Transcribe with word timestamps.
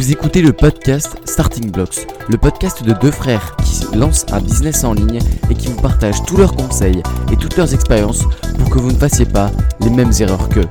Vous 0.00 0.12
écoutez 0.12 0.40
le 0.40 0.54
podcast 0.54 1.18
Starting 1.26 1.70
Blocks, 1.70 2.06
le 2.30 2.38
podcast 2.38 2.82
de 2.82 2.94
deux 3.02 3.10
frères 3.10 3.54
qui 3.56 3.94
lancent 3.94 4.24
un 4.32 4.40
business 4.40 4.82
en 4.82 4.94
ligne 4.94 5.20
et 5.50 5.54
qui 5.54 5.66
vous 5.66 5.78
partagent 5.78 6.24
tous 6.26 6.38
leurs 6.38 6.56
conseils 6.56 7.02
et 7.30 7.36
toutes 7.36 7.54
leurs 7.58 7.74
expériences 7.74 8.22
pour 8.58 8.70
que 8.70 8.78
vous 8.78 8.92
ne 8.92 8.96
fassiez 8.96 9.26
pas 9.26 9.52
les 9.82 9.90
mêmes 9.90 10.12
erreurs 10.18 10.48
qu'eux. 10.48 10.70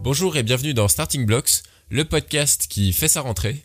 Bonjour 0.00 0.36
et 0.36 0.42
bienvenue 0.42 0.74
dans 0.74 0.88
Starting 0.88 1.24
Blocks, 1.24 1.62
le 1.90 2.04
podcast 2.04 2.66
qui 2.68 2.92
fait 2.92 3.06
sa 3.06 3.20
rentrée. 3.20 3.62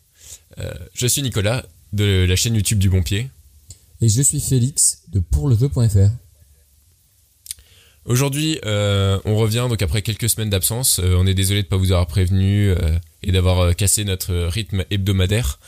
Euh, 0.59 0.71
je 0.93 1.07
suis 1.07 1.23
Nicolas 1.23 1.65
de 1.91 2.27
la 2.29 2.35
chaîne 2.35 2.53
YouTube 2.53 2.77
du 2.77 2.91
Bon 2.91 3.01
Pied. 3.01 3.31
Et 4.01 4.09
je 4.09 4.21
suis 4.21 4.39
Félix 4.39 4.99
de 5.07 5.19
pourlejeu.fr. 5.19 6.11
Aujourd'hui, 8.05 8.59
euh, 8.65 9.17
on 9.25 9.35
revient 9.35 9.65
donc 9.67 9.81
après 9.81 10.03
quelques 10.03 10.29
semaines 10.29 10.51
d'absence. 10.51 10.99
Euh, 10.99 11.15
on 11.17 11.25
est 11.25 11.33
désolé 11.33 11.63
de 11.63 11.65
ne 11.65 11.69
pas 11.69 11.77
vous 11.77 11.91
avoir 11.91 12.05
prévenu 12.05 12.69
euh, 12.69 12.77
et 13.25 13.31
d'avoir 13.31 13.75
cassé 13.75 14.03
notre 14.03 14.33
rythme 14.47 14.85
hebdomadaire. 14.89 15.59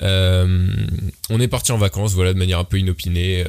on 0.00 1.40
est 1.40 1.48
parti 1.48 1.72
en 1.72 1.78
vacances, 1.78 2.12
voilà, 2.14 2.32
de 2.32 2.38
manière 2.38 2.58
un 2.58 2.64
peu 2.64 2.78
inopinée. 2.78 3.44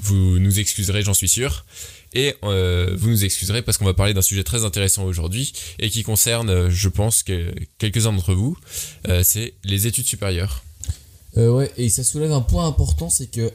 vous 0.00 0.38
nous 0.38 0.60
excuserez, 0.60 1.02
j'en 1.02 1.14
suis 1.14 1.28
sûr. 1.28 1.64
Et 2.14 2.34
vous 2.42 3.08
nous 3.08 3.24
excuserez 3.24 3.62
parce 3.62 3.78
qu'on 3.78 3.84
va 3.84 3.94
parler 3.94 4.14
d'un 4.14 4.22
sujet 4.22 4.44
très 4.44 4.64
intéressant 4.64 5.04
aujourd'hui 5.04 5.52
et 5.78 5.90
qui 5.90 6.02
concerne, 6.02 6.68
je 6.68 6.88
pense, 6.88 7.22
que 7.22 7.52
quelques-uns 7.78 8.12
d'entre 8.12 8.34
vous. 8.34 8.56
c'est 9.22 9.54
les 9.64 9.86
études 9.86 10.06
supérieures. 10.06 10.62
ouais, 11.36 11.72
et 11.76 11.88
ça 11.88 12.04
soulève 12.04 12.32
un 12.32 12.42
point 12.42 12.66
important, 12.66 13.10
c'est 13.10 13.30
que 13.30 13.50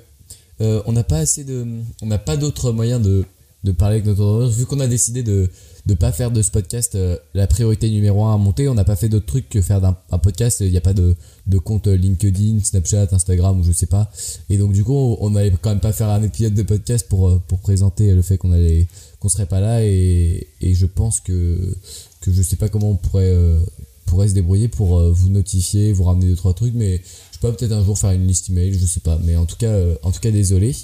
on 0.59 0.92
n'a 0.92 1.04
pas 1.04 1.20
assez 1.20 1.44
de, 1.44 1.66
on 2.02 2.08
n'a 2.08 2.17
pas 2.17 2.36
d'autres 2.36 2.72
moyens 2.72 3.02
de 3.02 3.26
de 3.64 3.72
parler 3.72 3.95
avec 3.95 4.06
notre. 4.06 4.48
Vu 4.48 4.66
qu'on 4.66 4.80
a 4.80 4.88
décidé 4.88 5.23
de 5.23 5.50
ne 5.88 5.94
pas 5.94 6.12
faire 6.12 6.32
de 6.32 6.41
ce 6.41 6.52
podcast 6.52 6.96
euh, 6.96 7.18
la 7.34 7.48
priorité 7.48 7.90
numéro 7.90 8.26
un 8.26 8.34
à 8.34 8.38
monter, 8.38 8.68
on 8.68 8.73
n'a 8.73 8.84
pas 8.84 8.95
fait 8.95 9.09
d'autres 9.09 9.26
trucs 9.26 9.50
que 9.50 9.62
faire 9.62 9.84
un 9.84 10.18
podcast. 10.18 10.59
Il 10.62 10.72
n'y 10.72 10.78
a 10.78 10.82
pas 10.82 10.94
de, 10.94 11.16
de 11.48 11.58
compte 11.58 11.88
LinkedIn, 11.88 12.59
Snapchat, 12.64 13.08
Instagram 13.12 13.59
ou 13.59 13.64
je 13.64 13.72
sais 13.72 13.86
pas. 13.86 14.12
Et 14.50 14.58
donc 14.58 14.73
du 14.73 14.84
coup, 14.84 15.17
on 15.20 15.30
n'allait 15.31 15.53
quand 15.62 15.70
même 15.70 15.80
pas 15.80 15.94
faire 15.94 16.09
un 16.09 16.22
épisode 16.23 16.53
de 16.53 16.64
podcast 16.64 17.08
pour, 17.08 17.30
euh, 17.30 17.42
pour 17.47 17.59
présenter 17.59 18.14
le 18.14 18.22
fait 18.22 18.38
qu'on 18.38 18.52
allait 18.52 18.88
qu'on 19.20 19.30
serait 19.30 19.45
pas 19.45 19.62
là. 19.62 19.84
Et, 19.84 20.47
et 20.62 20.73
je 20.73 20.86
pense 20.86 21.20
que, 21.20 21.75
que 22.22 22.31
je 22.31 22.42
sais 22.42 22.58
pas 22.58 22.69
comment 22.69 22.92
on 22.92 22.97
pourrait, 22.97 23.31
euh, 23.34 23.59
pourrait 24.06 24.28
se 24.28 24.34
débrouiller 24.34 24.67
pour 24.67 25.02
vous 25.12 25.30
notifier, 25.30 25.94
vous 25.94 26.03
ramener 26.03 26.28
deux 26.28 26.36
trois 26.36 26.53
trucs, 26.53 26.73
mais 26.73 27.02
je 27.38 27.48
peux 27.48 27.54
peut-être 27.54 27.72
un 27.72 27.84
jour 27.84 27.98
faire 27.98 28.12
une 28.12 28.26
liste 28.26 28.50
email, 28.50 28.74
je 28.74 28.86
sais 28.86 29.00
pas, 29.00 29.20
mais 29.24 29.38
en 29.38 29.46
tout 29.46 29.58
cas, 29.58 29.68
euh, 29.68 29.96
en 30.02 30.12
tout 30.12 30.20
cas 30.20 30.32
désolé. 30.32 30.76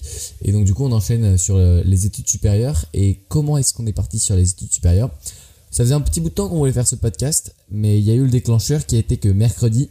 Et 0.43 0.51
donc 0.51 0.65
du 0.65 0.73
coup, 0.75 0.85
on 0.85 0.91
enchaîne 0.91 1.35
sur 1.37 1.55
euh, 1.55 1.81
les 1.83 2.05
études 2.05 2.27
supérieures. 2.27 2.85
Et 2.93 3.21
comment 3.27 3.57
est-ce 3.57 3.73
qu'on 3.73 3.87
est 3.87 3.93
parti 3.93 4.19
sur 4.19 4.35
les 4.35 4.51
études 4.51 4.71
supérieures 4.71 5.09
Ça 5.71 5.83
faisait 5.83 5.95
un 5.95 6.01
petit 6.01 6.21
bout 6.21 6.29
de 6.29 6.35
temps 6.35 6.49
qu'on 6.49 6.57
voulait 6.57 6.71
faire 6.71 6.87
ce 6.87 6.95
podcast, 6.95 7.55
mais 7.71 7.97
il 7.97 8.05
y 8.05 8.11
a 8.11 8.13
eu 8.13 8.23
le 8.23 8.29
déclencheur 8.29 8.85
qui 8.85 8.97
a 8.97 8.99
été 8.99 9.17
que 9.17 9.29
mercredi, 9.29 9.89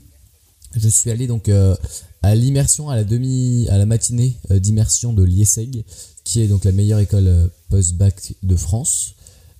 je 0.76 0.88
suis 0.88 1.10
allé 1.10 1.26
donc 1.26 1.48
euh, 1.48 1.74
à 2.22 2.36
l'immersion 2.36 2.90
à 2.90 2.94
la 2.94 3.04
demi, 3.04 3.66
à 3.68 3.76
la 3.76 3.86
matinée 3.86 4.36
d'immersion 4.48 5.12
de 5.12 5.24
l'IESEG, 5.24 5.84
qui 6.22 6.42
est 6.42 6.46
donc 6.46 6.64
la 6.64 6.70
meilleure 6.70 7.00
école 7.00 7.50
post-bac 7.70 8.34
de 8.44 8.54
France. 8.54 9.16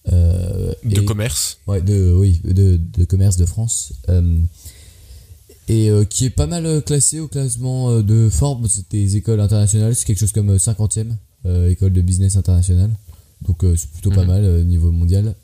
de 0.07 1.01
commerce. 1.01 1.59
Ouais, 1.67 1.83
de 1.83 2.15
oui, 2.15 2.41
de, 2.45 2.79
de 2.97 3.05
commerce 3.05 3.37
de 3.37 3.47
France 3.47 3.93
et 5.69 5.91
euh, 5.91 6.05
qui 6.05 6.27
est 6.27 6.31
pas 6.31 6.47
mal 6.47 6.67
euh, 6.67 6.81
classé 6.81 7.21
au 7.21 7.29
classement 7.29 7.91
euh, 7.91 8.03
de 8.03 8.29
Forbes 8.29 8.67
des 8.91 9.17
écoles 9.17 9.41
internationales. 9.41 9.95
C'est 9.95 10.05
quelque 10.05 10.19
chose 10.19 10.33
comme 10.33 10.57
50e 10.57 11.13
école 11.69 11.93
de 11.93 12.03
business 12.03 12.37
international. 12.37 12.91
Donc 13.45 13.65
c'est 13.77 13.91
plutôt 13.91 14.11
pas 14.11 14.23
mhm. 14.23 14.29
mal 14.29 14.65
niveau 14.65 14.93
mondial. 14.93 15.35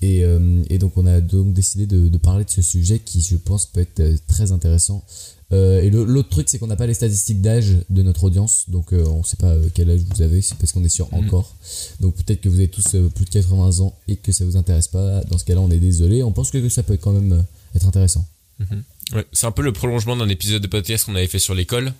Et, 0.00 0.24
et, 0.70 0.78
donc 0.78 0.96
on 0.96 1.04
a 1.04 1.20
donc 1.20 1.52
décidé 1.52 1.86
de, 1.86 2.08
de, 2.08 2.18
parler 2.18 2.44
de 2.44 2.50
ce 2.50 2.62
sujet 2.62 2.98
qui 2.98 3.20
je 3.20 3.36
pense 3.36 3.66
peut 3.66 3.80
être 3.80 4.02
très 4.26 4.50
intéressant. 4.50 5.04
et 5.52 5.90
l'autre 5.90 6.30
truc 6.30 6.48
c'est 6.48 6.58
qu'on 6.58 6.68
n'a 6.68 6.76
pas 6.76 6.86
les 6.86 6.94
statistiques 6.94 7.42
d'âge 7.42 7.76
de 7.90 8.02
notre 8.02 8.24
audience, 8.24 8.64
donc 8.68 8.92
on 8.92 9.18
ne 9.18 9.22
sait 9.22 9.36
pas 9.36 9.54
quel 9.74 9.90
âge 9.90 10.00
vous 10.10 10.22
avez, 10.22 10.40
c'est 10.40 10.56
parce 10.56 10.72
qu'on 10.72 10.84
est 10.84 10.88
sur 10.88 11.12
mhm. 11.12 11.26
encore. 11.26 11.54
Donc 12.00 12.14
peut-être 12.14 12.40
que 12.40 12.48
vous 12.48 12.56
avez 12.56 12.68
tous 12.68 12.96
plus 13.14 13.26
de 13.26 13.30
80 13.30 13.80
ans 13.80 13.94
et 14.08 14.16
que 14.16 14.32
ça 14.32 14.46
vous 14.46 14.56
intéresse 14.56 14.88
pas. 14.88 15.22
Dans 15.24 15.36
ce 15.36 15.44
cas-là 15.44 15.60
on 15.60 15.70
est 15.70 15.80
désolé. 15.80 16.22
On 16.22 16.32
pense 16.32 16.50
que 16.50 16.66
ça 16.70 16.82
peut 16.82 16.96
quand 16.96 17.12
même 17.12 17.44
être 17.74 17.86
intéressant. 17.86 18.26
Mhm. 18.70 18.84
Ouais, 19.14 19.26
c'est 19.32 19.46
un 19.46 19.52
peu 19.52 19.62
le 19.62 19.72
prolongement 19.72 20.16
d'un 20.16 20.28
épisode 20.28 20.62
de 20.62 20.66
podcast 20.66 21.04
qu'on 21.04 21.14
avait 21.14 21.26
fait 21.26 21.38
sur 21.38 21.54
l'école. 21.54 21.92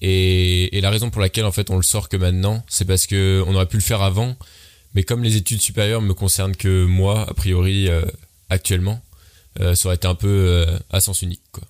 Et, 0.00 0.76
et, 0.76 0.80
la 0.80 0.90
raison 0.90 1.10
pour 1.10 1.20
laquelle 1.20 1.44
en 1.44 1.50
fait 1.50 1.70
on 1.70 1.76
le 1.76 1.82
sort 1.82 2.08
que 2.08 2.16
maintenant, 2.16 2.64
c'est 2.68 2.84
parce 2.84 3.06
que 3.06 3.42
on 3.46 3.54
aurait 3.54 3.66
pu 3.66 3.76
le 3.76 3.82
faire 3.82 4.00
avant, 4.00 4.36
mais 4.94 5.02
comme 5.02 5.24
les 5.24 5.36
études 5.36 5.60
supérieures 5.60 6.02
me 6.02 6.14
concernent 6.14 6.54
que 6.54 6.84
moi, 6.84 7.28
a 7.28 7.34
priori, 7.34 7.88
euh, 7.88 8.02
actuellement, 8.48 9.00
euh, 9.60 9.74
ça 9.74 9.88
aurait 9.88 9.96
été 9.96 10.06
un 10.06 10.14
peu 10.14 10.28
euh, 10.28 10.78
à 10.90 11.00
sens 11.00 11.22
unique. 11.22 11.42
Quoi. 11.52 11.64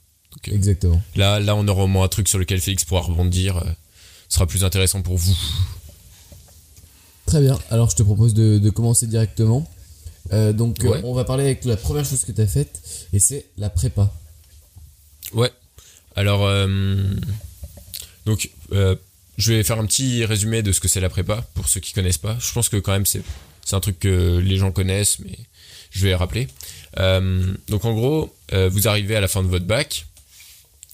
Exactement. 0.52 1.00
Là, 1.16 1.40
là, 1.40 1.56
on 1.56 1.66
aura 1.68 1.84
au 1.84 1.86
moins 1.88 2.04
un 2.04 2.08
truc 2.08 2.28
sur 2.28 2.38
lequel 2.38 2.60
Félix 2.60 2.84
pourra 2.84 3.00
rebondir. 3.00 3.62
ce 4.28 4.34
sera 4.36 4.46
plus 4.46 4.62
intéressant 4.62 5.02
pour 5.02 5.16
vous. 5.16 5.36
Très 7.26 7.40
bien. 7.40 7.58
Alors, 7.70 7.90
je 7.90 7.96
te 7.96 8.02
propose 8.02 8.34
de, 8.34 8.58
de 8.58 8.70
commencer 8.70 9.06
directement. 9.06 9.68
Donc, 10.30 10.78
on 11.04 11.14
va 11.14 11.24
parler 11.24 11.44
avec 11.44 11.64
la 11.64 11.76
première 11.76 12.04
chose 12.04 12.24
que 12.24 12.32
tu 12.32 12.40
as 12.40 12.46
faite, 12.46 12.80
et 13.12 13.18
c'est 13.18 13.46
la 13.56 13.70
prépa. 13.70 14.12
Ouais. 15.32 15.50
Alors, 16.16 16.44
euh, 16.46 16.66
donc, 18.26 18.50
euh, 18.72 18.96
je 19.36 19.52
vais 19.52 19.62
faire 19.62 19.78
un 19.78 19.86
petit 19.86 20.24
résumé 20.24 20.62
de 20.62 20.72
ce 20.72 20.80
que 20.80 20.88
c'est 20.88 21.00
la 21.00 21.08
prépa 21.08 21.46
pour 21.54 21.68
ceux 21.68 21.80
qui 21.80 21.92
connaissent 21.92 22.18
pas. 22.18 22.36
Je 22.40 22.52
pense 22.52 22.68
que 22.68 22.76
quand 22.76 22.92
même 22.92 23.06
c'est 23.06 23.22
c'est 23.64 23.76
un 23.76 23.80
truc 23.80 24.00
que 24.00 24.38
les 24.38 24.56
gens 24.56 24.72
connaissent, 24.72 25.18
mais 25.20 25.38
je 25.90 26.02
vais 26.02 26.14
rappeler. 26.14 26.48
Euh, 26.98 27.54
donc 27.68 27.84
en 27.84 27.92
gros, 27.92 28.34
vous 28.50 28.88
arrivez 28.88 29.14
à 29.14 29.20
la 29.20 29.28
fin 29.28 29.42
de 29.42 29.48
votre 29.48 29.66
bac, 29.66 30.06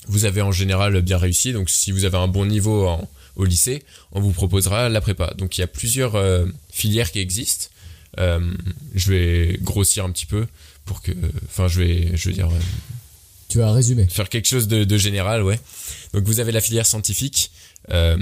vous 0.08 0.24
avez 0.24 0.42
en 0.42 0.52
général 0.52 1.00
bien 1.00 1.16
réussi. 1.16 1.52
Donc 1.52 1.70
si 1.70 1.92
vous 1.92 2.04
avez 2.04 2.18
un 2.18 2.28
bon 2.28 2.44
niveau 2.44 2.90
au 3.36 3.44
lycée, 3.44 3.84
on 4.12 4.20
vous 4.20 4.32
proposera 4.32 4.88
la 4.88 5.00
prépa. 5.00 5.32
Donc 5.38 5.56
il 5.56 5.60
y 5.60 5.64
a 5.64 5.68
plusieurs 5.68 6.20
filières 6.70 7.12
qui 7.12 7.20
existent. 7.20 7.68
Je 8.16 9.10
vais 9.10 9.58
grossir 9.60 10.04
un 10.04 10.10
petit 10.10 10.26
peu 10.26 10.46
pour 10.84 11.02
que, 11.02 11.12
enfin 11.46 11.68
je 11.68 11.80
vais, 11.80 12.16
je 12.16 12.28
veux 12.28 12.34
dire 12.34 12.50
tu 13.54 13.62
as 13.62 13.72
résumé. 13.72 14.06
Faire 14.10 14.28
quelque 14.28 14.48
chose 14.48 14.66
de, 14.66 14.98
général, 14.98 15.44
ouais. 15.44 15.60
Donc 16.12 16.24
vous 16.24 16.40
avez 16.40 16.50
la 16.50 16.60
filière 16.60 16.86
scientifique 16.86 17.52
euh, 17.92 18.18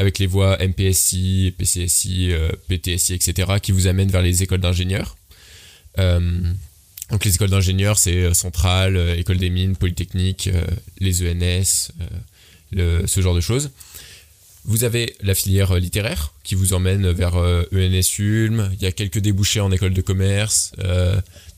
avec 0.00 0.18
les 0.18 0.26
voies 0.26 0.58
MPSI, 0.58 1.54
PCSI, 1.56 2.32
euh, 2.32 2.50
PTSI, 2.66 3.14
etc. 3.14 3.58
qui 3.62 3.70
vous 3.70 3.86
amènent 3.86 4.10
vers 4.10 4.22
les 4.22 4.42
écoles 4.42 4.60
d'ingénieurs. 4.60 5.16
Euh, 6.00 6.40
donc 7.10 7.24
les 7.24 7.32
écoles 7.32 7.50
d'ingénieurs, 7.50 7.96
c'est 7.96 8.34
Centrale, 8.34 8.96
École 9.16 9.38
des 9.38 9.50
Mines, 9.50 9.76
Polytechnique, 9.76 10.50
les 10.98 11.22
ENS, 11.22 11.92
ce 12.72 13.20
genre 13.20 13.36
de 13.36 13.40
choses. 13.40 13.70
Vous 14.66 14.84
avez 14.84 15.14
la 15.22 15.34
filière 15.34 15.76
littéraire 15.76 16.32
qui 16.42 16.54
vous 16.54 16.74
emmène 16.74 17.10
vers 17.10 17.36
ENS 17.36 18.18
Ulm. 18.18 18.70
Il 18.74 18.82
y 18.82 18.86
a 18.86 18.92
quelques 18.92 19.20
débouchés 19.20 19.60
en 19.60 19.70
école 19.70 19.94
de 19.94 20.02
commerce 20.02 20.72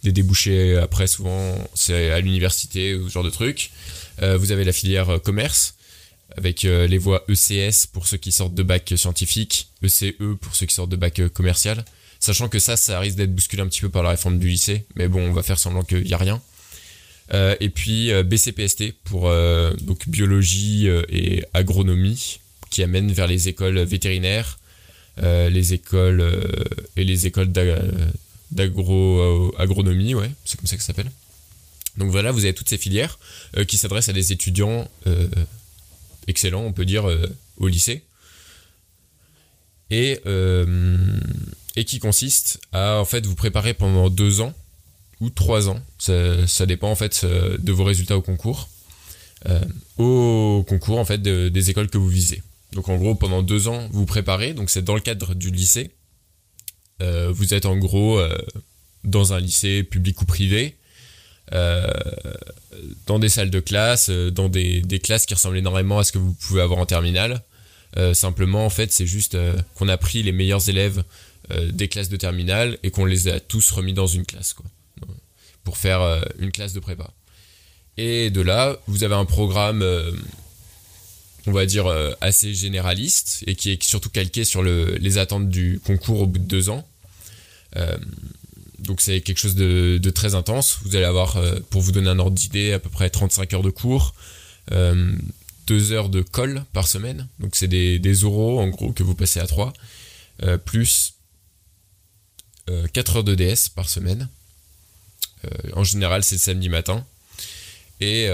des 0.02 0.12
débouchés 0.12 0.76
après 0.76 1.06
souvent 1.06 1.56
c'est 1.74 2.10
à 2.10 2.20
l'université 2.20 2.94
ou 2.94 3.08
ce 3.08 3.14
genre 3.14 3.24
de 3.24 3.30
trucs. 3.30 3.70
Euh, 4.22 4.36
vous 4.36 4.52
avez 4.52 4.64
la 4.64 4.72
filière 4.72 5.10
euh, 5.10 5.18
commerce 5.18 5.74
avec 6.36 6.64
euh, 6.64 6.86
les 6.86 6.98
voies 6.98 7.24
ECS 7.28 7.86
pour 7.92 8.06
ceux 8.06 8.16
qui 8.16 8.32
sortent 8.32 8.54
de 8.54 8.62
bac 8.62 8.92
scientifique, 8.96 9.70
ECE 9.82 10.14
e 10.20 10.34
pour 10.34 10.54
ceux 10.54 10.66
qui 10.66 10.74
sortent 10.74 10.90
de 10.90 10.96
bac 10.96 11.20
commercial. 11.32 11.84
Sachant 12.20 12.48
que 12.48 12.58
ça, 12.58 12.76
ça 12.76 12.98
risque 12.98 13.16
d'être 13.16 13.34
bousculé 13.34 13.62
un 13.62 13.68
petit 13.68 13.80
peu 13.80 13.88
par 13.88 14.02
la 14.02 14.10
réforme 14.10 14.38
du 14.38 14.48
lycée, 14.48 14.84
mais 14.96 15.06
bon, 15.06 15.20
on 15.20 15.32
va 15.32 15.42
faire 15.44 15.58
semblant 15.58 15.84
qu'il 15.84 16.02
n'y 16.02 16.12
a 16.12 16.18
rien. 16.18 16.42
et 17.32 17.70
puis 17.70 18.10
BCPST 18.24 18.92
pour 19.04 19.30
donc 19.80 20.08
biologie 20.08 20.88
et 21.08 21.44
agronomie 21.54 22.40
amène 22.82 23.12
vers 23.12 23.26
les 23.26 23.48
écoles 23.48 23.78
vétérinaires, 23.80 24.58
les 25.22 25.72
écoles 25.74 26.24
et 26.96 27.04
les 27.04 27.26
écoles 27.26 27.50
d'agro-agronomie, 28.52 30.14
ouais, 30.14 30.30
c'est 30.44 30.56
comme 30.56 30.66
ça 30.66 30.76
que 30.76 30.82
ça 30.82 30.88
s'appelle. 30.88 31.10
Donc 31.98 32.12
voilà, 32.12 32.30
vous 32.30 32.44
avez 32.44 32.54
toutes 32.54 32.68
ces 32.68 32.78
filières 32.78 33.18
euh, 33.56 33.64
qui 33.64 33.76
s'adressent 33.76 34.08
à 34.08 34.12
des 34.12 34.32
étudiants 34.32 34.88
euh, 35.06 35.26
excellents, 36.28 36.62
on 36.62 36.72
peut 36.72 36.84
dire, 36.84 37.08
euh, 37.08 37.26
au 37.58 37.66
lycée. 37.66 38.04
Et, 39.90 40.20
et 41.76 41.84
qui 41.86 41.98
consistent 41.98 42.60
à 42.72 43.00
en 43.00 43.06
fait 43.06 43.24
vous 43.24 43.34
préparer 43.34 43.72
pendant 43.72 44.10
deux 44.10 44.42
ans 44.42 44.52
ou 45.18 45.30
trois 45.30 45.70
ans, 45.70 45.80
ça, 45.98 46.46
ça 46.46 46.66
dépend 46.66 46.90
en 46.90 46.94
fait 46.94 47.24
de 47.24 47.72
vos 47.72 47.84
résultats 47.84 48.18
au 48.18 48.20
concours, 48.20 48.68
au 49.96 50.62
concours 50.68 50.98
en 50.98 51.06
fait 51.06 51.22
des 51.22 51.70
écoles 51.70 51.88
que 51.88 51.96
vous 51.96 52.10
visez. 52.10 52.42
Donc 52.72 52.88
en 52.88 52.96
gros 52.96 53.14
pendant 53.14 53.42
deux 53.42 53.68
ans 53.68 53.88
vous 53.90 54.06
préparez, 54.06 54.54
donc 54.54 54.70
c'est 54.70 54.82
dans 54.82 54.94
le 54.94 55.00
cadre 55.00 55.34
du 55.34 55.50
lycée, 55.50 55.90
euh, 57.00 57.30
vous 57.32 57.54
êtes 57.54 57.66
en 57.66 57.76
gros 57.76 58.18
euh, 58.18 58.36
dans 59.04 59.32
un 59.32 59.40
lycée 59.40 59.84
public 59.84 60.20
ou 60.20 60.24
privé, 60.24 60.76
euh, 61.52 61.86
dans 63.06 63.18
des 63.18 63.28
salles 63.28 63.50
de 63.50 63.60
classe, 63.60 64.10
dans 64.10 64.48
des, 64.48 64.80
des, 64.82 64.98
classes 64.98 65.26
qui 65.26 65.34
ressemblent 65.34 65.56
énormément 65.56 65.98
à 65.98 66.04
ce 66.04 66.12
que 66.12 66.18
vous 66.18 66.34
pouvez 66.34 66.60
avoir 66.60 66.78
en 66.78 66.86
terminale. 66.86 67.42
simplement, 68.12 68.66
en 68.66 68.70
fait, 68.70 68.92
c'est 68.92 69.06
juste 69.06 69.36
qu'on 69.74 69.88
a 69.88 69.96
pris 69.96 70.22
les 70.22 70.32
meilleurs 70.32 70.68
élèves 70.68 71.02
des 71.72 71.88
classes 71.88 72.10
de 72.10 72.16
terminale 72.16 72.78
et 72.82 72.90
qu'on 72.90 73.06
les 73.06 73.28
a 73.28 73.40
tous 73.40 73.70
remis 73.70 73.94
dans 73.94 74.06
une 74.06 74.26
classe, 74.26 74.52
quoi, 74.52 74.66
pour 75.64 75.78
faire 75.78 76.22
une 76.38 76.52
classe 76.52 76.74
de 76.74 76.80
prépa. 76.80 77.10
Et 77.96 78.30
de 78.30 78.42
là, 78.42 78.76
vous 78.86 79.02
avez 79.02 79.14
un 79.14 79.24
programme, 79.24 79.82
on 81.48 81.52
va 81.52 81.66
dire, 81.66 81.86
euh, 81.86 82.12
assez 82.20 82.54
généraliste 82.54 83.42
et 83.46 83.54
qui 83.54 83.70
est 83.70 83.82
surtout 83.82 84.10
calqué 84.10 84.44
sur 84.44 84.62
le, 84.62 84.96
les 85.00 85.18
attentes 85.18 85.48
du 85.48 85.80
concours 85.84 86.20
au 86.22 86.26
bout 86.26 86.38
de 86.38 86.44
deux 86.44 86.68
ans. 86.70 86.86
Euh, 87.76 87.96
donc 88.78 89.00
c'est 89.00 89.20
quelque 89.20 89.38
chose 89.38 89.54
de, 89.54 90.10
très 90.10 90.34
intense. 90.34 90.78
Vous 90.82 90.96
allez 90.96 91.04
avoir, 91.04 91.36
euh, 91.36 91.58
pour 91.70 91.82
vous 91.82 91.92
donner 91.92 92.08
un 92.08 92.18
ordre 92.18 92.36
d'idée, 92.36 92.72
à 92.72 92.78
peu 92.78 92.88
près 92.88 93.10
35 93.10 93.52
heures 93.54 93.62
de 93.62 93.70
cours, 93.70 94.14
euh, 94.72 95.12
2 95.66 95.92
heures 95.92 96.08
de 96.08 96.22
colle 96.22 96.64
par 96.72 96.86
semaine. 96.86 97.28
Donc 97.40 97.56
c'est 97.56 97.68
des, 97.68 97.98
des 97.98 98.24
oraux 98.24 98.60
en 98.60 98.68
gros 98.68 98.92
que 98.92 99.02
vous 99.02 99.14
passez 99.14 99.40
à 99.40 99.46
3, 99.46 99.72
euh, 100.44 100.58
plus 100.58 101.14
4 102.92 103.16
heures 103.16 103.24
de 103.24 103.34
DS 103.34 103.70
par 103.74 103.88
semaine. 103.88 104.28
en 105.72 105.84
général 105.84 106.22
c'est 106.22 106.34
le 106.34 106.40
samedi 106.40 106.68
matin. 106.68 107.06
Et, 108.00 108.28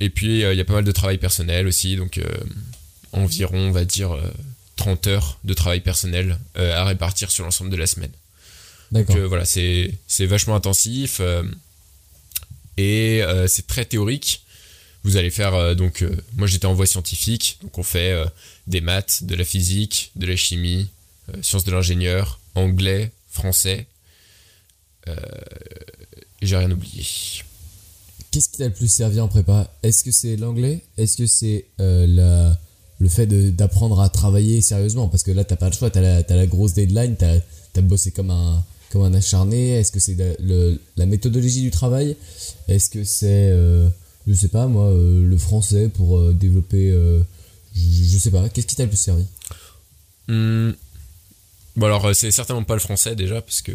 et 0.00 0.10
puis 0.10 0.40
il 0.40 0.56
y 0.56 0.60
a 0.60 0.64
pas 0.64 0.74
mal 0.74 0.84
de 0.84 0.92
travail 0.92 1.18
personnel 1.18 1.66
aussi, 1.66 1.96
donc 1.96 2.20
environ 3.12 3.58
on 3.58 3.70
va 3.70 3.84
dire 3.84 4.16
30 4.76 5.06
heures 5.06 5.38
de 5.44 5.54
travail 5.54 5.80
personnel 5.80 6.38
à 6.54 6.84
répartir 6.84 7.30
sur 7.30 7.44
l'ensemble 7.44 7.70
de 7.70 7.76
la 7.76 7.86
semaine. 7.86 8.12
Donc 8.92 9.10
euh, 9.10 9.26
voilà, 9.26 9.44
c'est 9.44 9.92
vachement 10.20 10.56
intensif 10.56 11.18
euh, 11.20 11.44
et 12.76 13.22
euh, 13.22 13.46
c'est 13.46 13.66
très 13.66 13.84
théorique. 13.84 14.42
Vous 15.02 15.16
allez 15.16 15.30
faire 15.30 15.74
donc 15.76 16.04
moi 16.36 16.46
j'étais 16.46 16.66
en 16.66 16.74
voie 16.74 16.84
scientifique, 16.84 17.58
donc 17.62 17.78
on 17.78 17.82
fait 17.82 18.22
des 18.66 18.82
maths, 18.82 19.24
de 19.24 19.34
la 19.34 19.44
physique, 19.44 20.12
de 20.16 20.26
la 20.26 20.36
chimie, 20.36 20.90
sciences 21.40 21.64
de 21.64 21.70
l'ingénieur, 21.70 22.38
anglais, 22.54 23.10
français. 23.30 23.86
J'ai 26.42 26.56
rien 26.56 26.70
oublié. 26.70 27.02
Qu'est-ce 28.30 28.48
qui 28.48 28.58
t'a 28.58 28.66
le 28.66 28.72
plus 28.72 28.88
servi 28.88 29.20
en 29.20 29.28
prépa? 29.28 29.72
Est-ce 29.82 30.04
que 30.04 30.10
c'est 30.10 30.36
l'anglais? 30.36 30.82
Est-ce 30.96 31.16
que 31.16 31.26
c'est 31.26 31.66
la 31.78 32.56
le 32.98 33.08
fait 33.08 33.26
d'apprendre 33.26 34.00
à 34.00 34.08
travailler 34.10 34.60
sérieusement? 34.60 35.08
Parce 35.08 35.22
que 35.22 35.30
là 35.30 35.44
t'as 35.44 35.56
pas 35.56 35.68
le 35.68 35.74
choix 35.74 35.90
t'as 35.90 36.00
la, 36.02 36.22
la 36.22 36.46
grosse 36.46 36.74
deadline 36.74 37.16
t'as 37.16 37.36
as 37.76 37.80
bossé 37.80 38.10
comme 38.10 38.30
un 38.30 38.62
comme 38.90 39.02
un 39.02 39.14
acharné. 39.14 39.70
Est-ce 39.70 39.92
que 39.92 40.00
c'est 40.00 40.16
la 40.96 41.06
méthodologie 41.06 41.62
du 41.62 41.70
travail? 41.70 42.16
Est-ce 42.68 42.90
que 42.90 43.04
c'est, 43.04 43.50
euh, 43.52 43.88
je 44.26 44.34
sais 44.34 44.48
pas 44.48 44.66
moi, 44.66 44.86
euh, 44.86 45.22
le 45.22 45.38
français 45.38 45.88
pour 45.88 46.18
euh, 46.18 46.32
développer, 46.32 46.92
je, 47.74 48.18
sais 48.18 48.30
pas, 48.30 48.48
qu'est-ce 48.48 48.66
qui 48.66 48.76
t'a 48.76 48.84
le 48.84 48.88
plus 48.88 48.98
servi? 48.98 49.24
Hmm. 50.28 50.72
Bon 51.76 51.86
alors 51.86 52.14
c'est 52.14 52.32
certainement 52.32 52.64
pas 52.64 52.74
le 52.74 52.80
français 52.80 53.14
déjà 53.14 53.40
parce 53.40 53.62
que 53.62 53.72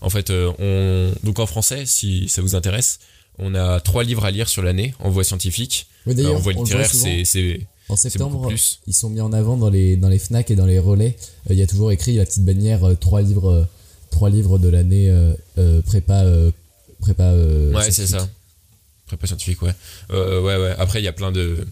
en 0.00 0.08
fait 0.08 0.30
on 0.30 1.12
donc 1.24 1.40
en 1.40 1.46
français 1.46 1.84
si 1.84 2.28
ça 2.28 2.40
vous 2.42 2.54
intéresse 2.54 3.00
on 3.38 3.54
a 3.54 3.80
trois 3.80 4.04
livres 4.04 4.24
à 4.24 4.30
lire 4.30 4.48
sur 4.48 4.62
l'année 4.62 4.94
en 5.00 5.10
voie 5.10 5.24
scientifique. 5.24 5.86
en 6.06 6.34
voie 6.36 6.52
littéraire 6.52 6.90
c'est 6.90 7.66
en 7.90 7.96
septembre, 7.96 8.50
ils 8.86 8.94
sont 8.94 9.10
mis 9.10 9.20
en 9.20 9.34
avant 9.34 9.58
dans 9.58 9.68
les, 9.68 9.96
dans 9.98 10.08
les 10.08 10.18
FNAC 10.18 10.50
et 10.50 10.56
dans 10.56 10.64
les 10.64 10.78
relais. 10.78 11.16
Il 11.50 11.56
y 11.56 11.62
a 11.62 11.66
toujours 11.66 11.92
écrit 11.92 12.16
la 12.16 12.24
petite 12.24 12.44
bannière 12.44 12.80
trois 12.98 13.20
livres 13.20 13.68
trois 14.14 14.30
livres 14.30 14.58
de 14.58 14.68
l'année 14.68 15.10
euh, 15.10 15.34
euh, 15.58 15.82
prépa 15.82 16.22
euh, 16.22 16.50
prépa 17.00 17.34
ouais 17.34 17.90
c'est 17.90 18.06
ça. 18.06 18.28
Prépa 19.06 19.26
scientifique 19.26 19.60
ouais. 19.62 19.74
Ouais 20.10 20.56
ouais. 20.56 20.74
Après 20.78 21.00
il 21.00 21.04
y 21.04 21.08
a 21.08 21.12
plein 21.12 21.32
de 21.32 21.66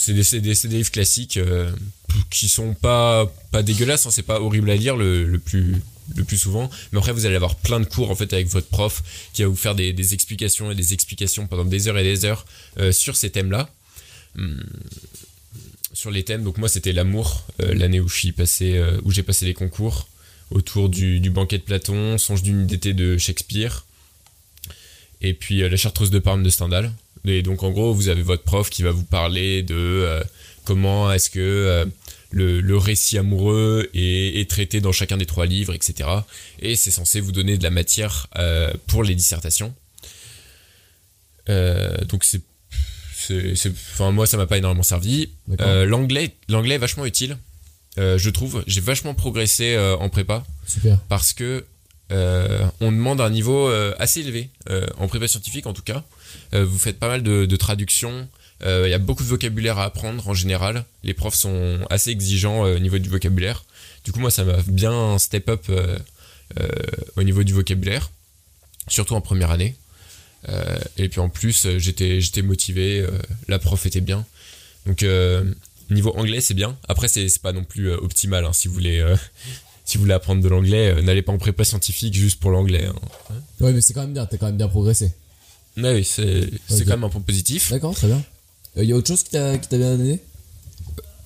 c'est 0.00 0.40
des, 0.40 0.54
livres 0.68 0.90
classiques 0.90 1.38
qui 2.30 2.48
sont 2.48 2.74
pas 2.74 3.30
dégueulasses 3.62 4.06
hein, 4.06 4.10
c'est 4.10 4.22
pas 4.22 4.40
horrible 4.40 4.70
à 4.70 4.76
lire 4.76 4.96
le, 4.96 5.38
plus 5.38 6.38
souvent. 6.38 6.70
Mais 6.92 6.98
après 6.98 7.12
vous 7.12 7.26
allez 7.26 7.36
avoir 7.36 7.56
plein 7.56 7.80
de 7.80 7.84
cours 7.84 8.10
en 8.10 8.14
fait 8.14 8.32
avec 8.32 8.48
votre 8.48 8.68
prof 8.68 9.02
qui 9.32 9.42
va 9.42 9.48
vous 9.48 9.56
faire 9.56 9.74
des, 9.74 10.14
explications 10.14 10.70
et 10.70 10.74
des 10.74 10.94
explications 10.94 11.46
pendant 11.46 11.64
des 11.64 11.88
heures 11.88 11.98
et 11.98 12.04
des 12.04 12.24
heures 12.24 12.46
sur 12.92 13.16
ces 13.16 13.30
thèmes 13.30 13.50
là 13.50 13.68
hum, 14.38 14.62
sur 15.92 16.10
les 16.10 16.24
thèmes 16.24 16.44
donc 16.44 16.56
moi 16.58 16.68
c'était 16.68 16.92
l'amour 16.92 17.46
l'année 17.58 18.00
où 18.00 18.08
je 18.08 18.16
suis 18.16 18.32
passé 18.32 18.82
où 19.04 19.10
j'ai 19.10 19.22
passé 19.22 19.44
les 19.44 19.54
concours 19.54 20.08
autour 20.50 20.88
du, 20.88 21.30
banquet 21.30 21.58
de 21.58 21.62
Platon, 21.62 22.18
Songe 22.18 22.42
d'une 22.42 22.66
d'été 22.66 22.92
de 22.92 23.16
Shakespeare, 23.18 23.84
et 25.20 25.34
puis 25.34 25.62
euh, 25.62 25.68
La 25.68 25.76
Chartreuse 25.76 26.10
de 26.10 26.18
Parme 26.18 26.42
de 26.42 26.50
Stendhal. 26.50 26.92
Et 27.24 27.42
donc 27.42 27.62
en 27.62 27.70
gros, 27.70 27.92
vous 27.92 28.08
avez 28.08 28.22
votre 28.22 28.42
prof 28.42 28.70
qui 28.70 28.82
va 28.82 28.90
vous 28.90 29.04
parler 29.04 29.62
de 29.62 29.74
euh, 29.74 30.22
comment 30.64 31.12
est-ce 31.12 31.30
que 31.30 31.40
euh, 31.40 31.84
le, 32.30 32.76
récit 32.76 33.18
amoureux 33.18 33.90
est, 33.94 34.48
traité 34.48 34.80
dans 34.80 34.92
chacun 34.92 35.16
des 35.16 35.26
trois 35.26 35.46
livres, 35.46 35.74
etc. 35.74 36.08
Et 36.60 36.76
c'est 36.76 36.90
censé 36.90 37.20
vous 37.20 37.32
donner 37.32 37.58
de 37.58 37.62
la 37.62 37.70
matière 37.70 38.28
pour 38.86 39.02
les 39.02 39.14
dissertations. 39.14 39.74
donc 41.48 42.24
c'est 42.24 42.40
enfin 43.92 44.12
moi 44.12 44.26
ça 44.26 44.36
m'a 44.36 44.46
pas 44.46 44.58
énormément 44.58 44.82
servi 44.82 45.28
l'anglais 45.86 46.34
l'anglais 46.48 46.76
est 46.76 46.78
vachement 46.78 47.04
utile 47.04 47.36
euh, 47.98 48.18
je 48.18 48.30
trouve. 48.30 48.62
J'ai 48.66 48.80
vachement 48.80 49.14
progressé 49.14 49.74
euh, 49.74 49.96
en 49.96 50.08
prépa. 50.08 50.44
Super. 50.66 50.98
Parce 51.08 51.32
que 51.32 51.64
euh, 52.12 52.66
on 52.80 52.92
demande 52.92 53.20
un 53.20 53.30
niveau 53.30 53.68
assez 53.98 54.20
élevé, 54.20 54.50
en 54.98 55.06
prépa 55.06 55.28
scientifique 55.28 55.66
en 55.66 55.72
tout 55.72 55.82
cas. 55.82 56.02
Vous 56.52 56.78
faites 56.78 56.98
pas 56.98 57.08
mal 57.08 57.22
de, 57.22 57.56
traductions. 57.56 58.28
Il 58.64 58.88
y 58.88 58.94
a 58.94 58.98
beaucoup 58.98 59.22
de 59.22 59.28
vocabulaire 59.28 59.78
à 59.78 59.84
apprendre 59.84 60.28
en 60.28 60.34
général. 60.34 60.84
Les 61.02 61.14
profs 61.14 61.34
sont 61.34 61.78
assez 61.90 62.10
exigeants 62.10 62.62
au 62.62 62.78
niveau 62.78 62.98
du 62.98 63.08
vocabulaire. 63.08 63.64
Du 64.04 64.12
coup, 64.12 64.20
moi, 64.20 64.30
ça 64.30 64.44
m'a 64.44 64.56
bien 64.66 65.18
step 65.18 65.48
up 65.48 65.70
au 67.16 67.22
niveau 67.22 67.42
du 67.42 67.52
vocabulaire, 67.52 68.10
surtout 68.88 69.14
en 69.14 69.20
première 69.20 69.50
année. 69.50 69.76
et 70.96 71.08
puis 71.08 71.20
en 71.20 71.28
plus, 71.28 71.66
j'étais 71.78 72.42
motivé. 72.42 73.06
la 73.48 73.58
prof 73.58 73.86
était 73.86 74.00
bien. 74.00 74.26
Donc 74.86 75.04
Niveau 75.90 76.16
anglais, 76.16 76.40
c'est 76.40 76.54
bien. 76.54 76.76
Après, 76.88 77.08
c'est 77.08 77.26
pas 77.42 77.52
non 77.52 77.64
plus 77.64 77.90
euh, 77.90 77.96
optimal. 77.96 78.44
Hein, 78.44 78.52
si 78.52 78.68
vous 78.68 78.74
voulez, 78.74 79.00
euh, 79.00 79.16
si 79.84 79.96
vous 79.98 80.02
voulez 80.02 80.14
apprendre 80.14 80.42
de 80.42 80.48
l'anglais, 80.48 80.90
euh, 80.90 81.02
n'allez 81.02 81.22
pas 81.22 81.32
en 81.32 81.38
prépa 81.38 81.64
scientifique 81.64 82.14
juste 82.14 82.38
pour 82.40 82.50
l'anglais. 82.52 82.86
Hein. 82.86 82.94
Ouais, 83.60 83.72
mais 83.72 83.80
c'est 83.80 83.92
quand 83.92 84.02
même 84.02 84.12
bien. 84.12 84.26
T'as 84.26 84.36
quand 84.36 84.46
même 84.46 84.56
bien 84.56 84.68
progressé. 84.68 85.12
Oui, 85.84 86.04
c'est 86.04 86.50
quand 86.84 86.90
même 86.90 87.04
un 87.04 87.08
point 87.08 87.20
positif. 87.20 87.70
D'accord, 87.70 87.94
très 87.94 88.06
bien. 88.06 88.22
Il 88.76 88.84
y 88.84 88.92
a 88.92 88.96
autre 88.96 89.08
chose 89.08 89.22
qui 89.22 89.30
t'a 89.30 89.56
bien 89.56 89.96
donné 89.96 90.20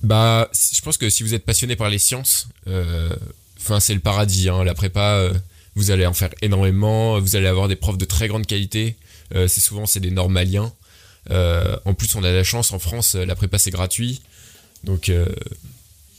Bah, 0.03 0.51
je 0.53 0.81
pense 0.81 0.97
que 0.97 1.11
si 1.11 1.23
vous 1.23 1.35
êtes 1.35 1.45
passionné 1.45 1.77
par 1.77 1.91
les 1.91 1.99
sciences, 1.99 2.49
enfin, 3.59 3.81
c'est 3.81 3.95
le 3.95 4.01
paradis. 4.01 4.49
Hein, 4.49 4.65
la 4.65 4.75
prépa, 4.75 5.29
vous 5.75 5.91
allez 5.91 6.07
en 6.07 6.15
faire 6.15 6.31
énormément. 6.43 7.21
Vous 7.21 7.37
allez 7.37 7.47
avoir 7.47 7.69
des 7.69 7.77
profs 7.77 7.99
de 7.99 8.05
très 8.05 8.29
grande 8.29 8.47
qualité. 8.47 8.97
c'est 9.33 9.61
souvent 9.61 9.87
c'est 9.87 10.01
des 10.01 10.11
normaliens. 10.11 10.73
en 11.31 11.95
plus, 11.95 12.15
on 12.15 12.25
a 12.25 12.33
la 12.33 12.45
chance 12.45 12.73
en 12.73 12.79
France, 12.79 13.15
la 13.15 13.35
prépa 13.35 13.59
c'est 13.59 13.71
gratuit. 13.71 14.23
Donc, 14.85 15.09
euh, 15.09 15.27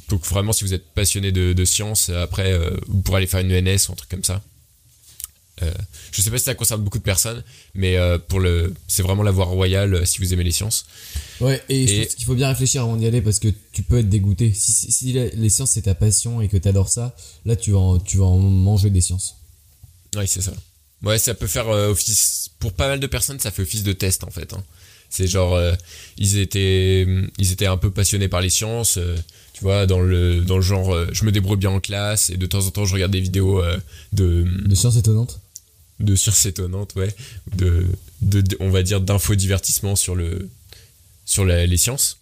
donc 0.10 0.26
vraiment, 0.26 0.52
si 0.52 0.64
vous 0.64 0.74
êtes 0.74 0.86
passionné 0.94 1.32
de, 1.32 1.54
de 1.54 1.66
sciences, 1.66 2.10
après, 2.10 2.52
euh, 2.52 2.72
vous 2.88 3.02
pourrez 3.02 3.18
aller 3.18 3.28
faire 3.28 3.40
une 3.40 3.52
ENS 3.52 3.90
ou 3.90 3.94
un 3.94 3.96
truc 3.96 4.10
comme 4.10 4.24
ça. 4.24 4.42
Euh, 5.62 5.72
je 6.12 6.22
sais 6.22 6.30
pas 6.30 6.38
si 6.38 6.44
ça 6.44 6.54
concerne 6.54 6.82
beaucoup 6.82 6.98
de 6.98 7.04
personnes, 7.04 7.42
mais 7.76 7.96
euh, 7.96 8.18
pour 8.20 8.42
le, 8.42 8.74
c'est 8.88 9.04
vraiment 9.04 9.24
la 9.24 9.32
voie 9.32 9.46
royale 9.46 9.94
euh, 9.94 10.06
si 10.06 10.20
vous 10.20 10.34
aimez 10.34 10.44
les 10.44 10.52
sciences. 10.52 10.86
Ouais, 11.40 11.64
et, 11.70 11.88
je 11.88 12.04
pense 12.04 12.16
qu'il 12.16 12.26
faut 12.26 12.36
bien 12.36 12.50
réfléchir 12.50 12.82
avant 12.82 12.98
d'y 12.98 13.06
aller 13.06 13.22
parce 13.22 13.40
que 13.40 13.48
tu 13.72 13.82
peux 13.82 14.00
être 14.00 14.10
dégoûté. 14.10 14.52
Si, 14.54 14.92
si, 14.92 15.14
les 15.14 15.50
sciences 15.50 15.72
c'est 15.72 15.84
ta 15.84 15.96
passion 15.96 16.42
et 16.42 16.50
que 16.50 16.58
tu 16.58 16.68
adores 16.68 16.90
ça, 16.90 17.16
là 17.46 17.56
tu 17.56 17.72
vas, 17.72 17.80
en, 17.80 18.00
tu 18.00 18.18
vas 18.18 18.26
en 18.26 18.38
manger 18.38 18.90
des 18.90 19.02
sciences. 19.02 19.38
Ouais, 20.16 20.28
c'est 20.28 20.42
ça. 20.42 20.54
Ouais, 21.04 21.18
ça 21.20 21.34
peut 21.34 21.48
faire 21.48 21.68
office. 21.70 22.50
Pour 22.60 22.74
pas 22.74 22.88
mal 22.88 23.00
de 23.00 23.08
personnes, 23.08 23.40
ça 23.40 23.52
fait 23.52 23.62
office 23.62 23.84
de 23.84 23.94
test 23.94 24.24
en 24.26 24.32
fait. 24.32 24.54
Hein. 24.54 24.64
C'est 25.10 25.28
genre, 25.28 25.58
ils 26.18 26.38
étaient, 26.40 27.06
ils 27.38 27.52
étaient 27.52 27.68
un 27.68 27.78
peu 27.78 27.92
passionnés 27.92 28.28
par 28.28 28.42
les 28.42 28.50
sciences. 28.50 29.00
Tu 29.54 29.64
vois, 29.64 29.86
dans 29.86 30.02
le, 30.02 30.42
dans 30.42 30.58
le 30.58 30.62
genre, 30.62 30.94
euh, 30.94 31.08
je 31.14 31.24
me 31.24 31.32
débrouille 31.32 31.56
bien 31.56 31.70
en 31.70 31.80
classe 31.80 32.30
et 32.30 32.36
de 32.36 32.46
temps 32.46 32.66
en 32.66 32.72
temps, 32.72 32.84
je 32.84 32.94
regarde 32.94 33.14
des 33.14 33.22
vidéos 33.22 33.64
de. 34.12 34.46
De 34.66 34.76
sciences 34.76 34.98
étonnantes 34.98 35.40
De 36.00 36.16
sciences 36.16 36.46
étonnantes, 36.46 36.94
ouais. 36.96 37.14
De, 37.56 37.88
de, 38.22 38.44
on 38.60 38.70
va 38.70 38.84
dire, 38.84 39.02
d'infodivertissement 39.02 39.96
sur, 39.96 40.16
le, 40.16 40.50
sur 41.26 41.46
les 41.46 41.78
sciences. 41.78 42.20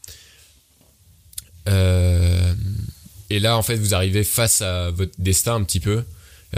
et 1.67 3.39
là, 3.39 3.57
en 3.57 3.63
fait, 3.63 3.75
vous 3.75 3.93
arrivez 3.95 4.23
face 4.23 4.61
à 4.61 4.91
votre 4.91 5.13
destin 5.17 5.55
un 5.55 5.63
petit 5.63 5.79
peu, 5.79 6.03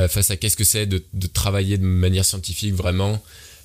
face 0.09 0.29
à 0.29 0.35
qu'est-ce 0.35 0.57
que 0.57 0.65
c'est 0.65 0.85
de, 0.85 1.01
travailler 1.33 1.77
de 1.77 1.85
manière 1.85 2.25
scientifique 2.25 2.73
vraiment, 2.73 3.23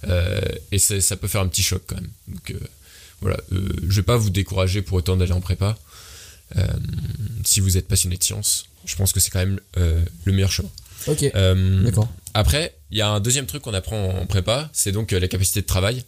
euh, 0.09 0.41
et 0.73 0.79
ça 0.79 1.17
peut 1.17 1.29
faire 1.29 1.41
un 1.41 1.49
petit 1.49 1.63
choc 1.63 1.83
quand 1.87 1.97
même. 1.97 2.11
Donc 2.29 2.51
euh, 2.51 2.59
voilà, 3.21 3.39
euh, 3.53 3.69
je 3.89 3.97
vais 3.97 4.05
pas 4.05 4.17
vous 4.17 4.31
décourager 4.31 4.83
pour 4.83 4.99
autant 4.99 5.17
d'aller 5.17 5.33
en 5.33 5.41
prépa. 5.41 5.79
si 7.45 7.61
vous 7.61 7.77
êtes 7.77 7.87
passionné 7.87 8.17
de 8.17 8.25
sciences, 8.25 8.67
je 8.85 8.97
pense 8.97 9.13
que 9.13 9.21
c'est 9.21 9.31
quand 9.31 9.41
même 9.41 9.61
le 9.75 10.33
meilleur 10.33 10.51
chemin. 10.51 10.71
Ok. 11.07 11.31
D'accord. 11.85 12.09
Après, 12.35 12.75
il 12.91 12.99
y 12.99 13.01
a 13.01 13.09
un 13.09 13.21
deuxième 13.21 13.47
truc 13.47 13.63
qu'on 13.63 13.75
apprend 13.75 14.21
en 14.21 14.27
prépa, 14.27 14.71
c'est 14.73 14.93
donc 14.93 15.13
la 15.13 15.29
capacité 15.29 15.61
de 15.61 15.67
travail. 15.67 16.05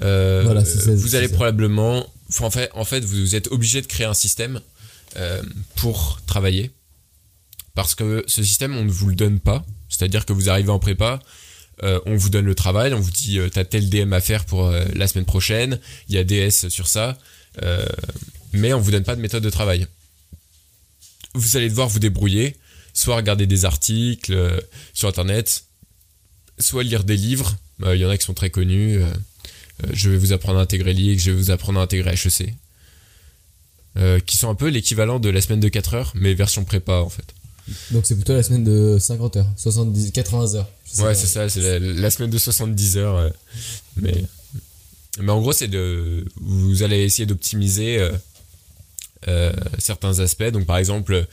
voilà, 0.00 0.62
vous 0.86 1.14
allez 1.16 1.28
probablement, 1.28 2.06
en 2.40 2.50
fait, 2.50 2.70
en 2.74 2.84
fait, 2.84 3.00
vous 3.04 3.34
êtes 3.34 3.48
obligé 3.48 3.80
de 3.80 3.86
créer 3.86 4.06
un 4.06 4.14
système 4.14 4.60
pour 5.76 6.20
travailler, 6.26 6.70
parce 7.74 7.94
que 7.94 8.24
ce 8.26 8.42
système, 8.42 8.76
on 8.76 8.84
ne 8.84 8.90
vous 8.90 9.08
le 9.08 9.14
donne 9.14 9.38
pas. 9.40 9.64
C'est-à-dire 9.88 10.26
que 10.26 10.32
vous 10.32 10.50
arrivez 10.50 10.70
en 10.70 10.78
prépa, 10.78 11.20
euh, 11.82 12.00
on 12.06 12.16
vous 12.16 12.28
donne 12.28 12.44
le 12.44 12.54
travail, 12.54 12.92
on 12.92 13.00
vous 13.00 13.10
dit 13.10 13.38
euh, 13.38 13.48
t'as 13.48 13.64
tel 13.64 13.88
DM 13.88 14.12
à 14.12 14.20
faire 14.20 14.44
pour 14.44 14.66
euh, 14.66 14.84
la 14.94 15.06
semaine 15.06 15.24
prochaine, 15.24 15.78
il 16.08 16.14
y 16.16 16.18
a 16.18 16.24
DS 16.24 16.68
sur 16.68 16.88
ça, 16.88 17.16
euh, 17.62 17.86
mais 18.52 18.72
on 18.72 18.80
vous 18.80 18.90
donne 18.90 19.04
pas 19.04 19.14
de 19.14 19.20
méthode 19.20 19.42
de 19.42 19.50
travail. 19.50 19.86
Vous 21.34 21.56
allez 21.56 21.68
devoir 21.68 21.88
vous 21.88 22.00
débrouiller, 22.00 22.56
soit 22.98 23.14
regarder 23.16 23.46
des 23.46 23.64
articles 23.64 24.32
euh, 24.32 24.60
sur 24.92 25.08
internet, 25.08 25.64
soit 26.58 26.82
lire 26.82 27.04
des 27.04 27.16
livres. 27.16 27.56
Euh, 27.84 27.94
Il 27.94 28.00
y 28.00 28.04
en 28.04 28.10
a 28.10 28.18
qui 28.18 28.24
sont 28.24 28.34
très 28.34 28.50
connus. 28.50 28.98
euh, 29.00 29.06
je 29.92 30.10
vais 30.10 30.16
vous 30.18 30.32
apprendre 30.32 30.58
à 30.58 30.62
intégrer 30.62 30.92
l'IX, 30.92 31.22
je 31.22 31.30
vais 31.30 31.36
vous 31.36 31.50
apprendre 31.52 31.78
à 31.78 31.82
intégrer 31.84 32.12
HEC. 32.14 32.54
Qui 34.26 34.36
sont 34.36 34.48
un 34.48 34.54
peu 34.54 34.68
l'équivalent 34.68 35.18
de 35.18 35.28
la 35.28 35.40
semaine 35.40 35.58
de 35.58 35.68
4 35.68 35.94
heures, 35.94 36.12
mais 36.14 36.32
version 36.34 36.64
prépa 36.64 36.94
en 37.00 37.08
fait. 37.08 37.34
Donc 37.90 38.06
c'est 38.06 38.14
plutôt 38.14 38.32
la 38.32 38.44
semaine 38.44 38.62
de 38.62 38.96
50 38.98 39.36
heures, 39.36 39.52
70, 39.56 40.12
80 40.12 40.54
heures. 40.54 40.70
Ouais, 40.98 41.14
c'est 41.16 41.26
ça, 41.26 41.48
c'est 41.48 41.60
la, 41.60 41.78
la 41.80 42.10
semaine 42.10 42.30
de 42.30 42.38
70 42.38 42.96
heures. 42.96 43.32
mais, 43.96 44.24
mais 45.20 45.32
en 45.32 45.40
gros, 45.40 45.52
c'est 45.52 45.66
de. 45.66 46.24
Vous 46.36 46.82
allez 46.84 46.98
essayer 47.02 47.26
d'optimiser 47.26 48.08
euh, 49.26 49.52
certains 49.78 50.20
aspects. 50.20 50.44
Donc, 50.44 50.64
par 50.66 50.78
exemple, 50.78 51.12
euh, 51.12 51.24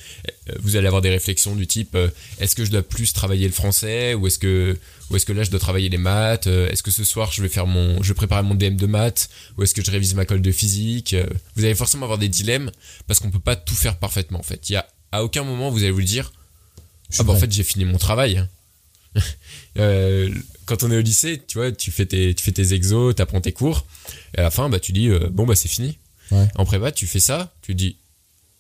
vous 0.60 0.76
allez 0.76 0.88
avoir 0.88 1.04
des 1.04 1.12
réflexions 1.12 1.56
du 1.56 1.68
type 1.68 1.94
euh, 1.96 2.10
est-ce 2.40 2.56
que 2.56 2.66
je 2.66 2.72
dois 2.72 2.82
plus 2.82 3.14
travailler 3.14 3.46
le 3.46 3.54
français 3.54 4.16
ou 4.16 4.26
est-ce 4.26 4.40
que, 4.40 4.76
ou 5.10 5.16
est-ce 5.16 5.26
que 5.26 5.34
là 5.34 5.44
je 5.44 5.52
dois 5.52 5.60
travailler 5.60 5.90
les 5.90 6.00
maths 6.00 6.48
Euh, 6.48 6.68
Est-ce 6.70 6.82
que 6.82 6.90
ce 6.90 7.04
soir 7.04 7.32
je 7.32 7.42
vais 7.44 7.50
faire 7.50 7.68
mon. 7.68 8.02
Je 8.02 8.08
vais 8.08 8.16
préparer 8.16 8.42
mon 8.42 8.56
DM 8.56 8.76
de 8.76 8.88
maths 8.88 9.30
ou 9.58 9.64
est-ce 9.64 9.76
que 9.76 9.84
je 9.84 9.92
révise 9.92 10.16
ma 10.16 10.26
colle 10.26 10.42
de 10.42 10.52
physique 10.52 11.16
Vous 11.56 11.64
allez 11.64 11.76
forcément 11.76 12.06
avoir 12.06 12.18
des 12.18 12.30
dilemmes 12.30 12.72
parce 13.08 13.20
qu'on 13.20 13.30
peut 13.30 13.40
pas 13.40 13.56
tout 13.56 13.76
faire 13.76 13.98
parfaitement 13.98 14.40
en 14.40 14.44
fait. 14.44 14.70
Il 14.70 14.74
y 14.74 14.78
a, 14.78 14.88
à 15.12 15.24
aucun 15.24 15.44
moment 15.44 15.70
vous 15.70 15.80
allez 15.84 15.92
vous 15.92 16.02
dire 16.02 16.32
ah 17.20 17.24
bah 17.24 17.34
en 17.34 17.36
fait 17.36 17.52
j'ai 17.52 17.64
fini 17.64 17.86
mon 17.86 17.98
travail. 17.98 18.44
Euh, 19.78 20.34
quand 20.66 20.84
on 20.84 20.92
est 20.92 20.98
au 20.98 21.02
lycée, 21.02 21.42
tu 21.46 21.58
vois, 21.58 21.70
tu 21.70 21.92
fais 21.92 22.06
tes, 22.06 22.34
tu 22.34 22.42
fais 22.42 22.54
tes 22.54 22.74
exos, 22.74 23.14
t'apprends 23.14 23.42
tes 23.42 23.52
cours, 23.52 23.86
et 24.34 24.40
à 24.40 24.44
la 24.44 24.52
fin, 24.52 24.70
bah 24.70 24.80
tu 24.80 24.94
dis 24.94 25.10
bon 25.32 25.46
bah 25.46 25.54
c'est 25.54 25.68
fini. 25.68 25.98
Ouais. 26.32 26.48
En 26.56 26.66
prépa, 26.66 26.92
tu 26.92 27.08
fais 27.08 27.20
ça, 27.20 27.54
tu 27.62 27.76
dis 27.76 27.98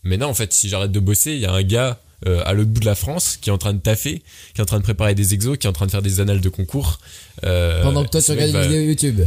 mais 0.03 0.17
non 0.17 0.27
en 0.27 0.33
fait 0.35 0.53
si 0.53 0.69
j'arrête 0.69 0.91
de 0.91 0.99
bosser, 0.99 1.31
il 1.33 1.39
y 1.39 1.45
a 1.45 1.51
un 1.51 1.63
gars 1.63 1.99
euh, 2.27 2.41
à 2.45 2.53
l'autre 2.53 2.69
bout 2.69 2.79
de 2.79 2.85
la 2.85 2.95
France 2.95 3.37
qui 3.41 3.49
est 3.49 3.53
en 3.53 3.57
train 3.57 3.73
de 3.73 3.79
taffer, 3.79 4.21
qui 4.53 4.59
est 4.59 4.61
en 4.61 4.65
train 4.65 4.77
de 4.77 4.83
préparer 4.83 5.15
des 5.15 5.33
exos, 5.33 5.57
qui 5.57 5.65
est 5.65 5.69
en 5.69 5.73
train 5.73 5.85
de 5.87 5.91
faire 5.91 6.01
des 6.03 6.19
annales 6.19 6.41
de 6.41 6.49
concours. 6.49 6.99
Euh, 7.43 7.81
Pendant 7.83 8.03
que 8.05 8.09
toi 8.11 8.21
tu 8.21 8.31
regardes 8.31 8.49
une 8.49 8.53
va- 8.55 8.67
vidéo 8.67 8.81
YouTube. 8.81 9.21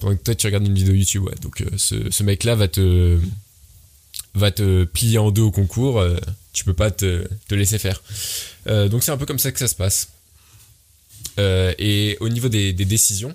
pendant 0.00 0.16
que 0.16 0.22
toi 0.22 0.34
tu 0.34 0.46
regardes 0.46 0.66
une 0.66 0.74
vidéo 0.74 0.94
YouTube, 0.94 1.22
ouais. 1.24 1.34
Donc 1.40 1.60
euh, 1.62 1.66
ce, 1.78 2.10
ce 2.10 2.22
mec-là 2.22 2.54
va 2.54 2.68
te 2.68 3.18
va 4.34 4.50
te 4.50 4.84
plier 4.84 5.18
en 5.18 5.30
deux 5.30 5.42
au 5.42 5.50
concours. 5.50 5.98
euh, 6.00 6.16
tu 6.52 6.64
peux 6.64 6.74
pas 6.74 6.90
te, 6.90 7.26
te 7.48 7.54
laisser 7.54 7.78
faire. 7.78 8.02
Euh, 8.68 8.88
donc 8.88 9.02
c'est 9.02 9.10
un 9.10 9.16
peu 9.16 9.26
comme 9.26 9.38
ça 9.40 9.50
que 9.52 9.58
ça 9.58 9.66
se 9.68 9.74
passe. 9.74 10.08
Euh, 11.38 11.74
et 11.78 12.16
au 12.20 12.28
niveau 12.28 12.48
des, 12.48 12.72
des 12.72 12.84
décisions, 12.84 13.34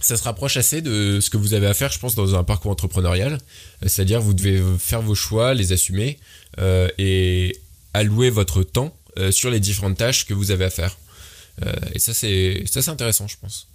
ça 0.00 0.16
se 0.16 0.22
rapproche 0.22 0.56
assez 0.56 0.80
de 0.80 1.18
ce 1.20 1.28
que 1.30 1.36
vous 1.36 1.54
avez 1.54 1.66
à 1.66 1.74
faire, 1.74 1.90
je 1.90 1.98
pense, 1.98 2.14
dans 2.14 2.34
un 2.36 2.44
parcours 2.44 2.70
entrepreneurial. 2.70 3.32
Euh, 3.34 3.86
C'est-à-dire, 3.88 4.20
vous 4.20 4.34
devez 4.34 4.62
faire 4.78 5.02
vos 5.02 5.14
choix, 5.14 5.54
les 5.54 5.72
assumer 5.72 6.18
euh, 6.58 6.88
et 6.98 7.58
allouer 7.94 8.30
votre 8.30 8.62
temps 8.62 8.94
euh, 9.18 9.32
sur 9.32 9.50
les 9.50 9.58
différentes 9.60 9.96
tâches 9.98 10.24
que 10.26 10.34
vous 10.34 10.50
avez 10.52 10.64
à 10.64 10.70
faire. 10.70 10.96
Euh, 11.66 11.72
et 11.94 11.98
ça, 11.98 12.14
c'est 12.14 12.62
ça, 12.70 12.82
c'est 12.82 12.90
intéressant, 12.90 13.26
je 13.26 13.36
pense 13.40 13.66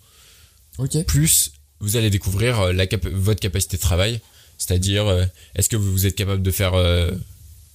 Ok. 0.77 1.03
plus 1.06 1.51
vous 1.82 1.98
allez 1.98 2.10
découvrir 2.10 2.72
la 2.72 2.88
cap- 2.88 3.06
votre 3.08 3.42
capacité 3.42 3.75
de 3.75 3.82
travail. 3.82 4.22
C'est-à-dire, 4.58 5.27
est-ce 5.56 5.68
que 5.68 5.75
vous 5.75 6.06
êtes 6.06 6.15
capable 6.15 6.42
de 6.42 6.51
faire 6.51 6.75
euh, 6.75 7.12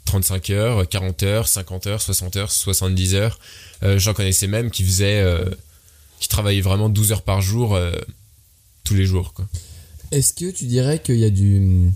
35 0.07 0.49
heures, 0.51 0.89
40 0.89 1.23
heures, 1.25 1.47
50 1.49 1.87
heures, 1.87 2.01
60 2.01 2.37
heures, 2.37 2.51
70 2.51 3.15
heures? 3.15 3.39
J'en 3.97 4.15
connaissais 4.15 4.47
même 4.47 4.71
qui 4.71 4.83
faisaient, 4.85 5.23
qui 6.19 6.29
travaillaient 6.29 6.63
vraiment 6.63 6.89
12 6.89 7.13
heures 7.13 7.23
par 7.23 7.43
jour 7.43 7.79
tous 8.89 8.95
les 8.95 9.05
jours. 9.07 9.33
Quoi. 9.35 9.47
Est-ce 10.11 10.33
que 10.33 10.51
tu 10.51 10.65
dirais 10.67 11.01
qu'il 11.03 11.19
y 11.19 11.25
a 11.25 11.31
du. 11.31 11.91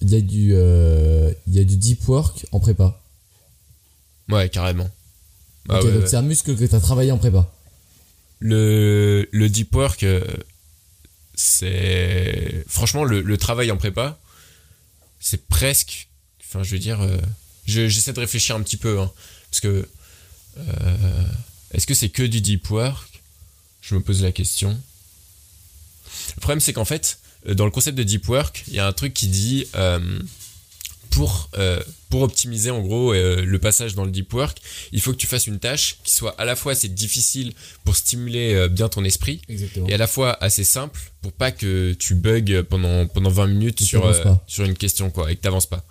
Il 0.00 0.10
y 0.10 0.16
a 0.16 0.20
du. 0.20 0.50
euh, 0.52 1.32
il 1.46 1.54
y 1.54 1.60
a 1.60 1.64
du 1.64 1.76
deep 1.76 2.06
work 2.08 2.46
en 2.52 2.60
prépa? 2.60 3.00
Ouais, 4.28 4.48
carrément. 4.48 4.90
Ah 5.68 5.78
Ok, 5.78 5.84
ouais, 5.84 5.92
donc 5.92 6.02
ouais. 6.02 6.08
c'est 6.08 6.16
un 6.16 6.22
muscle 6.22 6.54
que 6.56 6.64
tu 6.64 6.74
as 6.74 6.80
travaillé 6.80 7.12
en 7.12 7.18
prépa? 7.18 7.50
Le, 8.40 9.28
le 9.32 9.48
deep 9.48 9.74
work, 9.74 10.02
euh, 10.02 10.22
c'est. 11.34 12.64
Franchement, 12.68 13.04
le, 13.04 13.20
le 13.20 13.36
travail 13.38 13.70
en 13.70 13.76
prépa, 13.76 14.18
c'est 15.20 15.46
presque. 15.46 16.08
Enfin, 16.42 16.62
je 16.62 16.72
veux 16.72 16.78
dire. 16.78 17.00
euh, 17.00 17.16
je- 17.66 17.88
J'essaie 17.88 18.12
de 18.12 18.20
réfléchir 18.20 18.56
un 18.56 18.62
petit 18.62 18.76
peu. 18.76 19.00
hein, 19.00 19.10
parce 19.50 19.60
que. 19.60 19.88
euh, 20.58 21.24
Est-ce 21.72 21.86
que 21.86 21.94
c'est 21.94 22.08
que 22.10 22.22
du 22.22 22.40
deep 22.40 22.68
work? 22.70 23.22
Je 23.80 23.94
me 23.94 24.00
pose 24.00 24.22
la 24.22 24.32
question. 24.32 24.78
Le 26.36 26.40
problème, 26.40 26.60
c'est 26.60 26.72
qu'en 26.72 26.84
fait, 26.84 27.18
euh, 27.48 27.54
dans 27.54 27.64
le 27.64 27.70
concept 27.70 27.96
de 27.98 28.02
deep 28.02 28.28
work, 28.28 28.64
il 28.68 28.74
y 28.74 28.78
a 28.78 28.86
un 28.86 28.92
truc 28.92 29.14
qui 29.14 29.28
dit. 29.28 29.66
euh, 29.74 29.98
pour, 31.10 31.48
euh, 31.58 31.80
pour 32.10 32.22
optimiser 32.22 32.70
en 32.72 32.80
gros 32.80 33.14
euh, 33.14 33.44
le 33.44 33.58
passage 33.60 33.94
dans 33.94 34.04
le 34.04 34.10
deep 34.10 34.32
work, 34.34 34.58
il 34.90 35.00
faut 35.00 35.12
que 35.12 35.16
tu 35.16 35.28
fasses 35.28 35.46
une 35.46 35.60
tâche 35.60 35.98
qui 36.02 36.12
soit 36.12 36.34
à 36.40 36.44
la 36.44 36.56
fois 36.56 36.72
assez 36.72 36.88
difficile 36.88 37.52
pour 37.84 37.94
stimuler 37.94 38.68
bien 38.68 38.88
ton 38.88 39.04
esprit 39.04 39.40
Exactement. 39.48 39.86
et 39.86 39.94
à 39.94 39.96
la 39.96 40.08
fois 40.08 40.36
assez 40.42 40.64
simple 40.64 41.00
pour 41.22 41.30
pas 41.30 41.52
que 41.52 41.92
tu 41.92 42.16
bugs 42.16 42.64
pendant, 42.68 43.06
pendant 43.06 43.30
20 43.30 43.46
minutes 43.46 43.82
Et 43.82 43.84
sur, 43.84 44.12
sur 44.48 44.64
une 44.64 44.74
question 44.74 45.08
quoi 45.10 45.30
et 45.30 45.36
que 45.36 45.40
t'avances 45.40 45.66
pas. 45.66 45.84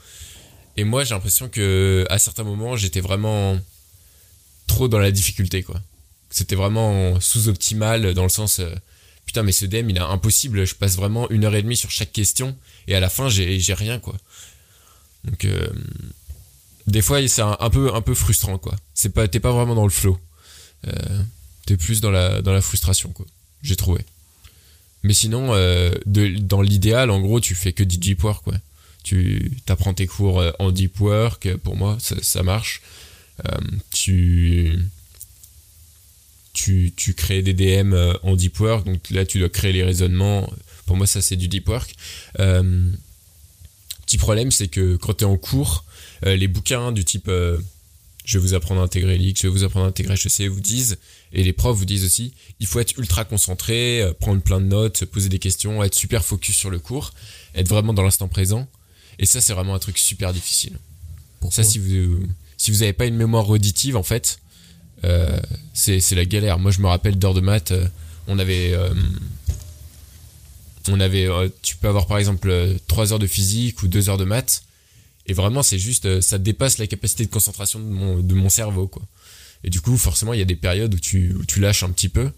Et 0.75 0.83
moi 0.83 1.05
j'ai 1.05 1.13
l'impression 1.13 1.47
que 1.47 2.05
à 2.09 2.19
certains 2.19 2.43
moments 2.43 2.75
j'étais 2.75 2.99
vraiment 2.99 3.57
trop 4.67 4.89
dans 4.89 4.99
la 4.99 5.11
difficulté 5.11 5.63
quoi. 5.63 5.79
C'était 6.29 6.55
vraiment 6.57 7.17
sous-optimal 7.21 8.13
dans 8.13 8.23
le 8.23 8.29
sens 8.29 8.59
putain 9.25 9.43
mais 9.43 9.51
ce 9.51 9.65
DM 9.65 9.89
il 9.89 9.97
est 9.97 10.01
impossible, 10.01 10.65
je 10.65 10.75
passe 10.75 10.95
vraiment 10.95 11.29
une 11.29 11.45
heure 11.45 11.55
et 11.55 11.61
demie 11.61 11.77
sur 11.77 11.91
chaque 11.91 12.11
question 12.11 12.57
et 12.87 12.95
à 12.95 12.99
la 12.99 13.09
fin 13.09 13.29
j'ai 13.29 13.73
rien 13.73 13.99
quoi. 13.99 14.15
Donc 15.23 15.45
euh, 15.45 15.67
des 16.87 17.01
fois 17.01 17.25
c'est 17.27 17.41
un, 17.41 17.69
peu 17.69 17.93
un 17.93 18.01
peu 18.01 18.13
frustrant 18.13 18.57
quoi. 18.57 18.75
Pas 19.13 19.27
t'es 19.27 19.39
pas 19.39 19.51
vraiment 19.51 19.75
dans 19.75 19.85
le 19.85 19.89
flow. 19.89 20.19
Euh, 20.87 21.23
t'es 21.65 21.77
plus 21.77 22.01
dans 22.01 22.11
la 22.11 22.41
dans 22.41 22.53
la 22.53 22.61
frustration 22.61 23.09
quoi. 23.09 23.25
J'ai 23.61 23.75
trouvé. 23.75 24.01
Mais 25.03 25.13
sinon 25.13 25.53
euh, 25.53 25.91
dans 26.05 26.61
l'idéal 26.61 27.09
en 27.09 27.21
gros 27.21 27.39
tu 27.39 27.55
fais 27.55 27.73
que 27.73 27.83
du 27.83 27.97
deep 27.97 28.23
work 28.23 28.43
quoi. 28.43 28.55
Tu 29.03 29.51
t'apprends 29.65 29.93
tes 29.93 30.07
cours 30.07 30.41
en 30.59 30.71
deep 30.71 30.99
work 31.01 31.55
pour 31.57 31.75
moi 31.75 31.97
ça, 31.99 32.15
ça 32.21 32.43
marche. 32.43 32.81
Tu 33.91 34.77
tu, 36.53 36.93
tu 36.95 37.13
crées 37.13 37.41
des 37.41 37.53
DM 37.53 37.93
euh, 37.93 38.13
en 38.23 38.35
deep 38.35 38.59
work, 38.59 38.85
donc 38.85 39.09
là 39.09 39.25
tu 39.25 39.39
dois 39.39 39.49
créer 39.49 39.73
les 39.73 39.83
raisonnements. 39.83 40.51
Pour 40.85 40.95
moi, 40.95 41.07
ça 41.07 41.21
c'est 41.21 41.35
du 41.35 41.47
deep 41.47 41.67
work. 41.67 41.93
Euh, 42.39 42.89
petit 44.05 44.17
problème, 44.17 44.51
c'est 44.51 44.67
que 44.67 44.95
quand 44.95 45.15
tu 45.15 45.23
es 45.23 45.27
en 45.27 45.37
cours, 45.37 45.85
euh, 46.25 46.35
les 46.35 46.47
bouquins 46.47 46.91
du 46.91 47.03
type 47.03 47.27
euh, 47.27 47.57
je 48.25 48.37
vais 48.37 48.41
vous 48.41 48.53
apprendre 48.53 48.81
à 48.81 48.83
intégrer 48.85 49.17
l'IX, 49.17 49.39
je 49.39 49.47
vais 49.47 49.53
vous 49.53 49.63
apprendre 49.63 49.85
à 49.85 49.89
intégrer 49.89 50.13
HEC 50.13 50.47
vous 50.47 50.61
disent, 50.61 50.97
et 51.33 51.43
les 51.43 51.53
profs 51.53 51.77
vous 51.77 51.85
disent 51.85 52.05
aussi, 52.05 52.33
il 52.59 52.67
faut 52.67 52.79
être 52.79 52.97
ultra 52.97 53.25
concentré, 53.25 54.01
euh, 54.01 54.13
prendre 54.13 54.41
plein 54.41 54.61
de 54.61 54.65
notes, 54.65 54.97
se 54.97 55.05
poser 55.05 55.29
des 55.29 55.39
questions, 55.39 55.83
être 55.83 55.93
super 55.93 56.23
focus 56.23 56.55
sur 56.55 56.69
le 56.69 56.79
cours, 56.79 57.11
être 57.53 57.67
vraiment 57.67 57.93
dans 57.93 58.03
l'instant 58.03 58.27
présent. 58.27 58.67
Et 59.19 59.25
ça, 59.25 59.41
c'est 59.41 59.53
vraiment 59.53 59.75
un 59.75 59.79
truc 59.79 59.97
super 59.97 60.33
difficile. 60.33 60.77
Pourquoi 61.39 61.63
Ça, 61.63 61.69
si 61.69 61.79
vous 61.79 62.19
si 62.57 62.71
vous 62.71 62.83
avez 62.83 62.93
pas 62.93 63.05
une 63.05 63.17
mémoire 63.17 63.49
auditive, 63.49 63.97
en 63.97 64.03
fait, 64.03 64.39
euh, 65.05 65.39
c'est 65.73 66.11
la 66.11 66.25
galère. 66.25 66.59
Moi, 66.59 66.71
je 66.71 66.79
me 66.79 66.87
rappelle 66.87 67.17
d'heures 67.17 67.33
de 67.33 67.41
maths, 67.41 67.71
euh, 67.71 67.87
on 68.27 68.39
avait 68.39 68.73
euh, 68.73 68.93
on 70.89 70.99
avait 70.99 71.27
tu 71.61 71.75
peux 71.75 71.87
avoir 71.87 72.07
par 72.07 72.17
exemple 72.17 72.53
3 72.87 73.13
heures 73.13 73.19
de 73.19 73.27
physique 73.27 73.83
ou 73.83 73.87
2 73.87 74.09
heures 74.09 74.17
de 74.17 74.25
maths 74.25 74.63
et 75.27 75.33
vraiment 75.33 75.63
c'est 75.63 75.79
juste 75.79 76.19
ça 76.19 76.37
dépasse 76.37 76.77
la 76.77 76.87
capacité 76.87 77.25
de 77.25 77.29
concentration 77.29 77.79
de 77.79 77.85
mon 77.85 78.19
de 78.19 78.33
mon 78.33 78.49
cerveau 78.49 78.87
quoi. 78.87 79.01
Et 79.65 79.69
du 79.69 79.79
coup, 79.79 79.95
forcément, 79.97 80.33
il 80.33 80.39
y 80.39 80.41
a 80.41 80.45
des 80.45 80.57
périodes 80.57 80.93
où 80.93 80.99
tu 80.99 81.33
où 81.33 81.45
tu 81.45 81.59
lâches 81.59 81.83
un 81.83 81.89
petit 81.89 82.09
peu. 82.09 82.31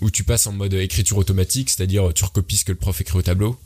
où 0.00 0.10
tu 0.10 0.24
passes 0.24 0.46
en 0.46 0.52
mode 0.52 0.74
écriture 0.74 1.16
automatique, 1.16 1.70
c'est-à-dire 1.70 2.12
tu 2.14 2.24
recopies 2.24 2.58
ce 2.58 2.64
que 2.64 2.72
le 2.72 2.78
prof 2.78 3.00
écrit 3.00 3.18
au 3.18 3.22
tableau. 3.22 3.58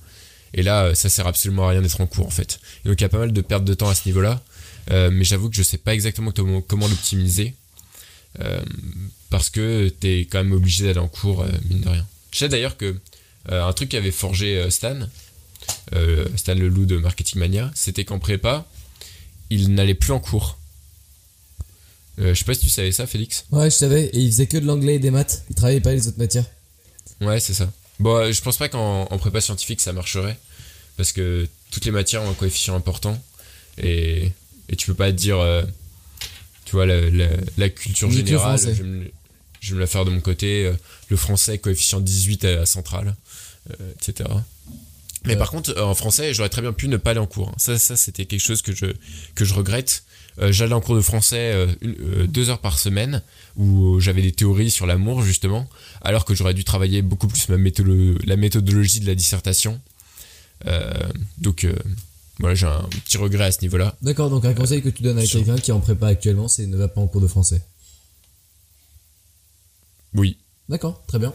Et 0.55 0.63
là, 0.63 0.95
ça 0.95 1.09
sert 1.09 1.27
absolument 1.27 1.67
à 1.67 1.71
rien 1.71 1.83
d'être 1.83 2.01
en 2.01 2.07
cours 2.07 2.27
en 2.27 2.31
fait. 2.31 2.61
Donc 2.85 3.01
il 3.01 3.03
y 3.03 3.05
a 3.05 3.09
pas 3.09 3.19
mal 3.19 3.33
de 3.33 3.41
pertes 3.41 3.65
de 3.65 3.75
temps 3.75 3.89
à 3.89 3.95
ce 3.95 4.09
niveau-là. 4.09 4.43
Euh, 4.91 5.11
mais 5.13 5.25
j'avoue 5.25 5.51
que 5.51 5.57
je 5.57 5.63
sais 5.63 5.79
pas 5.79 5.95
exactement 5.95 6.33
comment, 6.33 6.89
l'optimiser. 6.89 7.55
Euh, 8.41 8.61
parce 9.29 9.51
que 9.51 9.89
t'es 9.89 10.21
quand 10.31 10.39
même 10.39 10.53
obligé 10.53 10.85
d'aller 10.85 10.99
en 10.99 11.09
cours, 11.09 11.43
euh, 11.43 11.49
mine 11.69 11.81
de 11.81 11.89
rien. 11.89 12.07
Je 12.33 12.39
sais 12.39 12.49
d'ailleurs 12.49 12.77
que 12.77 12.97
un 13.49 13.73
truc 13.73 13.89
qu'avait 13.89 14.11
forgé 14.11 14.71
Stan, 14.71 15.01
Stan 16.37 16.55
le 16.55 16.69
loup 16.69 16.85
de 16.85 16.99
Marketing 16.99 17.41
Mania, 17.41 17.71
c'était 17.75 18.05
qu'en 18.05 18.19
prépa, 18.19 18.67
il 19.49 19.75
n'allait 19.75 19.95
plus 19.95 20.13
en 20.13 20.21
cours. 20.21 20.59
Je 22.19 22.35
sais 22.35 22.45
pas 22.45 22.53
si 22.53 22.61
tu 22.61 22.69
savais 22.69 22.93
ça, 22.93 23.07
Félix. 23.07 23.47
Ouais, 23.51 23.71
je 23.71 23.77
savais. 23.77 24.05
Et 24.13 24.19
il 24.19 24.31
faisait 24.31 24.47
que 24.47 24.59
de 24.59 24.67
l'anglais 24.67 24.97
et 24.97 24.99
des 24.99 25.11
maths. 25.11 25.43
Il 25.49 25.57
travaillait 25.57 25.81
pas 25.81 25.95
les 25.95 26.07
autres 26.07 26.19
matières. 26.19 26.45
Ouais, 27.23 27.41
c'est 27.41 27.55
ça. 27.55 27.73
Bon, 27.99 28.31
je 28.31 28.41
pense 28.43 28.59
pas 28.59 28.69
qu'en 28.69 29.05
en 29.05 29.19
prépa 29.19 29.41
scientifique 29.41 29.81
ça 29.81 29.95
marcherait. 29.95 30.39
Parce 30.99 31.13
que 31.13 31.49
toutes 31.71 31.87
les 31.87 31.93
matières 31.93 32.23
ont 32.23 32.31
un 32.31 32.35
coefficient 32.35 32.77
important. 32.77 33.21
Et, 33.79 34.33
et 34.71 34.77
tu 34.77 34.87
peux 34.87 34.95
pas 34.95 35.13
te 35.13 35.17
dire. 35.17 35.39
euh, 35.39 35.63
tu 36.65 36.73
vois, 36.77 36.87
la, 36.87 37.11
la, 37.11 37.27
la 37.59 37.69
culture 37.69 38.09
générale. 38.17 38.59
je 38.75 38.83
vais 38.83 38.89
me- 38.89 39.11
je 39.61 39.71
vais 39.71 39.75
me 39.75 39.81
la 39.81 39.87
faire 39.87 40.05
de 40.07 40.11
mon 40.11 40.21
côté. 40.21 40.65
euh, 40.67 40.73
le 41.11 41.17
français, 41.17 41.59
coefficient 41.59 42.01
18 42.01 42.45
à 42.47 42.65
centrale, 42.67 43.15
euh, 43.71 43.93
etc. 44.01 44.29
Mais 45.27 45.35
par 45.37 45.51
contre, 45.51 45.79
en 45.79 45.95
français, 45.95 46.33
j'aurais 46.33 46.49
très 46.49 46.63
bien 46.63 46.73
pu 46.73 46.89
ne 46.89 46.97
pas 46.97 47.11
aller 47.11 47.21
en 47.21 47.27
cours. 47.27 47.49
hein. 47.51 47.55
Ça, 47.59 47.79
ça 47.79 47.97
c'était 47.97 48.25
quelque 48.25 48.41
chose 48.41 48.63
que 48.63 48.75
je, 48.75 48.87
que 49.35 49.45
je 49.45 49.53
regrette. 49.53 50.05
Euh, 50.41 50.51
J'allais 50.53 50.73
en 50.73 50.81
cours 50.81 50.95
de 50.95 51.01
français 51.03 51.53
euh, 51.53 51.67
une- 51.83 51.97
euh, 52.01 52.27
deux 52.27 52.49
heures 52.49 52.61
par 52.61 52.79
semaine, 52.79 53.21
où 53.57 53.99
j'avais 54.01 54.23
des 54.23 54.33
théories 54.33 54.71
sur 54.71 54.87
l'amour, 54.87 55.23
justement, 55.23 55.69
alors 56.01 56.25
que 56.25 56.35
j'aurais 56.35 56.55
dû 56.55 56.65
travailler 56.65 57.03
beaucoup 57.03 57.27
plus 57.29 57.49
ma 57.51 57.57
la 57.57 58.37
méthodologie 58.37 59.01
de 59.01 59.07
la 59.07 59.15
dissertation. 59.17 59.79
Donc, 61.39 61.67
voilà, 62.41 62.55
j'ai 62.55 62.67
un 62.67 62.89
petit 63.05 63.17
regret 63.19 63.45
à 63.45 63.53
ce 63.53 63.61
niveau-là. 63.63 63.95
D'accord, 64.03 64.31
donc 64.31 64.45
un 64.45 64.55
conseil 64.55 64.83
que 64.83 64.89
tu 64.89 65.03
donnes 65.03 65.19
à 65.19 65.25
sur- 65.25 65.39
quelqu'un 65.39 65.57
qui 65.57 65.71
est 65.71 65.75
en 65.75 65.81
prépa 65.81 66.09
actuellement, 66.09 66.49
c'est 66.49 66.67
ne 66.67 66.77
va 66.77 66.89
pas 66.89 67.01
en 67.01 67.07
cours 67.07 67.21
de 67.21 67.27
français. 67.29 67.63
Oui. 70.15 70.37
D'accord, 70.69 71.03
très 71.07 71.19
bien. 71.19 71.33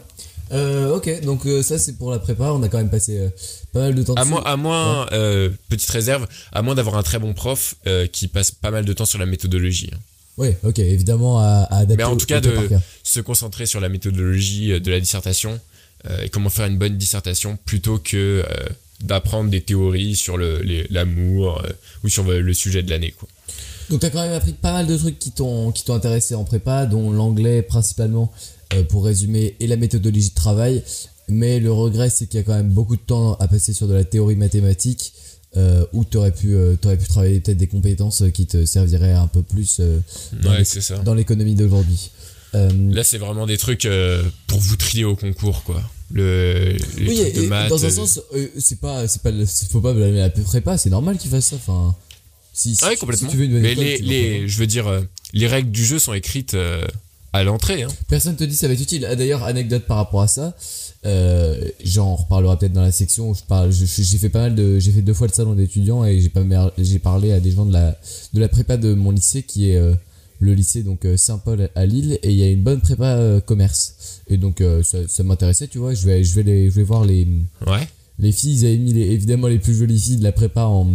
Euh, 0.52 0.94
ok, 0.94 1.22
donc 1.24 1.44
euh, 1.46 1.62
ça 1.62 1.76
c'est 1.78 1.94
pour 1.98 2.10
la 2.12 2.18
prépa, 2.20 2.44
on 2.52 2.62
a 2.62 2.68
quand 2.68 2.78
même 2.78 2.88
passé 2.90 3.18
euh, 3.18 3.28
pas 3.72 3.80
mal 3.80 3.94
de 3.96 4.02
temps 4.04 4.14
À 4.14 4.20
dessus. 4.20 4.30
moins, 4.30 4.42
à 4.44 4.56
moins 4.56 5.06
euh, 5.12 5.50
petite 5.68 5.90
réserve, 5.90 6.26
à 6.52 6.62
moins 6.62 6.74
d'avoir 6.76 6.96
un 6.96 7.02
très 7.02 7.18
bon 7.18 7.34
prof 7.34 7.74
euh, 7.88 8.06
qui 8.06 8.28
passe 8.28 8.52
pas 8.52 8.70
mal 8.70 8.84
de 8.84 8.92
temps 8.92 9.06
sur 9.06 9.18
la 9.18 9.26
méthodologie. 9.26 9.90
hein. 9.92 9.98
Oui, 10.38 10.50
ok, 10.62 10.78
évidemment 10.78 11.40
à, 11.40 11.66
à 11.70 11.78
adapter 11.78 11.96
Mais 11.96 12.04
en 12.04 12.12
au- 12.12 12.16
tout 12.16 12.26
cas, 12.26 12.38
au 12.38 12.42
cas 12.42 12.48
de- 12.50 12.54
par 12.54 12.68
cas. 12.68 12.80
Se 13.02 13.20
concentrer 13.20 13.66
sur 13.66 13.80
la 13.80 13.88
méthodologie 13.88 14.72
euh, 14.72 14.80
de 14.80 14.90
la 14.92 15.00
dissertation 15.00 15.58
euh, 16.08 16.22
et 16.22 16.28
comment 16.28 16.50
faire 16.50 16.66
une 16.66 16.78
bonne 16.78 16.96
dissertation 16.96 17.58
plutôt 17.64 17.98
que 17.98 18.44
euh, 18.48 18.66
d'apprendre 19.02 19.50
des 19.50 19.60
théories 19.60 20.16
sur 20.16 20.36
le- 20.36 20.62
l'amour 20.90 21.60
euh, 21.64 21.68
ou 22.04 22.08
sur 22.08 22.24
le 22.24 22.54
sujet 22.54 22.82
de 22.82 22.90
l'année. 22.90 23.12
quoi. 23.18 23.28
Donc 23.90 24.00
t'as 24.00 24.10
quand 24.10 24.22
même 24.22 24.32
appris 24.32 24.52
pas 24.52 24.72
mal 24.72 24.86
de 24.86 24.96
trucs 24.96 25.18
qui 25.18 25.30
t'ont 25.30 25.70
qui 25.70 25.84
t'ont 25.84 25.94
intéressé 25.94 26.34
en 26.34 26.44
prépa, 26.44 26.86
dont 26.86 27.10
l'anglais 27.12 27.62
principalement 27.62 28.32
euh, 28.74 28.82
pour 28.82 29.04
résumer 29.04 29.54
et 29.60 29.66
la 29.66 29.76
méthodologie 29.76 30.30
de 30.30 30.34
travail. 30.34 30.82
Mais 31.28 31.60
le 31.60 31.72
regret 31.72 32.10
c'est 32.10 32.26
qu'il 32.26 32.38
y 32.38 32.40
a 32.40 32.44
quand 32.44 32.54
même 32.56 32.70
beaucoup 32.70 32.96
de 32.96 33.00
temps 33.02 33.34
à 33.34 33.46
passer 33.48 33.72
sur 33.72 33.86
de 33.86 33.94
la 33.94 34.04
théorie 34.04 34.36
mathématique 34.36 35.12
euh, 35.56 35.84
où 35.92 36.04
t'aurais 36.04 36.32
pu 36.32 36.54
euh, 36.54 36.74
pu 36.76 37.06
travailler 37.08 37.40
peut-être 37.40 37.56
des 37.58 37.66
compétences 37.68 38.22
euh, 38.22 38.30
qui 38.30 38.46
te 38.46 38.64
serviraient 38.64 39.12
un 39.12 39.26
peu 39.28 39.42
plus 39.42 39.78
euh, 39.80 39.98
dans 40.42 40.50
Ouais, 40.50 41.16
l'économie 41.16 41.54
d'aujourd'hui. 41.54 42.10
Euh, 42.54 42.70
Là, 42.92 43.04
c'est 43.04 43.18
vraiment 43.18 43.46
des 43.46 43.58
trucs 43.58 43.84
euh, 43.86 44.22
pour 44.46 44.58
vous 44.60 44.76
trier 44.76 45.04
au 45.04 45.16
concours, 45.16 45.62
quoi. 45.64 45.82
Le, 46.10 46.76
les 46.98 47.08
oui, 47.08 47.32
de 47.32 47.42
et- 47.42 47.46
maths. 47.48 47.68
dans 47.68 47.84
un 47.84 47.88
euh, 47.88 47.90
sens, 47.90 48.20
euh, 48.34 48.46
c'est 48.58 48.78
pas, 48.80 49.08
c'est 49.08 49.22
pas, 49.22 49.30
faut 49.70 49.80
pas 49.80 49.92
blâmer 49.92 50.18
la 50.20 50.30
prépa, 50.30 50.78
c'est 50.78 50.90
normal 50.90 51.18
qu'ils 51.18 51.30
fassent 51.30 51.46
ça. 51.48 51.56
Enfin, 51.56 51.96
si, 52.52 52.76
si 52.76 52.80
Ah 52.84 52.88
oui, 52.90 52.96
complètement. 52.96 53.28
si 53.28 53.32
tu 53.32 53.38
veux 53.38 53.44
une 53.46 53.52
bonne 53.52 53.62
Mais 53.62 53.72
école, 53.72 54.06
les, 54.06 54.48
je 54.48 54.58
veux 54.58 54.66
dire, 54.68 54.86
euh, 54.86 55.00
les 55.32 55.46
règles 55.48 55.70
du 55.72 55.84
jeu 55.84 55.98
sont 55.98 56.12
écrites 56.14 56.54
euh, 56.54 56.86
à 57.32 57.42
l'entrée. 57.42 57.82
Hein. 57.82 57.88
Personne 58.08 58.36
te 58.36 58.44
dit 58.44 58.54
ça 58.56 58.68
va 58.68 58.74
être 58.74 58.80
utile. 58.80 59.04
Ah, 59.10 59.16
D'ailleurs, 59.16 59.42
anecdote 59.42 59.84
par 59.86 59.96
rapport 59.96 60.22
à 60.22 60.28
ça, 60.28 60.56
euh, 61.06 61.60
j'en 61.84 62.14
reparlera 62.14 62.56
peut-être 62.58 62.72
dans 62.72 62.82
la 62.82 62.92
section 62.92 63.30
où 63.30 63.34
je 63.34 63.42
parle. 63.42 63.72
J'ai 63.72 64.18
fait 64.18 64.28
pas 64.30 64.40
mal 64.42 64.54
de, 64.54 64.78
j'ai 64.78 64.92
fait 64.92 65.02
deux 65.02 65.12
fois 65.14 65.26
le 65.26 65.32
salon 65.32 65.54
d'étudiants 65.54 66.04
et 66.04 66.20
j'ai 66.20 66.28
pas 66.30 66.42
j'ai 66.78 66.98
parlé 67.00 67.32
à 67.32 67.40
des 67.40 67.50
gens 67.50 67.66
de 67.66 67.72
la 67.72 67.98
de 68.32 68.40
la 68.40 68.48
prépa 68.48 68.76
de 68.76 68.94
mon 68.94 69.10
lycée 69.10 69.42
qui 69.42 69.70
est 69.70 69.76
euh, 69.76 69.94
le 70.38 70.54
lycée 70.54 70.82
donc 70.82 71.06
Saint-Paul 71.16 71.68
à 71.74 71.84
Lille 71.86 72.18
et 72.22 72.30
il 72.30 72.36
y 72.36 72.42
a 72.44 72.48
une 72.48 72.62
bonne 72.62 72.80
prépa 72.80 73.40
commerce 73.44 74.15
et 74.28 74.36
donc 74.36 74.60
euh, 74.60 74.82
ça, 74.82 74.98
ça 75.08 75.22
m'intéressait 75.22 75.68
tu 75.68 75.78
vois. 75.78 75.94
Je 75.94 76.06
vais 76.06 76.24
je 76.24 76.34
vais 76.34 76.42
les 76.42 76.70
je 76.70 76.74
vais 76.76 76.82
voir 76.82 77.04
les 77.04 77.26
Ouais. 77.66 77.86
les 78.18 78.32
filles. 78.32 78.58
Ils 78.60 78.66
avaient 78.66 78.78
mis 78.78 78.92
les, 78.92 79.02
évidemment 79.12 79.46
les 79.48 79.58
plus 79.58 79.74
jolies 79.76 80.00
filles 80.00 80.16
de 80.18 80.24
la 80.24 80.32
prépa 80.32 80.64
en 80.64 80.86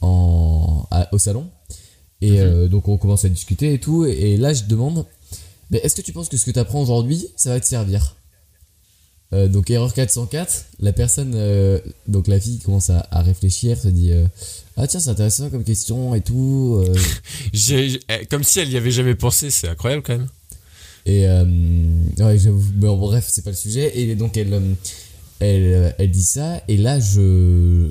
en 0.00 0.86
à- 0.90 1.12
au 1.14 1.18
salon. 1.18 1.48
Et 2.20 2.32
Mhm. 2.32 2.36
euh, 2.38 2.68
donc 2.68 2.88
on 2.88 2.96
commence 2.98 3.24
à 3.24 3.28
discuter 3.28 3.72
et 3.74 3.78
tout. 3.80 4.04
Et, 4.04 4.32
et 4.32 4.36
là 4.36 4.52
je 4.52 4.64
demande 4.64 5.06
mais 5.70 5.78
est-ce 5.84 5.94
que 5.94 6.02
tu 6.02 6.12
penses 6.12 6.28
que 6.28 6.36
ce 6.36 6.46
que 6.46 6.50
tu 6.50 6.58
apprends 6.58 6.80
aujourd'hui 6.82 7.26
ça 7.36 7.50
va 7.50 7.60
te 7.60 7.66
servir? 7.66 8.14
Euh, 9.34 9.46
donc 9.46 9.68
erreur 9.68 9.92
404 9.92 10.64
la 10.80 10.94
personne 10.94 11.32
euh, 11.34 11.78
donc 12.06 12.28
la 12.28 12.40
fille 12.40 12.60
commence 12.60 12.88
à, 12.88 13.06
à 13.10 13.20
réfléchir 13.20 13.76
se 13.78 13.88
dit 13.88 14.10
euh, 14.10 14.24
ah 14.78 14.86
tiens 14.86 15.00
c'est 15.00 15.10
intéressant 15.10 15.50
comme 15.50 15.64
question 15.64 16.14
et 16.14 16.22
tout 16.22 16.82
eh, 17.70 17.98
comme 18.30 18.42
si 18.42 18.60
elle 18.60 18.70
y 18.72 18.78
avait 18.78 18.90
jamais 18.90 19.14
pensé, 19.14 19.50
c'est 19.50 19.68
incroyable 19.68 20.02
quand 20.02 20.16
même. 20.16 20.28
Et 21.08 21.26
euh, 21.26 21.44
ouais, 22.18 22.38
j'avoue. 22.38 22.62
Mais 22.74 22.86
bon, 22.86 22.98
bref, 22.98 23.24
c'est 23.28 23.42
pas 23.42 23.50
le 23.50 23.56
sujet. 23.56 23.98
Et 23.98 24.14
donc 24.14 24.36
elle, 24.36 24.52
euh, 24.52 24.74
elle, 25.40 25.62
euh, 25.62 25.90
elle 25.98 26.10
dit 26.10 26.22
ça. 26.22 26.60
Et 26.68 26.76
là, 26.76 27.00
je, 27.00 27.88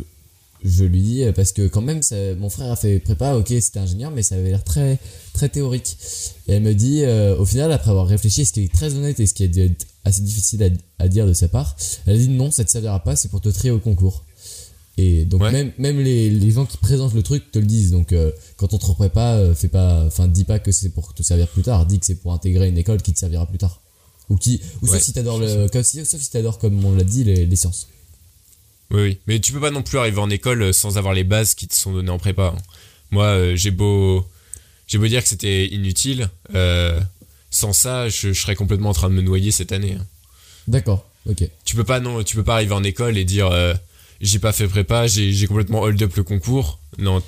je 0.63 0.83
lui 0.83 1.01
dis 1.01 1.23
euh, 1.23 1.31
parce 1.31 1.51
que 1.51 1.67
quand 1.67 1.81
même, 1.81 1.99
mon 2.37 2.49
frère 2.49 2.71
a 2.71 2.75
fait 2.75 2.99
prépa. 2.99 3.35
Ok, 3.35 3.47
c'était 3.59 3.79
ingénieur, 3.79 4.11
mais 4.11 4.21
ça 4.21 4.35
avait 4.35 4.49
l'air 4.49 4.63
très, 4.63 4.99
très 5.33 5.49
théorique. 5.49 5.97
Et 6.47 6.53
elle 6.53 6.61
me 6.61 6.75
dit, 6.75 7.03
au 7.39 7.45
final, 7.45 7.71
après 7.71 7.89
avoir 7.89 8.07
réfléchi, 8.07 8.45
ce 8.45 8.53
qui 8.53 8.65
est 8.65 8.73
très 8.73 8.93
honnête 8.93 9.19
et 9.19 9.25
ce 9.25 9.33
qui 9.33 9.43
être 9.43 9.87
assez 10.03 10.21
difficile 10.21 10.63
à, 10.99 11.03
à 11.03 11.07
dire 11.07 11.25
de 11.25 11.33
sa 11.33 11.47
part, 11.47 11.75
elle 12.05 12.19
dit 12.19 12.29
non, 12.29 12.51
ça 12.51 12.63
te 12.63 12.69
servira 12.69 13.03
pas. 13.03 13.15
C'est 13.15 13.29
pour 13.29 13.41
te 13.41 13.49
trier 13.49 13.71
au 13.71 13.79
concours. 13.79 14.23
Et 14.99 15.25
donc 15.25 15.41
Ouais. 15.43 15.51
même 15.51 15.71
même 15.77 15.99
les, 15.99 16.29
les 16.31 16.51
gens 16.51 16.65
qui 16.65 16.77
présentent 16.77 17.13
le 17.13 17.21
truc 17.21 17.51
te 17.51 17.59
le 17.59 17.65
disent. 17.65 17.91
Donc 17.91 18.13
euh, 18.13 18.31
quand 18.55 18.73
on 18.73 18.77
te 18.79 18.91
prépare, 18.93 19.35
euh, 19.35 19.53
fais 19.53 19.67
pas, 19.67 20.03
enfin 20.05 20.27
dis 20.27 20.43
pas 20.43 20.57
que 20.59 20.71
c'est 20.71 20.89
pour 20.89 21.13
te 21.13 21.21
servir 21.21 21.47
plus 21.49 21.61
tard. 21.61 21.85
Dis 21.85 21.99
que 21.99 22.05
c'est 22.05 22.15
pour 22.15 22.33
intégrer 22.33 22.67
une 22.69 22.77
école 22.79 23.01
qui 23.01 23.13
te 23.13 23.19
servira 23.19 23.45
plus 23.45 23.59
tard. 23.59 23.81
Ou 24.29 24.37
qui, 24.37 24.59
ou 24.81 24.87
Ouais, 24.87 24.93
sauf 24.93 25.01
si 25.03 25.13
t'adores 25.13 25.39
le, 25.39 25.67
comme 25.69 25.83
sauf 25.83 26.19
si 26.19 26.29
t'adores 26.31 26.57
comme 26.57 26.83
on 26.83 26.95
l'a 26.95 27.03
dit 27.03 27.23
les, 27.23 27.45
les 27.45 27.55
sciences. 27.55 27.87
Oui, 28.91 29.01
oui. 29.01 29.17
Mais 29.27 29.39
tu 29.39 29.51
peux 29.53 29.59
pas 29.59 29.69
non 29.71 29.83
plus 29.83 29.97
arriver 29.99 30.19
en 30.19 30.29
école 30.29 30.61
euh, 30.63 30.73
sans 30.73 30.97
avoir 30.97 31.13
les 31.13 31.23
bases 31.23 31.53
qui 31.55 31.67
te 31.67 31.75
sont 31.75 31.93
données 31.93 32.09
en 32.09 32.17
prépa. 32.19 32.53
hein. 32.57 32.61
Moi, 33.11 33.25
euh, 33.25 33.55
j'ai 33.55 33.71
beau, 33.71 34.25
j'ai 34.87 34.97
beau 34.97 35.07
dire 35.07 35.21
que 35.21 35.29
c'était 35.29 35.67
inutile. 35.67 36.29
euh, 36.55 36.99
sans 37.51 37.71
ça, 37.71 38.09
je, 38.09 38.33
je 38.33 38.41
serais 38.41 38.55
complètement 38.55 38.89
en 38.89 38.93
train 38.93 39.09
de 39.09 39.13
me 39.13 39.21
noyer 39.21 39.51
cette 39.51 39.71
année. 39.71 39.93
hein. 39.99 40.05
D'accord. 40.67 41.05
Ok. 41.29 41.47
Tu 41.65 41.75
peux 41.75 41.83
pas 41.85 41.99
non, 41.99 42.23
tu 42.23 42.35
peux 42.35 42.43
pas 42.43 42.55
arriver 42.55 42.73
en 42.73 42.83
école 42.83 43.17
et 43.17 43.23
dire 43.25 43.49
j'ai 44.21 44.39
pas 44.39 44.51
fait 44.51 44.67
prépa, 44.67 45.07
j'ai 45.07 45.47
complètement 45.47 45.81
hold 45.81 46.01
up 46.01 46.15
le 46.15 46.23
concours. 46.23 46.79
Non, 46.97 47.21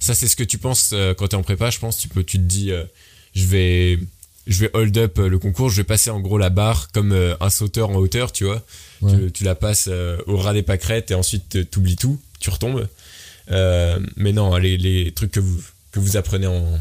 ça 0.00 0.14
c'est 0.14 0.28
ce 0.28 0.36
que 0.36 0.44
tu 0.44 0.58
penses 0.58 0.90
euh, 0.92 1.14
quand 1.14 1.28
t'es 1.28 1.36
en 1.36 1.42
prépa. 1.42 1.70
Je 1.70 1.78
pense 1.78 1.96
tu 1.98 2.08
peux, 2.08 2.24
tu 2.24 2.38
te 2.38 2.42
dis 2.42 2.70
euh, 2.70 2.84
je 3.34 3.46
vais, 3.46 3.98
je 4.46 4.60
vais 4.60 4.70
hold 4.74 4.96
up 4.98 5.18
euh, 5.18 5.28
le 5.28 5.38
concours, 5.38 5.70
je 5.70 5.76
vais 5.76 5.84
passer 5.84 6.10
en 6.10 6.20
gros 6.20 6.38
la 6.38 6.50
barre 6.50 6.90
comme 6.92 7.12
euh, 7.12 7.34
un 7.40 7.50
sauteur 7.50 7.90
en 7.90 7.96
hauteur, 7.96 8.32
tu 8.32 8.44
vois. 8.44 8.62
Ouais. 9.00 9.12
Tu, 9.16 9.32
tu 9.32 9.44
la 9.44 9.54
passes 9.54 9.88
euh, 9.88 10.18
au 10.26 10.36
ras 10.36 10.52
des 10.52 10.62
pâquerettes 10.62 11.10
et 11.10 11.14
ensuite 11.14 11.70
t'oublies 11.70 11.96
tout, 11.96 12.20
tu 12.40 12.50
retombes. 12.50 12.88
Mais 13.48 14.32
non, 14.32 14.56
les, 14.56 14.76
les 14.76 15.12
trucs 15.12 15.32
que 15.32 15.40
vous 15.40 15.62
que 15.92 16.00
vous 16.00 16.16
apprenez 16.16 16.46
en 16.46 16.78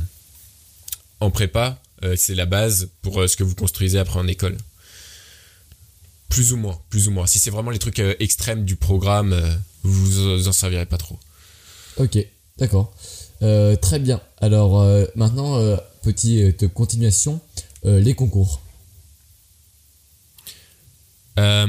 en 1.20 1.32
prépa, 1.32 1.82
c'est 2.16 2.36
la 2.36 2.46
base 2.46 2.90
pour 3.02 3.30
ce 3.30 3.36
que 3.38 3.44
vous 3.44 3.56
construisez 3.56 4.00
après 4.00 4.20
en 4.20 4.28
école. 4.28 4.58
Plus 6.30 6.52
ou 6.54 6.58
moins, 6.58 6.80
plus 6.90 7.08
ou 7.08 7.12
moins. 7.12 7.28
Si 7.28 7.38
c'est 7.40 7.52
vraiment 7.52 7.70
les 7.70 7.80
trucs 7.80 8.00
euh, 8.00 8.16
extrêmes 8.20 8.66
du 8.66 8.76
programme, 8.76 9.34
euh, 9.34 9.56
vous 9.84 9.94
vous 9.94 10.48
en 10.48 10.52
servirez 10.52 10.86
pas 10.86 10.98
trop. 10.98 11.20
Ok. 11.98 12.18
D'accord. 12.58 12.94
Euh, 13.42 13.76
très 13.76 14.00
bien. 14.00 14.22
Alors 14.42 14.84
maintenant, 15.16 15.78
petite 16.02 16.68
continuation, 16.74 17.40
les 17.84 18.16
concours. 18.16 18.62
Bah 21.36 21.68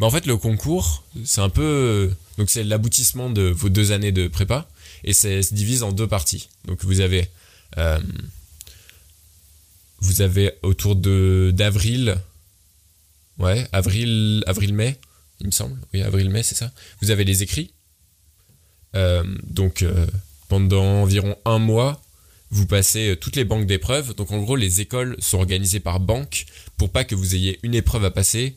en 0.00 0.10
fait, 0.10 0.26
le 0.26 0.36
concours, 0.36 1.04
c'est 1.24 1.40
un 1.40 1.48
peu. 1.50 2.12
Donc, 2.38 2.48
c'est 2.50 2.64
l'aboutissement 2.64 3.30
de 3.30 3.42
vos 3.42 3.68
deux 3.68 3.92
années 3.92 4.12
de 4.12 4.28
prépa. 4.28 4.68
Et 5.04 5.12
c'est 5.12 5.42
se 5.42 5.54
divise 5.54 5.82
en 5.82 5.92
deux 5.92 6.06
parties. 6.06 6.48
Donc, 6.66 6.84
vous 6.84 7.00
avez. 7.00 7.28
vous 10.00 10.22
avez 10.22 10.52
autour 10.62 10.96
de 10.96 11.52
d'avril. 11.54 12.18
Ouais, 13.38 13.66
avril, 13.72 14.44
avril-mai, 14.46 14.98
il 15.40 15.46
me 15.46 15.52
semble. 15.52 15.78
Oui, 15.92 16.02
avril-mai, 16.02 16.42
c'est 16.42 16.54
ça. 16.54 16.70
Vous 17.00 17.10
avez 17.10 17.24
les 17.24 17.42
écrits. 17.42 17.72
Euh, 18.94 19.24
donc, 19.44 19.82
euh, 19.82 20.06
pendant 20.48 21.02
environ 21.02 21.36
un 21.44 21.58
mois, 21.58 22.02
vous 22.50 22.66
passez 22.66 23.10
euh, 23.10 23.16
toutes 23.16 23.36
les 23.36 23.44
banques 23.44 23.66
d'épreuves. 23.66 24.14
Donc, 24.14 24.30
en 24.32 24.38
gros, 24.38 24.56
les 24.56 24.80
écoles 24.80 25.16
sont 25.18 25.38
organisées 25.38 25.80
par 25.80 26.00
banque 26.00 26.46
pour 26.76 26.90
pas 26.90 27.04
que 27.04 27.14
vous 27.14 27.34
ayez 27.34 27.58
une 27.62 27.74
épreuve 27.74 28.04
à 28.04 28.10
passer. 28.10 28.56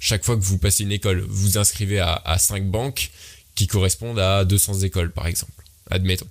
chaque 0.00 0.24
fois 0.24 0.36
que 0.36 0.42
vous 0.42 0.58
passez 0.58 0.82
une 0.82 0.90
école, 0.90 1.20
vous 1.20 1.56
inscrivez 1.56 2.00
à, 2.00 2.14
à 2.24 2.38
5 2.38 2.68
banques 2.68 3.12
qui 3.54 3.68
correspondent 3.68 4.18
à 4.18 4.44
200 4.44 4.80
écoles, 4.80 5.12
par 5.12 5.28
exemple. 5.28 5.62
Admettons. 5.90 6.26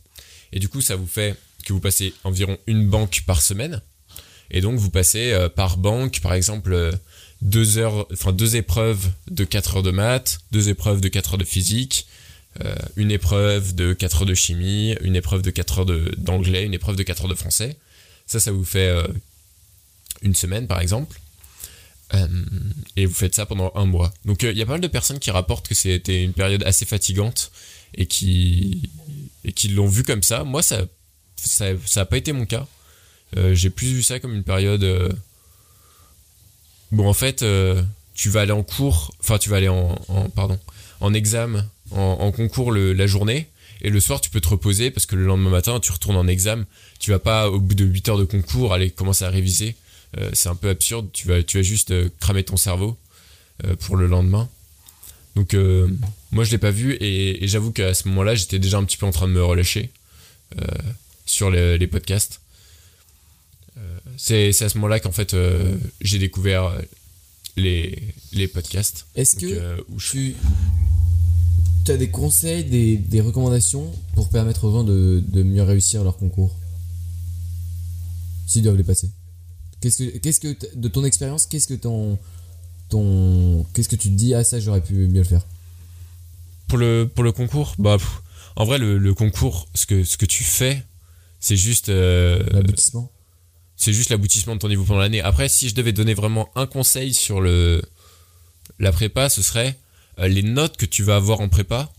Et 0.51 0.59
du 0.59 0.67
coup, 0.67 0.81
ça 0.81 0.97
vous 0.97 1.07
fait 1.07 1.37
que 1.63 1.71
vous 1.71 1.79
passez 1.79 2.13
environ 2.25 2.57
une 2.67 2.89
banque 2.89 3.23
par 3.25 3.41
semaine. 3.41 3.81
Et 4.49 4.59
donc, 4.59 4.77
vous 4.77 4.89
passez 4.89 5.33
par 5.55 5.77
banque, 5.77 6.19
par 6.19 6.33
exemple, 6.33 6.91
deux 7.41 7.77
heures, 7.77 8.07
enfin 8.13 8.33
deux 8.33 8.55
épreuves 8.55 9.11
de 9.29 9.43
4 9.43 9.77
heures 9.77 9.83
de 9.83 9.91
maths, 9.91 10.39
deux 10.51 10.69
épreuves 10.69 11.01
de 11.01 11.07
4 11.07 11.33
heures 11.33 11.37
de 11.37 11.43
physique, 11.43 12.07
euh, 12.59 12.75
une 12.97 13.11
épreuve 13.11 13.75
de 13.75 13.93
4 13.93 14.21
heures 14.21 14.27
de 14.27 14.33
chimie, 14.33 14.95
une 15.01 15.15
épreuve 15.15 15.41
de 15.41 15.51
4 15.51 15.79
heures 15.79 15.85
d'anglais, 16.17 16.65
une 16.65 16.73
épreuve 16.73 16.95
de 16.95 17.03
4 17.03 17.23
heures 17.23 17.29
de 17.29 17.35
français. 17.35 17.77
Ça, 18.27 18.39
ça 18.39 18.51
vous 18.51 18.65
fait 18.65 18.87
euh, 18.87 19.07
une 20.21 20.35
semaine, 20.35 20.67
par 20.67 20.81
exemple. 20.81 21.19
Euh, 22.13 22.27
et 22.97 23.05
vous 23.05 23.13
faites 23.13 23.35
ça 23.35 23.45
pendant 23.45 23.71
un 23.75 23.85
mois. 23.85 24.13
Donc 24.25 24.43
il 24.43 24.57
y 24.57 24.61
a 24.61 24.65
pas 24.65 24.73
mal 24.73 24.81
de 24.81 24.87
personnes 24.87 25.19
qui 25.19 25.31
rapportent 25.31 25.69
que 25.69 25.75
c'était 25.75 26.21
une 26.23 26.33
période 26.33 26.61
assez 26.65 26.85
fatigante 26.85 27.51
et 27.95 28.05
qui 28.05 28.89
et 29.45 29.53
qui 29.53 29.69
l'ont 29.69 29.87
vu 29.87 30.03
comme 30.03 30.21
ça. 30.21 30.43
Moi 30.43 30.61
ça 30.61 30.81
ça 31.37 31.67
ça 31.85 32.01
a 32.01 32.05
pas 32.05 32.17
été 32.17 32.33
mon 32.33 32.45
cas. 32.45 32.67
J'ai 33.53 33.69
plus 33.69 33.93
vu 33.93 34.03
ça 34.03 34.19
comme 34.19 34.35
une 34.35 34.43
période. 34.43 34.83
Bon, 36.91 37.07
en 37.07 37.13
fait, 37.13 37.41
euh, 37.41 37.81
tu 38.13 38.29
vas 38.29 38.41
aller 38.41 38.51
en 38.51 38.63
cours, 38.63 39.11
enfin, 39.21 39.37
tu 39.37 39.49
vas 39.49 39.57
aller 39.57 39.69
en, 39.69 39.95
pardon, 40.35 40.59
en 40.99 41.13
examen, 41.13 41.65
en, 41.91 42.31
concours 42.31 42.71
le- 42.71 42.93
la 42.93 43.07
journée, 43.07 43.47
et 43.81 43.89
le 43.89 43.99
soir, 43.99 44.21
tu 44.21 44.29
peux 44.29 44.41
te 44.41 44.49
reposer 44.49 44.91
parce 44.91 45.05
que 45.05 45.15
le 45.15 45.25
lendemain 45.25 45.49
matin, 45.49 45.79
tu 45.79 45.91
retournes 45.91 46.17
en 46.17 46.27
examen. 46.27 46.65
Tu 46.99 47.11
vas 47.11 47.19
pas, 47.19 47.49
au 47.49 47.59
bout 47.59 47.73
de 47.73 47.85
8 47.85 48.09
heures 48.09 48.17
de 48.17 48.25
concours, 48.25 48.73
aller 48.73 48.91
commencer 48.91 49.25
à 49.25 49.29
réviser. 49.29 49.75
Euh, 50.19 50.29
c'est 50.33 50.49
un 50.49 50.55
peu 50.55 50.69
absurde. 50.69 51.09
Tu 51.13 51.27
vas, 51.27 51.41
tu 51.41 51.57
vas 51.57 51.63
juste 51.63 51.91
euh, 51.91 52.09
cramer 52.19 52.43
ton 52.43 52.57
cerveau 52.57 52.97
pour 53.81 53.95
le 53.95 54.07
lendemain. 54.07 54.49
Donc, 55.35 55.55
moi, 56.31 56.43
je 56.43 56.49
l'ai 56.49 56.57
pas 56.57 56.71
vu, 56.71 56.97
et, 56.99 57.47
j'avoue 57.47 57.71
qu'à 57.71 57.93
ce 57.93 58.07
moment-là, 58.07 58.33
j'étais 58.33 58.57
déjà 58.57 58.79
un 58.79 58.83
petit 58.83 58.97
peu 58.97 59.05
en 59.05 59.11
train 59.11 59.27
de 59.27 59.33
me 59.33 59.43
relâcher 59.43 59.91
sur 61.27 61.51
les 61.51 61.85
podcasts. 61.85 62.40
C'est 64.17 64.51
c'est 64.51 64.65
à 64.65 64.69
ce 64.69 64.75
moment-là 64.77 64.99
qu'en 64.99 65.11
fait, 65.11 65.33
euh, 65.33 65.77
j'ai 66.01 66.19
découvert 66.19 66.65
euh, 66.65 66.81
les, 67.57 67.97
les 68.33 68.47
podcasts. 68.47 69.05
Est-ce 69.15 69.35
que 69.35 69.45
euh, 69.45 69.77
où 69.89 69.99
je- 69.99 70.11
tu, 70.11 70.35
tu 71.85 71.91
as 71.91 71.97
des 71.97 72.09
conseils, 72.09 72.63
des, 72.63 72.97
des 72.97 73.21
recommandations 73.21 73.91
pour 74.13 74.29
permettre 74.29 74.63
aux 74.65 74.71
gens 74.71 74.83
de, 74.83 75.23
de 75.27 75.43
mieux 75.43 75.63
réussir 75.63 76.03
leur 76.03 76.17
concours? 76.17 76.55
S'ils 78.47 78.63
doivent 78.63 78.77
les 78.77 78.83
passer. 78.83 79.09
Qu'est-ce 79.79 79.97
que, 80.03 80.17
qu'est-ce 80.17 80.39
que 80.39 80.55
de 80.75 80.87
ton 80.87 81.03
expérience, 81.05 81.45
qu'est-ce 81.45 81.67
que 81.67 81.73
ton, 81.73 82.19
ton, 82.89 83.65
qu'est-ce 83.73 83.89
que 83.89 83.95
tu 83.95 84.09
te 84.09 84.13
dis 84.13 84.33
Ah, 84.35 84.43
ça, 84.43 84.59
j'aurais 84.59 84.81
pu 84.81 84.93
mieux 84.93 85.21
le 85.21 85.23
faire? 85.23 85.45
pour 86.67 86.77
le 86.77 87.05
pour 87.13 87.25
le 87.25 87.33
concours 87.33 87.75
bah 87.79 87.97
pff, 87.97 88.21
en 88.55 88.63
vrai 88.63 88.77
le, 88.77 88.97
le 88.97 89.13
concours 89.13 89.67
ce 89.75 89.85
que 89.85 90.05
ce 90.05 90.15
que 90.15 90.25
tu 90.25 90.45
fais 90.45 90.81
c'est 91.41 91.57
juste 91.57 91.89
euh, 91.89 92.41
L'aboutissement 92.53 93.11
c'est 93.81 93.93
juste 93.93 94.09
l'aboutissement 94.11 94.55
de 94.55 94.59
ton 94.59 94.69
niveau 94.69 94.83
pendant 94.83 94.99
l'année 94.99 95.21
après 95.21 95.49
si 95.49 95.69
je 95.69 95.75
devais 95.75 95.91
donner 95.91 96.13
vraiment 96.13 96.49
un 96.55 96.67
conseil 96.67 97.13
sur 97.13 97.41
le 97.41 97.81
la 98.79 98.91
prépa 98.91 99.29
ce 99.29 99.41
serait 99.41 99.77
euh, 100.19 100.27
les 100.27 100.43
notes 100.43 100.77
que 100.77 100.85
tu 100.85 101.03
vas 101.03 101.15
avoir 101.15 101.41
en 101.41 101.49
prépa 101.49 101.91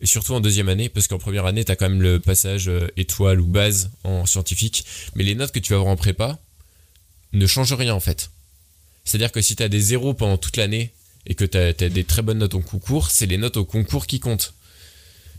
et 0.00 0.06
surtout 0.06 0.32
en 0.32 0.40
deuxième 0.40 0.68
année 0.68 0.88
parce 0.88 1.08
qu'en 1.08 1.18
première 1.18 1.46
année 1.46 1.64
tu 1.64 1.70
as 1.70 1.76
quand 1.76 1.88
même 1.88 2.02
le 2.02 2.18
passage 2.18 2.68
euh, 2.68 2.88
étoile 2.96 3.40
ou 3.40 3.46
base 3.46 3.90
en 4.04 4.26
scientifique 4.26 4.84
mais 5.14 5.22
les 5.22 5.34
notes 5.34 5.52
que 5.52 5.58
tu 5.58 5.72
vas 5.72 5.78
avoir 5.80 5.92
en 5.92 5.96
prépa 5.96 6.38
ne 7.32 7.46
changent 7.46 7.74
rien 7.74 7.94
en 7.94 8.00
fait 8.00 8.30
c'est 9.04 9.16
à 9.16 9.18
dire 9.18 9.32
que 9.32 9.42
si 9.42 9.56
tu 9.56 9.62
as 9.62 9.68
des 9.68 9.80
zéros 9.80 10.14
pendant 10.14 10.38
toute 10.38 10.56
l'année 10.56 10.92
et 11.26 11.34
que 11.34 11.44
tu 11.44 11.58
as, 11.58 11.72
des 11.72 12.04
très 12.04 12.22
bonnes 12.22 12.38
notes 12.38 12.54
au 12.54 12.60
concours, 12.60 13.10
c'est 13.10 13.26
les 13.26 13.38
notes 13.38 13.56
au 13.56 13.64
concours 13.64 14.06
qui 14.06 14.20
comptent. 14.20 14.54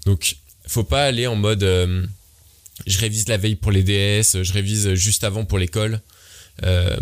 Donc, 0.05 0.37
faut 0.67 0.83
pas 0.83 1.05
aller 1.05 1.27
en 1.27 1.35
mode 1.35 1.63
euh, 1.63 2.05
je 2.87 2.97
révise 2.99 3.27
la 3.27 3.37
veille 3.37 3.55
pour 3.55 3.71
les 3.71 3.83
DS, 3.83 4.43
je 4.43 4.53
révise 4.53 4.93
juste 4.95 5.23
avant 5.23 5.45
pour 5.45 5.57
l'école, 5.59 6.01
euh, 6.63 6.97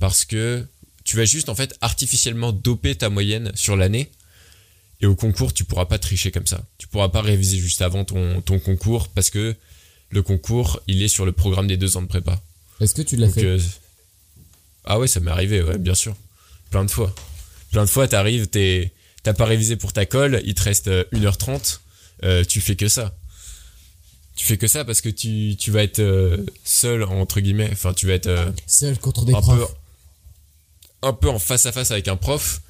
parce 0.00 0.24
que 0.24 0.64
tu 1.04 1.16
vas 1.16 1.24
juste 1.24 1.48
en 1.48 1.54
fait 1.54 1.74
artificiellement 1.80 2.52
doper 2.52 2.94
ta 2.94 3.08
moyenne 3.08 3.50
sur 3.54 3.76
l'année. 3.76 4.10
Et 5.00 5.06
au 5.06 5.14
concours, 5.14 5.54
tu 5.54 5.64
pourras 5.64 5.84
pas 5.86 5.98
tricher 5.98 6.30
comme 6.32 6.46
ça. 6.46 6.60
Tu 6.76 6.88
pourras 6.88 7.08
pas 7.08 7.22
réviser 7.22 7.58
juste 7.58 7.82
avant 7.82 8.04
ton, 8.04 8.40
ton 8.42 8.58
concours 8.58 9.08
parce 9.08 9.30
que 9.30 9.54
le 10.10 10.22
concours, 10.22 10.80
il 10.88 11.02
est 11.02 11.08
sur 11.08 11.24
le 11.24 11.32
programme 11.32 11.68
des 11.68 11.76
deux 11.76 11.96
ans 11.96 12.02
de 12.02 12.08
prépa. 12.08 12.42
Est-ce 12.80 12.94
que 12.94 13.02
tu 13.02 13.16
l'as 13.16 13.28
fait? 13.28 13.44
euh, 13.44 13.58
Ah 14.84 14.98
ouais, 14.98 15.06
ça 15.06 15.20
m'est 15.20 15.30
arrivé, 15.30 15.62
ouais, 15.62 15.78
bien 15.78 15.94
sûr. 15.94 16.16
Plein 16.70 16.84
de 16.84 16.90
fois. 16.90 17.14
Plein 17.70 17.84
de 17.84 17.90
fois, 17.90 18.08
t'arrives, 18.08 18.46
t'es- 18.48 18.92
t'as 19.22 19.34
pas 19.34 19.44
révisé 19.44 19.76
pour 19.76 19.92
ta 19.92 20.04
colle, 20.06 20.40
il 20.44 20.54
te 20.54 20.62
reste 20.62 20.88
euh, 20.88 21.04
1h30, 21.12 21.80
euh, 22.24 22.42
tu 22.44 22.60
fais 22.60 22.74
que 22.76 22.88
ça. 22.88 23.16
Tu 24.38 24.44
fais 24.46 24.56
que 24.56 24.68
ça 24.68 24.84
parce 24.84 25.00
que 25.00 25.08
tu, 25.08 25.56
tu 25.58 25.72
vas 25.72 25.82
être 25.82 25.98
euh, 25.98 26.36
seul, 26.62 27.02
entre 27.02 27.40
guillemets. 27.40 27.70
Enfin, 27.72 27.92
tu 27.92 28.06
vas 28.06 28.12
être 28.12 28.28
euh, 28.28 28.48
Seul 28.68 28.96
contre 28.96 29.24
des 29.24 29.34
un, 29.34 29.40
peu, 29.40 29.42
profs. 29.42 29.74
un 31.02 31.12
peu 31.12 31.28
en 31.28 31.40
face 31.40 31.66
à 31.66 31.72
face 31.72 31.90
avec 31.90 32.06
un 32.06 32.14
prof. 32.16 32.62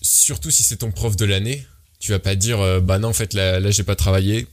Surtout 0.00 0.50
si 0.50 0.64
c'est 0.64 0.78
ton 0.78 0.90
prof 0.90 1.14
de 1.14 1.24
l'année. 1.24 1.64
Tu 2.00 2.10
vas 2.10 2.18
pas 2.18 2.34
dire, 2.34 2.58
euh, 2.60 2.80
bah 2.80 2.98
non, 2.98 3.10
en 3.10 3.12
fait, 3.12 3.32
là, 3.32 3.60
là 3.60 3.70
j'ai 3.70 3.84
pas 3.84 3.94
travaillé. 3.94 4.48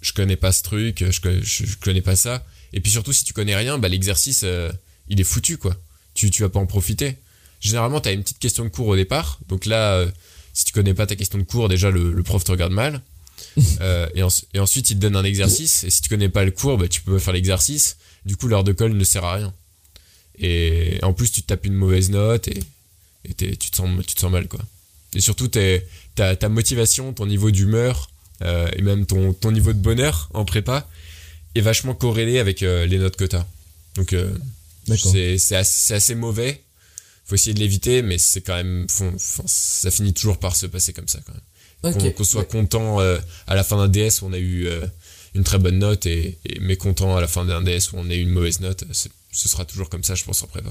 Je 0.00 0.14
connais 0.14 0.36
pas 0.36 0.52
ce 0.52 0.62
truc, 0.62 1.04
je, 1.04 1.40
je, 1.42 1.66
je 1.66 1.76
connais 1.76 2.00
pas 2.00 2.16
ça. 2.16 2.42
Et 2.72 2.80
puis 2.80 2.90
surtout, 2.90 3.12
si 3.12 3.24
tu 3.24 3.34
connais 3.34 3.56
rien, 3.56 3.76
bah 3.76 3.88
l'exercice, 3.88 4.42
il 5.08 5.20
est 5.20 5.24
foutu, 5.24 5.58
quoi. 5.58 5.76
Tu, 6.14 6.30
tu 6.30 6.42
vas 6.42 6.48
pas 6.48 6.60
en 6.60 6.66
profiter. 6.66 7.18
Généralement, 7.60 8.00
t'as 8.00 8.14
une 8.14 8.22
petite 8.22 8.38
question 8.38 8.64
de 8.64 8.70
cours 8.70 8.86
au 8.86 8.96
départ. 8.96 9.38
Donc 9.48 9.66
là, 9.66 10.06
si 10.54 10.64
tu 10.64 10.72
connais 10.72 10.94
pas 10.94 11.06
ta 11.06 11.14
question 11.14 11.38
de 11.38 11.42
cours, 11.42 11.68
déjà, 11.68 11.90
le, 11.90 12.10
le 12.10 12.22
prof 12.22 12.42
te 12.42 12.52
regarde 12.52 12.72
mal. 12.72 13.02
Euh, 13.80 14.08
et, 14.14 14.22
en- 14.22 14.28
et 14.54 14.58
ensuite, 14.58 14.90
il 14.90 14.96
te 14.96 15.00
donne 15.00 15.16
un 15.16 15.24
exercice. 15.24 15.84
Et 15.84 15.90
si 15.90 16.00
tu 16.02 16.08
connais 16.08 16.28
pas 16.28 16.44
le 16.44 16.50
cours, 16.50 16.76
bah, 16.78 16.88
tu 16.88 17.00
peux 17.02 17.12
pas 17.14 17.20
faire 17.20 17.34
l'exercice. 17.34 17.96
Du 18.24 18.36
coup, 18.36 18.48
l'heure 18.48 18.64
de 18.64 18.72
colle 18.72 18.92
ne 18.94 19.04
sert 19.04 19.24
à 19.24 19.34
rien. 19.34 19.52
Et 20.38 20.98
en 21.02 21.12
plus, 21.12 21.30
tu 21.30 21.42
te 21.42 21.46
tapes 21.48 21.64
une 21.66 21.74
mauvaise 21.74 22.10
note 22.10 22.48
et, 22.48 22.62
tu, 23.36 23.56
te 23.56 23.76
sens, 23.76 23.88
tu 24.06 24.14
te 24.14 24.20
sens 24.20 24.30
mal, 24.30 24.48
quoi. 24.48 24.60
Et 25.14 25.20
surtout, 25.20 25.48
t'es- 25.48 25.86
ta, 26.14 26.36
ta 26.36 26.48
motivation, 26.48 27.12
ton 27.12 27.26
niveau 27.26 27.50
d'humeur 27.50 28.10
euh, 28.42 28.68
et 28.76 28.82
même 28.82 29.06
ton, 29.06 29.32
ton 29.32 29.50
niveau 29.52 29.72
de 29.72 29.78
bonheur 29.78 30.28
en 30.34 30.44
prépa 30.44 30.88
est 31.54 31.60
vachement 31.62 31.94
corrélé 31.94 32.38
avec 32.38 32.62
euh, 32.62 32.84
les 32.86 32.98
notes 32.98 33.16
que 33.16 33.24
t'as. 33.24 33.46
Donc, 33.94 34.12
c'est 35.12 35.38
c'est 35.38 35.56
assez, 35.56 35.72
c'est 35.86 35.94
assez 35.94 36.14
mauvais. 36.14 36.62
Faut 37.24 37.34
essayer 37.34 37.54
de 37.54 37.60
l'éviter, 37.60 38.02
mais 38.02 38.18
c'est 38.18 38.42
quand 38.42 38.54
même. 38.56 38.86
faut- 39.18 39.42
ça 39.46 39.90
finit 39.90 40.12
toujours 40.12 40.38
par 40.38 40.54
se 40.54 40.66
passer 40.66 40.92
comme 40.92 41.08
ça, 41.08 41.18
quand 41.26 41.32
même. 41.32 41.42
Qu'on 41.82 41.90
Ok. 41.90 42.14
qu'on 42.14 42.24
soit 42.24 42.44
content 42.44 43.00
euh, 43.00 43.18
à 43.46 43.54
la 43.54 43.62
fin 43.64 43.76
d'un 43.76 43.88
DS 43.88 44.22
où 44.22 44.26
on 44.26 44.32
a 44.32 44.38
eu 44.38 44.66
euh, 44.66 44.86
une 45.34 45.44
très 45.44 45.58
bonne 45.58 45.78
note 45.78 46.06
et, 46.06 46.38
et 46.46 46.58
mécontent 46.60 47.16
à 47.16 47.20
la 47.20 47.28
fin 47.28 47.44
d'un 47.44 47.62
DS 47.62 47.92
où 47.92 47.96
on 47.98 48.08
a 48.10 48.14
eu 48.14 48.22
une 48.22 48.30
mauvaise 48.30 48.60
note, 48.60 48.84
c'est- 48.92 49.10
ce 49.32 49.48
sera 49.48 49.64
toujours 49.66 49.88
comme 49.90 50.02
ça, 50.04 50.14
je 50.14 50.24
pense, 50.24 50.42
en 50.42 50.46
prépa. 50.46 50.70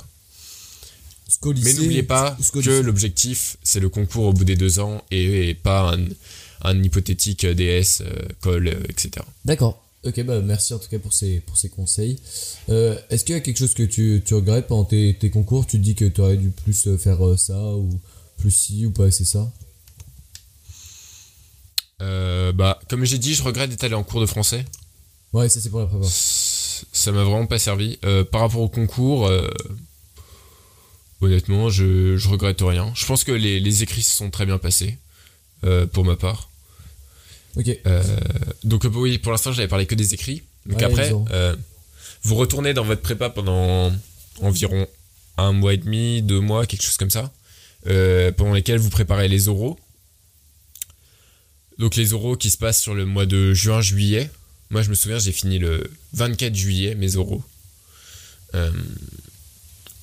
Mais 1.64 1.74
n'oubliez 1.74 2.04
pas 2.04 2.38
que 2.54 2.70
l'objectif, 2.82 3.58
c'est 3.64 3.80
le 3.80 3.90
concours 3.90 4.26
au 4.26 4.34
bout 4.34 4.44
des 4.46 4.56
deux 4.56 4.80
ans 4.80 5.04
et, 5.12 5.50
et 5.50 5.54
pas 5.56 5.94
un, 5.96 6.06
un 6.62 6.84
hypothétique 6.84 7.46
DS, 7.46 8.02
euh, 8.02 8.28
call, 8.44 8.68
euh, 8.68 8.84
etc. 8.90 9.26
D'accord. 9.44 9.82
Ok, 10.04 10.22
bah 10.24 10.40
merci 10.42 10.72
en 10.76 10.78
tout 10.80 10.88
cas 10.88 11.00
pour 11.00 11.14
ces, 11.14 11.40
pour 11.40 11.58
ces 11.58 11.70
conseils. 11.70 12.20
Euh, 12.70 12.96
Est-ce 13.10 13.26
qu'il 13.26 13.34
y 13.34 13.38
a 13.38 13.42
quelque 13.42 13.58
chose 13.58 13.74
que 13.74 13.82
tu, 13.82 14.22
tu 14.24 14.36
regrettes 14.36 14.68
pendant 14.68 14.86
tes, 14.86 15.16
tes 15.20 15.32
concours? 15.32 15.66
Tu 15.66 15.78
te 15.78 15.84
dis 15.84 15.96
que 15.96 16.06
tu 16.06 16.22
aurais 16.22 16.38
dû 16.38 16.50
plus 16.52 16.88
euh, 16.88 16.98
faire 16.98 17.26
euh, 17.26 17.38
ça 17.38 17.60
ou 17.76 17.90
plus 18.38 18.52
ci 18.52 18.86
ou 18.86 18.92
pas 18.92 19.06
assez 19.06 19.26
ça? 19.26 19.52
Euh, 22.02 22.52
bah, 22.52 22.80
comme 22.90 23.06
j'ai 23.06 23.18
dit, 23.18 23.34
je 23.36 23.44
regrette 23.44 23.70
d'être 23.70 23.84
allé 23.84 23.94
en 23.96 24.04
cours 24.04 24.22
de 24.22 24.26
français. 24.26 24.66
Ouais, 25.34 25.50
ça 25.50 25.60
c'est 25.60 25.70
pour 25.70 25.80
la 25.80 25.86
prépa. 25.86 26.06
Ça 26.08 27.12
m'a 27.12 27.24
vraiment 27.24 27.46
pas 27.46 27.60
servi. 27.60 27.98
Euh, 28.04 28.24
par 28.24 28.42
rapport 28.42 28.62
au 28.62 28.70
concours, 28.70 29.28
euh, 29.28 29.48
honnêtement, 31.22 31.70
je, 31.70 32.18
je 32.18 32.30
regrette 32.30 32.62
rien. 32.62 32.92
Je 32.96 33.06
pense 33.06 33.24
que 33.24 33.32
les, 33.32 33.60
les 33.60 33.84
écrits 33.84 34.04
se 34.04 34.16
sont 34.16 34.30
très 34.30 34.46
bien 34.46 34.58
passés, 34.58 34.98
euh, 35.64 35.86
pour 35.86 36.06
ma 36.06 36.16
part. 36.16 36.50
Ok. 37.56 37.78
Donc 38.64 38.86
oui, 38.94 39.18
pour 39.18 39.32
l'instant, 39.32 39.54
j'avais 39.54 39.68
parlé 39.68 39.86
que 39.86 39.96
des 39.96 40.14
écrits. 40.14 40.44
Donc 40.66 40.80
Ouais, 40.80 40.86
après, 40.86 41.12
vous 42.24 42.36
retournez 42.36 42.74
dans 42.74 42.84
votre 42.84 43.02
prépa 43.02 43.30
pendant 43.30 43.92
environ 44.42 44.88
un 45.38 45.52
mois 45.54 45.74
et 45.74 45.78
demi, 45.78 46.22
deux 46.22 46.40
mois, 46.40 46.66
quelque 46.66 46.82
chose 46.82 46.98
comme 46.98 47.10
ça, 47.12 47.32
pendant 48.36 48.54
lesquels 48.54 48.80
vous 48.80 48.90
préparez 48.90 49.28
les 49.30 49.48
oraux. 49.48 49.80
Donc 51.78 51.96
les 51.96 52.14
oraux 52.14 52.38
qui 52.38 52.50
se 52.50 52.58
passent 52.58 52.82
sur 52.82 52.94
le 52.94 53.06
mois 53.06 53.26
de 53.26 53.54
juin-juillet. 53.54 54.30
Moi, 54.70 54.82
je 54.82 54.90
me 54.90 54.96
souviens, 54.96 55.20
j'ai 55.20 55.32
fini 55.32 55.60
le 55.60 55.90
24 56.14 56.56
juillet 56.56 56.96
mes 56.96 57.18
oraux. 57.18 57.44
Euh, 58.56 58.72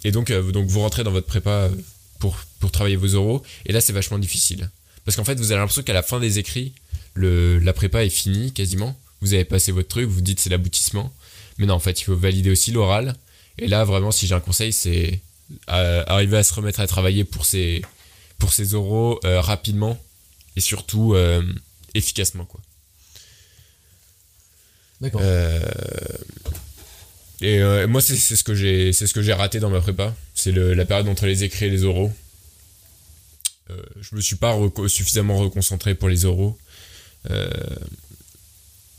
et 0.04 0.10
donc, 0.10 0.30
euh, 0.30 0.52
donc 0.52 0.68
vous 0.68 0.80
rentrez 0.80 1.04
dans 1.04 1.10
votre 1.10 1.26
prépa 1.26 1.50
euh, 1.50 1.70
pour, 2.18 2.36
pour 2.60 2.70
travailler 2.70 2.96
vos 2.96 3.14
oraux. 3.14 3.42
Et 3.66 3.72
là, 3.72 3.80
c'est 3.80 3.92
vachement 3.92 4.18
difficile. 4.18 4.70
Parce 5.04 5.16
qu'en 5.16 5.24
fait, 5.24 5.34
vous 5.36 5.50
avez 5.50 5.60
l'impression 5.60 5.82
qu'à 5.82 5.94
la 5.94 6.02
fin 6.02 6.20
des 6.20 6.38
écrits, 6.38 6.74
le, 7.14 7.58
la 7.58 7.72
prépa 7.72 8.04
est 8.04 8.10
finie 8.10 8.52
quasiment. 8.52 8.98
Vous 9.20 9.34
avez 9.34 9.44
passé 9.44 9.72
votre 9.72 9.88
truc, 9.88 10.08
vous 10.08 10.20
dites 10.20 10.40
c'est 10.40 10.50
l'aboutissement. 10.50 11.12
Mais 11.58 11.66
non, 11.66 11.74
en 11.74 11.80
fait, 11.80 12.00
il 12.00 12.04
faut 12.04 12.16
valider 12.16 12.50
aussi 12.50 12.70
l'oral. 12.70 13.16
Et 13.58 13.68
là, 13.68 13.84
vraiment, 13.84 14.10
si 14.10 14.26
j'ai 14.26 14.34
un 14.34 14.40
conseil, 14.40 14.72
c'est 14.72 15.20
arriver 15.66 16.38
à 16.38 16.42
se 16.42 16.54
remettre 16.54 16.80
à 16.80 16.86
travailler 16.86 17.24
pour 17.24 17.44
ces, 17.44 17.82
pour 18.38 18.50
oraux 18.72 19.20
rapidement 19.22 20.02
et 20.56 20.60
surtout 20.60 21.14
euh, 21.14 21.42
efficacement. 21.94 22.44
Quoi. 22.44 22.60
D'accord. 25.00 25.20
Euh, 25.24 25.60
et 27.40 27.58
euh, 27.60 27.88
moi, 27.88 28.00
c'est 28.00 28.16
c'est 28.16 28.36
ce 28.36 28.44
que 28.44 28.54
j'ai, 28.54 28.92
c'est 28.92 29.06
ce 29.06 29.14
que 29.14 29.22
j'ai 29.22 29.32
raté 29.32 29.58
dans 29.60 29.70
ma 29.70 29.80
prépa. 29.80 30.14
C'est 30.34 30.52
le- 30.52 30.74
la 30.74 30.84
période 30.84 31.08
entre 31.08 31.26
les 31.26 31.42
écrits 31.44 31.66
et 31.66 31.70
les 31.70 31.84
oraux. 31.84 32.12
Je 34.00 34.14
me 34.14 34.20
suis 34.20 34.36
pas 34.36 34.52
reco- 34.54 34.86
suffisamment 34.86 35.38
reconcentré 35.38 35.94
pour 35.94 36.08
les 36.10 36.26
oraux. 36.26 36.58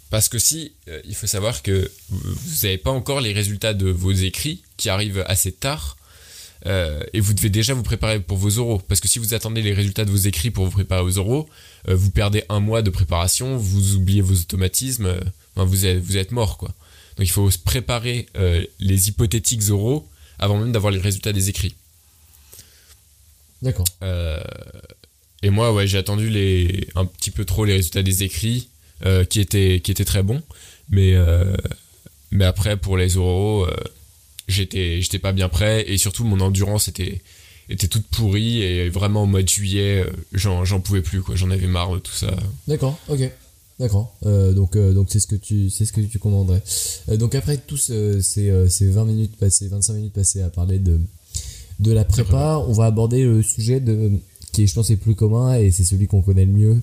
Parce 0.10 0.30
que 0.30 0.40
si, 0.40 0.74
il 1.06 1.14
faut 1.16 1.28
savoir 1.28 1.62
que 1.62 1.92
vous 2.10 2.56
n'avez 2.64 2.78
pas 2.80 2.90
encore 2.92 3.22
les 3.22 3.34
résultats 3.34 3.74
de 3.76 3.90
vos 3.90 4.12
écrits 4.12 4.64
qui 4.78 4.90
arrivent 4.90 5.24
assez 5.28 5.52
tard. 5.52 5.96
Euh, 6.66 7.04
et 7.14 7.20
vous 7.20 7.34
devez 7.34 7.50
déjà 7.50 7.74
vous 7.74 7.84
préparer 7.84 8.20
pour 8.20 8.38
vos 8.38 8.58
oraux. 8.58 8.82
Parce 8.88 9.02
que 9.02 9.08
si 9.08 9.20
vous 9.20 9.34
attendez 9.34 9.62
les 9.62 9.74
résultats 9.74 10.06
de 10.06 10.12
vos 10.12 10.18
écrits 10.18 10.52
pour 10.52 10.66
vous 10.66 10.72
préparer 10.72 11.02
aux 11.02 11.18
oraux, 11.18 11.50
euh, 11.90 11.96
vous 11.96 12.12
perdez 12.12 12.44
un 12.50 12.60
mois 12.60 12.82
de 12.82 12.90
préparation, 12.90 13.58
vous 13.58 13.96
oubliez 13.96 14.22
vos 14.22 14.36
automatismes, 14.36 15.08
euh, 15.08 15.20
enfin, 15.56 15.66
vous, 15.66 15.86
êtes, 15.86 16.00
vous 16.00 16.18
êtes 16.18 16.32
mort 16.32 16.58
quoi. 16.58 16.70
Donc 17.18 17.28
il 17.28 17.32
faut 17.32 17.52
se 17.52 17.60
préparer 17.60 18.28
les 18.80 19.10
hypothétiques 19.10 19.70
oraux 19.70 20.08
avant 20.40 20.58
même 20.58 20.72
d'avoir 20.72 20.92
les 20.92 21.00
résultats 21.00 21.32
des 21.32 21.50
écrits. 21.50 21.76
D'accord. 23.62 23.86
Et 25.44 25.52
moi, 25.52 25.72
ouais, 25.74 25.86
j'ai 25.86 26.00
attendu 26.00 26.28
les, 26.30 26.88
un 26.96 27.06
petit 27.06 27.30
peu 27.30 27.46
trop 27.46 27.66
les 27.66 27.74
résultats 27.74 28.02
des 28.02 28.24
écrits, 28.24 28.68
qui, 29.30 29.40
étaient, 29.40 29.80
qui 29.84 29.92
étaient 29.92 30.06
très 30.06 30.24
bons. 30.24 30.42
Mais, 30.90 31.14
mais 32.32 32.46
après, 32.46 32.78
pour 32.78 32.98
les 32.98 33.16
oraux, 33.16 33.68
j'étais, 34.48 35.02
j'étais 35.02 35.20
pas 35.20 35.32
bien 35.32 35.50
prêt. 35.50 35.86
Et 35.88 35.98
surtout, 35.98 36.24
mon 36.24 36.40
endurance 36.40 36.88
était, 36.88 37.22
était 37.70 37.88
toute 37.88 38.08
pourrie. 38.08 38.62
Et 38.62 38.90
vraiment, 38.90 39.24
au 39.24 39.28
mois 39.28 39.44
de 39.44 39.50
juillet, 39.50 40.04
euh, 40.06 40.12
j'en, 40.34 40.66
j'en 40.66 40.80
pouvais 40.80 41.02
plus. 41.02 41.22
Quoi. 41.22 41.36
J'en 41.36 41.52
avais 41.52 41.68
marre 41.68 41.94
de 41.94 42.00
tout 42.00 42.14
ça. 42.14 42.36
D'accord, 42.68 42.98
ok. 43.10 43.32
D'accord. 43.80 44.16
Euh, 44.26 44.54
donc 44.54 44.76
euh, 44.76 44.94
donc 44.94 45.08
c'est 45.10 45.20
ce 45.20 45.28
que 45.28 45.36
tu 45.36 45.70
c'est 45.70 45.86
ce 45.86 45.94
que 45.94 46.02
tu 46.02 46.20
commanderais. 46.20 46.62
Euh, 47.10 47.18
donc 47.18 47.36
après 47.36 47.58
tous 47.58 47.78
ces, 47.78 48.22
ces 48.22 48.88
20 48.90 49.06
minutes 49.06 49.36
passées, 49.36 49.68
25 49.68 49.94
minutes 49.94 50.14
passées 50.14 50.42
à 50.42 50.50
parler 50.50 50.80
de 50.80 51.00
de 51.80 51.92
la 51.92 52.06
prépa, 52.06 52.64
on 52.68 52.72
va 52.72 52.86
aborder 52.86 53.24
le 53.24 53.42
sujet 53.42 53.80
de 53.80 54.12
qui 54.52 54.64
est, 54.64 54.68
je 54.68 54.76
pense 54.76 54.92
est 54.92 54.96
plus 54.96 55.16
commun 55.16 55.56
et 55.56 55.72
c'est 55.72 55.84
celui 55.84 56.06
qu'on 56.06 56.22
connaît 56.22 56.46
le 56.46 56.52
mieux. 56.52 56.82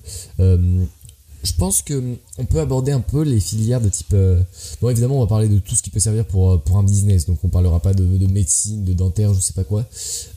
Je 1.43 1.53
pense 1.53 1.81
que 1.81 2.15
on 2.37 2.45
peut 2.45 2.59
aborder 2.59 2.91
un 2.91 2.99
peu 2.99 3.23
les 3.23 3.39
filières 3.39 3.81
de 3.81 3.89
type. 3.89 4.13
euh, 4.13 4.41
Bon, 4.79 4.89
évidemment, 4.89 5.17
on 5.17 5.21
va 5.21 5.27
parler 5.27 5.47
de 5.49 5.57
tout 5.57 5.75
ce 5.75 5.81
qui 5.81 5.89
peut 5.89 5.99
servir 5.99 6.25
pour, 6.25 6.51
euh, 6.51 6.57
pour 6.57 6.77
un 6.77 6.83
business. 6.83 7.25
Donc, 7.25 7.43
on 7.43 7.49
parlera 7.49 7.79
pas 7.79 7.93
de, 7.95 8.03
de 8.05 8.27
médecine, 8.27 8.83
de 8.83 8.93
dentaire, 8.93 9.33
je 9.33 9.39
sais 9.39 9.53
pas 9.53 9.63
quoi. 9.63 9.87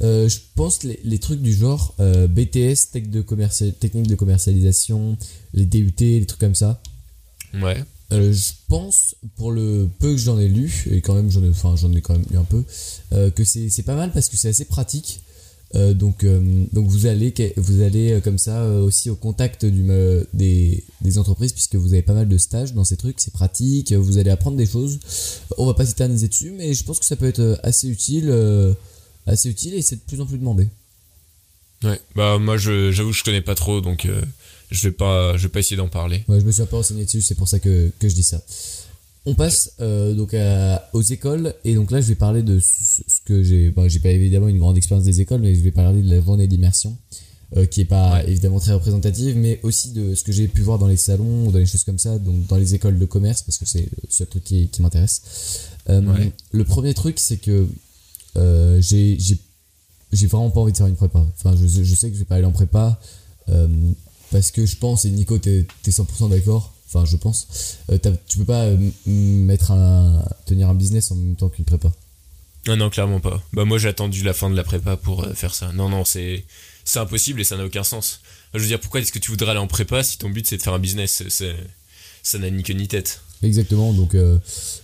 Euh, 0.02 0.28
je 0.28 0.38
pense 0.54 0.82
les, 0.82 0.98
les 1.04 1.18
trucs 1.18 1.42
du 1.42 1.52
genre 1.52 1.94
euh, 2.00 2.26
BTS, 2.26 2.90
tech 2.92 3.08
de 3.08 3.20
commercial, 3.20 3.72
technique 3.74 4.06
de 4.06 4.14
commercialisation, 4.14 5.16
les 5.52 5.66
DUT, 5.66 5.94
les 5.98 6.24
trucs 6.26 6.40
comme 6.40 6.54
ça. 6.54 6.80
Ouais. 7.54 7.84
Je 8.10 8.52
pense, 8.68 9.16
pour 9.36 9.50
le 9.50 9.88
peu 9.98 10.12
que 10.12 10.16
j'en 10.18 10.38
ai 10.38 10.48
lu, 10.48 10.86
et 10.90 11.00
quand 11.00 11.14
même 11.14 11.30
j'en 11.30 11.42
ai, 11.42 11.48
enfin, 11.48 11.74
j'en 11.76 11.92
ai 11.92 12.00
quand 12.00 12.12
même 12.14 12.24
lu 12.30 12.36
un 12.38 12.44
peu, 12.44 12.62
que 13.30 13.44
c'est 13.44 13.70
c'est 13.70 13.82
pas 13.82 13.96
mal 13.96 14.12
parce 14.12 14.28
que 14.28 14.36
c'est 14.36 14.48
assez 14.48 14.66
pratique. 14.66 15.20
Euh, 15.74 15.92
donc, 15.92 16.22
euh, 16.22 16.64
donc 16.72 16.86
vous 16.86 17.06
allez, 17.06 17.32
que- 17.32 17.52
vous 17.58 17.82
allez 17.82 18.12
euh, 18.12 18.20
comme 18.20 18.38
ça 18.38 18.64
aussi 18.70 19.10
au 19.10 19.16
contact 19.16 19.64
du, 19.64 19.84
des, 20.32 20.84
des 21.00 21.18
entreprises 21.18 21.52
puisque 21.52 21.74
vous 21.74 21.92
avez 21.94 22.02
pas 22.02 22.12
mal 22.14 22.28
de 22.28 22.38
stages 22.38 22.74
dans 22.74 22.84
ces 22.84 22.96
trucs, 22.96 23.18
c'est 23.20 23.32
pratique, 23.32 23.92
vous 23.92 24.18
allez 24.18 24.30
apprendre 24.30 24.56
des 24.56 24.66
choses. 24.66 25.00
On 25.58 25.66
va 25.66 25.74
pas 25.74 25.84
s'éterniser 25.86 26.28
dessus, 26.28 26.52
mais 26.56 26.74
je 26.74 26.84
pense 26.84 26.98
que 27.00 27.04
ça 27.06 27.16
peut 27.16 27.26
être 27.26 27.58
assez 27.64 27.88
utile, 27.88 28.32
assez 29.26 29.48
utile 29.48 29.74
et 29.74 29.82
c'est 29.82 29.96
de 29.96 30.00
plus 30.02 30.20
en 30.20 30.26
plus 30.26 30.38
demandé. 30.38 30.68
Ouais. 31.82 32.00
Bah, 32.14 32.38
moi, 32.38 32.56
j'avoue, 32.56 33.12
je 33.12 33.24
connais 33.24 33.42
pas 33.42 33.54
trop, 33.54 33.80
donc 33.80 34.06
euh, 34.06 34.22
je 34.70 34.84
vais 34.88 34.92
pas, 34.92 35.36
je 35.36 35.42
vais 35.42 35.48
pas 35.50 35.60
essayer 35.60 35.76
d'en 35.76 35.88
parler. 35.88 36.24
Ouais, 36.28 36.40
je 36.40 36.44
me 36.46 36.52
suis 36.52 36.62
un 36.62 36.66
peu 36.66 36.76
renseigné 36.76 37.04
dessus, 37.04 37.20
c'est 37.20 37.34
pour 37.34 37.48
ça 37.48 37.58
que, 37.58 37.90
que 37.98 38.08
je 38.08 38.14
dis 38.14 38.22
ça. 38.22 38.40
On 39.26 39.34
passe 39.34 39.72
euh, 39.80 40.14
donc 40.14 40.34
à- 40.34 40.88
aux 40.92 41.00
écoles 41.02 41.54
et 41.64 41.74
donc 41.74 41.90
là 41.90 42.00
je 42.02 42.08
vais 42.08 42.14
parler 42.14 42.42
de 42.42 42.60
ce 42.60 43.02
ce 43.08 43.20
que 43.24 43.42
j'ai. 43.42 43.70
Bon, 43.70 43.88
j'ai 43.88 44.00
pas 44.00 44.10
évidemment 44.10 44.48
une 44.48 44.58
grande 44.58 44.76
expérience 44.76 45.04
des 45.06 45.20
écoles, 45.20 45.40
mais 45.40 45.54
je 45.54 45.60
vais 45.60 45.70
parler 45.70 46.02
de 46.02 46.10
la 46.10 46.20
journée 46.20 46.46
d'immersion 46.46 46.96
euh, 47.56 47.64
qui 47.66 47.80
est 47.82 47.84
pas 47.86 48.14
Ouais. 48.16 48.28
évidemment 48.30 48.60
très 48.60 48.72
représentative, 48.74 49.36
mais 49.36 49.60
aussi 49.62 49.92
de 49.92 50.14
ce 50.14 50.24
que 50.24 50.32
j'ai 50.32 50.46
pu 50.48 50.60
voir 50.62 50.78
dans 50.78 50.88
les 50.88 50.96
salons 50.98 51.46
ou 51.46 51.52
dans 51.52 51.58
les 51.58 51.64
choses 51.66 51.84
comme 51.84 51.98
ça, 51.98 52.18
donc 52.18 52.46
dans 52.48 52.56
les 52.56 52.74
écoles 52.74 52.98
de 52.98 53.04
commerce 53.06 53.42
parce 53.42 53.56
que 53.58 53.64
c'est 53.66 53.82
le 54.02 54.08
seul 54.10 54.26
truc 54.26 54.44
qui, 54.44 54.68
qui 54.68 54.82
m'intéresse. 54.82 55.22
Euh, 55.88 56.02
Ouais. 56.02 56.32
Le 56.52 56.64
premier 56.64 56.92
truc 56.94 57.18
c'est 57.18 57.38
que 57.38 57.66
j'ai 60.12 60.26
vraiment 60.26 60.50
pas 60.50 60.60
envie 60.60 60.72
de 60.72 60.76
faire 60.76 60.86
une 60.86 60.96
prépa. 60.96 61.24
Enfin, 61.38 61.56
je, 61.60 61.66
je 61.82 61.94
sais 61.94 62.08
que 62.08 62.14
je 62.14 62.20
vais 62.20 62.24
pas 62.24 62.36
aller 62.36 62.44
en 62.44 62.52
prépa 62.52 63.00
parce 64.30 64.50
que 64.50 64.66
je 64.66 64.76
pense, 64.76 65.04
et 65.04 65.10
Nico, 65.10 65.38
t'es 65.38 65.66
es 65.86 65.90
100% 65.90 66.28
d'accord, 66.30 66.74
enfin, 66.86 67.04
je 67.04 67.16
pense, 67.16 67.46
euh, 67.90 67.98
tu 68.28 68.38
peux 68.38 68.44
pas 68.44 68.64
euh, 68.64 68.76
m- 68.76 68.92
mettre 69.44 69.70
un, 69.72 70.24
tenir 70.46 70.68
un 70.68 70.74
business 70.74 71.10
en 71.10 71.16
même 71.16 71.36
temps 71.36 71.48
qu'une 71.48 71.64
prépa. 71.64 71.92
Non, 72.66 72.76
non, 72.76 72.88
clairement 72.90 73.20
pas. 73.20 73.42
Bah, 73.52 73.64
moi, 73.64 73.76
j'ai 73.78 73.88
attendu 73.88 74.22
la 74.22 74.32
fin 74.32 74.48
de 74.50 74.56
la 74.56 74.64
prépa 74.64 74.96
pour 74.96 75.24
euh, 75.24 75.34
faire 75.34 75.54
ça. 75.54 75.70
Non, 75.72 75.88
non, 75.88 76.04
c'est, 76.04 76.44
c'est 76.84 76.98
impossible 76.98 77.40
et 77.40 77.44
ça 77.44 77.56
n'a 77.56 77.64
aucun 77.66 77.84
sens. 77.84 78.20
Je 78.54 78.58
veux 78.60 78.66
dire, 78.66 78.80
pourquoi 78.80 79.00
est-ce 79.00 79.12
que 79.12 79.18
tu 79.18 79.30
voudrais 79.30 79.50
aller 79.50 79.60
en 79.60 79.66
prépa 79.66 80.02
si 80.02 80.16
ton 80.18 80.30
but 80.30 80.46
c'est 80.46 80.56
de 80.56 80.62
faire 80.62 80.72
un 80.74 80.78
business? 80.78 81.22
Ça 82.22 82.38
n'a 82.38 82.50
ni 82.50 82.62
queue 82.62 82.72
ni 82.74 82.88
tête. 82.88 83.20
Exactement, 83.42 83.92
donc 83.92 84.14
euh, 84.14 84.38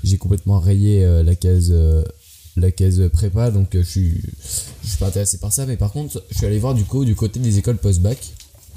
j'ai 0.05 0.19
complètement 0.19 0.59
rayé 0.61 1.05
euh, 1.05 1.23
la 1.23 1.35
case. 1.37 1.69
euh, 1.71 2.03
la 2.57 2.73
case 2.73 3.01
prépa 3.13 3.51
donc 3.53 3.69
je 3.73 3.81
suis 3.81 4.21
je 4.83 4.89
suis 4.89 4.97
pas 4.99 5.07
intéressé 5.07 5.39
par 5.39 5.53
ça 5.53 5.67
mais 5.67 5.77
par 5.77 5.93
contre 5.93 6.23
je 6.31 6.37
suis 6.37 6.47
allé 6.47 6.59
voir 6.59 6.75
du 6.75 6.85
coup 6.85 7.05
du 7.05 7.15
côté 7.15 7.39
des 7.39 7.57
écoles 7.59 7.79
post-bac 7.79 8.19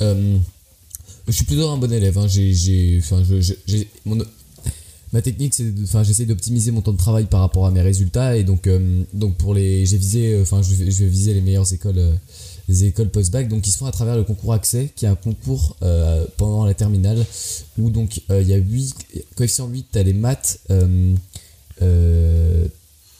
Euh, 0.01 0.37
je 1.27 1.31
suis 1.31 1.45
plutôt 1.45 1.69
un 1.69 1.77
bon 1.77 1.91
élève 1.91 2.17
hein. 2.17 2.27
j'ai 2.27 2.53
j'ai 2.53 2.99
enfin 2.99 3.23
je, 3.23 3.53
j'ai 3.65 3.87
mon 4.05 4.17
ma 5.13 5.21
technique 5.21 5.53
c'est 5.53 5.71
enfin 5.83 6.03
j'essaie 6.03 6.25
d'optimiser 6.25 6.71
mon 6.71 6.81
temps 6.81 6.91
de 6.91 6.97
travail 6.97 7.25
par 7.25 7.39
rapport 7.41 7.65
à 7.65 7.71
mes 7.71 7.81
résultats 7.81 8.35
et 8.35 8.43
donc 8.43 8.67
euh, 8.67 9.03
donc 9.13 9.35
pour 9.37 9.53
les 9.53 9.85
j'ai 9.85 9.97
visé 9.97 10.33
euh, 10.33 10.41
enfin 10.41 10.61
je, 10.61 10.73
vais- 10.73 10.89
viser 11.07 11.33
les 11.33 11.41
meilleures 11.41 11.71
écoles 11.71 11.97
euh, 11.99 12.13
les 12.67 12.85
écoles 12.85 13.09
post-bac 13.09 13.47
donc 13.47 13.67
ils 13.67 13.71
se 13.71 13.77
font 13.77 13.85
à 13.85 13.91
travers 13.91 14.15
le 14.17 14.23
concours 14.23 14.53
accès 14.53 14.89
qui 14.95 15.05
est 15.05 15.09
un 15.09 15.15
concours 15.15 15.75
pendant 16.37 16.65
la 16.65 16.73
terminale 16.73 17.25
où 17.77 17.89
donc 17.89 18.21
il 18.29 18.47
y 18.47 18.53
a 18.53 18.57
8 18.57 18.95
coefficient 19.35 19.67
8 19.67 19.87
t'as 19.91 20.03
les 20.03 20.13
maths 20.13 20.59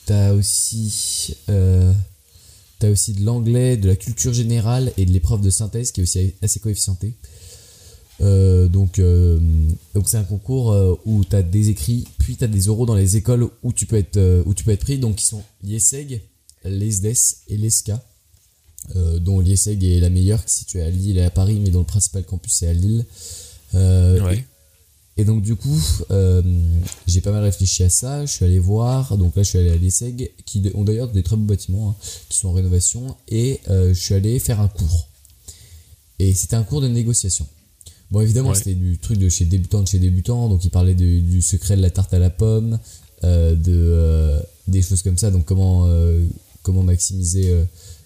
t'as 0.06 0.32
aussi 0.34 1.36
t'as 2.80 2.90
aussi 2.90 3.14
de 3.14 3.24
l'anglais 3.26 3.78
de 3.78 3.88
la 3.90 3.96
culture 3.96 4.34
générale 4.34 4.92
et 4.98 5.06
de 5.06 5.12
l'épreuve 5.12 5.42
de 5.42 5.50
synthèse 5.50 5.92
qui 5.92 6.00
est 6.02 6.04
aussi 6.04 6.34
assez 6.42 6.60
coefficientée 6.60 7.14
euh, 8.22 8.68
donc 8.68 9.00
euh, 9.00 9.40
donc 9.96 10.08
c'est 10.08 10.18
un 10.18 10.24
concours 10.24 10.72
euh, 10.72 10.94
où 11.06 11.26
tu 11.26 11.36
as 11.36 11.42
des 11.42 11.70
écrits 11.70 12.08
puis 12.20 12.38
tu 12.38 12.44
as 12.44 12.48
des 12.48 12.70
oraux 12.70 12.86
dans 12.86 12.94
les 12.94 13.18
écoles 13.18 13.50
où 13.64 13.74
tu 13.74 13.88
peux 13.88 13.96
être 13.96 14.44
où 14.46 14.54
tu 14.54 14.64
peux 14.64 14.72
être 14.72 14.82
pris 14.82 15.00
donc 15.00 15.16
qui 15.16 15.26
sont 15.26 15.42
l'IESEG, 15.64 16.22
l'ESDES 16.64 17.16
et 17.48 17.58
l'ESCA 17.58 18.04
dont 19.22 19.40
l'IESEG 19.40 19.84
est 19.84 20.00
la 20.00 20.10
meilleure 20.10 20.46
qui 20.46 20.52
est 20.52 20.58
située 20.60 20.84
à 20.84 20.90
Lille 20.90 21.18
et 21.18 21.24
à 21.24 21.32
Paris 21.32 21.60
mais 21.60 21.70
dont 21.70 21.80
le 21.80 21.86
principal 21.86 22.24
campus 22.24 22.62
est 22.62 22.68
à 22.68 22.74
Lille 22.74 23.06
Ouais. 23.74 24.46
et 25.18 25.26
donc 25.26 25.42
du 25.42 25.56
coup, 25.56 25.82
j'ai 27.08 27.22
pas 27.22 27.32
mal 27.32 27.42
réfléchi 27.42 27.82
à 27.82 27.90
ça. 27.90 28.24
Je 28.24 28.32
suis 28.32 28.46
allé 28.46 28.60
voir. 28.60 29.18
Donc 29.18 29.36
là, 29.36 29.42
je 29.42 29.50
suis 29.50 29.58
allé 29.58 29.72
à 29.72 29.78
l'ESSEG, 29.78 30.32
qui 30.46 30.62
ont 30.76 30.84
d'ailleurs 30.84 31.08
des 31.08 31.24
très 31.24 31.36
beaux 31.36 31.46
bâtiments 31.46 31.90
hein, 31.90 31.96
qui 32.30 32.38
sont 32.38 32.50
en 32.50 32.54
rénovation. 32.54 33.18
Et 33.30 33.62
je 33.68 33.94
suis 33.94 34.14
allé 34.14 34.38
faire 34.38 34.62
un 34.62 34.68
cours. 34.68 35.08
Et 36.20 36.36
c'était 36.36 36.56
un 36.56 36.64
cours 36.64 36.82
de 36.82 36.88
négociation. 36.88 37.48
Bon, 38.12 38.22
évidemment, 38.22 38.50
Ouais. 38.50 38.56
c'était 38.56 38.76
du 38.76 38.98
truc 39.00 39.18
de 39.18 39.28
chez 39.30 39.46
débutant 39.46 39.82
de 39.82 39.88
chez 39.88 40.00
débutant. 40.00 40.48
Donc 40.50 40.64
il 40.66 40.70
parlait 40.70 40.94
de- 40.96 41.20
du 41.20 41.42
secret 41.42 41.76
de 41.78 41.82
la 41.82 41.90
tarte 41.90 42.14
à 42.14 42.20
la 42.20 42.30
pomme, 42.30 42.80
euh, 43.24 43.56
de 43.56 43.72
euh, 43.74 44.40
des 44.68 44.82
choses 44.82 45.02
comme 45.02 45.18
ça. 45.18 45.32
Donc 45.32 45.46
comment 45.46 45.86
euh, 45.88 46.26
comment 46.62 46.84
maximiser 46.84 47.52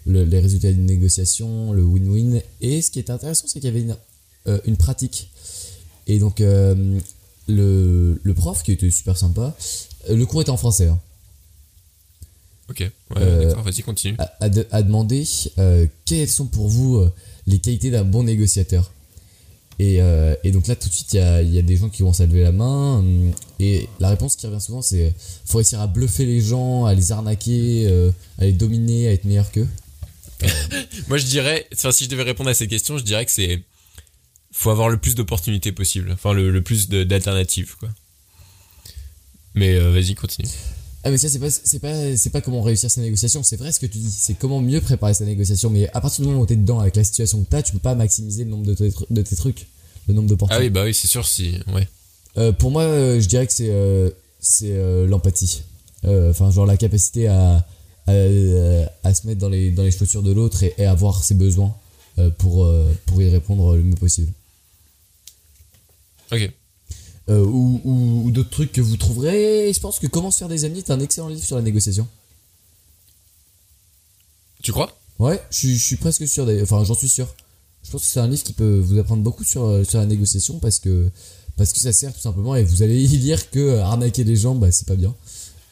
le- 0.05 0.23
les 0.23 0.39
résultats 0.39 0.71
d'une 0.71 0.85
négociation, 0.85 1.73
le 1.73 1.83
win-win. 1.83 2.41
Et 2.61 2.81
ce 2.81 2.89
qui 2.89 2.99
est 2.99 3.09
intéressant, 3.09 3.45
c'est 3.47 3.59
qu'il 3.59 3.65
y 3.65 3.67
avait 3.67 3.81
une, 3.81 3.97
une 4.65 4.77
pratique. 4.77 5.29
Et 6.07 6.19
donc, 6.19 6.39
le, 6.39 8.19
le 8.23 8.33
prof, 8.33 8.63
qui 8.63 8.71
était 8.71 8.89
super 8.89 9.17
sympa, 9.17 9.55
le 10.09 10.25
cours 10.25 10.41
était 10.41 10.49
en 10.51 10.57
français, 10.57 10.87
hein, 10.87 10.99
Ok. 12.69 12.79
Ouais, 13.15 13.45
d'accord, 13.47 13.63
vas-y, 13.63 13.81
continue. 13.81 14.15
a, 14.17 14.31
a 14.41 14.49
de- 14.49 14.67
a 14.71 14.81
demandé 14.83 15.23
quelles 16.05 16.29
sont 16.29 16.45
pour 16.47 16.67
vous 16.67 17.01
les 17.45 17.59
qualités 17.59 17.91
d'un 17.91 18.03
bon 18.05 18.23
négociateur? 18.23 18.91
Et, 19.79 20.01
euh, 20.01 20.35
et 20.43 20.51
donc 20.51 20.67
là, 20.67 20.75
tout 20.75 20.89
de 20.89 20.93
suite, 20.93 21.13
il 21.13 21.19
y 21.19 21.59
a, 21.59 21.61
des 21.61 21.77
gens 21.77 21.89
qui 21.89 22.01
vont 22.01 22.11
à 22.19 22.25
lever 22.25 22.43
la 22.43 22.51
main. 22.51 22.97
hum, 22.99 23.31
Et 23.59 23.87
la 23.99 24.09
réponse 24.09 24.35
qui 24.35 24.47
revient 24.47 24.61
souvent, 24.61 24.81
c'est 24.81 25.13
faut 25.45 25.59
réussir 25.59 25.79
à 25.79 25.87
bluffer 25.87 26.25
les 26.25 26.41
gens, 26.41 26.85
à 26.85 26.93
les 26.93 27.11
arnaquer, 27.11 27.85
euh, 27.87 28.11
à 28.39 28.45
les 28.45 28.53
dominer, 28.53 29.07
à 29.07 29.13
être 29.13 29.25
meilleur 29.25 29.51
qu'eux. 29.51 29.67
Moi, 31.07 31.17
je 31.17 31.25
dirais, 31.25 31.67
si 31.91 32.05
je 32.05 32.09
devais 32.09 32.23
répondre 32.23 32.49
à 32.49 32.53
ces 32.53 32.67
questions, 32.67 32.97
je 32.97 33.03
dirais 33.03 33.25
que 33.25 33.31
c'est, 33.31 33.63
faut 34.51 34.71
avoir 34.71 34.89
le 34.89 34.97
plus 34.97 35.15
d'opportunités 35.15 35.71
possible. 35.71 36.11
Enfin, 36.11 36.33
le, 36.33 36.61
plus 36.61 36.89
d'alternatives, 36.89 37.75
quoi. 37.79 37.89
Mais 39.53 39.75
euh, 39.75 39.91
vas-y, 39.91 40.15
continue. 40.15 40.49
Ah 41.07 41.11
mais 41.11 41.17
ça 41.17 41.29
c'est 41.29 41.39
pas 41.39 41.49
c'est 41.49 41.79
pas 41.79 42.17
c'est 42.17 42.31
pas 42.31 42.41
comment 42.41 42.61
réussir 42.61 42.91
sa 42.91 42.99
négociation, 42.99 43.41
c'est 43.41 43.55
vrai 43.55 43.71
ce 43.71 43.79
que 43.79 43.85
tu 43.85 43.97
dis, 43.97 44.11
c'est 44.11 44.33
comment 44.33 44.59
mieux 44.59 44.81
préparer 44.81 45.13
sa 45.13 45.23
négociation 45.23 45.69
mais 45.69 45.87
à 45.93 46.01
partir 46.01 46.21
du 46.23 46.27
moment 46.29 46.41
où 46.41 46.45
t'es 46.45 46.57
dedans 46.57 46.79
avec 46.81 46.97
la 46.97 47.05
situation 47.05 47.41
que 47.45 47.49
t'as, 47.49 47.61
tu 47.61 47.71
peux 47.71 47.79
pas 47.79 47.95
maximiser 47.95 48.43
le 48.43 48.49
nombre 48.49 48.65
de 48.65 48.73
tes, 48.73 48.91
de 49.09 49.21
tes 49.21 49.35
trucs, 49.37 49.67
le 50.09 50.13
nombre 50.13 50.25
Ah 50.25 50.29
d'opportunités. 50.31 50.65
oui, 50.65 50.69
bah 50.69 50.83
oui, 50.83 50.93
c'est 50.93 51.07
sûr, 51.07 51.25
si, 51.25 51.59
ouais. 51.73 51.87
Euh, 52.37 52.51
pour 52.51 52.71
moi, 52.71 52.81
euh, 52.81 53.21
je 53.21 53.27
dirais 53.29 53.47
que 53.47 53.53
c'est 53.53 53.69
euh, 53.69 54.09
c'est 54.41 54.75
l'empathie. 55.07 55.61
Enfin, 56.03 56.51
genre 56.51 56.65
la 56.65 56.75
capacité 56.75 57.27
à, 57.27 57.65
à, 58.07 58.11
à 59.03 59.13
se 59.13 59.25
mettre 59.27 59.39
dans 59.39 59.49
les, 59.49 59.71
dans 59.71 59.83
les 59.83 59.91
chaussures 59.91 60.23
de 60.23 60.33
l'autre 60.33 60.61
et, 60.63 60.73
et 60.77 60.85
avoir 60.85 61.23
ses 61.23 61.35
besoins 61.35 61.73
pour, 62.37 62.69
pour 63.05 63.21
y 63.21 63.29
répondre 63.29 63.75
le 63.77 63.83
mieux 63.83 63.95
possible. 63.95 64.31
Ok. 66.33 66.51
Euh, 67.29 67.43
ou 67.43 67.81
ou, 67.83 68.21
ou 68.25 68.31
d'autres 68.31 68.49
trucs 68.49 68.71
que 68.71 68.81
vous 68.81 68.95
trouverez. 68.97 69.71
Je 69.73 69.79
pense 69.79 69.99
que 69.99 70.07
Comment 70.07 70.31
se 70.31 70.37
faire 70.37 70.47
des 70.47 70.63
amis 70.63 70.79
est 70.79 70.91
un 70.91 70.99
excellent 70.99 71.27
livre 71.27 71.43
sur 71.43 71.57
la 71.57 71.61
négociation. 71.61 72.07
Tu 74.63 74.71
crois? 74.71 74.97
Ouais, 75.19 75.41
je 75.51 75.57
suis, 75.57 75.77
je 75.77 75.83
suis 75.83 75.95
presque 75.95 76.27
sûr. 76.27 76.47
Enfin, 76.61 76.83
j'en 76.83 76.93
suis 76.93 77.09
sûr. 77.09 77.27
je 77.83 77.91
pense 77.91 78.01
que 78.01 78.07
c'est 78.07 78.19
un 78.19 78.27
livre 78.27 78.43
qui 78.43 78.53
peut 78.53 78.79
vous 78.79 78.97
apprendre 78.99 79.23
beaucoup 79.23 79.43
sur, 79.43 79.65
euh, 79.65 79.83
sur 79.83 79.99
la 79.99 80.05
négociation 80.05 80.59
parce 80.59 80.79
que, 80.79 81.09
parce 81.55 81.73
que 81.73 81.79
ça 81.79 81.91
sert 81.91 82.13
tout 82.13 82.19
simplement 82.19 82.55
et 82.55 82.63
vous 82.63 82.83
allez 82.83 83.01
y 83.13 83.17
lire 83.17 83.49
que 83.49 83.59
euh, 83.59 83.83
arnaquer 83.83 84.23
les 84.23 84.35
gens, 84.35 84.55
bah, 84.55 84.71
c'est 84.71 84.87
pas 84.87 84.95
bien. 84.95 85.15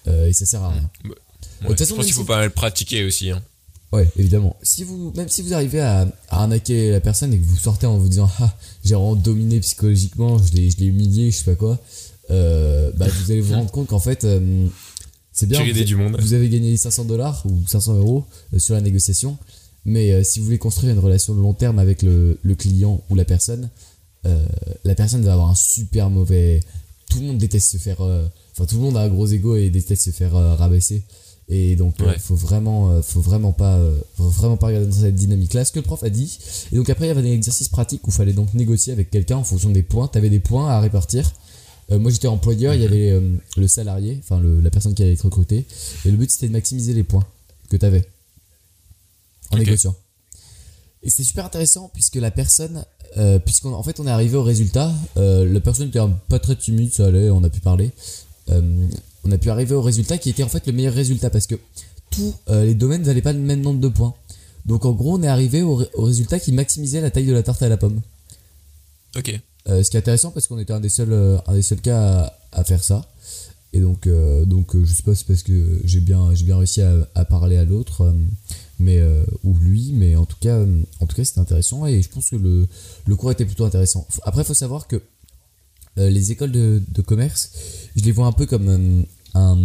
Euh, 0.08 0.28
et 0.28 0.34
ça 0.34 0.46
sert 0.46 0.64
à 0.64 0.72
rien. 0.72 0.90
Ouais, 1.04 1.10
de 1.10 1.68
toute 1.68 1.78
je 1.80 1.84
façon, 1.84 1.96
pense 1.96 2.06
qu'il 2.06 2.14
faut 2.14 2.26
pas 2.26 2.38
mal 2.38 2.52
pratiquer 2.52 3.04
aussi. 3.06 3.32
Hein. 3.32 3.42
Ouais, 3.96 4.08
évidemment. 4.18 4.56
Si 4.62 4.84
vous, 4.84 5.12
même 5.16 5.30
si 5.30 5.42
vous 5.42 5.54
arrivez 5.54 5.80
à, 5.80 6.02
à 6.30 6.42
arnaquer 6.42 6.92
la 6.92 7.00
personne 7.02 7.34
et 7.34 7.38
que 7.40 7.46
vous 7.46 7.58
sortez 7.58 7.86
en 7.88 7.98
vous 7.98 8.08
disant 8.10 8.30
ah 8.40 8.54
j'ai 8.84 8.94
vraiment 8.96 9.16
dominé 9.16 9.60
psychologiquement, 9.60 10.38
je 10.38 10.54
l'ai, 10.54 10.70
je 10.70 10.78
l'ai 10.78 10.86
humilié, 10.88 11.32
je 11.32 11.38
sais 11.38 11.44
pas 11.46 11.56
quoi, 11.56 11.80
euh, 12.32 12.92
bah 12.98 13.08
vous 13.08 13.32
allez 13.32 13.42
vous 13.42 13.54
rendre 13.54 13.72
compte 13.72 13.88
qu'en 13.88 14.00
fait 14.00 14.24
euh, 14.24 14.68
c'est 15.32 15.48
bien. 15.48 15.64
Vous, 15.64 15.72
des 15.74 15.84
du 15.84 15.96
monde. 15.96 16.18
vous 16.20 16.34
avez 16.34 16.50
gagné 16.50 16.78
500 16.78 17.06
dollars 17.06 17.44
ou 17.46 17.60
500 17.68 17.96
euros 17.96 18.26
euh, 18.54 18.60
sur 18.60 18.74
la 18.76 18.82
négociation, 18.82 19.38
mais 19.86 20.12
euh, 20.14 20.24
si 20.24 20.40
vous 20.40 20.46
voulez 20.46 20.58
construire 20.58 20.94
une 20.94 21.00
relation 21.00 21.34
de 21.36 21.42
long 21.42 21.54
terme 21.54 21.78
avec 21.80 22.02
le, 22.04 22.40
le 22.42 22.56
client 22.56 23.02
ou 23.10 23.16
la 23.16 23.26
personne, 23.26 23.70
euh, 24.26 24.46
la 24.84 24.96
personne 24.96 25.24
va 25.24 25.34
avoir 25.34 25.50
un 25.50 25.56
super 25.56 26.10
mauvais. 26.10 26.62
Tout 27.10 27.20
le 27.20 27.28
monde 27.28 27.38
déteste 27.38 27.70
se 27.72 27.78
faire. 27.78 28.02
euh, 28.02 28.28
Enfin, 28.58 28.66
tout 28.66 28.76
le 28.78 28.82
monde 28.84 28.96
a 28.96 29.02
un 29.02 29.10
gros 29.10 29.28
ego 29.28 29.56
et 29.58 29.70
déteste 29.70 30.04
se 30.06 30.10
faire 30.12 30.34
euh, 30.36 30.56
rabaisser. 30.56 31.04
Et 31.48 31.76
donc, 31.76 32.02
euh, 32.02 32.06
Ouais. 32.08 32.18
faut 32.18 32.36
vraiment, 32.36 32.90
euh, 32.90 33.02
faut 33.04 33.22
vraiment 33.22 33.52
pas, 33.52 33.78
euh, 33.78 34.00
faut 34.18 34.30
vraiment 34.30 34.58
pas 34.58 34.68
regarder 34.68 34.88
dans 34.88 34.94
cette 34.94 35.16
dynamique-là. 35.16 35.64
Ce 35.64 35.72
que 35.72 35.80
le 35.80 35.84
prof 35.86 36.04
a 36.04 36.10
dit. 36.10 36.40
Et 36.72 36.76
donc 36.76 36.90
après, 36.90 37.06
il 37.06 37.10
y 37.10 37.12
avait 37.12 37.22
des 37.22 37.34
exercices 37.34 37.70
pratiques 37.70 38.08
où 38.08 38.10
il 38.10 38.14
fallait 38.14 38.34
donc 38.34 38.54
négocier 38.56 38.94
avec 38.94 39.12
quelqu'un 39.12 39.38
en 39.38 39.44
fonction 39.44 39.70
des 39.70 39.84
points. 39.84 40.08
T'avais 40.08 40.32
des 40.32 40.40
points 40.40 40.70
à 40.70 40.80
répartir. 40.80 41.32
Euh, 41.92 42.00
moi, 42.00 42.10
j'étais 42.10 42.28
employeur. 42.28 42.74
Il 42.74 42.82
y 42.82 42.86
avait 42.86 43.12
euh, 43.12 43.22
le 43.58 43.68
salarié, 43.68 44.20
enfin 44.24 44.42
la 44.42 44.70
personne 44.72 44.96
qui 44.96 45.04
allait 45.04 45.14
être 45.14 45.26
recrutée. 45.26 45.66
Et 46.06 46.10
le 46.12 46.18
but, 46.18 46.32
c'était 46.32 46.48
de 46.48 46.54
maximiser 46.54 46.94
les 46.94 47.04
points 47.04 47.26
que 47.70 47.78
t'avais 47.78 48.08
en 49.52 49.58
négociant. 49.58 49.96
Et 51.04 51.12
c'était 51.12 51.24
super 51.24 51.46
intéressant 51.46 51.92
puisque 51.94 52.16
la 52.16 52.32
personne, 52.32 52.84
euh, 53.18 53.38
puisqu'en 53.38 53.74
en 53.74 53.84
fait 53.84 54.00
on 54.00 54.08
est 54.08 54.12
arrivé 54.12 54.36
au 54.36 54.42
résultat, 54.44 54.92
euh, 55.18 55.46
la 55.48 55.60
personne 55.60 55.90
était 55.90 56.00
pas 56.28 56.40
très 56.40 56.56
timide, 56.56 56.92
ça 56.92 57.06
allait, 57.06 57.30
on 57.30 57.44
a 57.44 57.50
pu 57.52 57.60
parler. 57.60 57.92
On 59.26 59.32
a 59.32 59.38
pu 59.38 59.50
arriver 59.50 59.76
au 59.76 59.82
résultat 59.82 60.18
qui 60.18 60.30
était 60.30 60.44
en 60.44 60.50
fait 60.50 60.66
le 60.68 60.74
meilleur 60.74 60.94
résultat 60.94 61.30
parce 61.30 61.48
que 61.48 61.56
tous 62.12 62.34
euh, 62.50 62.64
les 62.64 62.76
domaines 62.76 63.02
n'avaient 63.04 63.22
pas 63.22 63.34
le 63.34 63.40
même 63.40 63.62
nombre 63.62 63.80
de 63.80 63.88
points. 63.88 64.14
Donc 64.66 64.86
en 64.86 64.94
gros 64.94 65.18
on 65.18 65.24
est 65.24 65.28
arrivé 65.28 65.62
au, 65.62 65.76
ré- 65.76 65.90
au 65.96 66.04
résultat 66.04 66.40
qui 66.40 66.52
maximisait 66.52 67.02
la 67.02 67.12
taille 67.12 67.26
de 67.26 67.34
la 67.34 67.44
tarte 67.44 67.62
à 67.64 67.70
la 67.70 67.78
pomme. 67.78 68.02
Ok. 69.18 69.40
Euh, 69.68 69.82
ce 69.82 69.90
qui 69.90 69.98
est 69.98 70.00
intéressant 70.00 70.32
parce 70.32 70.48
qu'on 70.48 70.60
était 70.60 70.74
un 70.74 70.80
des 70.80 70.90
seuls, 70.90 71.12
euh, 71.12 71.38
un 71.48 71.54
des 71.54 71.64
seuls 71.64 71.82
cas 71.82 72.30
à, 72.52 72.60
à 72.60 72.64
faire 72.64 72.84
ça. 72.84 73.10
Et 73.74 73.80
donc, 73.82 74.08
donc 74.46 74.78
je 74.82 74.94
sais 74.94 75.04
pas 75.04 75.14
si 75.14 75.20
c'est 75.20 75.28
parce 75.28 75.44
que 75.44 75.82
j'ai 75.84 76.00
bien, 76.00 76.32
bien 76.32 76.56
réussi 76.58 76.82
à, 76.82 77.10
à 77.14 77.26
parler 77.26 77.58
à 77.58 77.66
l'autre, 77.66 78.16
mais 78.80 79.00
euh, 79.00 79.26
ou 79.44 79.54
lui, 79.58 79.92
mais 79.94 80.16
en 80.16 80.26
tout 80.26 80.38
cas, 80.40 80.62
en 81.02 81.06
tout 81.06 81.14
cas, 81.14 81.26
c'était 81.26 81.42
intéressant 81.42 81.86
et 81.86 82.02
je 82.02 82.08
pense 82.08 82.30
que 82.30 82.38
le, 82.38 82.70
le 83.06 83.16
cours 83.18 83.32
était 83.32 83.44
plutôt 83.44 83.66
intéressant. 83.66 84.08
Après, 84.24 84.44
il 84.44 84.46
faut 84.46 84.54
savoir 84.54 84.88
que 84.88 85.02
euh, 85.98 86.10
les 86.10 86.32
écoles 86.32 86.54
de, 86.54 86.82
de 86.88 87.02
commerce, 87.02 87.52
je 87.98 88.04
les 88.04 88.14
vois 88.14 88.28
un 88.28 88.32
peu 88.32 88.46
comme 88.46 89.06
un, 89.36 89.58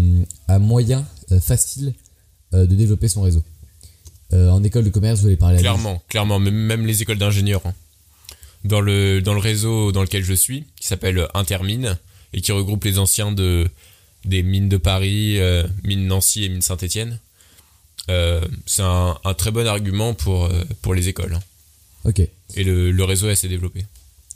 un 0.48 0.59
moyen 0.59 1.06
euh, 1.33 1.40
facile 1.40 1.94
euh, 2.54 2.66
de 2.66 2.74
développer 2.74 3.09
son 3.09 3.22
réseau. 3.22 3.42
Euh, 4.33 4.50
en 4.50 4.62
école 4.62 4.85
de 4.85 4.90
commerce, 4.90 5.20
vous 5.20 5.26
allez 5.28 5.37
parler 5.37 5.54
à 5.54 5.59
des- 5.59 5.62
Clairement, 5.62 6.02
clairement, 6.09 6.38
même, 6.38 6.87
les 6.87 7.02
écoles 7.02 7.18
d'ingénieurs. 7.18 7.62
hein. 7.64 7.74
Dans 8.64 8.80
le, 8.83 9.22
dans 9.22 9.33
le 9.33 9.40
réseau 9.40 9.90
dans 9.90 10.02
lequel 10.02 10.22
je 10.24 10.35
suis, 10.35 10.66
qui 10.78 10.87
s'appelle 10.87 11.26
Intermine, 11.35 11.96
et 12.35 12.40
qui 12.42 12.52
regroupe 12.52 12.85
les 12.85 12.98
anciens 12.98 13.33
de, 13.33 13.66
des 14.24 14.42
mines 14.42 14.68
de 14.68 14.76
Paris, 14.76 15.38
euh, 15.40 15.66
mines 15.83 16.06
Nancy 16.06 16.44
et 16.44 16.48
mines 16.50 16.61
Saint-Etienne, 16.62 17.18
c'est 18.66 18.83
un, 18.83 19.16
un 19.24 19.35
très 19.35 19.50
bon 19.50 19.66
argument 19.66 20.14
pour, 20.14 20.44
euh, 20.46 20.64
pour 20.83 20.94
les 20.94 21.09
écoles. 21.09 21.35
hein. 21.35 21.42
Ok. 22.04 22.20
Et 22.56 22.64
le, 22.64 22.90
le 22.90 23.04
réseau 23.04 23.28
est 23.28 23.33
assez 23.33 23.48
développé. 23.48 23.85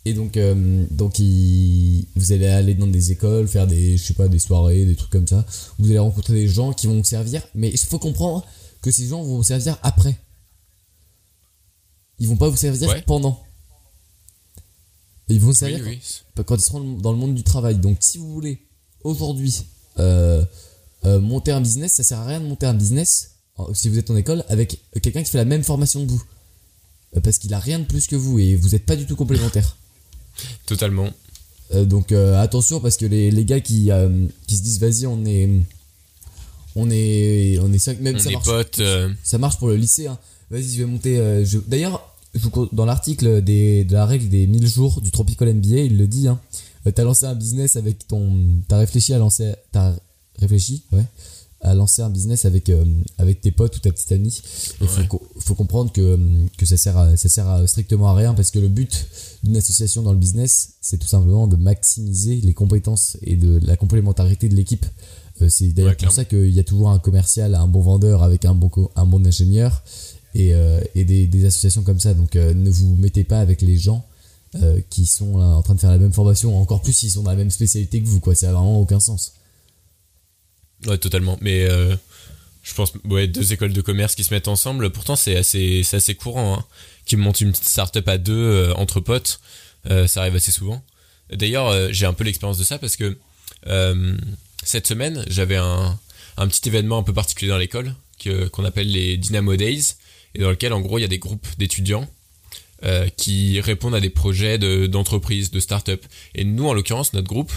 Et 0.06 0.12
donc, 0.12 0.36
euh, 0.36 0.84
donc 0.90 1.18
il- 1.18 2.06
vous 2.16 2.32
allez 2.32 2.46
aller 2.46 2.74
dans 2.74 2.86
des 2.86 3.10
écoles, 3.12 3.48
faire 3.48 3.66
des, 3.66 3.96
je 3.96 4.02
sais 4.04 4.14
pas, 4.14 4.28
des 4.28 4.38
soirées, 4.38 4.84
des 4.84 4.96
trucs 4.96 5.10
comme 5.10 5.26
ça. 5.26 5.46
Vous 5.78 5.86
allez 5.88 5.98
rencontrer 5.98 6.34
des 6.34 6.48
gens 6.48 6.72
qui 6.74 6.86
vont 6.86 6.98
vous 6.98 7.04
servir, 7.04 7.42
mais 7.54 7.70
il 7.70 7.78
faut 7.78 7.98
comprendre 7.98 8.44
que 8.82 8.90
ces 8.90 9.06
gens 9.08 9.22
vont 9.22 9.36
vous 9.38 9.42
servir 9.42 9.78
après. 9.82 10.16
Ils 12.18 12.28
vont 12.28 12.36
pas 12.36 12.48
vous 12.48 12.56
servir 12.56 12.88
Ouais. 12.90 13.02
pendant. 13.06 13.42
Ils 15.28 15.40
vont 15.40 15.48
vous 15.48 15.54
servir 15.54 15.82
oui. 15.86 15.98
quand, 16.36 16.44
quand 16.44 16.56
ils 16.56 16.60
seront 16.62 16.98
dans 16.98 17.10
le 17.12 17.18
monde 17.18 17.34
du 17.34 17.42
travail. 17.42 17.76
Donc, 17.78 17.96
si 18.00 18.18
vous 18.18 18.30
voulez 18.32 18.60
aujourd'hui 19.04 19.64
euh, 19.98 20.44
euh, 21.06 21.18
monter 21.20 21.50
un 21.50 21.60
business, 21.62 21.94
ça 21.94 22.02
sert 22.02 22.18
à 22.18 22.26
rien 22.26 22.40
de 22.40 22.46
monter 22.46 22.66
un 22.66 22.74
business 22.74 23.30
si 23.72 23.88
vous 23.88 23.98
êtes 23.98 24.10
en 24.10 24.16
école 24.16 24.44
avec 24.48 24.80
quelqu'un 25.00 25.22
qui 25.22 25.30
fait 25.30 25.38
la 25.38 25.44
même 25.44 25.62
formation 25.62 26.04
que 26.04 26.10
vous, 26.10 26.22
parce 27.22 27.38
qu'il 27.38 27.54
a 27.54 27.58
rien 27.60 27.78
de 27.78 27.84
plus 27.84 28.06
que 28.08 28.16
vous 28.16 28.38
et 28.38 28.56
vous 28.56 28.70
n'êtes 28.70 28.84
pas 28.84 28.96
du 28.96 29.06
tout 29.06 29.14
complémentaires. 29.16 29.76
Totalement. 30.66 31.10
Euh, 31.72 31.84
donc 31.84 32.12
euh, 32.12 32.40
attention 32.40 32.80
parce 32.80 32.96
que 32.96 33.06
les, 33.06 33.30
les 33.30 33.44
gars 33.44 33.60
qui, 33.60 33.90
euh, 33.90 34.26
qui 34.46 34.56
se 34.56 34.62
disent 34.62 34.80
vas-y 34.80 35.06
on 35.06 35.24
est 35.24 35.48
on 36.76 36.90
est 36.90 37.58
on 37.62 37.72
est 37.72 37.78
cinq 37.78 38.00
même 38.00 38.16
On 38.16 38.18
ça 38.18 38.30
est 38.30 38.34
marche, 38.34 38.44
potes. 38.44 38.82
ça 39.22 39.38
marche 39.38 39.58
pour 39.58 39.68
le 39.68 39.76
lycée 39.76 40.06
hein. 40.06 40.18
vas-y 40.50 40.64
je 40.64 40.78
vais 40.78 40.84
monter 40.84 41.44
je... 41.44 41.58
d'ailleurs 41.66 42.14
dans 42.72 42.84
l'article 42.84 43.42
des, 43.42 43.84
de 43.84 43.92
la 43.94 44.06
règle 44.06 44.28
des 44.28 44.46
1000 44.46 44.66
jours 44.66 45.00
du 45.00 45.10
Tropical 45.10 45.54
MBA 45.54 45.76
il 45.80 45.96
le 45.96 46.06
dit 46.06 46.28
hein. 46.28 46.40
T'as 46.94 47.04
lancé 47.04 47.24
un 47.24 47.34
business 47.34 47.76
avec 47.76 48.06
ton 48.06 48.36
t'as 48.68 48.78
réfléchi 48.78 49.14
à 49.14 49.18
lancer 49.18 49.54
t'as 49.72 49.94
réfléchi 50.38 50.82
ouais 50.92 51.04
à 51.64 51.74
lancer 51.74 52.02
un 52.02 52.10
business 52.10 52.44
avec 52.44 52.68
euh, 52.68 52.84
avec 53.18 53.40
tes 53.40 53.50
potes 53.50 53.76
ou 53.76 53.80
ta 53.80 53.90
petite 53.90 54.12
amie. 54.12 54.40
Il 54.80 54.86
faut, 54.86 55.00
Ouais. 55.00 55.08
co- 55.08 55.22
faut 55.38 55.54
comprendre 55.54 55.90
que 55.92 56.18
que 56.56 56.66
ça 56.66 56.76
sert 56.76 56.96
à, 56.96 57.16
ça 57.16 57.28
sert 57.28 57.48
à 57.48 57.66
strictement 57.66 58.08
à 58.08 58.14
rien 58.14 58.34
parce 58.34 58.50
que 58.50 58.58
le 58.60 58.68
but 58.68 59.06
d'une 59.42 59.56
association 59.56 60.02
dans 60.02 60.12
le 60.12 60.18
business 60.18 60.74
c'est 60.80 60.98
tout 60.98 61.06
simplement 61.08 61.46
de 61.48 61.56
maximiser 61.56 62.36
les 62.42 62.52
compétences 62.54 63.16
et 63.22 63.36
de 63.36 63.58
la 63.66 63.76
complémentarité 63.76 64.48
de 64.48 64.54
l'équipe. 64.54 64.86
Euh, 65.42 65.48
c'est 65.48 65.68
d'ailleurs 65.72 65.90
Ouais, 65.92 65.96
pour 66.06 66.12
ça 66.12 66.24
qu'il 66.24 66.50
y 66.50 66.60
a 66.60 66.64
toujours 66.64 66.90
un 66.90 66.98
commercial 67.00 67.54
un 67.54 67.66
bon 67.66 67.80
vendeur 67.80 68.22
avec 68.22 68.44
un 68.44 68.54
bon 68.54 68.70
un 68.94 69.06
bon 69.06 69.26
ingénieur 69.26 69.82
et, 70.34 70.54
euh, 70.54 70.80
et 70.94 71.04
des, 71.04 71.26
des 71.26 71.44
associations 71.46 71.82
comme 71.82 71.98
ça. 72.00 72.14
Donc 72.14 72.36
euh, 72.36 72.54
ne 72.54 72.70
vous 72.70 72.94
mettez 72.96 73.24
pas 73.24 73.40
avec 73.40 73.62
les 73.62 73.76
gens 73.76 74.04
euh, 74.62 74.80
qui 74.90 75.06
sont 75.06 75.38
là, 75.38 75.46
en 75.56 75.62
train 75.62 75.74
de 75.74 75.80
faire 75.80 75.90
la 75.90 75.98
même 75.98 76.12
formation 76.12 76.56
encore 76.60 76.82
plus 76.82 76.92
s'ils 76.92 77.10
sont 77.10 77.22
dans 77.22 77.30
la 77.30 77.36
même 77.36 77.50
spécialité 77.50 78.00
que 78.02 78.06
vous 78.06 78.20
quoi. 78.20 78.34
Ça 78.34 78.50
a 78.50 78.52
vraiment 78.52 78.80
aucun 78.80 79.00
sens 79.00 79.32
Ouais, 80.86 80.98
totalement. 80.98 81.38
Mais 81.40 81.64
euh, 81.64 81.96
je 82.62 82.74
pense, 82.74 82.92
ouais, 83.04 83.26
deux 83.26 83.52
écoles 83.52 83.72
de 83.72 83.80
commerce 83.80 84.14
qui 84.14 84.24
se 84.24 84.32
mettent 84.34 84.48
ensemble. 84.48 84.90
Pourtant, 84.90 85.16
c'est 85.16 85.36
assez, 85.36 85.82
assez 85.92 86.14
courant, 86.14 86.58
hein, 86.58 86.64
qui 87.06 87.16
montent 87.16 87.40
une 87.40 87.52
petite 87.52 87.68
start-up 87.68 88.08
à 88.08 88.18
deux 88.18 88.32
euh, 88.34 88.74
entre 88.74 89.00
potes. 89.00 89.40
Euh, 89.90 90.06
ça 90.06 90.20
arrive 90.20 90.36
assez 90.36 90.52
souvent. 90.52 90.82
D'ailleurs, 91.32 91.92
j'ai 91.92 92.06
un 92.06 92.12
peu 92.12 92.22
l'expérience 92.22 92.58
de 92.58 92.64
ça 92.64 92.78
parce 92.78 92.96
que 92.96 93.16
cette 94.62 94.86
semaine, 94.86 95.24
j'avais 95.26 95.56
un, 95.56 95.98
un 96.36 96.48
petit 96.48 96.68
événement 96.68 96.98
un 96.98 97.02
peu 97.02 97.14
particulier 97.14 97.50
dans 97.50 97.56
l'école 97.58 97.94
que 98.18 98.46
qu'on 98.48 98.64
appelle 98.64 98.90
les 98.90 99.16
Dynamo 99.16 99.56
Days 99.56 99.94
et 100.34 100.40
dans 100.40 100.50
lequel, 100.50 100.74
en 100.74 100.80
gros, 100.80 100.98
il 100.98 101.00
y 101.02 101.04
a 101.04 101.08
des 101.08 101.18
groupes 101.18 101.46
d'étudiants 101.58 102.06
qui 103.16 103.58
répondent 103.62 103.94
à 103.94 104.00
des 104.00 104.10
projets 104.10 104.58
de- 104.58 104.86
d'entreprise, 104.86 105.50
de, 105.50 105.60
start-up. 105.60 106.04
Et 106.34 106.44
nous, 106.44 106.68
en 106.68 106.74
l'occurrence, 106.74 107.14
notre 107.14 107.28
groupe, 107.28 107.52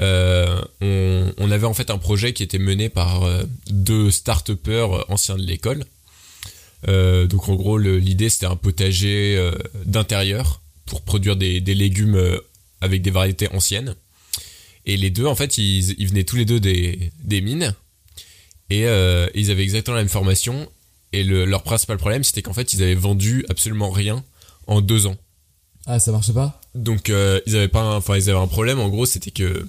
on, 0.00 1.32
on 1.36 1.50
avait 1.50 1.66
en 1.66 1.74
fait 1.74 1.90
un 1.90 1.98
projet 1.98 2.32
qui 2.32 2.42
était 2.42 2.58
mené 2.58 2.88
par 2.88 3.24
euh, 3.24 3.42
deux 3.70 4.10
start-upers 4.10 5.04
anciens 5.10 5.36
de 5.36 5.42
l'école. 5.42 5.84
Euh, 6.88 7.26
donc 7.26 7.48
en 7.48 7.54
gros, 7.54 7.78
l'idée 7.78 8.28
c'était 8.28 8.46
un 8.46 8.56
potager 8.56 9.36
euh, 9.36 9.52
d'intérieur 9.84 10.60
pour 10.86 11.02
produire 11.02 11.36
des, 11.36 11.60
des 11.60 11.74
légumes 11.74 12.16
euh, 12.16 12.38
avec 12.80 13.02
des 13.02 13.10
variétés 13.10 13.48
anciennes. 13.52 13.94
Et 14.84 14.96
les 14.96 15.10
deux, 15.10 15.26
en 15.26 15.36
fait, 15.36 15.58
ils, 15.58 15.94
ils 16.00 16.08
venaient 16.08 16.24
tous 16.24 16.34
les 16.36 16.44
deux 16.44 16.58
des, 16.58 17.12
des 17.22 17.40
mines 17.40 17.74
et 18.68 18.86
euh, 18.86 19.28
ils 19.34 19.50
avaient 19.52 19.62
exactement 19.62 19.96
la 19.96 20.02
même 20.02 20.08
formation. 20.08 20.68
Et 21.12 21.22
le- 21.22 21.44
leur 21.44 21.62
principal 21.62 21.98
problème, 21.98 22.24
c'était 22.24 22.42
qu'en 22.42 22.54
fait, 22.54 22.72
ils 22.72 22.82
avaient 22.82 22.94
vendu 22.96 23.44
absolument 23.48 23.90
rien 23.90 24.24
en 24.66 24.80
deux 24.80 25.06
ans. 25.06 25.16
ah 25.86 26.00
ça 26.00 26.10
marche 26.10 26.32
pas? 26.32 26.60
Donc 26.74 27.10
euh, 27.10 27.40
ils 27.46 27.54
avaient 27.54 27.68
pas, 27.68 27.96
enfin 27.96 28.16
ils 28.16 28.28
avaient 28.30 28.38
un 28.40 28.48
problème. 28.48 28.80
En 28.80 28.88
gros, 28.88 29.06
c'était 29.06 29.30
que 29.30 29.42
euh, 29.44 29.68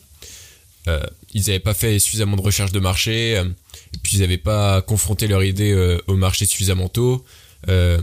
ils 1.34 1.50
avaient 1.50 1.60
pas 1.60 1.74
fait 1.74 2.00
suffisamment 2.00 2.36
de 2.36 2.42
recherche 2.42 2.72
de 2.72 2.80
marché, 2.80 3.38
euh, 3.38 3.46
et 3.94 3.98
puis 4.02 4.18
ils 4.18 4.24
avaient 4.24 4.38
pas 4.38 4.82
confronté 4.82 5.28
leur 5.28 5.44
idée 5.44 5.72
euh, 5.72 6.00
au 6.08 6.16
marché 6.16 6.46
suffisamment 6.46 6.90
tôt. 6.90 7.24
Euh, 7.70 8.02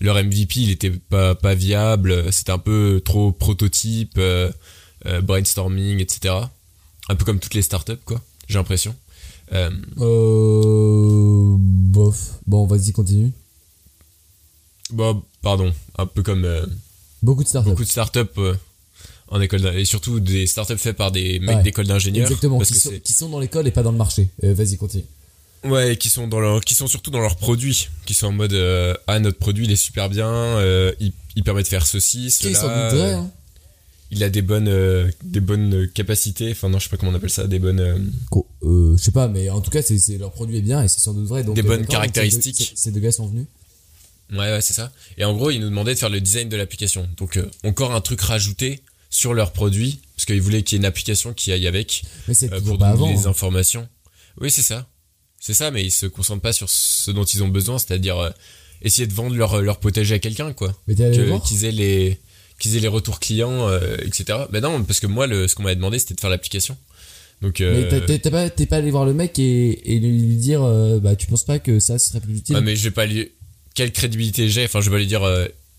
leur 0.00 0.16
MVP, 0.16 0.60
il 0.60 0.70
était 0.70 0.90
pas 0.90 1.34
pas 1.34 1.54
viable. 1.54 2.32
C'était 2.32 2.52
un 2.52 2.58
peu 2.58 3.00
trop 3.04 3.32
prototype, 3.32 4.14
euh, 4.18 4.50
euh, 5.06 5.20
brainstorming, 5.20 6.00
etc. 6.00 6.34
Un 7.08 7.14
peu 7.14 7.24
comme 7.24 7.38
toutes 7.38 7.54
les 7.54 7.62
startups, 7.62 8.02
quoi. 8.04 8.20
J'ai 8.48 8.58
l'impression. 8.58 8.94
Euh, 9.52 9.70
euh 10.00 11.56
bof 11.58 12.38
bon 12.46 12.66
vas-y 12.66 12.92
continue 12.92 13.32
bon, 14.90 15.22
pardon, 15.42 15.74
un 15.98 16.06
peu 16.06 16.22
comme 16.22 16.44
euh, 16.46 16.64
beaucoup 17.22 17.42
de 17.42 17.48
startups 17.48 17.68
beaucoup 17.68 17.84
de 17.84 17.88
startups 17.88 18.20
euh, 18.38 18.54
en 19.32 19.40
école 19.40 19.66
et 19.76 19.84
surtout 19.84 20.20
des 20.20 20.46
startups 20.46 20.76
faites 20.78 20.96
par 20.96 21.10
des 21.10 21.40
mecs 21.40 21.56
Ouais. 21.56 21.62
d'école 21.62 21.86
d'ingénieurs. 21.86 22.26
exactement 22.26 22.58
parce 22.58 22.68
qui 22.70 22.74
que 22.74 22.80
sont, 22.80 22.92
qui 23.02 23.12
sont 23.12 23.28
dans 23.30 23.40
l'école 23.40 23.66
et 23.66 23.70
pas 23.72 23.82
dans 23.82 23.90
le 23.92 23.98
marché 23.98 24.28
Euh, 24.44 24.54
vas-y 24.54 24.76
continue 24.76 25.04
Ouais, 25.64 25.96
qui 25.96 26.08
sont 26.10 26.26
dans 26.28 26.40
leur, 26.40 26.60
qui 26.60 26.74
sont 26.74 26.86
surtout 26.88 27.10
dans 27.10 27.20
leurs 27.20 27.36
produits, 27.36 27.88
qui 28.04 28.14
sont 28.14 28.26
en 28.26 28.32
mode 28.32 28.52
euh, 28.52 28.94
ah 29.06 29.18
notre 29.20 29.38
produit 29.38 29.64
il 29.64 29.70
est 29.72 29.76
super 29.76 30.08
bien, 30.08 30.28
euh, 30.28 30.92
il, 31.00 31.12
il 31.36 31.44
permet 31.44 31.62
de 31.62 31.68
faire 31.68 31.86
ceci, 31.86 32.30
cela. 32.32 32.88
vrai, 32.90 33.12
hein. 33.12 33.30
il 34.10 34.24
a 34.24 34.28
des 34.28 34.42
bonnes, 34.42 34.66
euh, 34.68 35.08
des 35.22 35.38
bonnes 35.40 35.88
capacités. 35.94 36.50
Enfin 36.50 36.68
non, 36.68 36.78
je 36.80 36.84
sais 36.84 36.90
pas 36.90 36.96
comment 36.96 37.12
on 37.12 37.14
appelle 37.14 37.30
ça, 37.30 37.46
des 37.46 37.60
bonnes. 37.60 37.78
euh, 37.80 37.96
euh, 38.64 38.96
je 38.96 39.02
sais 39.02 39.12
pas, 39.12 39.28
mais 39.28 39.48
en 39.50 39.60
tout 39.60 39.70
cas, 39.70 39.82
c'est, 39.82 40.18
leur 40.18 40.32
produit 40.32 40.58
est 40.58 40.62
bien 40.62 40.82
et 40.82 40.88
c'est 40.88 40.98
sans 41.00 41.14
doute 41.14 41.26
vrai. 41.28 41.44
Donc, 41.44 41.54
Des 41.54 41.62
bonnes 41.62 41.82
d'accord, 41.82 42.02
donc 42.02 42.02
ces 42.02 42.08
deux- 42.08 42.20
caractéristiques. 42.20 42.72
Ces 42.74 42.82
ces 42.82 42.90
deux 42.90 43.00
gars 43.00 43.12
sont 43.12 43.28
venus. 43.28 43.46
Ouais, 44.32 44.38
ouais, 44.38 44.60
c'est 44.62 44.72
ça. 44.74 44.90
Et 45.16 45.24
en 45.24 45.34
gros, 45.36 45.50
ils 45.50 45.60
nous 45.60 45.68
demandaient 45.68 45.94
de 45.94 45.98
faire 45.98 46.10
le 46.10 46.20
design 46.20 46.48
de 46.48 46.56
l'application. 46.56 47.08
Donc 47.18 47.36
euh, 47.36 47.48
encore 47.64 47.94
un 47.94 48.00
truc 48.00 48.20
rajouté 48.20 48.80
sur 49.12 49.34
leur 49.34 49.52
produit, 49.52 50.00
parce 50.16 50.24
qu'ils 50.24 50.40
voulaient 50.40 50.62
qu'il 50.62 50.76
y 50.76 50.78
ait 50.78 50.80
une 50.82 50.86
application 50.86 51.32
qui 51.34 51.52
aille 51.52 51.66
avec 51.68 52.02
Mais 52.26 52.34
euh, 52.44 52.60
pour 52.62 52.78
donner 52.78 52.90
avant. 52.92 53.08
les 53.12 53.26
hein. 53.26 53.30
informations. 53.30 53.86
Oui, 54.40 54.50
c'est 54.50 54.62
ça. 54.62 54.88
C'est 55.38 55.54
ça, 55.54 55.70
mais 55.70 55.84
ils 55.84 55.90
se 55.90 56.06
concentrent 56.06 56.40
pas 56.40 56.52
sur 56.54 56.70
ce 56.70 57.10
dont 57.10 57.24
ils 57.24 57.42
ont 57.42 57.48
besoin, 57.48 57.78
c'est-à-dire 57.78 58.18
euh, 58.18 58.30
essayer 58.80 59.06
de 59.06 59.12
vendre 59.12 59.36
leur, 59.36 59.60
leur 59.60 59.78
potager 59.80 60.14
à 60.14 60.18
quelqu'un, 60.18 60.52
quoi. 60.54 60.74
Mais 60.88 60.94
Que- 60.94 61.46
qu'ils 61.46 61.64
aient 61.66 61.72
les 61.72 62.18
qu'ils 62.58 62.76
aient 62.76 62.80
les 62.80 62.88
retours 62.88 63.18
clients, 63.20 63.68
euh, 63.68 63.96
etc. 64.06 64.38
Ben 64.50 64.60
non, 64.60 64.82
parce 64.84 64.98
que 65.00 65.06
moi, 65.08 65.26
le, 65.26 65.46
ce 65.48 65.54
qu'on 65.56 65.64
m'avait 65.64 65.74
demandé, 65.76 65.98
c'était 65.98 66.14
de 66.14 66.20
faire 66.20 66.30
l'application. 66.30 66.76
Donc, 67.42 67.58
Mais 67.58 67.66
euh, 67.66 68.00
t'es 68.06 68.18
t'es 68.20 68.30
pas, 68.30 68.48
t'es 68.50 68.66
pas 68.66 68.76
allé 68.76 68.90
voir 68.92 69.04
le 69.04 69.12
mec 69.14 69.36
et, 69.38 69.94
et 69.94 69.98
lui 69.98 70.36
dire, 70.36 70.62
euh, 70.62 71.00
bah, 71.00 71.16
tu 71.16 71.26
penses 71.26 71.44
pas 71.44 71.58
que 71.58 71.80
ça 71.80 71.98
serait 71.98 72.20
plus 72.20 72.36
utile? 72.38 72.54
Ah, 72.56 72.60
mais 72.60 72.76
je 72.76 72.84
vais 72.84 72.92
pas 72.92 73.04
lui... 73.06 73.30
Quelle 73.74 73.90
crédibilité 73.90 74.48
j'ai? 74.48 74.64
Enfin, 74.64 74.80
je 74.80 74.88
vais 74.90 74.94
pas 74.96 75.00
lui 75.00 75.06
dire, 75.08 75.22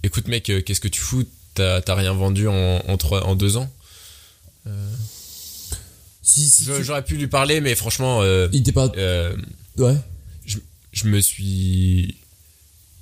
écoute 0.03 0.27
mec, 0.27 0.43
qu'est-ce 0.65 0.81
que 0.81 0.87
tu 0.89 0.99
fous? 0.99 1.23
T'as 1.55 1.95
rien 1.95 2.13
vendu 2.13 2.47
en, 2.47 2.53
en, 2.87 2.97
trois, 2.97 3.25
en 3.25 3.35
deux 3.35 3.57
ans 3.57 3.69
Si, 6.21 6.49
si, 6.49 6.63
Je- 6.63 6.73
tu- 6.77 6.83
J'aurais 6.83 7.03
pu 7.03 7.17
lui 7.17 7.27
parler, 7.27 7.61
mais 7.61 7.75
franchement, 7.75 8.21
euh, 8.21 8.47
Il 8.53 8.61
était 8.61 8.71
pas. 8.71 8.89
euh, 8.97 9.35
Ouais. 9.77 9.95
je 10.93 11.07
me 11.07 11.19
suis 11.19 12.15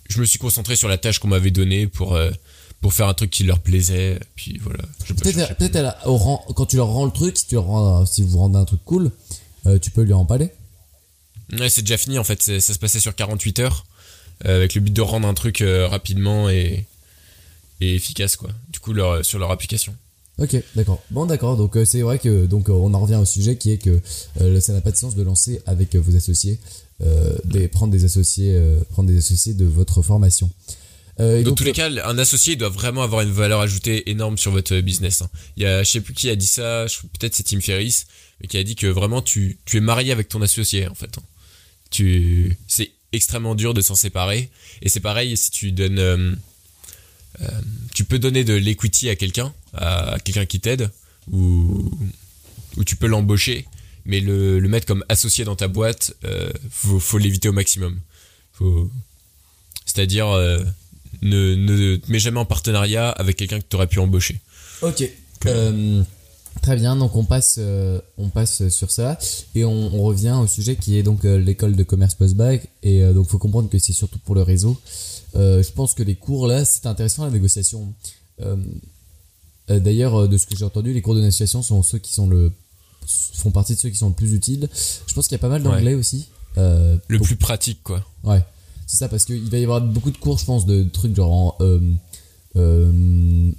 je 0.09 0.19
me 0.21 0.25
suis 0.25 0.39
concentré 0.39 0.75
sur 0.77 0.87
la 0.89 0.97
tâche 0.97 1.19
qu'on 1.19 1.27
m'avait 1.27 1.51
donnée 1.51 1.87
pour 1.87 2.15
euh, 2.15 2.31
pour 2.79 2.93
faire 2.93 3.07
un 3.07 3.13
truc 3.13 3.29
qui 3.29 3.43
leur 3.43 3.59
plaisait 3.59 4.19
puis 4.35 4.57
voilà 4.63 4.83
je 5.05 5.13
Peut-être, 5.13 5.95
rang- 6.05 6.43
quand 6.55 6.65
tu 6.65 6.77
leur 6.77 6.87
rends 6.87 7.05
le 7.05 7.11
truc, 7.11 7.37
si 7.37 7.47
tu 7.47 7.55
leur 7.55 7.65
rends, 7.65 8.05
si 8.05 8.23
vous 8.23 8.37
rendez 8.39 8.57
un 8.57 8.63
truc 8.65 8.79
cool, 8.85 9.11
euh, 9.67 9.77
tu 9.77 9.91
peux 9.91 10.01
lui 10.03 10.13
en 10.13 10.23
parler. 10.25 10.49
ouais 11.51 11.69
c'est 11.69 11.81
déjà 11.81 11.97
fini 11.97 12.17
en 12.17 12.23
fait 12.23 12.41
ça 12.41 12.73
se 12.73 12.79
passait 12.79 12.99
sur 13.01 13.13
48 13.15 13.59
heures 13.59 13.85
euh, 14.45 14.55
avec 14.55 14.73
le 14.73 14.79
but 14.81 14.93
de 14.93 15.01
rendre 15.01 15.27
un 15.27 15.33
truc 15.33 15.61
euh, 15.61 15.87
rapidement 15.87 16.49
et 16.49 16.85
et 17.81 17.95
efficace 17.95 18.35
quoi 18.35 18.51
du 18.69 18.79
coup 18.79 18.93
leur, 18.93 19.25
sur 19.25 19.39
leur 19.39 19.51
application 19.51 19.93
Ok, 20.41 20.55
d'accord. 20.75 21.03
Bon, 21.11 21.25
d'accord. 21.25 21.55
Donc 21.55 21.77
euh, 21.77 21.85
c'est 21.85 22.01
vrai 22.01 22.17
que 22.17 22.45
donc 22.45 22.69
euh, 22.69 22.73
on 22.73 22.93
en 22.93 22.99
revient 22.99 23.15
au 23.15 23.25
sujet 23.25 23.57
qui 23.57 23.71
est 23.71 23.77
que 23.77 24.01
euh, 24.41 24.59
ça 24.59 24.73
n'a 24.73 24.81
pas 24.81 24.91
de 24.91 24.97
sens 24.97 25.15
de 25.15 25.21
lancer 25.21 25.61
avec 25.65 25.95
vos 25.95 26.15
associés, 26.15 26.59
des, 27.45 27.67
prendre 27.67 27.91
des 27.91 28.05
associés, 28.05 28.59
prendre 28.91 29.09
des 29.09 29.17
associés 29.17 29.53
de 29.53 29.65
votre 29.65 30.01
formation. 30.01 30.49
Dans 31.19 31.43
donc, 31.43 31.57
tous 31.57 31.63
les 31.63 31.73
cas 31.73 31.89
un 32.05 32.17
associé 32.17 32.55
doit 32.55 32.69
vraiment 32.69 33.03
avoir 33.03 33.21
une 33.21 33.31
valeur 33.31 33.59
ajoutée 33.59 34.09
énorme 34.09 34.39
sur 34.39 34.49
votre 34.49 34.79
business 34.79 35.21
hein. 35.21 35.29
il 35.55 35.63
y 35.63 35.65
a 35.67 35.83
je 35.83 35.91
sais 35.91 36.01
plus 36.01 36.15
qui 36.15 36.29
a 36.31 36.35
dit 36.35 36.47
ça 36.47 36.87
peut-être 37.19 37.35
c'est 37.35 37.43
Tim 37.43 37.59
Ferriss 37.59 38.07
mais 38.39 38.47
qui 38.47 38.57
a 38.57 38.63
dit 38.63 38.75
que 38.75 38.87
vraiment 38.87 39.21
tu 39.21 39.59
tu 39.65 39.77
es 39.77 39.81
marié 39.81 40.11
avec 40.11 40.29
ton 40.29 40.41
associé 40.41 40.87
en 40.87 40.95
fait 40.95 41.15
hein. 41.19 41.23
tu 41.91 42.57
c'est 42.67 42.89
extrêmement 43.11 43.53
dur 43.53 43.75
de 43.75 43.81
s'en 43.81 43.93
séparer 43.93 44.49
et 44.81 44.89
c'est 44.89 44.99
pareil 44.99 45.37
si 45.37 45.51
tu 45.51 45.71
donnes 45.71 46.39
tu 47.93 48.03
peux 48.03 48.19
donner 48.19 48.43
de 48.43 48.53
l'equity 48.53 49.09
à 49.09 49.15
quelqu'un 49.15 49.53
à 49.73 50.17
quelqu'un 50.23 50.45
qui 50.45 50.59
t'aide 50.59 50.89
ou 51.31 51.91
ou 52.77 52.83
tu 52.83 52.95
peux 52.95 53.07
l'embaucher 53.07 53.65
mais 54.05 54.19
le, 54.19 54.59
le 54.59 54.69
mettre 54.69 54.85
comme 54.85 55.03
associé 55.09 55.45
dans 55.45 55.55
ta 55.55 55.67
boîte 55.67 56.15
euh, 56.25 56.51
faut, 56.69 56.99
faut 56.99 57.17
l'éviter 57.17 57.49
au 57.49 57.53
maximum 57.53 57.99
faut 58.53 58.89
c'est-à-dire 59.85 60.27
euh, 60.29 60.59
ne, 61.21 61.55
ne 61.55 61.95
te 61.97 62.11
mets 62.11 62.19
jamais 62.19 62.39
en 62.39 62.45
partenariat 62.45 63.09
avec 63.09 63.37
quelqu'un 63.37 63.59
que 63.59 63.65
tu 63.69 63.75
aurais 63.75 63.87
pu 63.87 63.99
embaucher 63.99 64.39
Ok. 64.81 65.03
Euh, 65.45 66.03
très 66.61 66.75
bien. 66.75 66.95
Donc 66.95 67.15
on 67.15 67.23
passe, 67.23 67.55
euh, 67.59 67.99
on 68.17 68.29
passe 68.29 68.67
sur 68.69 68.91
ça 68.91 69.17
et 69.55 69.63
on, 69.63 69.93
on 69.93 70.03
revient 70.03 70.37
au 70.41 70.47
sujet 70.47 70.75
qui 70.75 70.97
est 70.97 71.03
donc 71.03 71.25
euh, 71.25 71.37
l'école 71.37 71.75
de 71.75 71.83
commerce 71.83 72.15
post-bac. 72.15 72.67
Et 72.83 73.01
euh, 73.01 73.13
donc 73.13 73.27
faut 73.27 73.37
comprendre 73.37 73.69
que 73.69 73.79
c'est 73.79 73.93
surtout 73.93 74.19
pour 74.19 74.35
le 74.35 74.41
réseau. 74.41 74.79
Euh, 75.35 75.63
je 75.63 75.71
pense 75.71 75.93
que 75.93 76.03
les 76.03 76.15
cours 76.15 76.47
là, 76.47 76.65
c'est 76.65 76.85
intéressant 76.85 77.23
la 77.25 77.31
négociation. 77.31 77.93
Euh, 78.41 78.55
euh, 79.69 79.79
D'ailleurs, 79.79 80.27
de 80.27 80.37
ce 80.37 80.45
que 80.45 80.55
j'ai 80.57 80.65
entendu, 80.65 80.93
les 80.93 81.01
cours 81.01 81.15
de 81.15 81.19
négociation 81.21 81.61
sont 81.61 81.81
ceux 81.83 81.99
qui 81.99 82.13
sont 82.13 82.27
le 82.27 82.51
font 83.33 83.51
partie 83.51 83.73
de 83.73 83.79
ceux 83.79 83.89
qui 83.89 83.95
sont 83.97 84.09
le 84.09 84.13
plus 84.15 84.33
utiles. 84.33 84.69
Je 85.07 85.13
pense 85.13 85.27
qu'il 85.27 85.35
y 85.35 85.39
a 85.39 85.41
pas 85.41 85.49
mal 85.49 85.63
d'anglais 85.63 85.95
aussi. 85.95 86.27
Euh, 86.57 86.97
le 87.07 87.17
pour- 87.17 87.27
plus 87.27 87.37
pratique 87.37 87.81
quoi 87.83 88.05
Ouais, 88.23 88.43
c'est 88.85 88.97
ça 88.97 89.07
parce 89.09 89.25
qu'il 89.25 89.49
va 89.49 89.57
y 89.57 89.63
avoir 89.63 89.81
beaucoup 89.81 90.11
de 90.11 90.17
cours, 90.17 90.37
je 90.37 90.45
pense, 90.45 90.65
de 90.65 90.83
trucs 90.83 91.15
genre 91.15 91.55
en, 91.59 91.79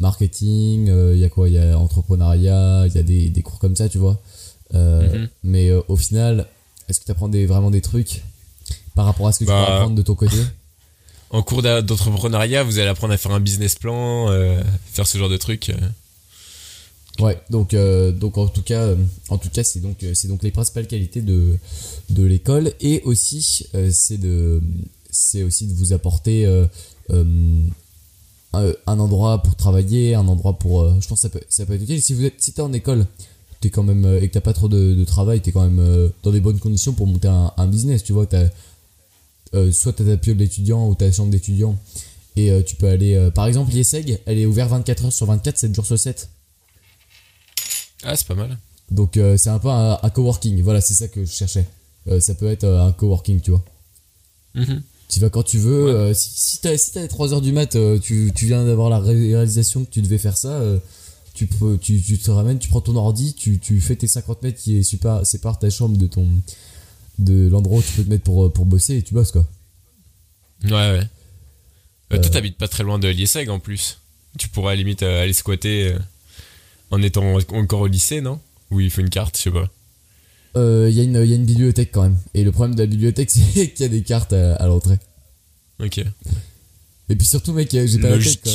marketing, 0.01 0.89
il 1.13 1.19
y 1.19 1.25
a 1.25 1.29
quoi 1.29 1.49
Il 1.49 1.55
y 1.55 1.59
a 1.59 1.79
entrepreneuriat, 1.79 2.85
il 2.87 2.95
y 2.95 2.99
a 2.99 3.03
des, 3.03 3.31
des 3.31 3.43
cours 3.43 3.59
comme 3.59 3.77
ça, 3.77 3.89
tu 3.89 3.99
vois. 3.99 4.21
Mhm. 4.73 5.29
Mais 5.43 5.71
au 5.73 5.97
final, 5.97 6.47
est-ce 6.89 7.01
que 7.01 7.05
tu 7.07 7.11
apprends 7.11 7.29
des, 7.29 7.47
vraiment 7.47 7.71
des 7.71 7.81
trucs 7.81 8.23
par 8.95 9.07
rapport 9.07 9.27
à 9.29 9.33
ce 9.33 9.41
que 9.41 9.45
tu 9.45 9.49
Bah, 9.51 9.65
peux 9.67 9.73
apprendre 9.73 9.97
de 9.97 10.03
ton 10.03 10.15
côté? 10.15 10.37
En 11.33 11.43
cours 11.43 11.63
d'entrepreneuriat 11.63 12.63
vous 12.63 12.79
allez 12.79 12.89
apprendre 12.89 13.15
à 13.15 13.17
faire 13.17 13.33
un 13.33 13.41
business 13.41 13.75
plan 13.75 14.31
euh, 14.31 14.63
faire 14.93 15.07
ce 15.07 15.19
genre 15.19 15.31
de 15.31 15.37
trucs 15.39 15.71
euh. 15.71 15.89
Ouais, 17.19 17.39
donc 17.51 17.75
euh, 17.75 18.11
donc 18.11 18.39
en 18.39 18.49
tout 18.49 18.63
cas, 18.63 18.89
en 19.29 19.37
tout 19.37 19.51
cas, 19.51 19.63
c'est 19.63 19.81
donc 19.81 19.99
c'est 20.15 20.29
donc 20.29 20.43
les 20.43 20.51
principales 20.51 20.87
qualités 20.87 21.21
de 21.21 21.59
de 22.09 22.25
l'école 22.25 22.73
et 22.81 23.03
aussi 23.05 23.67
c'est 23.91 24.17
de 24.17 24.63
c'est 25.11 25.43
aussi 25.43 25.67
de 25.67 25.75
vous 25.75 25.93
apporter 25.93 26.47
un, 27.11 28.71
endroit 28.87 29.43
pour 29.43 29.57
travailler, 29.57 30.15
un 30.15 30.27
endroit 30.27 30.55
pour 30.55 30.89
je 31.03 31.07
pense 31.07 31.19
que 31.21 31.23
ça 31.23 31.29
peut 31.29 31.43
ça 31.51 31.67
peut 31.67 31.75
être 31.75 31.83
utile 31.83 32.01
si 32.01 32.15
vous 32.15 32.25
êtes 32.25 32.33
si 32.39 32.55
t'es 32.55 32.63
en 32.63 32.73
école, 32.73 33.07
t'es 33.61 33.69
quand 33.69 33.83
même 33.83 34.07
et 34.23 34.27
que 34.29 34.33
t'as 34.33 34.41
pas 34.41 34.55
trop 34.55 34.69
de, 34.69 35.05
travail, 35.05 35.43
t'es 35.43 35.53
quand 35.53 35.69
même 35.69 36.11
dans 36.23 36.31
des 36.31 36.41
bonnes 36.41 36.61
conditions 36.61 36.95
pour 36.95 37.07
monter 37.07 37.29
un, 37.29 37.53
un 37.59 37.67
business, 37.67 38.03
tu 38.03 38.15
vois, 38.15 38.25
t'as 38.25 38.47
soit 39.73 39.93
t'as 39.93 40.05
ta 40.05 40.17
piole 40.17 40.37
d'étudiant 40.37 40.89
ou 40.89 40.95
ta 40.95 41.11
chambre 41.13 41.31
d'étudiant 41.31 41.79
et 42.37 42.51
euh, 42.51 42.63
tu 42.63 42.77
peux 42.77 42.89
aller 42.89 43.15
euh, 43.15 43.31
par 43.31 43.47
exemple 43.47 43.73
l'IESEG, 43.73 44.19
elle 44.27 44.39
est 44.39 44.47
ouverte 44.47 44.71
24 44.71 45.05
heures 45.07 45.13
sur 45.13 45.27
24, 45.27 45.59
7 45.59 45.75
jours 45.75 45.87
sur 45.87 45.99
7. 45.99 46.29
ah 48.05 48.17
c'est 48.17 48.27
pas 48.27 48.35
mal 48.35 48.59
Donc 48.91 49.17
euh, 49.17 49.37
c'est 49.37 49.51
un 49.51 49.59
peu 49.59 49.69
un, 49.69 49.99
un 50.03 50.11
coworking, 50.11 50.61
voilà, 50.63 50.81
c'est 50.81 50.95
ça 50.95 51.09
que 51.09 51.25
je 51.25 51.31
cherchais. 51.31 51.67
Euh, 52.09 52.21
ça 52.21 52.35
peut 52.35 52.49
être 52.49 52.65
euh, 52.65 52.85
un 52.87 52.93
coworking, 52.93 53.41
tu 53.41 53.51
vois. 53.51 53.65
Mhm. 54.55 54.83
Tu 55.09 55.21
vas 55.21 55.29
quand 55.31 55.43
tu 55.43 55.59
veux, 55.59 55.85
Ouais. 55.87 55.91
euh, 55.93 56.15
si, 56.15 56.31
si 56.35 56.61
t'as 56.61 56.77
si 56.77 56.93
t'as 56.93 57.03
les 57.03 57.09
3 57.09 57.33
heures 57.35 57.41
du 57.43 57.53
mat, 57.53 57.77
euh, 57.77 57.99
tu, 57.99 58.33
tu 58.35 58.47
viens 58.47 58.65
d'avoir 58.65 58.89
la 58.91 58.99
ré- 58.99 59.35
réalisation 59.35 59.85
que 59.85 59.91
tu 59.91 60.01
devais 60.03 60.19
faire 60.19 60.37
ça, 60.37 60.49
euh, 60.55 60.79
tu, 61.35 61.47
peux, 61.47 61.79
tu, 61.79 62.01
tu 62.01 62.19
te 62.19 62.31
ramènes, 62.31 62.59
tu 62.59 62.69
prends 62.69 62.81
ton 62.81 62.97
ordi, 62.97 63.35
tu, 63.35 63.59
tu 63.59 63.81
fais 63.81 63.95
tes 63.97 64.09
50 64.09 64.43
mètres 64.43 64.59
qui 64.61 64.79
est 64.79 64.83
super, 64.83 65.25
sépare 65.27 65.59
ta 65.59 65.69
chambre 65.71 65.97
de 65.97 66.07
ton 66.07 66.27
de 67.19 67.49
l'endroit 67.49 67.79
où 67.79 67.83
tu 67.83 67.93
peux 67.93 68.05
te 68.05 68.09
mettre 68.11 68.25
pour, 68.25 68.45
euh, 68.47 68.49
pour 68.53 68.65
bosser 68.65 68.97
et 68.97 69.03
tu 69.03 69.15
bosses 69.15 69.33
quoi. 69.33 69.47
ouais 70.65 70.71
ouais 70.71 71.01
Euh, 72.13 72.17
Euh. 72.17 72.19
toi 72.21 72.31
t'habites 72.31 72.57
pas 72.59 72.69
très 72.69 72.83
loin 72.83 72.99
de 72.99 73.09
l'IESEG 73.09 73.49
en 73.49 73.59
plus 73.59 73.99
tu 74.39 74.49
pourrais 74.49 74.73
à 74.73 74.75
la 74.75 74.77
limite 74.83 75.03
euh, 75.03 75.23
aller 75.23 75.33
squatter 75.33 75.93
euh, 75.93 75.99
en 76.91 77.01
étant 77.03 77.39
encore 77.53 77.81
au 77.81 77.87
lycée 77.87 78.21
non? 78.21 78.41
Ou 78.71 78.81
il 78.81 78.91
faut 78.91 79.01
une 79.03 79.11
carte 79.11 79.37
je 79.37 79.43
sais 79.43 79.51
pas 79.51 79.69
Euh, 80.57 80.89
Il 80.91 80.97
y, 80.97 81.01
a 81.01 81.05
une- 81.05 81.21
il 81.25 81.31
y 81.31 81.33
a 81.33 81.37
une 81.37 81.47
bibliothèque 81.47 81.91
quand 81.93 82.03
même. 82.03 82.19
Et 82.35 82.45
le 82.45 82.53
problème 82.53 82.75
de 82.75 82.81
la 82.83 82.87
bibliothèque, 82.87 83.31
c'est 83.55 83.71
qu'il 83.73 83.81
y 83.81 83.85
a 83.85 83.89
des 83.89 84.03
cartes 84.03 84.33
à, 84.35 84.57
à 84.57 84.67
l'entrée. 84.67 84.99
ok 85.81 85.99
Et 87.09 87.17
puis 87.17 87.27
surtout, 87.27 87.53
mec, 87.55 87.73
euh, 87.75 87.87
j'ai 87.87 87.99
pas 87.99 88.11
la 88.11 88.19
tête 88.23 88.43
quoi. 88.43 88.53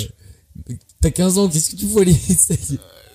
T'as 1.02 1.12
15 1.12 1.38
ans, 1.40 1.50
qu'est-ce 1.50 1.72
que 1.72 1.76
tu 1.76 1.88
fous 1.88 2.00
aller 2.00 2.16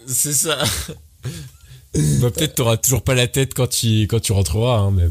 c'est 0.07 0.32
ça 0.32 0.59
bah, 2.20 2.30
peut-être 2.30 2.55
t'auras 2.57 2.76
toujours 2.76 3.03
pas 3.05 3.14
la 3.14 3.26
tête 3.28 3.55
quand 3.55 3.68
tu 3.68 4.03
quand 4.03 4.20
tu 4.20 4.32
rentreras 4.32 4.78
hein, 4.78 4.90
mais 4.90 5.09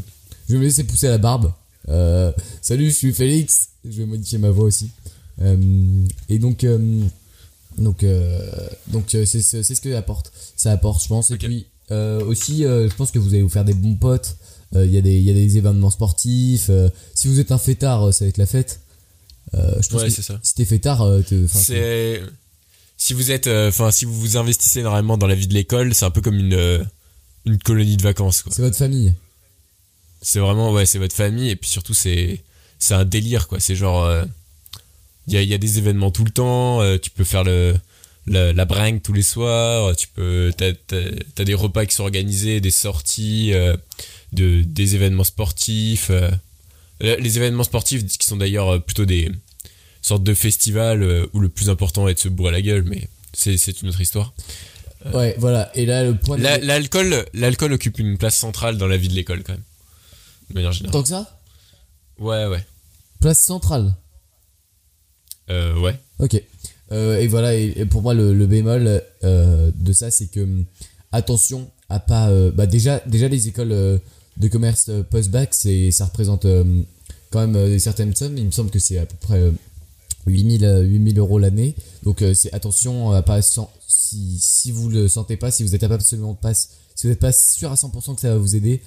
Je 0.52 0.58
vais 0.58 0.60
me 0.60 0.66
laisser 0.66 0.84
pousser 0.84 1.08
la 1.08 1.16
barbe. 1.16 1.50
Euh, 1.88 2.30
salut, 2.60 2.90
je 2.90 2.94
suis 2.94 3.14
Félix. 3.14 3.70
Je 3.86 3.96
vais 3.96 4.04
modifier 4.04 4.36
ma 4.36 4.50
voix 4.50 4.66
aussi. 4.66 4.90
Euh, 5.40 5.56
et 6.28 6.38
donc, 6.38 6.62
euh, 6.64 6.78
donc, 7.78 8.04
donc 8.88 9.04
c'est 9.08 9.24
ce 9.24 9.80
que 9.80 9.90
ça 9.90 9.98
apporte. 9.98 10.30
Ça 10.54 10.72
apporte, 10.72 11.02
je 11.02 11.08
pense. 11.08 11.30
Et 11.30 11.38
puis 11.38 11.64
aussi, 11.88 12.64
je 12.64 12.94
pense 12.96 13.12
que 13.12 13.18
vous 13.18 13.30
allez 13.30 13.42
vous 13.42 13.48
faire 13.48 13.64
des 13.64 13.72
bons 13.72 13.94
potes. 13.94 14.36
Il 14.74 14.90
y 14.90 14.98
a 14.98 15.00
des, 15.00 15.16
il 15.16 15.24
y 15.24 15.30
a 15.30 15.32
des 15.32 15.56
événements 15.56 15.88
sportifs. 15.88 16.70
Si 17.14 17.28
vous 17.28 17.40
êtes 17.40 17.50
un 17.50 17.56
fêtard, 17.56 18.12
ça 18.12 18.26
va 18.26 18.28
être 18.28 18.36
la 18.36 18.44
fête. 18.44 18.80
Je 19.54 19.88
pense 19.88 20.02
ouais 20.02 20.08
que 20.08 20.14
c'est 20.14 20.20
ça 20.20 20.38
si 20.42 20.54
t'es 20.54 20.66
fêtard, 20.66 21.08
si 22.98 23.14
vous 23.14 23.30
êtes 23.30 23.46
enfin 23.46 23.90
si 23.90 24.04
vous 24.04 24.20
vous 24.20 24.36
investissez 24.36 24.80
énormément 24.80 25.16
dans 25.16 25.26
la 25.26 25.34
vie 25.34 25.46
de 25.46 25.54
l'école 25.54 25.94
c'est 25.94 26.04
un 26.04 26.10
peu 26.10 26.20
comme 26.20 26.36
une 26.36 26.86
une 27.44 27.58
colonie 27.58 27.96
de 27.96 28.02
vacances 28.02 28.44
c'est 28.50 28.62
votre 28.62 28.76
famille. 28.76 29.14
C'est 30.22 30.38
vraiment 30.38 30.72
ouais 30.72 30.86
c'est 30.86 30.98
votre 30.98 31.14
famille 31.14 31.50
et 31.50 31.56
puis 31.56 31.68
surtout 31.68 31.94
c'est 31.94 32.40
c'est 32.78 32.94
un 32.94 33.04
délire 33.04 33.48
quoi 33.48 33.60
c'est 33.60 33.74
genre 33.76 34.04
euh, 34.04 34.24
il 35.26 35.34
y, 35.34 35.36
a, 35.36 35.42
y 35.42 35.54
a 35.54 35.58
des 35.58 35.78
événements 35.78 36.10
tout 36.10 36.24
le 36.24 36.30
temps 36.30 36.80
euh, 36.80 36.96
tu 36.96 37.10
peux 37.10 37.24
faire 37.24 37.44
le 37.44 37.74
la, 38.26 38.52
la 38.52 38.64
bringue 38.64 39.02
tous 39.02 39.12
les 39.12 39.22
soirs 39.22 39.94
tu 39.96 40.06
peux 40.08 40.52
t'as 40.56 40.72
t'as 40.86 41.44
des 41.44 41.54
repas 41.54 41.86
qui 41.86 41.94
sont 41.94 42.04
organisés 42.04 42.60
des 42.60 42.70
sorties 42.70 43.52
euh, 43.52 43.76
de, 44.32 44.62
des 44.62 44.94
événements 44.94 45.24
sportifs. 45.24 46.10
les 47.00 47.36
événements 47.36 47.64
sportifs 47.64 48.06
qui 48.06 48.26
sont 48.26 48.36
d'ailleurs 48.36 48.82
plutôt 48.82 49.04
des 49.04 49.30
sortes 50.00 50.22
de 50.24 50.34
festivals 50.34 51.28
où 51.32 51.40
le 51.40 51.48
plus 51.48 51.68
important 51.68 52.08
est 52.08 52.14
de 52.14 52.18
se 52.18 52.28
bourrer 52.28 52.52
la 52.52 52.62
gueule, 52.62 52.84
mais 52.84 53.08
c'est 53.34 53.58
c'est 53.58 53.82
une 53.82 53.88
autre 53.90 54.00
histoire. 54.00 54.32
Ouais, 55.12 55.34
voilà. 55.38 55.70
Et 55.76 55.84
là, 55.84 56.04
le 56.04 56.14
point. 56.14 56.38
L'alcool 56.38 57.72
occupe 57.72 57.98
une 57.98 58.16
place 58.18 58.36
centrale 58.36 58.78
dans 58.78 58.86
la 58.86 58.96
vie 58.96 59.08
de 59.08 59.14
l'école 59.14 59.42
quand 59.42 59.52
même. 59.52 59.62
De 60.52 60.56
manière 60.58 60.72
générale. 60.72 60.92
Tant 60.92 61.02
que 61.02 61.08
ça 61.08 61.40
Ouais, 62.18 62.46
ouais. 62.46 62.64
Place 63.20 63.40
centrale. 63.40 63.94
Euh, 65.50 65.78
ouais. 65.80 65.98
Ok. 66.18 66.40
Euh, 66.92 67.18
et 67.20 67.26
voilà, 67.26 67.54
et, 67.54 67.72
et 67.76 67.86
pour 67.86 68.02
moi, 68.02 68.14
le, 68.14 68.34
le 68.34 68.46
bémol 68.46 69.02
euh, 69.24 69.70
de 69.74 69.92
ça, 69.92 70.10
c'est 70.10 70.26
que 70.28 70.40
hum, 70.40 70.64
attention 71.10 71.70
à 71.88 72.00
pas. 72.00 72.30
bah 72.52 72.66
déjà, 72.66 73.00
déjà 73.06 73.28
les 73.28 73.48
écoles 73.48 73.68
de 74.38 74.48
commerce 74.48 74.90
post-bac, 75.10 75.52
ça 75.54 76.04
représente 76.06 76.46
quand 77.30 77.46
même 77.46 77.68
des 77.68 77.78
certaines 77.78 78.14
sommes. 78.14 78.36
Il 78.38 78.46
me 78.46 78.50
semble 78.50 78.70
que 78.70 78.78
c'est 78.78 78.98
à 78.98 79.06
peu 79.06 79.16
près 79.20 79.38
euh, 79.40 79.50
8000, 80.26 80.64
euh, 80.64 80.82
8000 80.82 81.18
euros 81.18 81.38
l'année. 81.38 81.74
Donc 82.02 82.24
c'est 82.34 82.52
attention 82.54 83.10
à 83.12 83.22
pas. 83.22 83.42
sans- 83.42 83.70
si, 83.88 84.38
si 84.40 84.70
vous 84.70 84.88
le 84.88 85.06
sentez 85.08 85.36
pas, 85.36 85.50
si 85.50 85.64
vous 85.64 85.74
êtes 85.74 85.82
absolument 85.84 86.34
pas. 86.34 86.54
Si 86.54 86.68
vous 87.04 87.08
n'êtes 87.08 87.20
pas 87.20 87.32
sûr 87.32 87.70
à 87.72 87.74
100% 87.74 88.14
que 88.14 88.20
ça 88.20 88.30
va 88.30 88.36
vous 88.38 88.54
aider, 88.56 88.82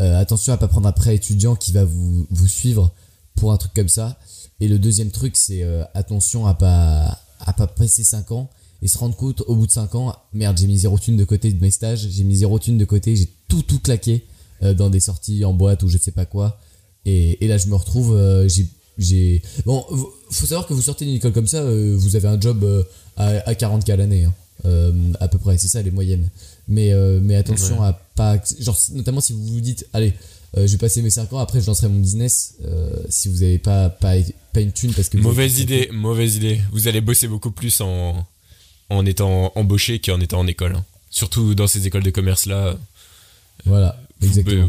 euh, 0.00 0.18
attention 0.18 0.52
à 0.52 0.56
pas 0.56 0.68
prendre 0.68 0.86
un 0.86 0.92
prêt 0.92 1.14
étudiant 1.14 1.56
qui 1.56 1.72
va 1.72 1.84
vous, 1.84 2.26
suivre 2.46 2.92
pour 3.34 3.52
un 3.52 3.56
truc 3.56 3.72
comme 3.74 3.88
ça. 3.88 4.18
Et 4.60 4.68
le 4.68 4.78
deuxième 4.78 5.10
truc, 5.10 5.36
c'est 5.36 5.62
euh, 5.62 5.84
attention 5.94 6.46
à 6.46 6.54
pas 6.54 7.18
à 7.40 7.52
pas 7.52 7.66
passer 7.66 8.02
5 8.02 8.32
ans 8.32 8.50
et 8.82 8.88
se 8.88 8.96
rendre 8.98 9.14
compte 9.14 9.42
au 9.46 9.54
bout 9.54 9.66
de 9.66 9.72
5 9.72 9.94
ans, 9.94 10.16
merde, 10.32 10.58
j'ai 10.58 10.66
mis 10.66 10.78
zéro 10.78 10.98
thune 10.98 11.16
de 11.16 11.24
côté 11.24 11.52
de 11.52 11.60
mes 11.60 11.70
stages, 11.70 12.08
j'ai 12.10 12.24
mis 12.24 12.36
zéro 12.36 12.58
thune 12.58 12.78
de 12.78 12.84
côté, 12.84 13.14
j'ai 13.14 13.28
tout 13.48 13.62
tout 13.62 13.78
claqué 13.78 14.24
euh, 14.62 14.74
dans 14.74 14.90
des 14.90 15.00
sorties 15.00 15.44
en 15.44 15.52
boîte 15.52 15.82
ou 15.82 15.88
je 15.88 15.98
sais 15.98 16.12
pas 16.12 16.24
quoi. 16.24 16.58
Et, 17.04 17.46
là, 17.46 17.56
je 17.56 17.68
me 17.68 17.74
retrouve, 17.76 18.18
j'ai 18.48 18.66
j'ai 18.98 19.42
bon, 19.64 19.84
faut 20.30 20.46
savoir 20.46 20.66
que 20.66 20.74
vous 20.74 20.82
sortez 20.82 21.04
d'une 21.04 21.14
école 21.14 21.32
comme 21.32 21.46
ça, 21.46 21.62
vous 21.62 22.16
avez 22.16 22.26
un 22.26 22.40
job 22.40 22.66
à, 23.16 23.26
à 23.48 23.54
40 23.54 23.84
k 23.84 23.88
l'année, 23.90 24.24
hein, 24.24 24.92
à 25.20 25.28
peu 25.28 25.38
près, 25.38 25.56
c'est 25.56 25.68
ça 25.68 25.82
les 25.82 25.92
moyennes. 25.92 26.28
Mais 26.68 26.92
euh, 26.92 27.20
mais 27.22 27.36
attention 27.36 27.82
à 27.82 27.92
pas, 27.92 28.40
genre 28.58 28.76
notamment 28.92 29.20
si 29.20 29.32
vous 29.32 29.44
vous 29.46 29.60
dites, 29.60 29.86
allez, 29.92 30.12
euh, 30.56 30.66
je 30.66 30.72
vais 30.72 30.78
passer 30.78 31.00
mes 31.02 31.10
5 31.10 31.32
ans, 31.32 31.38
après 31.38 31.60
je 31.60 31.66
lancerai 31.66 31.88
mon 31.88 32.00
business. 32.00 32.54
euh, 32.64 32.90
si 33.08 33.28
vous 33.28 33.42
avez 33.42 33.58
pas, 33.58 33.88
pas, 33.88 34.14
pas 34.52 34.60
une 34.60 34.72
thune 34.72 34.92
parce 34.92 35.08
que. 35.08 35.16
Mauvaise 35.18 35.60
idée, 35.60 35.88
mauvaise 35.92 36.36
idée. 36.36 36.60
Vous 36.72 36.88
allez 36.88 37.00
bosser 37.00 37.28
beaucoup 37.28 37.52
plus 37.52 37.80
en, 37.80 38.26
en 38.90 39.06
étant 39.06 39.52
embauché 39.54 40.00
qu'en 40.00 40.20
étant 40.20 40.40
en 40.40 40.46
école. 40.48 40.74
hein. 40.74 40.84
Surtout 41.10 41.54
dans 41.54 41.66
ces 41.68 41.86
écoles 41.86 42.02
de 42.02 42.10
commerce 42.10 42.46
là. 42.46 42.76
Voilà, 43.64 43.98
Vous, 44.20 44.26
exactement. 44.28 44.68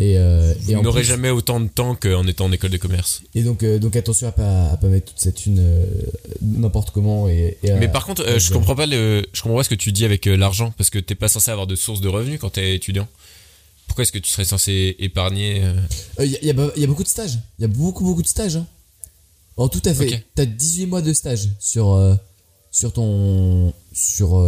Et, 0.00 0.16
euh, 0.16 0.54
et 0.68 0.74
n'aurez 0.74 1.00
plus- 1.00 1.08
jamais 1.08 1.30
autant 1.30 1.58
de 1.58 1.66
temps 1.66 1.96
qu'en 1.96 2.24
étant 2.28 2.44
en 2.44 2.52
école 2.52 2.70
de 2.70 2.76
commerce. 2.76 3.20
Et 3.34 3.42
donc, 3.42 3.64
euh, 3.64 3.80
donc 3.80 3.96
attention 3.96 4.28
à 4.28 4.32
pas, 4.32 4.66
à 4.68 4.76
pas 4.76 4.86
mettre 4.86 5.06
toute 5.12 5.18
cette 5.20 5.34
thune 5.34 5.58
euh, 5.58 5.84
n'importe 6.40 6.90
comment. 6.92 7.28
Et, 7.28 7.58
et 7.64 7.72
à- 7.72 7.76
Mais 7.78 7.88
par 7.88 8.06
contre, 8.06 8.22
euh, 8.22 8.38
je 8.38 8.52
comprends 8.52 8.76
pas 8.76 8.86
le, 8.86 9.26
je 9.32 9.42
comprends 9.42 9.58
pas 9.58 9.64
ce 9.64 9.68
que 9.68 9.74
tu 9.74 9.90
dis 9.90 10.04
avec 10.04 10.26
l'argent 10.26 10.72
parce 10.78 10.88
que 10.88 11.00
t'es 11.00 11.16
pas 11.16 11.26
censé 11.26 11.50
avoir 11.50 11.66
de 11.66 11.74
source 11.74 12.00
de 12.00 12.06
revenus 12.08 12.38
quand 12.40 12.50
t'es 12.50 12.76
étudiant. 12.76 13.08
Pourquoi 13.88 14.02
est-ce 14.02 14.12
que 14.12 14.18
tu 14.18 14.30
serais 14.30 14.44
censé 14.44 14.94
épargner 15.00 15.62
Il 16.20 16.26
y, 16.26 16.36
a- 16.36 16.42
y 16.44 16.50
a, 16.50 16.70
y 16.76 16.84
a 16.84 16.86
beaucoup 16.86 17.02
de 17.02 17.08
stages. 17.08 17.38
Il 17.58 17.62
y 17.62 17.64
a 17.64 17.68
beaucoup, 17.68 18.04
beaucoup 18.04 18.22
de 18.22 18.28
stages. 18.28 18.54
Hein. 18.56 18.66
Oh, 19.56 19.66
tout 19.68 19.82
à 19.84 19.92
fait. 19.94 20.14
Ok. 20.14 20.22
T'as 20.36 20.44
18 20.46 20.86
mois 20.86 21.02
de 21.02 21.12
stage 21.12 21.48
sur, 21.58 22.16
sur 22.70 22.92
ton. 22.92 23.72
Sur, 23.92 24.46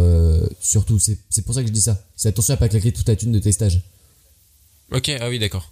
sur 0.61 0.85
tout. 0.85 0.97
C'est 0.99 1.17
c'est 1.29 1.41
pour 1.43 1.53
ça 1.55 1.61
que 1.61 1.67
je 1.67 1.73
dis 1.73 1.81
ça. 1.81 2.01
C'est 2.15 2.29
attention 2.29 2.53
à 2.53 2.57
pas 2.57 2.69
claquer 2.69 2.93
toute 2.93 3.09
la 3.09 3.17
thune 3.17 3.33
de 3.33 3.39
tes 3.39 3.51
stages. 3.51 3.81
Ok, 4.93 5.09
ah 5.19 5.29
oui, 5.29 5.39
d'accord. 5.39 5.71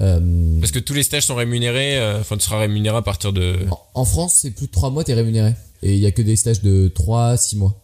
Euh, 0.00 0.60
Parce 0.60 0.70
que 0.72 0.78
tous 0.78 0.94
les 0.94 1.02
stages 1.02 1.26
sont 1.26 1.34
rémunérés. 1.34 1.98
euh, 1.98 2.20
Enfin, 2.20 2.36
tu 2.36 2.44
seras 2.44 2.60
rémunéré 2.60 2.96
à 2.96 3.02
partir 3.02 3.32
de. 3.32 3.56
en, 3.94 4.04
France, 4.04 4.38
c'est 4.42 4.50
plus 4.50 4.66
de 4.66 4.72
3 4.72 4.90
mois, 4.90 5.04
t'es 5.04 5.14
rémunéré. 5.14 5.54
Et 5.82 5.94
il 5.94 6.00
y 6.00 6.06
a 6.06 6.12
que 6.12 6.22
des 6.22 6.36
stages 6.36 6.62
de 6.62 6.88
3 6.94 7.36
6 7.36 7.56
mois. 7.56 7.80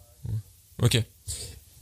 Ok. 0.82 1.03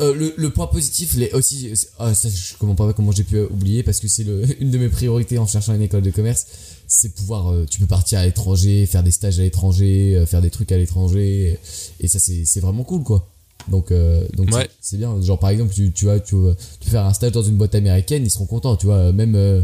Euh, 0.01 0.15
le, 0.15 0.35
le 0.37 0.51
point 0.51 0.67
positif, 0.67 1.15
les 1.15 1.31
aussi, 1.33 1.71
ah, 1.99 2.13
ça, 2.15 2.29
je 2.29 2.57
comprends 2.57 2.75
pas 2.87 2.93
comment 2.93 3.13
j'ai 3.13 3.25
pu 3.25 3.39
oublier 3.41 3.83
parce 3.83 4.01
que 4.01 4.09
c'est 4.09 4.23
une 4.61 4.71
de 4.71 4.79
mes 4.79 4.89
priorités 4.89 5.39
en 5.39 5.47
cherchant 5.47 5.75
une 5.75 5.83
école 5.83 6.03
de 6.03 6.11
commerce, 6.11 6.47
c'est 6.89 7.15
pouvoir, 7.15 7.53
euh, 7.53 7.67
tu 7.71 7.79
peux 7.79 7.87
partir 7.87 8.19
à 8.19 8.25
l'étranger, 8.25 8.87
faire 8.87 9.03
des 9.03 9.11
stages 9.11 9.39
à 9.39 9.43
l'étranger, 9.43 10.17
euh, 10.17 10.27
faire 10.27 10.41
des 10.41 10.51
trucs 10.51 10.73
à 10.73 10.77
l'étranger, 10.79 11.59
et, 12.01 12.05
et 12.05 12.09
ça 12.09 12.19
c'est 12.19 12.61
vraiment 12.61 12.85
cool 12.85 13.03
quoi. 13.05 13.29
Donc 13.69 13.91
euh, 13.93 14.27
donc 14.35 14.51
Ouais. 14.51 14.69
c'est- 14.81 14.97
bien. 14.97 15.21
Genre 15.23 15.39
par 15.39 15.51
exemple, 15.51 15.73
tu 15.73 15.93
tu 15.93 16.07
vois, 16.07 16.19
tu, 16.21 16.37
faire 16.81 17.05
un 17.07 17.13
stage 17.13 17.33
dans 17.33 17.43
une 17.43 17.57
boîte 17.57 17.75
américaine, 17.75 18.25
ils 18.25 18.31
seront 18.31 18.47
contents, 18.47 18.77
tu 18.77 18.87
vois, 18.87 19.13
même 19.13 19.35
euh, 19.35 19.63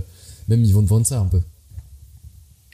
même 0.49 0.65
ils 0.65 0.73
vont 0.73 0.83
te 0.83 0.89
vendre 0.89 1.07
ça 1.07 1.19
un 1.21 1.27
peu. 1.27 1.41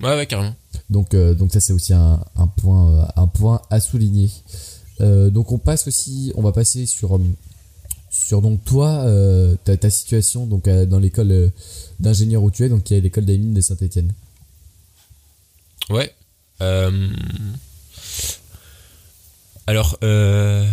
Ouais, 0.00 0.16
ouais, 0.16 0.26
carrément. 0.26 0.54
Donc, 0.90 1.14
euh, 1.14 1.34
donc 1.34 1.52
ça 1.52 1.60
c'est 1.60 1.72
aussi 1.72 1.92
un, 1.94 2.20
un 2.36 2.46
point, 2.48 3.08
un 3.16 3.26
point 3.26 3.62
à 3.70 3.80
souligner. 3.80 4.30
Donc 5.00 5.50
on 5.52 5.58
passe 5.58 5.86
aussi, 5.88 6.32
on 6.36 6.42
va 6.42 6.52
passer 6.52 6.86
sur, 6.86 7.18
sur 8.10 8.42
donc 8.42 8.64
toi, 8.64 9.06
ta, 9.64 9.76
ta 9.76 9.90
situation 9.90 10.46
donc 10.46 10.68
dans 10.68 10.98
l'école 10.98 11.50
d'ingénieur 12.00 12.42
où 12.42 12.50
tu 12.50 12.64
es, 12.64 12.68
donc 12.68 12.84
qui 12.84 12.94
est 12.94 13.00
l'école 13.00 13.24
des 13.24 13.38
mines 13.38 13.54
de 13.54 13.60
Saint-Étienne. 13.60 14.12
Ouais. 15.90 16.12
Alors, 19.66 19.96
euh... 20.02 20.70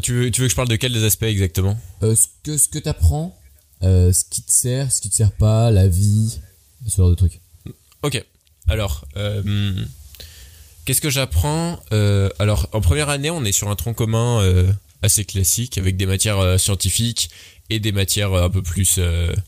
tu, 0.00 0.12
veux, 0.12 0.30
tu 0.30 0.40
veux 0.40 0.46
que 0.46 0.50
je 0.50 0.56
parle 0.56 0.68
de 0.68 0.76
quel 0.76 0.92
des 0.92 1.04
aspects 1.04 1.24
exactement? 1.24 1.78
Euh, 2.02 2.14
ce 2.14 2.26
que 2.42 2.56
ce 2.56 2.68
que 2.68 2.78
t'apprends, 2.78 3.38
euh, 3.82 4.12
ce 4.12 4.24
qui 4.24 4.42
te 4.42 4.52
sert, 4.52 4.92
ce 4.92 5.00
qui 5.00 5.10
te 5.10 5.14
sert 5.14 5.32
pas, 5.32 5.70
la 5.70 5.88
vie, 5.88 6.38
ce 6.86 6.96
genre 6.96 7.10
de 7.10 7.14
trucs. 7.14 7.40
Ok. 8.02 8.24
Alors, 8.68 9.06
euh, 9.16 9.74
qu'est-ce 10.84 11.00
que 11.00 11.10
j'apprends? 11.10 11.80
Alors, 12.38 12.68
en 12.72 12.80
première 12.80 13.08
année, 13.08 13.30
on 13.30 13.44
est 13.44 13.52
sur 13.52 13.68
un 13.68 13.76
tronc 13.76 13.94
commun 13.94 14.42
assez 15.02 15.24
classique 15.24 15.78
avec 15.78 15.96
des 15.96 16.06
matières 16.06 16.58
scientifiques 16.58 17.30
et 17.70 17.78
des 17.78 17.92
matières 17.92 18.34
un 18.34 18.50
peu 18.50 18.62
plus 18.62 18.98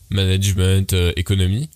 management, 0.09 0.93
économie. 1.15 1.69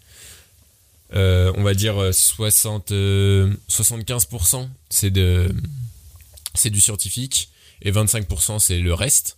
On 1.64 1.64
va 1.64 1.74
dire 1.74 1.98
euh, 2.02 2.12
60, 2.12 2.92
euh, 2.92 3.56
75% 3.70 4.68
c'est 4.90 5.12
de 5.12 5.54
c'est 6.56 6.70
du 6.70 6.82
scientifique 6.82 7.50
et 7.84 7.92
25% 7.92 8.60
c'est 8.60 8.80
le 8.80 8.94
reste. 8.94 9.38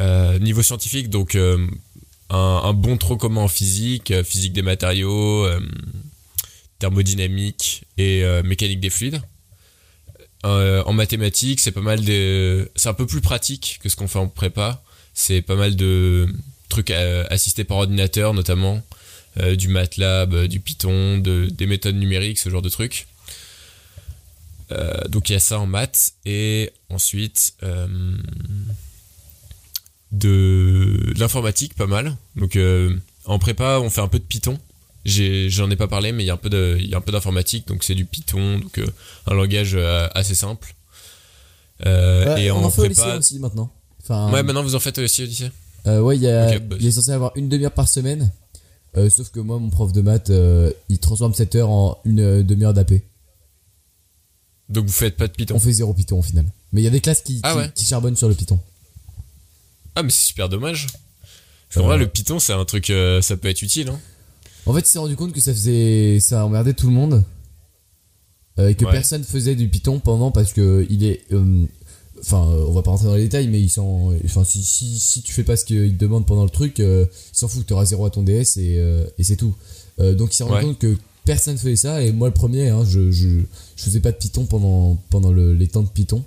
Euh, 0.00 0.38
niveau 0.38 0.62
scientifique, 0.62 1.10
donc 1.10 1.34
euh, 1.34 1.66
un, 2.30 2.72
bon 2.72 2.96
tronc 2.96 3.16
commun 3.16 3.42
en 3.42 3.48
physique, 3.48 4.12
euh, 4.12 4.22
physique 4.22 4.52
des 4.52 4.62
matériaux, 4.62 5.48
thermodynamique 6.78 7.84
et 7.96 8.24
mécanique 8.44 8.80
des 8.80 8.90
fluides. 8.90 9.20
En 10.44 10.92
mathématiques, 10.92 11.60
c'est 11.60 11.72
pas 11.72 11.80
mal 11.80 12.04
de, 12.04 12.70
c'est 12.76 12.88
un 12.88 12.94
peu 12.94 13.06
plus 13.06 13.20
pratique 13.20 13.80
que 13.82 13.88
ce 13.88 13.96
qu'on 13.96 14.08
fait 14.08 14.20
en 14.20 14.28
prépa. 14.28 14.82
C'est 15.12 15.42
pas 15.42 15.56
mal 15.56 15.74
de 15.74 16.28
trucs 16.68 16.92
assistés 16.92 17.64
par 17.64 17.78
ordinateur, 17.78 18.34
notamment 18.34 18.80
du 19.56 19.68
MATLAB, 19.68 20.46
du 20.46 20.60
Python, 20.60 21.18
de, 21.18 21.48
des 21.50 21.66
méthodes 21.66 21.96
numériques, 21.96 22.38
ce 22.38 22.50
genre 22.50 22.62
de 22.62 22.68
trucs. 22.68 23.08
Euh, 24.70 25.08
donc 25.08 25.30
il 25.30 25.32
y 25.32 25.36
a 25.36 25.40
ça 25.40 25.58
en 25.58 25.66
maths 25.66 26.12
et 26.26 26.72
ensuite 26.90 27.54
euh, 27.62 27.86
de, 30.12 31.12
de 31.14 31.20
l'informatique, 31.20 31.74
pas 31.74 31.86
mal. 31.86 32.16
Donc 32.36 32.56
euh, 32.56 32.96
en 33.24 33.38
prépa, 33.38 33.78
on 33.80 33.90
fait 33.90 34.00
un 34.00 34.08
peu 34.08 34.18
de 34.18 34.24
Python. 34.24 34.58
J'en 35.04 35.70
ai, 35.70 35.76
pas 35.76 35.88
parlé, 35.88 36.12
mais 36.12 36.22
il 36.24 36.26
y 36.26 36.30
a 36.30 36.34
un 36.34 36.38
peu 36.38 36.50
de, 36.50 36.76
il 36.78 36.88
y 36.88 36.94
a 36.94 36.98
un 36.98 37.00
peu 37.00 37.12
d'informatique, 37.12 37.66
donc 37.66 37.82
c'est 37.82 37.94
du 37.94 38.04
Python, 38.04 38.58
donc 38.58 38.78
un 39.26 39.34
langage 39.34 39.74
assez 40.14 40.34
simple. 40.34 40.74
Euh, 41.86 42.36
et 42.36 42.50
on 42.50 42.58
en 42.58 42.64
en 42.64 42.70
fait 42.70 42.82
au 42.82 42.86
lycée 42.86 43.16
aussi 43.18 43.38
maintenant. 43.38 43.70
Enfin, 44.02 44.32
ouais, 44.32 44.42
maintenant 44.42 44.62
vous 44.62 44.74
en 44.74 44.80
faites 44.80 44.98
aussi 44.98 45.22
au 45.22 45.26
lycée. 45.26 45.50
Euh, 45.86 46.00
ouais, 46.00 46.16
il 46.16 46.22
y 46.22 46.28
a, 46.28 46.48
Ok, 46.50 46.60
bah, 46.60 46.76
il 46.80 46.86
est 46.86 46.90
censé 46.90 47.12
avoir 47.12 47.32
une 47.36 47.48
demi-heure 47.48 47.72
par 47.72 47.88
semaine. 47.88 48.30
Euh, 48.96 49.08
sauf 49.10 49.30
que 49.30 49.40
moi, 49.40 49.58
mon 49.58 49.70
prof 49.70 49.92
de 49.92 50.00
maths, 50.00 50.32
il 50.88 50.98
transforme 50.98 51.34
cette 51.34 51.54
heure 51.54 51.70
en 51.70 51.98
une 52.04 52.42
demi-heure 52.42 52.74
d'AP. 52.74 52.94
Donc 54.68 54.86
vous 54.86 54.92
faites 54.92 55.16
pas 55.16 55.28
de 55.28 55.32
Python. 55.32 55.54
On 55.56 55.60
fait 55.60 55.72
zéro 55.72 55.94
Python 55.94 56.18
au 56.18 56.22
final. 56.22 56.44
Mais 56.72 56.80
il 56.82 56.84
y 56.84 56.88
a 56.88 56.90
des 56.90 57.00
classes 57.00 57.22
qui, 57.22 57.40
Ah 57.42 57.52
qui, 57.52 57.58
ouais. 57.58 57.72
qui 57.74 57.84
charbonnent 57.86 58.16
sur 58.16 58.28
le 58.28 58.34
Python. 58.34 58.58
Ah 59.94 60.02
mais 60.02 60.10
c'est 60.10 60.24
super 60.28 60.48
dommage. 60.48 60.86
Parce 60.86 61.76
Euh, 61.76 61.80
qu'en 61.80 61.86
vrai, 61.86 61.98
le 61.98 62.06
Python 62.08 62.38
c'est 62.38 62.52
un 62.52 62.64
truc, 62.64 62.90
euh, 62.90 63.20
ça 63.22 63.36
peut 63.36 63.48
être 63.48 63.62
utile. 63.62 63.88
Hein. 63.88 63.98
En 64.66 64.74
fait, 64.74 64.80
il 64.80 64.86
s'est 64.86 64.98
rendu 64.98 65.16
compte 65.16 65.32
que 65.32 65.40
ça 65.40 65.52
faisait, 65.52 66.18
ça 66.20 66.44
emmerdait 66.44 66.74
tout 66.74 66.86
le 66.86 66.92
monde. 66.92 67.24
Euh, 68.58 68.68
et 68.68 68.74
que 68.74 68.84
Ouais. 68.84 68.90
personne 68.92 69.24
faisait 69.24 69.54
du 69.54 69.68
Python 69.68 70.00
pendant 70.00 70.30
parce 70.30 70.52
que 70.52 70.86
il 70.90 71.04
est, 71.04 71.22
euh, 71.32 71.64
enfin, 72.20 72.48
euh, 72.50 72.64
on 72.68 72.72
va 72.72 72.82
pas 72.82 72.90
rentrer 72.90 73.06
dans 73.06 73.14
les 73.14 73.22
détails, 73.22 73.48
mais 73.48 73.60
il 73.60 73.68
s'en, 73.70 74.12
enfin, 74.24 74.44
si, 74.44 74.62
si, 74.62 74.98
si 74.98 75.22
tu 75.22 75.32
fais 75.32 75.44
pas 75.44 75.56
ce 75.56 75.64
qu'il 75.64 75.92
te 75.96 75.98
demande 75.98 76.26
pendant 76.26 76.44
le 76.44 76.50
truc, 76.50 76.80
euh, 76.80 77.06
il 77.32 77.36
s'en 77.38 77.48
fout, 77.48 77.64
tu 77.66 77.72
auras 77.72 77.84
zéro 77.86 78.04
à 78.04 78.10
ton 78.10 78.22
DS 78.22 78.56
et, 78.58 78.78
euh, 78.78 79.04
et 79.16 79.24
c'est 79.24 79.36
tout. 79.36 79.54
Euh, 80.00 80.14
donc 80.14 80.32
il 80.34 80.36
s'est 80.36 80.42
rendu 80.44 80.56
Ouais. 80.56 80.62
compte 80.64 80.78
que 80.78 80.96
personne 81.28 81.58
faisait 81.58 81.76
ça 81.76 82.02
et 82.02 82.10
moi 82.10 82.28
le 82.28 82.34
premier, 82.34 82.70
hein, 82.70 82.84
je, 82.86 83.10
je, 83.10 83.28
je 83.76 83.82
faisais 83.84 84.00
pas 84.00 84.12
de 84.12 84.16
Python 84.16 84.46
pendant, 84.46 84.96
pendant 85.10 85.30
le- 85.30 85.52
les 85.52 85.68
temps 85.68 85.82
de 85.82 85.88
Python. 85.88 86.24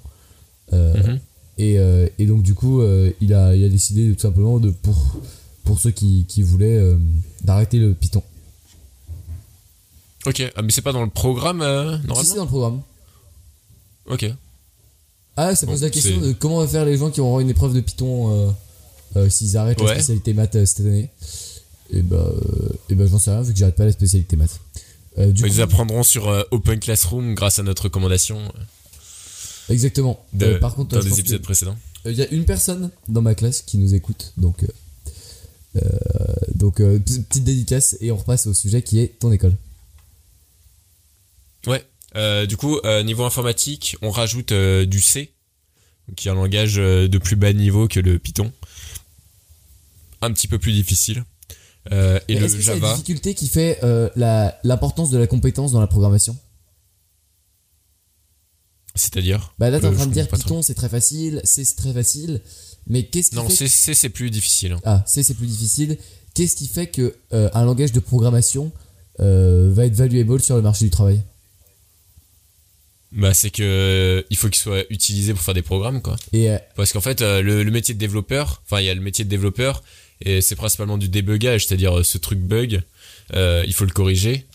Euh, 0.74 0.94
Mhm. 0.96 1.20
et, 1.58 1.80
euh, 1.80 2.08
et 2.20 2.26
donc 2.28 2.44
du 2.44 2.54
coup, 2.54 2.82
euh, 2.82 3.12
il, 3.20 3.34
a, 3.34 3.56
il 3.56 3.64
a 3.64 3.70
décidé 3.70 4.14
tout 4.14 4.20
simplement 4.22 4.60
de 4.60 4.70
pour 4.70 5.16
pour 5.64 5.80
ceux 5.80 5.92
qui, 5.92 6.26
qui 6.28 6.42
voulaient 6.44 6.80
d'arrêter 7.44 7.78
le 7.80 7.94
Python. 7.96 8.24
Ok, 10.28 10.44
ah, 10.56 10.62
mais 10.62 10.72
c'est 10.72 10.82
pas 10.84 10.92
dans 10.94 11.04
le 11.04 11.10
programme 11.10 11.62
euh, 11.62 11.98
Si 11.98 12.02
c'est 12.02 12.08
normalement 12.08 12.36
dans 12.36 12.44
le 12.44 12.48
programme. 12.48 12.82
Ok. 14.08 14.26
Ah, 15.36 15.56
ça 15.56 15.66
pose 15.66 15.80
Bon, 15.80 15.86
la 15.86 15.90
question 15.92 16.20
de 16.22 16.32
comment 16.34 16.60
va 16.60 16.68
faire 16.68 16.86
les 16.86 16.98
gens 16.98 17.10
qui 17.10 17.22
auront 17.22 17.40
une 17.40 17.50
épreuve 17.50 17.74
de 17.74 17.82
Python 17.82 18.54
s'ils 19.30 19.58
arrêtent 19.58 19.82
la 19.82 19.94
spécialité 19.96 20.34
maths 20.34 20.64
cette 20.66 20.86
année. 20.86 21.10
Et 21.94 22.02
bah, 22.02 22.30
et 22.90 22.96
bah 22.96 23.06
j'en 23.08 23.20
sais 23.20 23.32
rien 23.32 23.42
vu 23.42 23.52
que 23.54 23.60
j'arrête 23.60 23.76
pas 23.76 23.86
la 23.86 23.92
spécialité 23.92 24.36
maths. 24.38 24.60
Euh, 25.18 25.32
du 25.32 25.46
Ils 25.46 25.56
coup, 25.56 25.62
apprendront 25.62 26.04
sur 26.04 26.30
euh, 26.30 26.44
Open 26.52 26.80
Classroom 26.80 27.36
grâce 27.36 27.60
à 27.60 27.64
notre 27.64 27.84
recommandation 27.84 28.40
euh, 28.40 29.74
exactement. 29.74 30.26
de, 30.34 30.46
Euh, 30.46 30.60
par 30.60 30.76
contre, 30.76 30.96
dans 30.96 31.02
pense 31.10 31.20
épisodes 31.20 31.40
que- 31.40 31.46
précédents. 31.46 31.78
Il 32.06 32.14
y 32.14 32.22
a 32.24 32.28
une 32.30 32.46
personne 32.46 32.90
dans 33.10 33.22
ma 33.22 33.36
classe 33.36 33.62
qui 33.62 33.78
nous 33.78 33.94
écoute, 33.94 34.34
donc, 34.38 34.66
petite 37.20 37.44
dédicace 37.44 37.96
et 38.02 38.12
on 38.12 38.18
repasse 38.18 38.48
au 38.48 38.54
sujet 38.56 38.82
qui 38.82 39.00
est 39.00 39.20
ton 39.20 39.32
école. 39.32 39.56
Ouais. 41.68 41.86
Du 42.48 42.58
coup, 42.58 42.80
niveau 43.04 43.24
informatique, 43.24 43.98
on 44.02 44.10
rajoute 44.10 44.52
du 44.52 45.00
C, 45.00 45.32
qui 46.16 46.28
est 46.28 46.32
un 46.32 46.36
langage 46.36 46.76
de 46.78 47.18
plus 47.20 47.36
bas 47.36 47.54
niveau 47.54 47.88
que 47.88 48.00
le 48.00 48.18
Python. 48.18 48.52
Un 50.24 50.32
petit 50.34 50.48
peu 50.48 50.58
plus 50.58 50.72
difficile. 50.74 51.24
Euh, 51.92 52.20
et 52.28 52.36
le 52.36 52.46
Est-ce 52.46 52.56
que 52.58 52.62
c'est 52.62 52.68
la 52.70 52.76
Java, 52.80 52.94
difficulté 52.94 53.34
qui 53.34 53.48
fait 53.48 53.80
euh, 53.84 54.10
la- 54.16 54.60
l'importance 54.64 55.10
de 55.10 55.18
la 55.18 55.26
compétence 55.28 55.72
dans 55.72 55.80
la 55.80 55.88
programmation? 55.88 56.38
C'est-à-dire? 58.96 59.54
Bah 59.58 59.70
là 59.70 59.80
t'es 59.80 59.88
en 59.88 59.92
Euh, 59.92 59.96
train 59.96 60.06
de 60.08 60.14
dire 60.14 60.28
trop. 60.28 60.38
Python 60.38 60.62
c'est 60.62 60.74
très 60.74 60.90
facile, 60.90 61.42
C 61.46 61.64
c'est 61.64 61.76
très 61.76 61.94
facile, 61.94 62.42
mais 62.88 63.06
qu'est-ce 63.06 63.30
qui 63.30 63.36
Non, 63.38 63.48
fait 63.48 63.56
C, 63.56 63.68
C, 63.68 63.94
c'est 63.94 64.10
plus 64.10 64.30
difficile. 64.30 64.74
hein. 64.74 64.82
Ah, 64.84 65.04
C 65.08 65.24
c'est 65.24 65.34
plus 65.34 65.48
difficile. 65.48 65.98
Qu'est-ce 66.34 66.56
qui 66.56 66.68
fait 66.68 66.88
que 66.88 67.16
euh, 67.34 67.50
un 67.54 67.66
langage 67.66 67.94
de 67.94 68.00
programmation 68.00 68.72
va 69.20 69.86
être 69.86 69.94
valuable 69.96 70.40
sur 70.42 70.56
le 70.56 70.62
marché 70.62 70.86
du 70.86 70.92
travail? 70.92 71.22
Bah, 73.12 73.34
c'est 73.34 73.50
que 73.52 73.62
euh, 73.62 74.24
il 74.30 74.38
faut 74.38 74.48
qu'il 74.50 74.62
soit 74.62 74.84
utilisé 74.90 75.34
pour 75.34 75.44
faire 75.44 75.54
des 75.54 75.62
programmes, 75.62 76.02
quoi. 76.02 76.16
Et 76.34 76.50
euh, 76.50 76.58
Parce 76.76 76.92
qu'en 76.94 77.02
fait, 77.02 77.22
euh, 77.22 77.42
le, 77.42 77.62
le 77.64 77.70
métier 77.72 77.94
de 77.94 78.00
développeur, 78.00 78.62
enfin, 78.66 78.80
il 78.80 78.86
y 78.86 78.90
a 78.90 78.96
le 78.96 79.02
métier 79.02 79.26
de 79.26 79.30
développeur, 79.30 79.84
et 80.22 80.42
c'est 80.42 80.56
principalement 80.56 80.98
du 80.98 81.10
débugage, 81.10 81.66
c'est-à-dire 81.66 82.00
euh, 82.00 82.04
ce 82.04 82.18
truc 82.18 82.40
bug, 82.40 82.82
euh, 83.34 83.64
il 83.66 83.74
faut 83.74 83.86
le 83.86 83.92
corriger. 83.92 84.46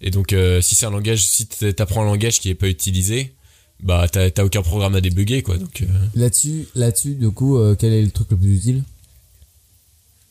Et 0.00 0.10
donc, 0.10 0.32
euh, 0.32 0.60
si 0.60 0.74
c'est 0.74 0.86
un 0.86 0.90
langage, 0.90 1.24
si 1.26 1.46
t'apprends 1.46 2.02
un 2.02 2.06
langage 2.06 2.40
qui 2.40 2.50
est 2.50 2.54
pas 2.54 2.68
utilisé, 2.68 3.32
bah, 3.80 4.06
t'as 4.08 4.44
aucun 4.44 4.62
programme 4.62 4.94
à 4.94 5.00
débugger, 5.00 5.42
quoi. 5.42 5.56
Donc, 5.56 5.82
euh, 5.82 5.86
là-dessus, 6.14 6.68
là-dessus, 6.74 7.14
du 7.14 7.30
coup, 7.30 7.58
quel 7.78 7.92
est 7.92 8.02
le 8.02 8.10
truc 8.10 8.30
le 8.30 8.36
plus 8.36 8.56
utile? 8.56 8.82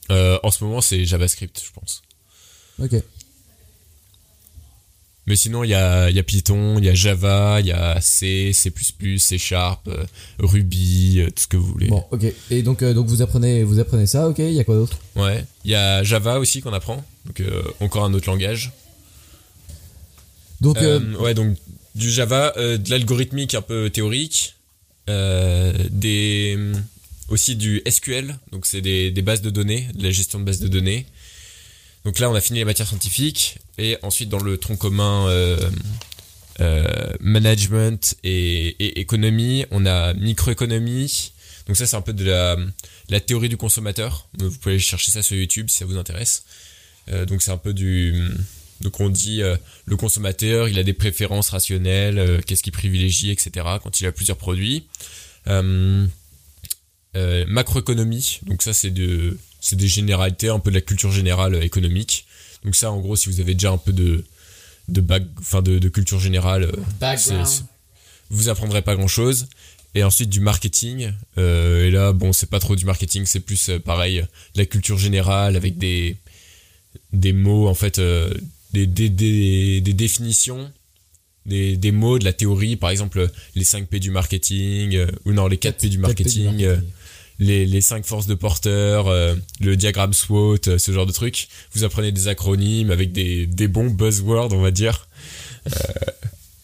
En 0.10 0.52
ce 0.52 0.64
moment, 0.64 0.82
c'est 0.82 1.06
JavaScript, 1.06 1.62
je 1.66 1.72
pense. 1.72 2.04
Ok. 2.80 3.02
Mais 5.26 5.38
sinon, 5.38 5.64
il 5.64 5.70
y 5.70 5.74
a, 5.74 6.10
il 6.10 6.16
y 6.16 6.20
a 6.20 6.24
Python, 6.24 6.78
il 6.78 6.84
y 6.84 6.90
a 6.90 6.94
Java, 6.94 7.62
il 7.62 7.68
y 7.68 7.72
a 7.72 8.02
C, 8.02 8.52
C++, 8.54 8.74
C 9.18 9.38
Sharp, 9.38 9.88
euh, 9.88 10.04
Ruby, 10.40 11.20
euh, 11.20 11.28
tout 11.28 11.44
ce 11.44 11.48
que 11.48 11.56
vous 11.56 11.68
voulez. 11.68 11.88
Bon, 11.88 12.04
ok. 12.12 12.26
Et 12.52 12.62
donc, 12.62 12.82
euh, 12.82 12.94
donc 12.94 13.08
vous 13.08 13.22
apprenez, 13.22 13.64
vous 13.64 13.80
apprenez 13.80 14.06
ça, 14.06 14.28
ok? 14.28 14.40
Il 14.40 14.52
y 14.52 14.60
a 14.60 14.66
quoi 14.66 14.76
d'autre? 14.76 15.00
Ouais. 15.16 15.46
Il 15.64 15.72
y 15.72 15.76
a 15.76 16.04
Java 16.04 16.40
aussi 16.40 16.62
qu'on 16.62 16.74
apprend. 16.74 17.06
Donc, 17.26 17.40
euh, 17.40 17.64
encore 17.80 18.04
un 18.04 18.14
autre 18.14 18.30
langage. 18.30 18.74
Donc, 20.60 20.78
euh, 20.78 21.16
ouais, 21.18 21.34
donc 21.34 21.58
du 21.96 22.12
Java, 22.12 22.54
de 22.58 22.90
l'algorithmique 22.90 23.54
un 23.54 23.62
peu 23.62 23.90
théorique, 23.90 24.56
des 25.08 26.58
aussi 27.30 27.56
du 27.56 27.82
SQL, 27.90 28.38
donc 28.52 28.66
c'est 28.66 28.82
des, 28.82 29.10
des 29.10 29.22
bases 29.22 29.42
de 29.42 29.50
données, 29.50 29.88
de 29.96 30.04
la 30.04 30.12
gestion 30.12 30.40
de 30.40 30.44
bases 30.44 30.60
de 30.60 30.68
données. 30.68 31.06
Donc 32.06 32.20
là, 32.20 32.30
on 32.30 32.36
a 32.36 32.42
fini 32.42 32.60
les 32.60 32.66
matières 32.66 32.88
scientifiques 32.88 33.60
et 33.78 33.98
ensuite 34.02 34.30
dans 34.30 34.40
le 34.40 34.58
tronc 34.58 34.76
commun 34.76 35.28
euh, 35.28 35.58
euh, 36.60 37.14
management 37.20 38.16
et, 38.24 39.00
économie, 39.00 39.66
on 39.72 39.86
a 39.86 40.14
microéconomie. 40.14 41.32
Donc 41.68 41.78
ça, 41.78 41.86
c'est 41.86 41.96
un 41.96 42.02
peu 42.02 42.14
de 42.14 42.26
la, 42.26 43.20
théorie 43.20 43.50
du 43.50 43.58
consommateur. 43.58 44.28
Vous 44.38 44.52
pouvez 44.58 44.80
chercher 44.80 45.12
ça 45.12 45.22
sur 45.22 45.38
YouTube 45.38 45.70
si 45.70 45.78
ça 45.78 45.86
vous 45.86 45.98
intéresse. 45.98 46.44
Euh, 47.10 47.26
donc 47.26 47.42
c'est 47.42 47.52
un 47.52 47.58
peu 47.58 47.74
du 47.74 48.30
donc 48.84 49.00
on 49.00 49.10
dit 49.10 49.42
euh, 49.42 49.56
le 49.86 49.96
consommateur, 49.96 50.68
il 50.68 50.78
a 50.78 50.84
des 50.84 50.94
préférences 50.94 51.50
rationnelles, 51.50 52.20
euh, 52.20 52.42
qu'est-ce 52.46 52.62
qu'il 52.62 52.74
privilégie, 52.74 53.32
etc. 53.32 53.66
Quand 53.82 54.02
il 54.02 54.06
a 54.06 54.12
plusieurs 54.12 54.38
produits. 54.38 54.86
Euh, 55.48 56.06
euh, 57.16 57.46
macroéconomie, 57.48 58.40
donc 58.48 58.64
ça 58.64 58.74
c'est 58.74 58.90
de, 58.90 59.38
c'est 59.64 59.78
des 59.78 59.88
généralités, 59.88 60.50
un 60.50 60.60
peu 60.60 60.70
de 60.72 60.76
la 60.76 60.82
culture 60.82 61.12
générale 61.12 61.56
euh, 61.56 61.62
économique. 61.62 62.26
Donc 62.64 62.76
ça, 62.76 62.92
en 62.92 63.00
gros, 63.00 63.16
si 63.16 63.30
vous 63.30 63.40
avez 63.40 63.54
déjà 63.54 63.72
un 63.72 63.78
peu 63.78 63.94
de, 63.94 64.24
de 64.90 65.02
bac, 65.02 65.24
enfin 65.40 65.62
de, 65.62 65.80
de 65.80 65.90
culture 65.90 66.20
générale, 66.20 66.64
euh, 66.64 66.72
vous 68.30 68.50
apprendrez 68.50 68.82
pas 68.82 68.96
grand 68.96 69.08
chose. 69.08 69.48
Et 69.96 70.04
ensuite 70.04 70.30
du 70.30 70.40
marketing. 70.40 71.12
euh, 71.38 71.86
et 71.88 71.92
là, 71.92 72.14
bon, 72.14 72.34
c'est 72.34 72.50
pas 72.50 72.60
trop 72.60 72.76
du 72.76 72.84
marketing, 72.86 73.26
c'est 73.26 73.40
plus 73.40 73.70
euh, 73.70 73.80
pareil, 73.80 74.18
de 74.56 74.60
la 74.60 74.66
culture 74.66 74.98
générale 74.98 75.56
avec 75.56 75.78
des 75.78 76.18
des 77.12 77.34
mots 77.34 77.68
en 77.68 77.74
fait, 77.76 78.00
euh, 78.00 78.34
des, 78.74 78.86
des, 78.88 79.10
des, 79.10 79.82
des 79.82 79.94
définitions, 79.94 80.72
des, 81.46 81.78
des 81.78 81.92
mots 81.92 82.18
de 82.20 82.26
la 82.26 82.34
théorie, 82.34 82.76
par 82.76 82.90
exemple 82.90 83.30
les 83.56 83.64
5 83.64 83.88
P 83.88 84.00
du 84.00 84.10
marketing 84.12 84.96
euh, 84.96 85.08
ou 85.26 85.32
non 85.34 85.48
les 85.48 85.58
4 85.58 85.78
P 85.78 85.90
du 85.90 85.98
4P 85.98 86.02
marketing. 86.02 86.68
Les, 87.40 87.66
les 87.66 87.82
cinq 87.82 88.06
forces 88.06 88.28
de 88.28 88.36
porteur, 88.36 89.08
euh, 89.08 89.36
le 89.60 89.76
diagramme 89.76 90.14
SWOT, 90.14 90.68
euh, 90.68 90.78
ce 90.78 90.92
genre 90.92 91.06
de 91.06 91.12
trucs. 91.12 91.48
Vous 91.74 91.84
apprenez 91.84 92.12
des 92.12 92.28
acronymes 92.28 92.92
avec 92.92 93.12
des, 93.12 93.48
des 93.48 93.68
bons 93.68 93.90
buzzwords, 93.90 94.54
on 94.54 94.62
va 94.62 94.72
dire. 94.72 95.08
Euh, 95.68 95.72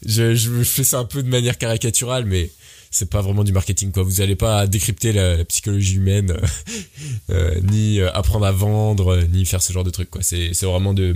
je, 0.06 0.36
je 0.36 0.64
fais 0.64 0.84
ça 0.84 1.00
un 1.00 1.06
peu 1.06 1.24
de 1.24 1.30
manière 1.30 1.58
caricaturale, 1.58 2.26
mais 2.26 2.52
c'est 2.92 3.10
pas 3.10 3.22
vraiment 3.22 3.44
du 3.44 3.52
marketing, 3.52 3.92
quoi. 3.92 4.04
Vous 4.04 4.22
allez 4.22 4.36
pas 4.36 4.66
décrypter 4.66 5.12
la, 5.12 5.44
psychologie 5.46 5.96
humaine, 5.96 6.36
ni 7.64 8.02
apprendre 8.02 8.46
à 8.46 8.52
vendre, 8.52 9.22
ni 9.32 9.46
faire 9.46 9.62
ce 9.62 9.72
genre 9.72 9.84
de 9.84 9.92
trucs, 9.92 10.10
quoi. 10.10 10.24
C'est, 10.24 10.64
vraiment 10.64 10.96
de, 10.96 11.16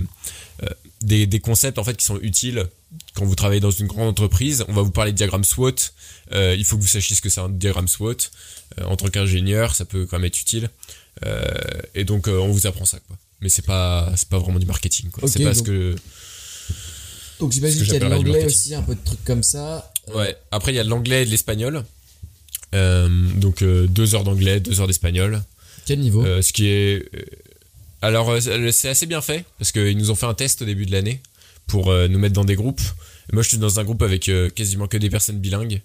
des, 1.00 1.26
des 1.26 1.40
concepts, 1.40 1.78
en 1.78 1.84
fait, 1.84 1.96
qui 1.96 2.04
sont 2.04 2.20
utiles 2.20 2.66
quand 3.14 3.24
vous 3.24 3.34
travaillez 3.34 3.60
dans 3.60 3.72
une 3.72 3.88
grande 3.88 4.08
entreprise. 4.08 4.64
On 4.68 4.72
va 4.72 4.82
vous 4.82 4.92
parler 4.92 5.10
de 5.10 5.16
diagramme 5.16 5.42
SWOT. 5.42 5.74
Il 6.32 6.64
faut 6.64 6.76
que 6.76 6.82
vous 6.82 6.86
sachiez 6.86 7.16
ce 7.16 7.22
que 7.22 7.28
c'est 7.28 7.40
un 7.40 7.48
diagramme 7.48 7.88
SWOT. 7.88 8.18
Euh, 8.80 8.84
en 8.84 8.96
tant 8.96 9.08
qu'ingénieur, 9.08 9.74
ça 9.74 9.84
peut 9.84 10.06
quand 10.06 10.18
même 10.18 10.26
être 10.26 10.40
utile. 10.40 10.68
Euh, 11.24 11.44
et 11.94 12.04
donc, 12.04 12.28
euh, 12.28 12.38
on 12.38 12.48
vous 12.50 12.66
apprend 12.66 12.84
ça, 12.84 12.98
quoi. 13.06 13.16
Mais 13.40 13.48
c'est 13.48 13.64
pas, 13.64 14.12
c'est 14.16 14.28
pas 14.28 14.38
vraiment 14.38 14.58
du 14.58 14.66
marketing, 14.66 15.10
quoi. 15.10 15.28
C'est 15.28 15.42
pas 15.44 15.54
ce 15.54 15.58
donc- 15.58 15.66
que. 15.66 15.96
Donc 17.40 17.52
j'imagine 17.52 17.80
ce 17.80 17.84
qu'il 17.84 17.92
y 17.92 17.96
a 17.96 18.00
de 18.00 18.06
l'anglais 18.06 18.44
aussi, 18.44 18.74
un 18.74 18.82
peu 18.82 18.94
de 18.94 19.04
trucs 19.04 19.24
comme 19.24 19.42
ça. 19.42 19.92
Ouais. 20.14 20.36
Après, 20.50 20.72
il 20.72 20.76
y 20.76 20.78
a 20.78 20.84
de 20.84 20.88
l'anglais 20.88 21.22
et 21.22 21.26
de 21.26 21.30
l'espagnol. 21.30 21.84
Euh, 22.74 23.08
donc, 23.36 23.62
euh, 23.62 23.86
deux 23.86 24.14
heures 24.14 24.24
d'anglais, 24.24 24.60
deux 24.60 24.80
heures 24.80 24.86
d'espagnol. 24.86 25.42
Quel 25.84 26.00
niveau? 26.00 26.24
Euh, 26.24 26.42
ce 26.42 26.52
qui 26.52 26.68
est. 26.68 27.08
Alors, 28.02 28.36
c'est 28.72 28.88
assez 28.88 29.06
bien 29.06 29.20
fait 29.20 29.44
parce 29.58 29.72
qu'ils 29.72 29.96
nous 29.96 30.10
ont 30.10 30.14
fait 30.14 30.26
un 30.26 30.34
test 30.34 30.62
au 30.62 30.64
début 30.64 30.84
de 30.86 30.92
l'année 30.92 31.20
pour 31.66 31.92
nous 31.92 32.18
mettre 32.18 32.34
dans 32.34 32.44
des 32.44 32.54
groupes. 32.54 32.82
Et 33.30 33.34
moi, 33.34 33.42
je 33.42 33.48
suis 33.48 33.58
dans 33.58 33.80
un 33.80 33.84
groupe 33.84 34.02
avec 34.02 34.30
quasiment 34.54 34.86
que 34.88 34.98
des 34.98 35.08
personnes 35.08 35.38
bilingues. 35.38 35.80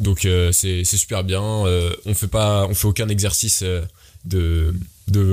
Donc, 0.00 0.24
euh, 0.24 0.50
c'est 0.50 0.82
super 0.84 1.22
bien. 1.24 1.42
Euh, 1.66 1.94
on 2.06 2.14
fait 2.14 2.26
pas, 2.28 2.66
on 2.66 2.74
fait 2.74 2.88
aucun 2.88 3.08
exercice 3.08 3.62
euh, 3.62 3.82
de, 4.24 4.74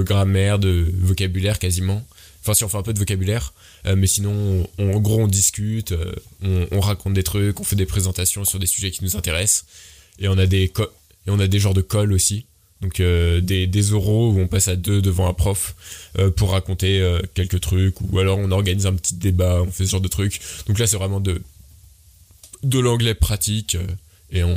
grammaire, 0.04 0.60
de 0.60 0.92
vocabulaire 1.00 1.58
quasiment. 1.58 2.06
Enfin, 2.42 2.54
si 2.54 2.64
on 2.64 2.70
fait 2.70 2.78
un 2.78 2.84
peu 2.84 2.94
de 2.94 3.00
vocabulaire, 3.00 3.54
mais 3.96 4.08
sinon, 4.08 4.68
on- 4.78 4.94
en 4.94 5.00
gros, 5.00 5.22
on 5.22 5.28
discute, 5.28 5.94
on, 6.44 6.68
on 6.72 6.80
raconte 6.82 7.14
des 7.14 7.24
trucs, 7.24 7.60
on 7.60 7.64
fait 7.64 7.76
des 7.76 7.86
présentations 7.86 8.44
sur 8.46 8.60
des 8.60 8.68
sujets 8.68 8.92
qui 8.92 9.04
nous 9.04 9.16
intéressent, 9.18 9.66
et 10.20 10.28
on 10.30 10.38
a 10.38 10.46
des 10.46 10.66
et 10.66 11.30
on 11.30 11.40
a 11.40 11.48
des 11.48 11.60
genres 11.60 11.74
de 11.74 11.82
calls 11.82 12.14
aussi, 12.14 12.46
donc 12.82 13.02
des, 13.02 13.68
des 13.68 13.94
oraux 13.94 14.32
où 14.32 14.40
on 14.40 14.48
passe 14.48 14.68
à 14.70 14.76
deux 14.78 15.02
devant 15.02 15.28
un 15.28 15.34
prof 15.34 15.76
pour 16.38 16.52
raconter 16.52 17.02
quelques 17.34 17.60
trucs, 17.60 18.00
ou 18.02 18.20
alors 18.20 18.38
on 18.40 18.52
organise 18.52 18.86
un 18.86 18.94
petit 18.96 19.16
débat, 19.16 19.62
on 19.62 19.72
fait 19.72 19.86
ce 19.86 19.92
genre 19.92 20.02
de 20.02 20.08
trucs. 20.08 20.40
Donc 20.68 20.80
là, 20.80 20.88
c'est 20.88 20.98
vraiment 20.98 21.20
de 21.22 21.42
l'anglais 22.80 23.14
pratique, 23.14 23.78
et 24.32 24.44
on 24.44 24.56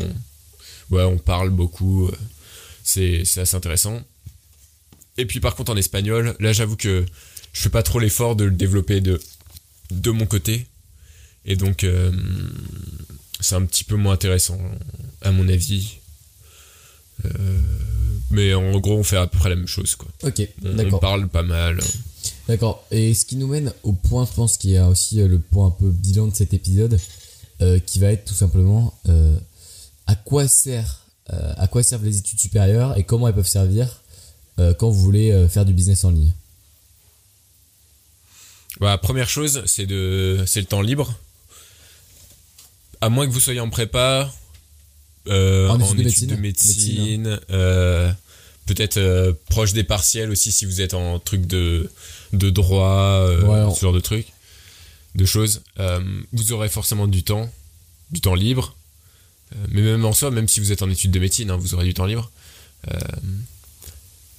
ouais, 0.91 1.05
on 1.05 1.19
parle 1.19 1.51
beaucoup, 1.51 2.09
euh, 2.09 2.17
c'est 2.83 3.23
assez 3.37 3.55
intéressant. 3.55 4.01
Et 5.17 5.27
puis 5.27 5.41
par 5.41 5.55
contre 5.55 5.73
en 5.73 5.77
espagnol, 5.77 6.37
là 6.41 6.53
j'avoue 6.53 6.77
que 6.77 7.05
je 7.53 7.61
fais 7.63 7.69
pas 7.69 7.83
trop 7.83 7.99
l'effort 7.99 8.37
de 8.37 8.45
le 8.45 8.51
développer 8.51 9.01
de, 9.01 9.21
de 9.91 10.11
mon 10.11 10.27
côté. 10.27 10.67
Et 11.45 11.57
donc, 11.57 11.85
euh, 11.85 12.13
c'est 13.41 13.55
un 13.55 13.65
petit 13.65 13.85
peu 13.85 13.97
moins 13.97 14.13
intéressant, 14.13 14.59
à 15.23 15.33
mon 15.33 15.49
avis. 15.49 15.97
Euh, 17.25 17.29
mais 18.31 18.55
en 18.55 18.79
gros, 18.79 18.99
on 18.99 19.03
fait 19.03 19.17
à 19.17 19.27
peu 19.27 19.39
près 19.39 19.49
la 19.49 19.57
même 19.57 19.67
chose, 19.67 19.95
quoi. 19.97 20.09
Ok, 20.23 20.47
On, 20.65 20.99
parle 20.99 21.29
pas 21.29 21.43
mal. 21.43 21.81
D'accord. 22.47 22.85
Et 22.91 23.15
ce 23.15 23.25
qui 23.25 23.37
nous 23.37 23.49
mène 23.49 23.73
au 23.83 23.93
point, 23.93 24.27
je 24.27 24.33
pense, 24.33 24.59
qui 24.59 24.75
est 24.75 24.81
aussi 24.81 25.17
le 25.17 25.39
point 25.39 25.69
un 25.69 25.71
peu 25.71 25.91
bilan 25.91 26.29
de 26.29 26.35
cet 26.35 26.55
épisode, 26.55 27.01
euh, 27.63 27.79
qui 27.79 27.99
va 27.99 28.13
être 28.13 28.27
tout 28.27 28.35
simplement 28.35 28.95
à 30.11 30.15
quoi 30.17 30.49
sert 30.49 31.05
euh, 31.33 31.53
à 31.57 31.67
quoi 31.69 31.83
servent 31.85 32.05
les 32.05 32.17
études 32.19 32.41
supérieures 32.41 32.97
et 32.99 33.05
comment 33.05 33.29
elles 33.29 33.35
peuvent 33.35 33.47
servir 33.47 34.03
euh, 34.59 34.75
quand 34.75 34.91
vous 34.91 35.01
voulez 35.01 35.31
euh, 35.31 35.49
faire 35.49 35.65
du 35.65 35.73
business 35.73 36.03
en 36.05 36.11
ligne? 36.11 36.33
Bah, 38.81 38.99
première 38.99 39.29
chose, 39.29 39.63
c'est 39.67 39.87
de, 39.87 40.43
c'est 40.47 40.61
le 40.61 40.67
temps 40.67 40.81
libre. 40.81 41.15
À 43.01 43.09
moins 43.09 43.27
que 43.27 43.33
vous 43.33 43.41
soyez 43.41 43.61
en 43.61 43.71
prépa, 43.71 44.33
euh, 45.29 45.69
En 45.69 45.81
en, 45.81 45.97
études 45.99 46.31
de 46.31 46.35
médecine. 46.37 46.41
médecine, 46.41 47.41
euh, 47.51 48.11
peut-être 48.67 49.37
proche 49.51 49.73
des 49.73 49.85
partiels 49.85 50.31
aussi 50.31 50.51
si 50.53 50.65
vous 50.65 50.81
êtes 50.81 50.95
en 50.95 51.19
truc 51.19 51.47
de, 51.47 51.91
de 52.33 52.51
droit, 52.51 53.27
Ouais, 53.43 53.61
on- 53.63 53.75
ce 53.75 53.81
genre 53.81 53.93
de 53.93 54.01
trucs, 54.01 54.33
de 55.15 55.25
choses. 55.25 55.63
Vous 56.33 56.53
aurez 56.53 56.69
forcément 56.69 57.07
du 57.07 57.23
temps, 57.23 57.51
du 58.11 58.21
temps 58.21 58.35
libre. 58.35 58.77
Euh, 59.53 59.67
mais 59.71 59.83
même 59.83 60.05
en 60.05 60.13
soi, 60.13 60.31
même 60.31 60.49
si 60.49 60.61
vous 60.61 60.73
êtes 60.73 60.83
en 60.83 60.91
études 60.91 61.11
de 61.11 61.19
médecine, 61.19 61.51
hein, 61.51 61.57
vous 61.57 61.75
aurez 61.75 61.85
du 61.85 61.95
temps 61.95 62.07
libre. 62.07 62.31
Euh, 62.91 62.99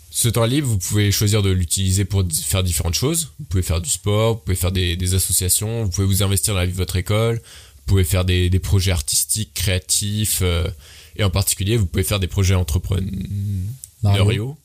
ce 0.09 0.29
temps 0.29 0.45
libre, 0.45 0.67
vous 0.67 0.77
pouvez 0.77 1.11
choisir 1.11 1.41
de 1.41 1.49
l'utiliser 1.49 2.05
pour 2.05 2.23
faire 2.31 2.63
différentes 2.63 2.95
choses. 2.95 3.31
Vous 3.39 3.45
pouvez 3.45 3.63
faire 3.63 3.81
du 3.81 3.89
sport, 3.89 4.35
vous 4.35 4.39
pouvez 4.39 4.55
faire 4.55 4.71
des, 4.71 5.13
associations, 5.13 5.83
vous 5.83 5.89
pouvez 5.89 6.07
vous 6.07 6.23
investir 6.23 6.53
dans 6.53 6.59
la 6.59 6.65
vie 6.65 6.73
de 6.73 6.77
votre 6.77 6.97
école, 6.97 7.37
vous 7.37 7.83
pouvez 7.85 8.03
faire 8.03 8.25
des, 8.25 8.49
projets 8.59 8.91
artistiques, 8.91 9.53
créatifs, 9.53 10.39
euh, 10.41 10.69
et 11.15 11.23
en 11.23 11.29
particulier, 11.29 11.77
vous 11.77 11.85
pouvez 11.85 12.03
faire 12.03 12.19
des 12.19 12.27
projets 12.27 12.55
entrepreneuriaux. 12.55 14.57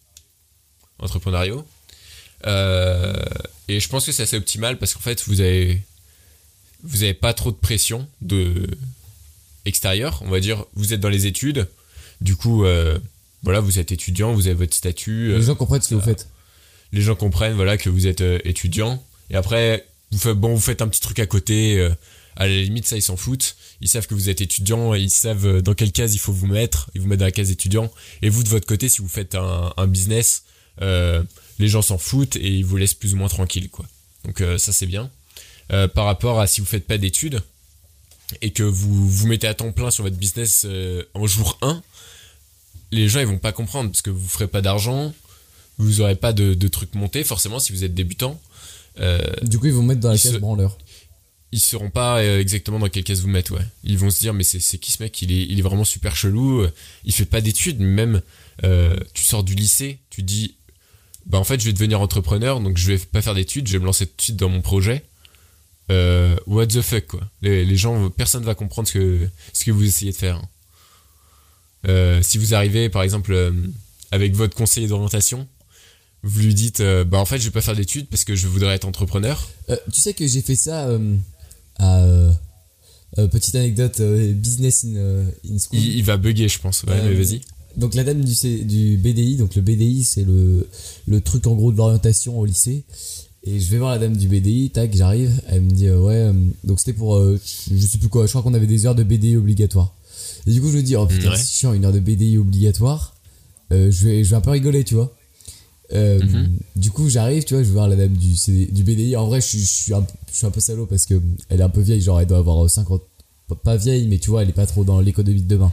Entrepreneuriaux. 0.99 1.64
Et 3.68 3.80
je 3.80 3.88
pense 3.88 4.07
que 4.07 4.12
c'est 4.12 4.22
assez 4.22 4.36
optimal 4.36 4.78
parce 4.78 4.94
qu'en 4.94 5.01
fait, 5.01 5.24
vous 5.26 5.40
avez, 5.40 5.82
vous 6.84 7.03
avez 7.03 7.14
pas 7.14 7.34
trop 7.34 7.51
de 7.51 7.57
pression 7.57 8.09
de 8.20 8.68
extérieure. 9.66 10.22
On 10.24 10.30
va 10.30 10.40
dire, 10.40 10.64
vous 10.74 10.92
êtes 10.94 11.00
dans 11.00 11.08
les 11.10 11.26
études. 11.26 11.68
Du 12.20 12.34
coup, 12.36 12.64
euh, 12.64 12.98
voilà, 13.42 13.60
vous 13.60 13.78
êtes 13.78 13.92
étudiant, 13.92 14.32
vous 14.32 14.46
avez 14.46 14.56
votre 14.56 14.74
statut. 14.74 15.32
euh, 15.32 15.38
Les 15.38 15.44
gens 15.44 15.54
comprennent 15.54 15.82
ce 15.82 15.90
que 15.90 15.94
vous 15.94 16.00
faites. 16.00 16.28
les 16.92 17.02
gens 17.02 17.14
comprennent 17.14 17.54
voilà 17.54 17.76
que 17.76 17.90
vous 17.90 18.06
êtes 18.06 18.22
euh, 18.22 18.38
étudiant 18.44 19.02
et 19.30 19.34
après 19.36 19.84
vous 20.12 20.18
faites 20.18 20.36
bon 20.38 20.54
vous 20.54 20.60
faites 20.60 20.80
un 20.82 20.88
petit 20.88 21.00
truc 21.00 21.18
à 21.18 21.26
côté 21.26 21.78
euh, 21.78 21.90
à 22.36 22.46
la 22.46 22.54
limite 22.62 22.86
ça 22.86 22.96
ils 22.96 23.02
s'en 23.02 23.16
foutent 23.16 23.56
ils 23.80 23.88
savent 23.88 24.06
que 24.06 24.14
vous 24.14 24.28
êtes 24.30 24.40
étudiant 24.40 24.94
et 24.94 25.00
ils 25.00 25.10
savent 25.10 25.46
euh, 25.46 25.60
dans 25.62 25.74
quelle 25.74 25.90
case 25.92 26.14
il 26.14 26.18
faut 26.18 26.32
vous 26.32 26.46
mettre 26.46 26.88
ils 26.94 27.00
vous 27.00 27.08
mettent 27.08 27.18
dans 27.18 27.24
la 27.26 27.32
case 27.32 27.50
étudiant 27.50 27.90
et 28.22 28.28
vous 28.30 28.44
de 28.44 28.48
votre 28.48 28.66
côté 28.66 28.88
si 28.88 29.02
vous 29.02 29.08
faites 29.08 29.34
un, 29.34 29.72
un 29.76 29.86
business 29.88 30.44
euh, 30.80 31.22
les 31.58 31.68
gens 31.68 31.82
s'en 31.82 31.98
foutent 31.98 32.36
et 32.36 32.48
ils 32.48 32.64
vous 32.64 32.76
laissent 32.76 32.94
plus 32.94 33.14
ou 33.14 33.16
moins 33.16 33.28
tranquille 33.28 33.68
quoi 33.68 33.84
donc 34.24 34.40
euh, 34.40 34.56
ça 34.58 34.72
c'est 34.72 34.86
bien 34.86 35.10
Euh, 35.72 35.88
par 35.88 36.04
rapport 36.04 36.38
à 36.38 36.46
si 36.46 36.60
vous 36.60 36.66
faites 36.68 36.86
pas 36.86 36.96
d'études 36.98 37.42
et 38.43 38.51
que 38.51 38.62
vous 38.62 39.09
vous 39.09 39.27
mettez 39.27 39.47
à 39.47 39.55
temps 39.55 39.72
plein 39.72 39.91
sur 39.91 40.05
votre 40.05 40.16
business 40.16 40.62
euh, 40.68 41.03
en 41.14 41.27
jour 41.27 41.59
1 41.62 41.83
les 42.93 43.09
gens 43.09 43.20
ils 43.20 43.27
vont 43.27 43.39
pas 43.39 43.53
comprendre 43.53 43.91
parce 43.91 44.03
que 44.03 44.11
vous 44.11 44.29
ferez 44.29 44.49
pas 44.49 44.62
d'argent 44.62 45.12
vous 45.79 46.01
aurez 46.01 46.16
pas 46.16 46.33
de, 46.33 46.55
de 46.55 46.68
trucs 46.68 46.95
montés 46.95 47.22
forcément 47.24 47.59
si 47.59 47.72
vous 47.72 47.85
êtes 47.85 47.93
débutant. 47.95 48.41
Euh, 48.99 49.20
Du 49.43 49.59
coup, 49.59 49.66
ils 49.66 49.74
vont 49.74 49.83
mettre 49.83 50.01
dans 50.01 50.11
la 50.11 50.16
case 50.16 50.33
se- 50.33 50.39
branleur. 50.39 50.79
ils 51.53 51.61
sauront 51.61 51.91
pas 51.91 52.20
euh, 52.20 52.41
exactement 52.41 52.79
dans 52.79 52.89
quelle 52.89 53.05
case 53.05 53.20
vous 53.20 53.29
mettre 53.29 53.53
ouais. 53.53 53.66
Ils 53.85 53.99
vont 53.99 54.09
se 54.09 54.18
dire 54.20 54.33
mais 54.33 54.43
c'est 54.43 54.79
qui 54.79 54.91
ce 54.91 55.03
mec? 55.03 55.20
Il 55.20 55.31
est 55.33 55.43
il 55.45 55.59
est 55.59 55.62
vraiment 55.62 55.85
super 55.85 56.16
chelou 56.16 56.66
il 57.05 57.12
fait 57.12 57.27
pas 57.27 57.41
d'études 57.43 57.81
même 57.81 58.22
tu 59.14 59.22
sors 59.22 59.45
du 59.45 59.55
lycée 59.55 59.99
tu 60.11 60.22
dis 60.22 60.55
bah 61.27 61.39
en 61.39 61.45
fait 61.45 61.61
je 61.61 61.66
vais 61.66 61.72
devenir 61.74 62.01
entrepreneur 62.01 62.59
donc 62.61 62.79
je 62.79 62.87
vais 62.87 62.99
pas 62.99 63.20
faire 63.20 63.35
d'études 63.35 63.66
je 63.68 63.72
vais 63.74 63.79
me 63.81 63.85
lancer 63.85 64.07
tout 64.07 64.14
de 64.16 64.22
suite 64.22 64.37
dans 64.37 64.49
mon 64.49 64.62
projet 64.62 65.05
euh, 65.91 66.37
what 66.47 66.66
the 66.66 66.80
fuck 66.82 67.07
quoi 67.07 67.20
les, 67.43 67.64
les 67.64 67.76
gens 67.76 68.11
personne 68.11 68.43
va 68.45 68.55
comprendre 68.55 68.89
ce 68.89 68.95
que 68.95 69.28
ce 69.53 69.64
que 69.64 69.70
vous 69.70 69.84
essayez 69.84 70.12
de 70.12 70.16
faire 70.16 70.41
Euh, 71.87 72.20
si 72.22 72.39
vous 72.39 72.53
arrivez 72.55 72.89
par 72.89 73.03
exemple 73.05 73.32
euh, 73.32 73.53
avec 74.11 74.34
votre 74.34 74.57
conseiller 74.57 74.89
d'orientation 74.89 75.47
vous 76.24 76.41
lui 76.41 76.55
dites 76.55 76.82
bah 77.07 77.18
en 77.18 77.24
fait 77.24 77.39
je 77.39 77.45
vais 77.45 77.51
pas 77.53 77.61
faire 77.61 77.76
d'études 77.76 78.09
parce 78.09 78.24
que 78.24 78.34
je 78.34 78.49
voudrais 78.49 78.74
être 78.74 78.87
entrepreneur 78.87 79.49
tu 79.93 80.01
sais 80.01 80.12
que 80.14 80.26
j'ai 80.26 80.43
fait 80.43 80.57
ça 80.57 80.89
à. 81.78 82.05
petite 83.30 83.55
anecdote, 83.55 84.01
business 84.34 84.84
in, 84.84 84.97
in 85.49 85.59
school. 85.59 85.78
il, 85.78 85.99
il 85.99 86.05
va 86.05 86.16
bugger 86.16 86.49
je 86.49 86.59
pense 86.59 86.82
ouais 86.84 87.01
mais 87.05 87.14
vas-y 87.14 87.41
Donc 87.76 87.95
la 87.95 88.03
dame 88.05 88.24
du, 88.24 88.34
du 88.64 88.97
BDI, 88.97 89.37
donc 89.37 89.55
le 89.55 89.62
BDI 89.62 90.03
c'est 90.03 90.24
le, 90.24 90.66
le 91.07 91.20
truc 91.20 91.47
en 91.47 91.55
gros 91.55 91.70
de 91.70 91.76
l'orientation 91.76 92.39
au 92.39 92.45
lycée. 92.47 92.84
Et 93.47 93.61
je 93.61 93.70
vais 93.70 93.78
voir 93.78 93.92
la 93.92 93.99
dame 93.99 94.16
du 94.16 94.26
BDI, 94.28 94.70
tac, 94.70 94.94
j'arrive, 94.94 95.30
elle 95.49 95.62
me 95.62 95.70
dit 95.70 95.86
euh, 95.86 96.01
ouais, 96.01 96.14
euh, 96.14 96.32
donc 96.64 96.80
c'était 96.80 96.92
pour, 96.94 97.14
euh, 97.16 97.38
je 97.72 97.86
sais 97.86 97.99
plus 97.99 98.09
quoi, 98.09 98.26
je 98.26 98.30
crois 98.32 98.42
qu'on 98.42 98.55
avait 98.55 98.66
des 98.66 98.86
heures 98.86 98.94
de 98.97 99.05
BDI 99.05 99.36
obligatoires. 99.36 99.92
Et 100.49 100.51
du 100.53 100.61
coup 100.61 100.68
je 100.70 100.76
me 100.78 100.82
dis 100.82 100.97
oh 100.97 101.07
putain 101.07 101.30
Ouais. 101.30 101.36
c'est 101.36 101.47
chiant 101.47 101.72
une 101.72 101.84
heure 101.84 101.92
de 101.92 102.01
BDI 102.01 102.38
obligatoire, 102.38 103.14
Euh, 103.72 103.90
je 103.90 104.05
vais 104.07 104.24
je 104.24 104.30
vais 104.30 104.36
un 104.36 104.40
peu 104.40 104.51
rigoler 104.51 104.82
tu 104.84 104.94
vois. 104.94 105.12
Mhm. 105.92 106.59
Du 106.74 106.90
coup 106.90 107.09
j'arrive 107.09 107.44
tu 107.44 107.55
vois, 107.55 107.62
je 107.62 107.68
vais 107.68 107.74
voir 107.74 107.88
la 107.88 107.94
dame 107.97 108.14
du, 108.14 108.34
CD 108.36 108.66
du 108.66 108.82
BDI, 108.82 109.14
en 109.16 109.26
vrai 109.28 109.40
je 109.40 109.47
suis, 109.47 109.61
je, 109.61 109.72
suis 109.72 109.94
un, 109.94 110.05
je 110.32 110.36
suis 110.38 110.47
un 110.47 110.51
peu 110.51 110.61
salaud 110.61 110.86
parce 110.86 111.07
que 111.07 111.20
elle 111.49 111.61
est 111.61 111.64
un 111.64 111.68
peu 111.68 111.80
vieille, 111.80 112.01
genre 112.01 112.20
elle 112.20 112.26
doit 112.26 112.38
avoir 112.38 112.68
50, 112.68 113.01
pas- 113.49 113.55
pas 113.55 113.76
vieille 113.76 114.09
mais 114.09 114.18
tu 114.18 114.30
vois 114.30 114.42
elle 114.42 114.49
est 114.49 114.53
pas 114.53 114.66
trop 114.66 114.82
dans 114.82 115.01
l'économie 115.01 115.42
de 115.42 115.49
demain. 115.49 115.72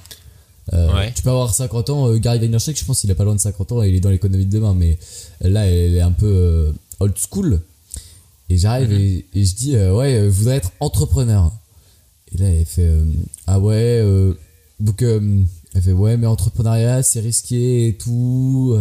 Euh, 0.74 0.94
Ouais. 0.94 1.12
Tu 1.14 1.22
peux 1.24 1.30
avoir 1.32 1.54
50 1.54 1.90
ans, 1.90 2.08
euh, 2.10 2.18
Gary 2.20 2.40
Vaynerchuk, 2.40 2.78
je 2.78 2.86
pense 2.86 3.02
qu'il 3.02 3.12
a 3.12 3.16
pas 3.16 3.26
loin 3.26 3.36
de 3.36 3.40
50 3.40 3.72
ans 3.74 3.84
et 3.84 3.90
il 3.90 3.96
est 3.96 4.00
dans 4.00 4.12
l'économie 4.12 4.46
de 4.46 4.52
demain, 4.52 4.74
mais 4.74 4.98
là, 5.42 5.66
elle 5.68 5.96
est 5.96 6.00
un 6.02 6.12
peu 6.14 6.26
euh, 6.26 6.72
old 7.00 7.16
school. 7.18 7.62
Et 8.50 8.58
j'arrive 8.58 8.90
Mhm. 8.90 9.00
et, 9.00 9.26
et 9.34 9.46
je 9.46 9.56
dis, 9.56 9.76
euh, 9.76 9.96
ouais, 9.96 10.16
euh, 10.16 10.26
je 10.26 10.30
voudrais 10.30 10.58
être 10.58 10.72
entrepreneur. 10.80 11.52
Et 12.34 12.38
là, 12.38 12.48
elle 12.50 12.66
fait, 12.66 12.84
euh, 12.88 13.06
ah 13.48 13.60
ouais, 13.60 14.00
euh, 14.02 14.34
donc, 14.80 15.02
elle 15.02 15.82
fait, 15.82 15.92
ouais, 15.94 16.18
mais 16.18 16.28
entrepreneuriat, 16.28 17.04
c'est 17.04 17.20
risqué 17.22 17.88
et 17.88 17.98
tout. 17.98 18.78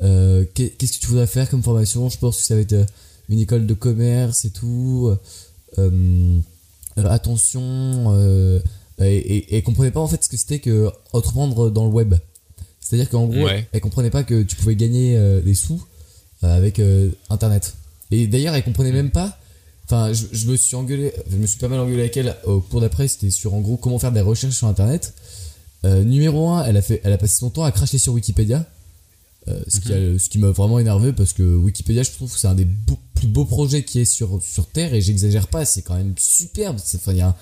Qu'est- 0.00 0.76
Qu'est-ce 0.78 0.94
que 0.94 1.00
tu 1.00 1.06
voudrais 1.08 1.26
faire 1.26 1.48
comme 1.50 1.62
formation? 1.62 2.08
Je 2.08 2.18
pense 2.18 2.36
que 2.38 2.42
ça 2.42 2.54
va 2.54 2.60
être 2.60 2.86
une 3.28 3.38
école 3.40 3.66
de 3.66 3.74
commerce 3.74 4.44
et 4.44 4.50
tout. 4.50 5.12
Attention. 6.96 8.14
Et, 9.00 9.56
et, 9.56 9.62
comprenait 9.62 9.90
pas 9.90 10.00
en 10.00 10.06
fait 10.06 10.22
ce 10.22 10.28
que 10.28 10.36
c'était 10.36 10.60
que 10.60 10.88
entreprendre 11.12 11.70
dans 11.70 11.86
le 11.86 11.90
web. 11.92 12.14
C'est-à-dire 12.80 13.08
qu'en 13.08 13.26
gros, 13.26 13.44
Ouais. 13.44 13.66
elle 13.72 13.80
comprenait 13.80 14.10
pas 14.10 14.22
que 14.22 14.42
tu 14.42 14.54
pouvais 14.56 14.76
gagner 14.76 15.16
des 15.44 15.54
sous 15.54 15.82
avec 16.50 16.78
euh, 16.78 17.10
Internet. 17.30 17.74
Et 18.10 18.26
d'ailleurs, 18.26 18.54
elle 18.54 18.64
comprenait 18.64 18.92
même 18.92 19.10
pas. 19.10 19.38
Enfin, 19.84 20.12
je, 20.12 20.24
je 20.32 20.46
me 20.48 20.56
suis 20.56 20.76
engueulé, 20.76 21.12
je 21.30 21.36
me 21.36 21.46
suis 21.46 21.58
pas 21.58 21.68
mal 21.68 21.80
engueulé 21.80 22.00
avec 22.02 22.16
elle 22.16 22.36
au 22.44 22.60
cours 22.60 22.80
d'après. 22.80 23.08
C'était 23.08 23.30
sur 23.30 23.54
en 23.54 23.60
gros 23.60 23.76
comment 23.76 23.98
faire 23.98 24.12
des 24.12 24.20
recherches 24.20 24.54
sur 24.56 24.66
Internet. 24.66 25.14
Euh, 25.84 26.04
numéro 26.04 26.48
1, 26.50 26.64
elle 26.64 26.76
a 26.76 26.82
fait, 26.82 27.00
elle 27.04 27.12
a 27.12 27.18
passé 27.18 27.36
son 27.36 27.50
temps 27.50 27.64
à 27.64 27.72
cracher 27.72 27.98
sur 27.98 28.12
Wikipédia. 28.14 28.64
Euh, 29.48 29.60
ce 29.66 29.80
qui 29.80 29.92
a- 29.92 30.18
ce 30.20 30.28
qui 30.28 30.38
m'a 30.38 30.50
vraiment 30.52 30.78
énervé 30.78 31.12
parce 31.12 31.32
que 31.32 31.42
Wikipédia, 31.42 32.04
je 32.04 32.12
trouve 32.12 32.32
que 32.32 32.38
c'est 32.38 32.46
un 32.46 32.54
des 32.54 32.64
beaux- 32.64 32.98
plus 33.16 33.26
beaux 33.26 33.44
projets 33.44 33.82
qui 33.84 33.98
est 33.98 34.04
sur, 34.04 34.40
sur 34.40 34.66
Terre 34.66 34.94
et 34.94 35.00
j'exagère 35.00 35.48
pas, 35.48 35.64
c'est 35.64 35.82
quand 35.82 35.96
même 35.96 36.14
superbe. 36.16 36.78
Il 37.08 37.14
y 37.14 37.18
y 37.18 37.22
a 37.22 37.34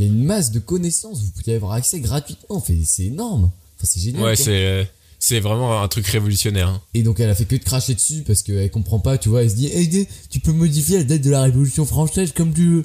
une 0.00 0.24
masse 0.24 0.50
de 0.50 0.58
connaissances, 0.58 1.22
vous 1.22 1.30
pouvez 1.30 1.52
y 1.52 1.54
avoir 1.54 1.72
accès 1.72 2.00
gratuitement, 2.00 2.62
c'est 2.84 3.04
énorme. 3.04 3.44
Enfin, 3.76 3.84
c'est 3.84 4.00
génial. 4.00 4.22
Ouais, 4.24 4.34
c'est 4.36 4.66
euh, 4.66 4.84
c'est 5.18 5.40
vraiment 5.40 5.82
un 5.82 5.88
truc 5.88 6.06
révolutionnaire. 6.06 6.68
hein. 6.68 6.82
Et 6.94 7.02
donc 7.02 7.20
elle 7.20 7.30
a 7.30 7.34
fait 7.34 7.44
que 7.46 7.56
de 7.56 7.62
cracher 7.64 7.94
dessus 7.94 8.22
parce 8.26 8.42
qu'elle 8.42 8.70
comprend 8.70 8.98
pas, 9.00 9.18
tu 9.18 9.28
vois, 9.28 9.42
elle 9.42 9.50
se 9.50 9.56
dit, 9.56 10.06
tu 10.30 10.40
peux 10.40 10.52
modifier 10.52 10.98
la 10.98 11.04
date 11.04 11.22
de 11.22 11.30
la 11.30 11.42
Révolution 11.42 11.84
française 11.86 12.32
comme 12.34 12.52
tu 12.52 12.68
veux. 12.68 12.84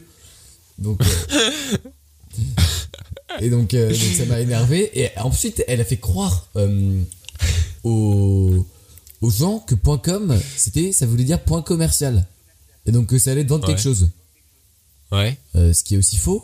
Donc, 0.80 1.00
euh, 1.02 1.78
et 3.40 3.50
donc, 3.50 3.74
euh, 3.74 3.90
donc 3.90 3.98
ça 4.18 4.26
m'a 4.26 4.40
énervé. 4.40 4.90
Et 5.00 5.10
ensuite, 5.20 5.64
elle 5.68 5.82
a 5.82 5.86
fait 5.86 5.98
croire 5.98 6.48
euh, 6.56 7.02
aux, 7.84 8.66
aux 9.22 9.30
gens 9.30 9.60
que 9.60 9.76
.com, 9.76 10.38
c'était, 10.58 10.92
ça 10.92 11.06
voulait 11.06 11.24
dire 11.24 11.40
point 11.44 11.62
commercial. 11.62 12.26
Et 12.86 12.92
donc 12.92 13.08
que 13.08 13.20
ça 13.20 13.32
allait 13.32 13.44
vendre 13.44 13.68
Ouais. 13.68 13.74
quelque 13.76 13.84
chose. 13.84 14.10
Ouais. 15.12 15.38
Ce 15.54 15.84
qui 15.84 15.96
est 15.96 15.98
aussi 15.98 16.18
faux. 16.18 16.44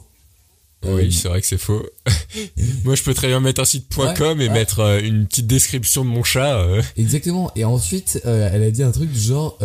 Oui, 0.85 1.11
c'est 1.11 1.27
vrai 1.27 1.41
que 1.41 1.47
c'est 1.47 1.57
faux. 1.57 1.83
Moi, 2.85 2.95
je 2.95 3.03
peux 3.03 3.13
très 3.13 3.27
bien 3.27 3.39
mettre 3.39 3.61
un 3.61 3.65
site 3.65 3.87
Ouais, 3.97 4.13
et 4.15 4.47
ouais. 4.47 4.49
mettre 4.49 4.79
euh, 4.79 4.99
une 5.01 5.25
petite 5.27 5.47
description 5.47 6.05
de 6.05 6.09
mon 6.09 6.23
chat. 6.23 6.57
euh. 6.59 6.81
Exactement. 6.97 7.51
Et 7.55 7.65
ensuite, 7.65 8.21
euh, 8.25 8.49
elle 8.53 8.63
a 8.63 8.71
dit 8.71 8.83
un 8.83 8.91
truc 8.91 9.11
du 9.11 9.19
genre 9.19 9.57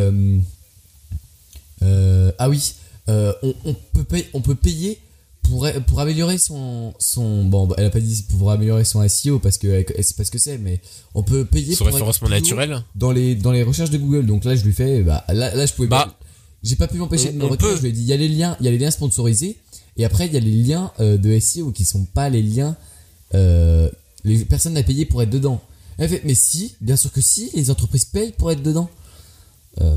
Ah 2.39 2.49
oui, 2.49 2.75
on, 3.09 3.55
on 3.65 3.75
peut 3.95 4.05
payer, 4.05 4.27
on 4.33 4.41
peut 4.41 4.55
payer 4.55 4.99
pour, 5.43 5.69
pour 5.87 6.01
améliorer 6.01 6.39
son, 6.39 6.95
son. 6.99 7.45
Bon, 7.45 7.67
bah, 7.67 7.75
elle 7.79 7.85
a 7.87 7.91
pas 7.91 8.01
dit 8.01 8.25
pour 8.39 8.51
améliorer 8.51 8.85
son 8.85 9.07
SEO 9.09 9.39
parce 9.39 9.59
que 9.59 9.67
elle, 9.69 9.85
elle 9.97 10.05
sait 10.05 10.15
pas 10.15 10.25
ce 10.25 10.31
que 10.31 10.39
c'est, 10.39 10.57
mais 10.59 10.81
on 11.15 11.23
peut 11.23 11.45
payer 11.45 11.75
Son 11.75 11.85
pour 11.85 11.93
référencement 11.93 12.29
naturel. 12.29 12.83
dans 12.95 13.13
les, 13.13 13.35
dans 13.35 13.53
les 13.53 13.63
recherches 13.63 13.91
de 13.91 13.99
Google. 13.99 14.27
Donc 14.27 14.45
là, 14.45 14.55
je 14.57 14.65
lui 14.65 14.73
fais 14.73 15.03
Bah, 15.03 15.25
là, 15.29 15.55
là 15.55 15.67
je 15.67 15.73
pouvais 15.75 15.89
Bah, 15.89 16.07
pas. 16.07 16.19
J'ai 16.63 16.77
pas 16.77 16.87
pu 16.87 16.97
m'empêcher 16.99 17.33
de 17.33 17.39
me 17.39 17.45
retenir. 17.45 17.71
peut. 17.71 17.77
Je 17.77 17.83
lui 17.83 17.89
ai 17.89 17.93
dit 17.93 18.01
Il 18.03 18.07
y 18.07 18.13
a 18.13 18.17
les 18.17 18.29
liens, 18.29 18.57
il 18.61 18.65
y 18.67 18.69
a 18.69 18.71
les 18.73 18.79
liens 18.79 18.91
sponsorisés. 18.93 19.57
Et 19.97 20.05
après, 20.05 20.27
il 20.27 20.33
y 20.33 20.37
a 20.37 20.41
les 20.41 20.51
liens 20.51 20.91
euh, 21.01 21.17
de 21.19 21.39
SEO 21.39 21.71
qui 21.71 21.85
sont 21.85 22.05
pas 22.05 22.29
les 22.31 22.43
liens. 22.43 22.77
Euh, 23.35 23.89
les 24.25 24.45
personnes 24.45 24.77
à 24.77 24.83
payer 24.83 25.05
pour 25.05 25.23
être 25.23 25.31
dedans. 25.31 25.61
Elle 25.99 26.09
fait, 26.09 26.23
mais 26.25 26.35
si, 26.35 26.75
bien 26.81 26.97
sûr 26.97 27.13
que 27.13 27.21
si, 27.21 27.51
les 27.55 27.71
entreprises 27.71 28.05
payent 28.05 28.33
pour 28.33 28.51
être 28.51 28.63
dedans. 28.63 28.89
Euh, 29.81 29.97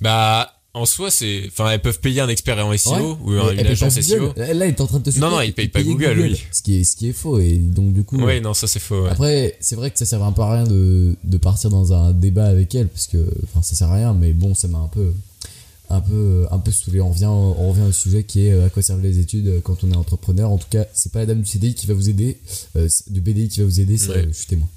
Bah, 0.00 0.50
en 0.72 0.86
soi, 0.86 1.10
c'est, 1.10 1.44
enfin, 1.48 1.70
elles 1.70 1.80
peuvent 1.82 2.00
payer 2.00 2.20
un 2.20 2.28
expert 2.28 2.58
en 2.64 2.76
SEO 2.76 3.18
Ouais, 3.22 3.40
ou 3.40 3.50
une 3.50 3.66
agence 3.66 4.00
SEO. 4.00 4.28
Google. 4.28 4.40
Là, 4.40 4.66
il 4.66 4.70
est 4.70 4.80
en 4.80 4.86
train 4.86 4.98
de 4.98 5.10
te 5.10 5.18
Non, 5.18 5.26
non, 5.30 5.36
soutenir 5.36 5.44
il 5.44 5.54
paye 5.54 5.64
et 5.66 5.68
pas 5.68 5.78
payer 5.80 5.92
Google, 5.92 6.20
oui. 6.20 6.42
Ce 6.50 6.62
qui 6.62 6.80
est, 6.80 6.84
ce 6.84 6.96
qui 6.96 7.08
est 7.08 7.12
faux. 7.12 7.38
Et 7.38 7.56
donc, 7.58 7.92
du 7.92 8.02
coup. 8.04 8.20
Ouais, 8.20 8.40
non, 8.40 8.54
ça 8.54 8.66
c'est 8.66 8.80
faux. 8.80 9.04
ouais. 9.04 9.10
Après, 9.10 9.56
c'est 9.60 9.76
vrai 9.76 9.90
que 9.90 9.98
ça 9.98 10.04
servait 10.06 10.24
un 10.24 10.32
peu 10.32 10.42
à 10.42 10.52
rien 10.52 10.64
de, 10.64 11.14
de 11.22 11.36
partir 11.36 11.70
dans 11.70 11.92
un 11.92 12.12
débat 12.12 12.46
avec 12.46 12.74
elle, 12.74 12.88
parce 12.88 13.06
que, 13.06 13.18
enfin, 13.44 13.62
ça 13.62 13.76
sert 13.76 13.90
à 13.90 13.94
rien, 13.94 14.14
mais 14.14 14.32
bon, 14.32 14.54
ça 14.54 14.66
m'a 14.68 14.78
un 14.78 14.88
peu, 14.88 15.12
un 15.90 16.00
peu, 16.00 16.46
un 16.50 16.58
peu 16.58 16.72
saoulé. 16.72 17.00
On 17.00 17.10
revient, 17.10 17.26
on 17.26 17.70
revient 17.70 17.82
au 17.88 17.92
sujet 17.92 18.24
qui 18.24 18.46
est 18.46 18.52
euh, 18.52 18.66
à 18.66 18.70
quoi 18.70 18.82
servent 18.82 19.02
les 19.02 19.18
études 19.18 19.48
euh, 19.48 19.60
quand 19.62 19.84
on 19.84 19.92
est 19.92 19.96
entrepreneur. 19.96 20.50
En 20.50 20.58
tout 20.58 20.68
cas, 20.70 20.84
c'est 20.94 21.12
pas 21.12 21.20
la 21.20 21.26
dame 21.26 21.42
du 21.42 21.48
CDI 21.50 21.74
qui 21.74 21.86
va 21.86 21.94
vous 21.94 22.08
aider, 22.08 22.38
euh, 22.76 22.88
du 23.08 23.20
BDI 23.20 23.48
qui 23.48 23.60
va 23.60 23.66
vous 23.66 23.80
aider, 23.80 23.96
c'est, 23.98 24.08
Ouais. 24.08 24.16
euh, 24.18 24.26
je 24.28 24.32
suis 24.36 24.46
témoin. 24.46 24.68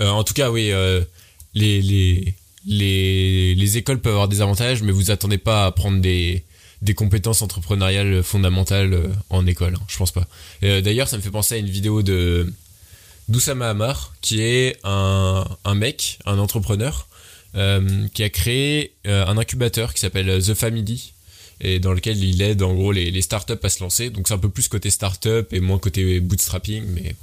Euh, 0.00 0.08
en 0.08 0.24
tout 0.24 0.34
cas, 0.34 0.50
oui, 0.50 0.70
euh, 0.72 1.04
les, 1.54 1.82
les, 1.82 2.34
les, 2.66 3.54
les 3.54 3.76
écoles 3.76 4.00
peuvent 4.00 4.12
avoir 4.14 4.28
des 4.28 4.40
avantages, 4.40 4.82
mais 4.82 4.92
vous 4.92 5.10
attendez 5.10 5.38
pas 5.38 5.66
à 5.66 5.72
prendre 5.72 6.00
des, 6.00 6.44
des 6.82 6.94
compétences 6.94 7.42
entrepreneuriales 7.42 8.22
fondamentales 8.22 8.94
euh, 8.94 9.08
en 9.28 9.46
école, 9.46 9.74
hein, 9.74 9.82
je 9.88 9.98
pense 9.98 10.12
pas. 10.12 10.26
Euh, 10.62 10.80
D'ailleurs, 10.80 11.08
ça 11.08 11.16
me 11.18 11.22
fait 11.22 11.30
penser 11.30 11.54
à 11.56 11.58
une 11.58 11.68
vidéo 11.68 12.02
de 12.02 12.52
d'Oussama 13.28 13.70
Hamar, 13.70 14.12
qui 14.22 14.40
est 14.40 14.76
un, 14.82 15.44
un 15.64 15.74
mec, 15.76 16.18
un 16.26 16.38
entrepreneur, 16.38 17.06
euh, 17.06 17.09
qui 17.54 18.22
a 18.22 18.28
créé 18.30 18.92
euh, 19.06 19.26
un 19.26 19.36
incubateur 19.38 19.94
qui 19.94 20.00
s'appelle 20.00 20.42
The 20.42 20.54
Family, 20.54 21.12
et 21.60 21.78
dans 21.78 21.92
lequel 21.92 22.22
il 22.22 22.40
aide 22.42 22.62
en 22.62 22.74
gros 22.74 22.92
les, 22.92 23.20
startups 23.20 23.52
à 23.62 23.68
se 23.68 23.82
lancer. 23.82 24.10
Donc 24.10 24.28
c'est 24.28 24.34
un 24.34 24.38
peu 24.38 24.48
plus 24.48 24.68
côté 24.68 24.90
startup 24.90 25.52
et 25.52 25.60
moins 25.60 25.78
côté 25.78 26.20
bootstrapping, 26.20 26.84
mais 26.86 27.14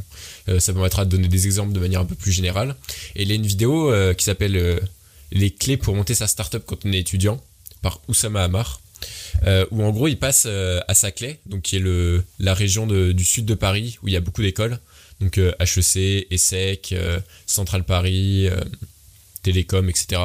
euh, 0.49 0.59
ça 0.59 0.73
permettra 0.73 1.05
de 1.05 1.09
donner 1.09 1.27
des 1.27 1.45
exemples 1.45 1.73
de 1.73 1.79
manière 1.79 2.01
un 2.01 2.05
peu 2.05 2.15
plus 2.15 2.31
générale. 2.31 2.75
Et 3.15 3.23
il 3.23 3.29
y 3.29 3.31
a 3.31 3.35
une 3.35 3.47
vidéo 3.47 3.91
euh, 3.91 4.13
qui 4.13 4.23
s'appelle 4.25 4.55
euh, 4.55 4.79
Les 5.31 5.49
clés 5.49 5.77
pour 5.77 5.95
monter 5.95 6.13
sa 6.13 6.27
startup 6.27 6.63
quand 6.65 6.85
on 6.85 6.91
est 6.91 6.99
étudiant 6.99 7.41
par 7.81 8.01
Oussama 8.07 8.43
Hamar. 8.43 8.79
Euh, 9.45 9.67
où 9.69 9.83
en 9.83 9.91
gros 9.91 10.07
il 10.07 10.17
passe 10.17 10.45
euh, 10.47 10.79
à 10.87 10.95
Saclay, 10.95 11.39
donc 11.45 11.61
qui 11.61 11.75
est 11.75 11.79
le, 11.79 12.23
la 12.39 12.55
région 12.55 12.87
du 12.87 13.23
sud 13.23 13.45
de 13.45 13.53
Paris 13.53 13.99
où 14.01 14.07
il 14.07 14.13
y 14.13 14.17
a 14.17 14.19
beaucoup 14.19 14.41
d'écoles, 14.41 14.79
donc 15.19 15.37
euh, 15.37 15.51
HEC, 15.59 16.27
ESSEC, 16.31 16.93
euh, 16.93 17.19
Centrale 17.45 17.83
Paris, 17.83 18.47
euh, 18.47 18.59
Télécom, 19.47 19.89
etc. 19.89 20.21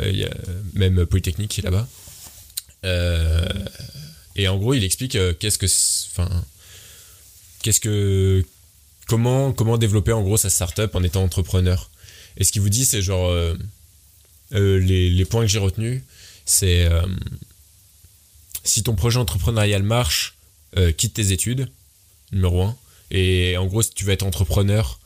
Euh, 0.00 0.10
y 0.10 0.24
a 0.24 0.30
même 0.74 1.06
Polytechnique 1.06 1.50
qui 1.50 1.60
est 1.60 1.64
là-bas. 1.64 1.88
Euh, 2.84 3.48
et 4.36 4.48
en 4.48 4.58
gros 4.58 4.74
il 4.74 4.84
explique 4.84 5.16
euh, 5.16 5.32
qu'est-ce 5.32 5.56
que, 5.56 5.64
enfin, 5.64 6.28
qu'est-ce 7.62 7.80
que, 7.80 8.44
comment, 9.06 9.54
comment 9.54 9.78
développer 9.78 10.12
en 10.12 10.20
gros 10.20 10.36
sa 10.36 10.50
startup 10.50 10.94
en 10.94 11.02
étant 11.02 11.22
entrepreneur. 11.22 11.90
Et 12.36 12.44
ce 12.44 12.52
qu'il 12.52 12.60
vous 12.60 12.68
dit 12.68 12.84
c'est 12.84 13.00
genre 13.00 13.34
les, 14.50 15.24
points 15.24 15.42
que 15.42 15.50
j'ai 15.50 15.58
retenus, 15.58 16.02
c'est 16.44 16.86
si 18.62 18.82
ton 18.82 18.94
projet 18.94 19.18
entrepreneurial 19.18 19.82
marche, 19.82 20.36
quitte 20.98 21.14
tes 21.14 21.32
études, 21.32 21.70
numéro 22.32 22.62
un. 22.64 22.76
Et 23.10 23.56
en 23.56 23.66
gros, 23.66 23.82
si 23.82 23.90
tu 23.94 24.04
veux 24.04 24.12
être 24.12 24.26
entrepreneur, 24.26 24.98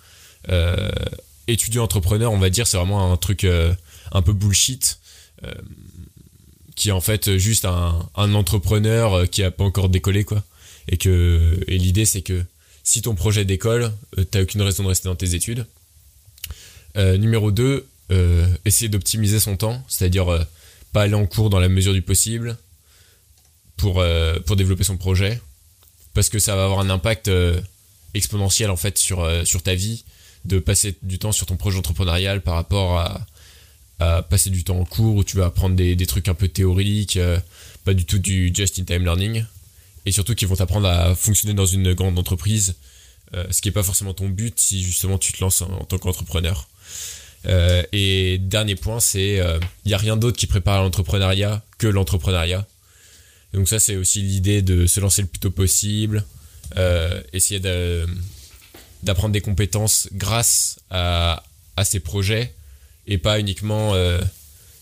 étudiant 1.49 1.83
entrepreneur, 1.83 2.31
on 2.33 2.39
va 2.39 2.51
dire, 2.51 2.67
c'est 2.67 2.77
vraiment 2.77 3.13
un 3.13 3.17
truc 3.17 3.45
euh, 3.45 3.75
un 4.13 4.23
peu 4.23 4.33
bullshit, 4.33 4.99
euh, 5.45 5.53
qui 6.75 6.91
est 6.91 6.93
en 6.93 7.01
fait 7.01 7.39
juste 7.39 7.65
un, 7.65 8.09
entrepreneur 8.15 9.13
euh, 9.15 9.27
qui 9.27 9.43
a 9.43 9.51
pas 9.51 9.65
encore 9.65 9.89
décollé, 9.89 10.25
quoi. 10.25 10.45
Et 10.89 10.97
l'idée, 11.79 12.05
c'est 12.05 12.23
que 12.23 12.45
si 12.83 13.03
ton 13.03 13.15
projet 13.15 13.45
décolle, 13.45 13.93
euh, 14.19 14.25
t'as 14.25 14.43
aucune 14.43 14.63
raison 14.63 14.85
de 14.85 14.89
rester 14.89 15.09
dans 15.09 15.17
tes 15.17 15.35
études. 15.35 15.67
Numéro 16.97 17.53
2, 17.53 17.87
essayer 18.65 18.89
d'optimiser 18.89 19.39
son 19.39 19.57
temps, 19.57 19.85
c'est-à-dire 19.87 20.45
pas 20.93 21.03
aller 21.03 21.15
en 21.15 21.27
cours 21.27 21.49
dans 21.49 21.61
la 21.61 21.69
mesure 21.69 21.93
du 21.93 22.03
possible 22.03 22.57
pour, 23.77 24.03
développer 24.57 24.83
son 24.83 24.97
projet, 24.97 25.41
parce 26.13 26.29
que 26.29 26.41
ça 26.41 26.57
va 26.57 26.65
avoir 26.65 26.81
un 26.81 26.91
impact 26.91 27.31
exponentiel 28.15 28.71
en 28.71 28.77
fait 28.77 28.99
sur 28.99 29.63
ta 29.63 29.77
vie, 29.77 30.03
de 30.45 30.59
passer 30.59 30.97
du 31.03 31.19
temps 31.19 31.33
sur 31.33 31.47
ton 31.47 31.57
projet 31.57 31.79
entrepreneurial 31.79 32.41
par 32.43 32.55
rapport 32.55 32.99
à, 32.99 33.27
passer 34.31 34.51
du 34.51 34.63
temps 34.63 34.79
en 34.79 34.85
cours 34.85 35.17
où 35.17 35.25
tu 35.25 35.37
vas 35.37 35.47
apprendre 35.47 35.75
des, 35.75 36.07
trucs 36.07 36.29
un 36.29 36.35
peu 36.35 36.47
théoriques, 36.47 37.17
euh, 37.17 37.37
pas 37.85 37.95
du 37.95 38.05
tout 38.05 38.21
du 38.21 38.53
just-in-time 38.55 39.03
learning, 39.03 39.45
et 40.07 40.13
surtout 40.13 40.37
qui 40.37 40.45
vont 40.45 40.55
t'apprendre 40.55 40.87
à 40.87 41.17
fonctionner 41.17 41.53
dans 41.53 41.67
une 41.67 41.95
grande 41.95 42.17
entreprise, 42.17 42.77
euh, 43.35 43.45
ce 43.51 43.61
qui 43.61 43.67
n'est 43.67 43.73
pas 43.73 43.83
forcément 43.83 44.15
ton 44.15 44.29
but 44.29 44.59
si 44.61 44.85
justement 44.85 45.19
tu 45.19 45.33
te 45.33 45.41
lances 45.41 45.63
en, 45.63 45.85
tant 45.85 45.99
qu'entrepreneur. 45.99 46.69
Euh, 47.47 47.83
et 47.91 48.39
dernier 48.39 48.77
point, 48.77 49.01
c'est 49.01 49.43
il 49.85 49.89
n'y 49.89 49.95
a 49.95 49.99
rien 49.99 50.17
d'autre 50.17 50.37
qui 50.37 50.47
prépare 50.47 50.81
l'entrepreneuriat 50.81 51.65
que 51.79 51.89
l'entrepreneuriat. 51.89 52.67
Donc 53.53 53.69
ça, 53.69 53.81
c'est 53.81 53.97
aussi 53.97 54.23
l'idée 54.23 54.63
de 54.63 54.87
se 54.87 55.01
lancer 55.01 55.23
le 55.23 55.29
plus 55.29 55.41
tôt 55.41 55.51
possible, 55.51 56.25
essayer 57.33 57.59
de- 57.59 58.07
d'apprendre 59.03 59.33
des 59.33 59.41
compétences 59.41 60.09
grâce 60.13 60.81
à, 60.91 61.43
à 61.77 61.85
ces 61.85 62.01
projets 62.01 62.55
et 63.07 63.19
pas 63.19 63.41
uniquement 63.41 63.95
euh, 63.95 64.21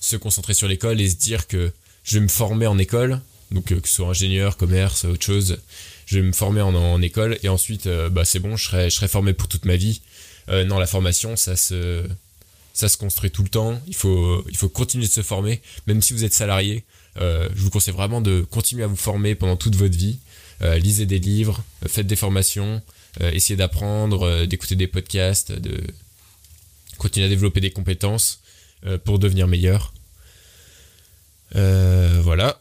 se 0.01 0.17
concentrer 0.17 0.55
sur 0.55 0.69
l'école 0.69 1.01
et 1.01 1.09
se 1.09 1.17
dire 1.17 1.47
que 1.47 1.73
je 2.05 2.19
vais 2.19 2.21
me 2.21 2.29
former 2.29 2.67
en 2.67 2.79
école, 2.79 3.21
donc 3.51 3.73
euh, 3.73 3.81
que 3.81 3.89
ce 3.89 3.97
soit 3.97 4.09
ingénieur, 4.09 4.57
commerce, 4.57 5.05
autre 5.05 5.25
chose, 5.25 5.59
je 6.07 6.19
vais 6.19 6.27
me 6.27 6.33
former 6.33 6.61
en, 6.61 6.75
en 6.75 7.03
école 7.03 7.39
et 7.43 7.49
ensuite, 7.49 7.87
euh, 7.87 8.09
bah, 8.09 8.25
c'est 8.25 8.39
bon, 8.39 8.57
je 8.57 8.65
serai, 8.65 8.91
je 8.91 8.97
serai 8.97 9.09
formé 9.09 9.33
pour 9.33 9.49
toute 9.49 9.65
ma 9.65 9.77
vie. 9.77 10.01
Non, 10.49 10.79
la 10.79 10.87
formation, 10.87 11.35
ça 11.35 11.57
se, 11.57 12.07
ça 12.73 12.89
se 12.89 12.97
construit 12.97 13.33
tout 13.33 13.43
le 13.43 13.49
temps. 13.49 13.83
Il 13.89 13.97
faut, 13.97 14.45
il 14.49 14.57
faut 14.57 14.69
continuer 14.69 15.05
de 15.05 15.11
se 15.11 15.23
former, 15.23 15.61
même 15.89 16.01
si 16.01 16.13
vous 16.13 16.23
êtes 16.23 16.35
salarié. 16.35 16.85
Je 17.17 17.49
vous 17.57 17.71
conseille 17.71 17.93
vraiment 17.93 18.21
de 18.21 18.43
continuer 18.43 18.85
à 18.85 18.87
vous 18.87 18.95
former 18.95 19.35
pendant 19.35 19.57
toute 19.57 19.75
votre 19.75 19.97
vie. 19.99 20.21
Lisez 20.61 21.05
des 21.05 21.19
livres, 21.19 21.65
faites 21.89 22.07
des 22.07 22.15
formations, 22.15 22.81
euh, 23.21 23.31
essayez 23.33 23.57
d'apprendre, 23.57 24.23
euh, 24.23 24.47
d'écouter 24.47 24.77
des 24.77 24.87
podcasts, 24.87 25.53
de 25.53 25.81
continuer 26.99 27.27
à 27.27 27.29
développer 27.29 27.61
des 27.61 27.71
compétences 27.71 28.41
euh, 28.85 28.99
pour 28.99 29.19
devenir 29.19 29.47
meilleur. 29.49 29.93
Voilà. 31.53 32.61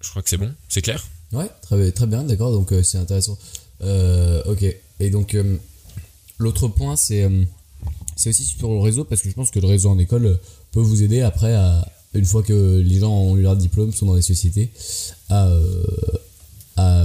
Je 0.00 0.10
crois 0.10 0.22
que 0.22 0.28
c'est 0.28 0.36
bon, 0.38 0.54
c'est 0.68 0.82
clair? 0.82 1.04
Ouais, 1.32 1.50
très, 1.62 1.90
très 1.90 2.06
bien, 2.06 2.22
d'accord, 2.22 2.52
donc 2.52 2.72
c'est 2.82 2.98
intéressant. 2.98 3.36
Ok, 3.80 4.64
et 5.00 5.10
donc 5.10 5.36
l'autre 6.38 6.68
point, 6.68 6.96
c'est 6.96 7.28
aussi 8.26 8.44
sur 8.44 8.70
le 8.70 8.78
réseau, 8.78 9.04
parce 9.04 9.20
que 9.20 9.28
je 9.28 9.34
pense 9.34 9.50
que 9.50 9.58
le 9.58 9.66
réseau 9.66 9.90
en 9.90 9.98
école 9.98 10.38
peut 10.70 10.80
vous 10.80 11.02
aider 11.02 11.20
après, 11.22 11.54
une 12.14 12.24
fois 12.24 12.42
que 12.42 12.78
les 12.78 13.00
gens 13.00 13.12
ont 13.12 13.36
eu 13.36 13.42
leur 13.42 13.56
diplôme, 13.56 13.92
sont 13.92 14.06
dans 14.06 14.14
les 14.14 14.22
sociétés, 14.22 14.70
à, 15.28 15.50
à, 16.76 17.04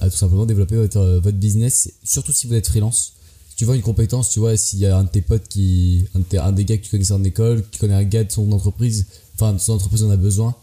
à 0.00 0.10
tout 0.10 0.16
simplement 0.16 0.46
développer 0.46 0.76
votre, 0.76 0.98
euh, 0.98 1.20
votre 1.20 1.38
business, 1.38 1.92
surtout 2.04 2.32
si 2.32 2.46
vous 2.46 2.54
êtes 2.54 2.68
freelance. 2.68 3.14
Si 3.50 3.56
tu 3.56 3.64
vois 3.64 3.76
une 3.76 3.82
compétence, 3.82 4.30
tu 4.30 4.38
vois, 4.38 4.56
s'il 4.56 4.78
y 4.78 4.86
a 4.86 4.96
un 4.96 5.04
de 5.04 5.08
tes 5.08 5.22
potes 5.22 5.48
qui. 5.48 6.06
Un, 6.14 6.52
des 6.52 6.64
gars 6.64 6.76
que 6.76 6.84
tu 6.84 6.90
connaissais 6.90 7.12
en 7.12 7.24
école, 7.24 7.64
qui 7.70 7.78
connaît 7.78 7.94
un 7.94 8.04
gars 8.04 8.24
de 8.24 8.32
son 8.32 8.50
entreprise, 8.52 9.06
enfin, 9.34 9.58
son 9.58 9.74
entreprise 9.74 10.02
en 10.04 10.10
a 10.10 10.16
besoin, 10.16 10.54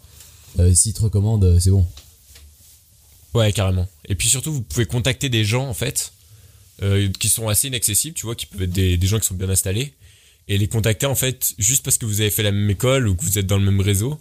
euh, 0.59 0.73
s'il 0.73 0.93
te 0.93 1.01
recommande, 1.01 1.43
euh, 1.43 1.59
c'est 1.59 1.71
bon. 1.71 1.85
Ouais, 3.35 3.51
carrément. 3.51 3.87
Et 4.07 4.15
puis 4.15 4.29
surtout, 4.29 4.53
vous 4.53 4.61
pouvez 4.61 4.85
contacter 4.85 5.27
des 5.27 5.43
gens, 5.43 5.67
en 5.67 5.73
fait, 5.73 6.13
euh, 6.81 7.09
qui 7.19 7.27
sont 7.27 7.49
assez 7.49 7.67
inaccessibles, 7.67 8.15
tu 8.15 8.25
vois, 8.25 8.35
qui 8.35 8.45
peuvent 8.45 8.63
être 8.63 8.71
des, 8.71 8.99
gens 9.07 9.19
qui 9.19 9.27
sont 9.27 9.35
bien 9.35 9.49
installés, 9.49 9.93
et 10.47 10.57
les 10.57 10.67
contacter, 10.67 11.05
en 11.05 11.15
fait, 11.15 11.53
juste 11.57 11.83
parce 11.83 11.97
que 11.97 12.05
vous 12.05 12.21
avez 12.21 12.29
fait 12.29 12.43
la 12.43 12.51
même 12.51 12.69
école 12.69 13.07
ou 13.07 13.15
que 13.15 13.23
vous 13.23 13.37
êtes 13.37 13.47
dans 13.47 13.57
le 13.57 13.65
même 13.65 13.81
réseau, 13.81 14.19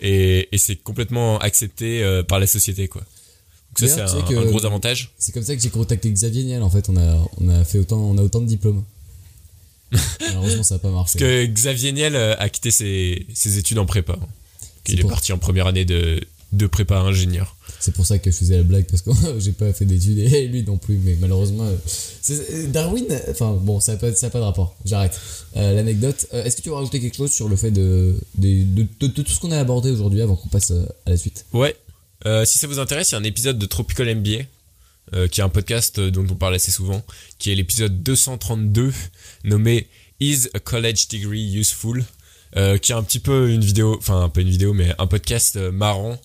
et, 0.00 0.48
c'est 0.56 0.76
complètement 0.76 1.38
accepté 1.38 2.02
euh, 2.02 2.22
par 2.22 2.40
la 2.40 2.46
société, 2.46 2.88
quoi. 2.88 3.04
Donc 3.80 3.88
ça, 3.88 3.88
c'est 3.88 3.94
tu 3.96 4.00
un, 4.02 4.26
sais 4.28 4.34
que- 4.34 4.38
un 4.40 4.44
gros 4.46 4.64
avantage. 4.64 5.12
C'est 5.18 5.32
comme 5.32 5.42
ça 5.42 5.54
que 5.56 5.62
j'ai 5.62 5.70
contacté 5.70 6.10
Xavier 6.10 6.44
Niel 6.44 6.62
en 6.62 6.70
fait. 6.70 6.88
On 6.88 6.96
a, 6.96 7.26
on 7.40 7.48
a 7.48 7.64
fait 7.64 7.78
autant, 7.78 7.98
on 8.00 8.16
a 8.18 8.22
autant 8.22 8.40
de 8.40 8.46
diplômes. 8.46 8.82
Malheureusement, 10.20 10.62
ça 10.62 10.76
n'a 10.76 10.78
pas 10.80 10.90
marché. 10.90 11.18
Parce 11.18 11.30
que 11.30 11.46
Xavier 11.46 11.92
Niel 11.92 12.16
euh, 12.16 12.34
a 12.38 12.48
quitté 12.48 12.70
ses, 12.70 13.26
ses 13.34 13.58
études 13.58 13.78
en 13.78 13.86
prépa. 13.86 14.16
Il 14.86 15.00
est 15.00 15.04
parti 15.04 15.32
en 15.32 15.38
première 15.38 15.66
année 15.66 15.84
de, 15.84 16.20
de 16.52 16.66
prépa 16.66 16.98
ingénieur. 16.98 17.56
C'est 17.80 17.92
pour 17.94 18.04
ça 18.06 18.18
que 18.18 18.30
je 18.30 18.36
faisais 18.36 18.56
la 18.56 18.62
blague 18.62 18.86
parce 18.86 19.02
que 19.02 19.10
j'ai 19.38 19.52
pas 19.52 19.72
fait 19.72 19.84
d'études 19.84 20.18
et 20.18 20.46
lui 20.48 20.62
non 20.64 20.78
plus. 20.78 20.98
Mais 20.98 21.16
malheureusement, 21.20 21.64
euh, 21.64 22.66
Darwin. 22.68 23.04
Enfin 23.30 23.52
bon, 23.60 23.80
ça 23.80 23.92
n'a 23.92 23.98
pas, 23.98 24.12
ça 24.14 24.26
a 24.26 24.30
pas 24.30 24.40
de 24.40 24.44
rapport. 24.44 24.74
J'arrête. 24.84 25.18
Euh, 25.56 25.74
L'anecdote. 25.74 26.26
Euh, 26.34 26.44
Est-ce 26.44 26.56
que 26.56 26.62
tu 26.62 26.68
veux 26.70 26.74
rajouter 26.74 27.00
quelque 27.00 27.16
chose 27.16 27.30
sur 27.32 27.48
le 27.48 27.56
fait 27.56 27.70
de, 27.70 28.14
de, 28.36 28.86
de, 29.00 29.06
tout 29.06 29.24
ce 29.26 29.38
qu'on 29.40 29.52
a 29.52 29.58
abordé 29.58 29.90
aujourd'hui 29.90 30.20
avant 30.22 30.36
qu'on 30.36 30.48
passe 30.48 30.70
à 31.06 31.10
la 31.10 31.16
suite? 31.16 31.44
Ouais. 31.52 31.76
Euh, 32.26 32.44
si 32.44 32.58
ça 32.58 32.66
vous 32.66 32.78
intéresse, 32.78 33.10
il 33.10 33.14
y 33.14 33.16
a 33.16 33.20
un 33.20 33.24
épisode 33.24 33.58
de 33.58 33.66
Tropical 33.66 34.14
MBA, 34.14 34.44
euh, 35.14 35.28
qui 35.28 35.40
est 35.40 35.44
un 35.44 35.48
podcast 35.48 35.98
euh, 35.98 36.10
dont 36.10 36.26
on 36.30 36.34
parle 36.34 36.54
assez 36.54 36.70
souvent, 36.70 37.04
qui 37.38 37.52
est 37.52 37.54
l'épisode 37.54 38.02
232, 38.02 38.92
nommé 39.44 39.88
Is 40.20 40.48
a 40.54 40.60
College 40.60 41.08
Degree 41.08 41.54
Useful 41.56 42.04
qui 42.80 42.92
est 42.92 42.94
un 42.94 43.02
petit 43.02 43.18
peu 43.18 43.50
une 43.50 43.64
vidéo, 43.64 43.96
enfin 43.98 44.28
pas 44.28 44.40
une 44.40 44.48
vidéo, 44.48 44.74
mais 44.74 44.94
un 44.98 45.08
podcast 45.08 45.56
marrant 45.56 46.20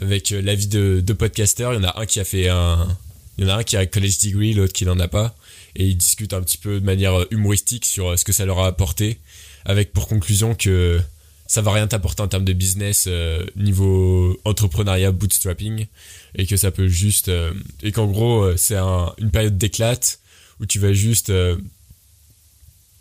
avec 0.00 0.30
l'avis 0.30 0.66
de 0.66 1.02
deux 1.04 1.14
podcasteurs. 1.14 1.74
Il 1.74 1.76
y 1.76 1.78
en 1.80 1.84
a 1.84 2.00
un 2.00 2.06
qui 2.06 2.20
a 2.20 2.24
fait 2.24 2.48
un, 2.48 2.88
il 3.36 3.44
y 3.44 3.46
en 3.46 3.50
a 3.50 3.58
un 3.58 3.64
qui 3.64 3.76
a 3.76 3.80
un 3.80 3.86
college 3.86 4.16
degree, 4.24 4.54
l'autre 4.54 4.72
qui 4.72 4.86
n'en 4.86 4.98
a 4.98 5.08
pas, 5.08 5.36
et 5.76 5.84
ils 5.84 5.98
discutent 5.98 6.32
un 6.32 6.40
petit 6.40 6.56
peu 6.56 6.80
de 6.80 6.86
manière 6.86 7.26
humoristique 7.30 7.84
sur 7.84 8.18
ce 8.18 8.24
que 8.24 8.32
ça 8.32 8.46
leur 8.46 8.60
a 8.60 8.66
apporté, 8.66 9.18
avec 9.66 9.92
pour 9.92 10.08
conclusion 10.08 10.54
que 10.54 11.02
ça 11.46 11.60
va 11.62 11.72
rien 11.72 11.86
t'apporter 11.86 12.22
en 12.22 12.28
termes 12.28 12.44
de 12.44 12.52
business 12.54 13.04
euh, 13.06 13.44
niveau 13.56 14.38
entrepreneuriat 14.44 15.12
bootstrapping 15.12 15.86
et 16.34 16.46
que 16.46 16.56
ça 16.56 16.70
peut 16.70 16.88
juste 16.88 17.28
euh, 17.28 17.52
et 17.82 17.92
qu'en 17.92 18.06
gros 18.06 18.42
euh, 18.44 18.56
c'est 18.56 18.76
un- 18.76 19.12
une 19.18 19.30
période 19.30 19.58
d'éclate 19.58 20.20
où 20.60 20.66
tu 20.66 20.78
vas 20.78 20.92
juste 20.94 21.30
euh, 21.30 21.56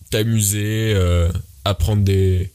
t'amuser 0.10 0.94
apprendre 1.66 2.04
des 2.04 2.52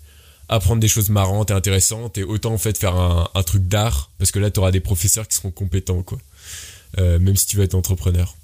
apprendre 0.50 0.80
des 0.80 0.88
choses 0.88 1.10
marrantes 1.10 1.50
et 1.50 1.54
intéressantes 1.54 2.16
et 2.18 2.24
autant 2.24 2.52
en 2.54 2.58
fait 2.58 2.78
faire 2.78 2.94
un, 2.96 3.28
un 3.34 3.42
truc 3.42 3.66
d'art 3.68 4.10
parce 4.18 4.30
que 4.30 4.38
là 4.38 4.50
tu 4.50 4.60
auras 4.60 4.70
des 4.70 4.80
professeurs 4.80 5.26
qui 5.28 5.36
seront 5.36 5.50
compétents 5.50 6.02
quoi 6.02 6.18
même 6.96 7.36
si 7.36 7.46
tu 7.46 7.56
veux 7.56 7.64
être 7.64 7.74
entrepreneur 7.74 8.36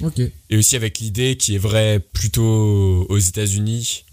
Ok. 0.00 0.18
et 0.50 0.56
aussi 0.56 0.74
avec 0.76 0.98
l'idée 0.98 1.36
qui 1.36 1.54
est 1.54 1.58
vraie 1.58 2.00
plutôt 2.12 3.06
aux 3.08 3.18
États-Unis 3.18 4.04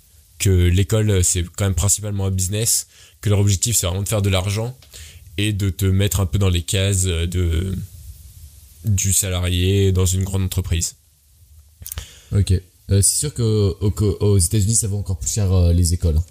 que 0.42 0.50
l'école 0.50 1.24
c'est 1.24 1.44
quand 1.56 1.66
même 1.66 1.76
principalement 1.76 2.26
un 2.26 2.32
business, 2.32 2.88
que 3.22 3.30
leur 3.30 3.40
objectif 3.40 3.76
c'est 3.78 3.86
vraiment 3.88 4.02
de 4.04 4.10
faire 4.10 4.22
de 4.24 4.30
l'argent 4.30 4.76
et 5.38 5.54
de 5.54 5.70
te 5.70 5.86
mettre 5.86 6.20
un 6.20 6.26
peu 6.26 6.38
dans 6.40 6.50
les 6.50 6.64
cases 6.64 7.04
de 7.04 7.76
du 8.84 9.14
salarié 9.14 9.92
dans 9.92 10.06
une 10.08 10.24
grande 10.24 10.42
entreprise. 10.44 10.96
Ok. 12.36 12.52
Euh, 12.52 13.02
c'est 13.02 13.16
sûr 13.16 13.34
qu'aux 13.34 13.78
aux, 13.80 13.94
aux 14.22 14.38
États-Unis, 14.38 14.76
ça 14.76 14.88
vaut 14.88 14.98
encore 14.98 15.18
plus 15.20 15.30
cher 15.32 15.52
euh, 15.52 15.72
les 15.74 15.94
écoles. 15.94 16.18
hein. 16.18 16.24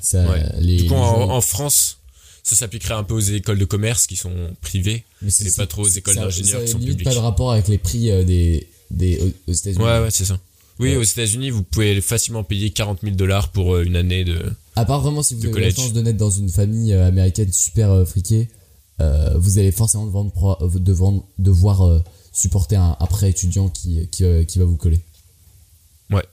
Ça, 0.00 0.28
Ouais. 0.30 0.44
les, 0.60 0.76
Du 0.76 0.84
coup 0.88 0.94
les 0.94 1.00
en, 1.00 1.04
gens- 1.26 1.30
en 1.30 1.40
France 1.40 1.98
ça 2.42 2.54
s'appliquerait 2.54 2.94
un 2.94 3.02
peu 3.02 3.14
aux 3.14 3.18
écoles 3.18 3.58
de 3.58 3.64
commerce 3.64 4.06
qui 4.06 4.14
sont 4.14 4.54
privées. 4.60 5.02
mais 5.20 5.30
c'est 5.30 5.56
pas 5.56 5.66
trop 5.66 5.82
aux 5.82 5.88
écoles 5.88 6.14
ça- 6.14 6.20
d'ingénieurs 6.20 6.60
ça 6.60 6.64
qui 6.64 6.70
a 6.70 6.72
sont 6.74 6.78
publiques. 6.78 7.02
pas 7.02 7.12
de 7.14 7.18
rapport 7.18 7.50
avec 7.50 7.66
les 7.66 7.78
prix 7.78 8.08
euh, 8.12 8.22
des, 8.22 8.68
des 8.92 9.20
aux 9.48 9.52
États-Unis. 9.52 9.82
Ouais 9.82 9.98
ouais 9.98 10.10
c'est 10.12 10.24
ça. 10.26 10.38
Oui 10.78 10.90
Ouais. 10.90 10.96
aux 10.96 11.02
États-Unis 11.02 11.50
vous 11.50 11.62
pouvez 11.62 12.00
facilement 12.00 12.44
payer 12.44 12.70
40 12.70 13.00
000 13.02 13.16
dollars 13.16 13.50
pour 13.52 13.74
euh, 13.74 13.84
une 13.84 13.96
année 13.96 14.24
de 14.24 14.52
À 14.76 14.84
part 14.84 15.00
vraiment 15.00 15.22
si 15.22 15.34
vous 15.34 15.44
avez 15.44 15.52
college. 15.52 15.76
la 15.76 15.82
chance 15.82 15.92
de 15.92 16.02
naître 16.02 16.18
dans 16.18 16.30
une 16.30 16.50
famille 16.50 16.92
euh, 16.92 17.06
américaine 17.06 17.52
super 17.52 17.90
euh, 17.90 18.04
friquée, 18.04 18.48
euh, 19.00 19.34
vous 19.38 19.58
allez 19.58 19.72
forcément 19.72 20.04
devoir, 20.06 20.30
pro- 20.32 20.68
devoir, 20.78 21.12
devoir 21.38 22.02
supporter 22.32 22.76
un, 22.76 22.96
un 23.00 23.06
prêt 23.06 23.30
étudiant 23.30 23.68
qui, 23.70 24.06
qui, 24.10 24.24
qui 24.46 24.58
va 24.58 24.64
vous 24.66 24.76
coller. 24.76 25.00
Ouais. 26.10 26.24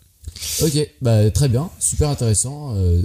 Ok, 0.61 0.89
bah 1.01 1.29
très 1.31 1.47
bien, 1.49 1.69
super 1.79 2.09
intéressant, 2.09 2.75
euh, 2.75 3.01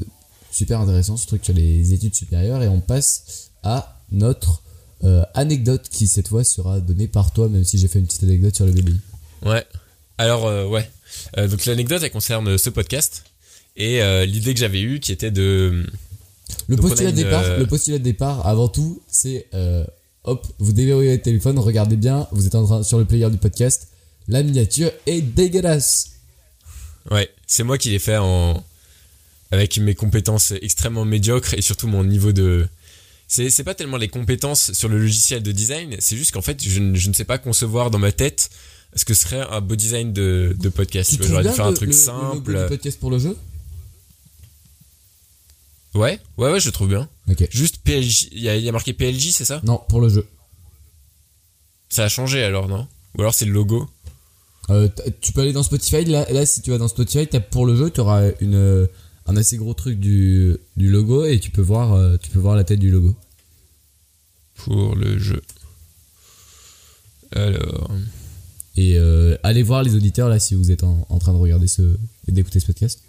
super 0.51 0.81
intéressant 0.81 1.17
ce 1.17 1.27
truc 1.27 1.45
sur 1.45 1.55
les 1.55 1.93
études 1.93 2.15
supérieures 2.15 2.63
et 2.63 2.69
on 2.69 2.81
passe 2.81 3.51
à 3.63 4.01
notre 4.11 4.63
euh, 5.05 5.23
anecdote 5.35 5.89
qui 5.91 6.09
cette 6.09 6.29
fois 6.29 6.43
sera 6.43 6.81
donnée 6.81 7.07
par 7.07 7.33
toi 7.33 7.49
même 7.49 7.63
si 7.65 7.79
j'ai 7.79 7.87
fait 7.89 7.99
une 8.01 8.07
petite 8.07 8.25
anecdote 8.25 8.57
sur 8.57 8.67
le 8.67 8.73
BBI. 8.73 8.99
Ouais. 9.45 9.65
Alors, 10.19 10.69
ouais. 10.71 10.89
Euh, 11.37 11.49
donc, 11.49 11.65
l'anecdote, 11.67 12.03
elle 12.03 12.11
concerne 12.11 12.59
ce 12.59 12.71
podcast. 12.71 13.25
Et 13.77 14.03
euh, 14.03 14.25
l'idée 14.25 14.55
que 14.55 14.61
j'avais 14.61 14.81
eue, 14.81 15.01
qui 15.01 15.13
était 15.13 15.31
de. 15.31 15.85
Le 16.67 16.77
Donc, 16.77 16.89
postulat, 16.89 17.13
de 17.13 17.19
une, 17.19 17.25
départ, 17.25 17.45
euh, 17.45 17.59
le 17.59 17.67
postulat 17.67 17.99
de 17.99 18.03
départ, 18.03 18.47
avant 18.47 18.69
tout, 18.69 19.03
c'est 19.09 19.47
hop, 20.25 20.47
vous 20.59 20.73
déverrouillez 20.73 21.13
votre 21.13 21.23
téléphone, 21.23 21.59
regardez 21.59 21.97
bien, 21.97 22.27
vous 22.33 22.47
êtes 22.47 22.55
en 22.55 22.65
train 22.65 22.83
sur 22.83 22.99
le 22.99 23.05
player 23.05 23.31
du 23.31 23.39
podcast, 23.39 23.89
la 24.27 24.43
miniature 24.43 24.91
est 25.07 25.21
dégueulasse. 25.21 26.13
Ouais, 27.11 27.31
c'est 27.47 27.63
moi 27.63 27.79
qui 27.79 27.91
l'ai 27.91 27.99
fait 27.99 28.19
en. 28.19 28.63
Avec 29.51 29.79
mes 29.79 29.95
compétences 29.95 30.53
extrêmement 30.61 31.07
médiocres 31.07 31.55
et 31.55 31.63
surtout 31.63 31.87
mon 31.87 32.05
niveau 32.05 32.33
de. 32.33 32.69
C'est, 33.29 33.49
c'est 33.49 33.65
pas 33.65 33.75
tellement 33.75 33.97
les 33.97 34.09
compétences 34.09 34.73
sur 34.73 34.89
le 34.89 34.99
logiciel 34.99 35.43
de 35.43 35.53
design, 35.53 35.97
c'est 35.99 36.17
juste 36.17 36.33
qu'en 36.33 36.43
fait, 36.43 36.63
je, 36.63 36.95
je 36.95 37.09
ne 37.09 37.15
sais 37.15 37.25
pas 37.25 37.39
concevoir 37.39 37.91
dans 37.91 37.99
ma 37.99 38.13
tête 38.13 38.51
ce 38.95 39.05
que 39.05 39.15
serait 39.15 39.41
un 39.41 39.61
beau 39.61 39.77
design 39.77 40.13
de, 40.13 40.57
de 40.59 40.69
podcast. 40.69 41.17
Tu 41.21 41.27
J'aurais 41.29 41.45
dû 41.45 41.51
faire 41.51 41.67
un 41.67 41.71
le- 41.71 41.77
truc 41.77 41.89
le- 41.91 41.95
le 41.95 42.01
simple. 42.01 42.63
du 42.63 42.69
podcast 42.69 42.99
pour 43.01 43.11
le 43.11 43.19
jeu? 43.19 43.37
Ouais, 45.95 46.21
ouais, 46.37 46.53
ouais, 46.53 46.61
je 46.61 46.71
trouve 46.71 46.89
bien. 46.89 47.09
Juste 47.51 47.79
PLJ, 47.83 48.29
il 48.33 48.41
y 48.43 48.49
a, 48.49 48.57
il 48.57 48.63
y 48.63 48.69
a 48.69 48.73
marqué 48.73 48.93
PLJ, 48.93 49.31
c'est 49.33 49.45
ça? 49.45 49.61
Non, 49.65 49.81
pour 49.89 50.01
le 50.01 50.09
jeu. 50.09 50.27
Ça 51.89 52.05
a 52.05 52.09
changé 52.09 52.43
alors, 52.45 52.69
non? 52.69 52.87
Ou 53.17 53.23
alors 53.23 53.35
c'est 53.35 53.47
le 53.47 53.53
logo? 53.53 53.89
Euh, 54.71 54.89
tu 55.23 55.33
peux 55.33 55.41
aller 55.41 55.55
dans 55.55 55.63
Spotify, 55.63 56.05
là, 56.05 56.27
là 56.31 56.45
si 56.45 56.61
tu 56.61 56.71
vas 56.71 56.79
dans 56.79 56.89
Spotify, 56.89 57.27
tapes 57.27 57.49
pour 57.51 57.65
le 57.65 57.75
jeu, 57.75 57.91
tu 57.91 58.01
auras 58.01 58.29
une, 58.41 58.55
euh, 58.55 58.87
un 59.27 59.37
assez 59.37 59.57
gros 59.57 59.73
truc 59.73 59.99
du, 59.99 60.57
du 60.77 60.91
logo 60.91 61.25
et 61.25 61.41
tu 61.41 61.51
peux, 61.51 61.63
voir, 61.63 61.95
euh, 61.95 62.17
tu 62.19 62.29
peux 62.31 62.39
voir 62.39 62.55
la 62.55 62.65
tête 62.65 62.79
du 62.79 62.91
logo. 62.91 63.17
pour 64.57 64.95
le 64.95 65.19
jeu. 65.19 65.41
Alors. 67.35 67.91
Et 68.81 68.97
euh, 68.97 69.37
allez 69.43 69.65
voir 69.65 69.83
les 69.83 69.95
auditeurs 69.97 70.29
là 70.29 70.39
si 70.39 70.55
vous 70.55 70.71
êtes 70.71 70.85
en, 70.85 71.05
en 71.09 71.19
train 71.19 71.33
de 71.33 71.39
regarder 71.39 71.67
ce 71.67 71.83
et 72.29 72.33
d'écouter 72.33 72.61
ce 72.61 72.67
podcast. 72.67 73.01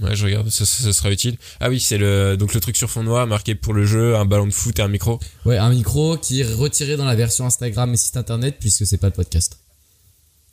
Ouais, 0.00 0.16
je 0.16 0.24
regarde, 0.24 0.48
ça, 0.48 0.64
ça- 0.64 0.82
ça 0.84 0.92
sera 0.92 1.10
utile. 1.12 1.36
Ah 1.60 1.68
oui, 1.68 1.78
c'est 1.78 1.98
le 1.98 2.36
donc 2.36 2.54
le 2.54 2.60
truc 2.60 2.74
sur 2.76 2.88
fond 2.90 3.02
noir 3.02 3.26
marqué 3.26 3.54
pour 3.54 3.74
le 3.74 3.84
jeu, 3.84 4.16
un 4.16 4.24
ballon 4.24 4.46
de 4.46 4.52
foot 4.52 4.78
et 4.78 4.82
un 4.82 4.88
micro. 4.88 5.20
Ouais, 5.44 5.58
un 5.58 5.68
micro 5.70 6.16
qui 6.16 6.40
est 6.40 6.44
retiré 6.54 6.96
dans 6.96 7.04
la 7.04 7.14
version 7.16 7.44
Instagram 7.44 7.92
et 7.92 7.96
site 7.98 8.16
internet 8.16 8.56
puisque 8.58 8.86
c'est 8.86 8.96
pas 8.98 9.08
le 9.08 9.12
podcast. 9.12 9.58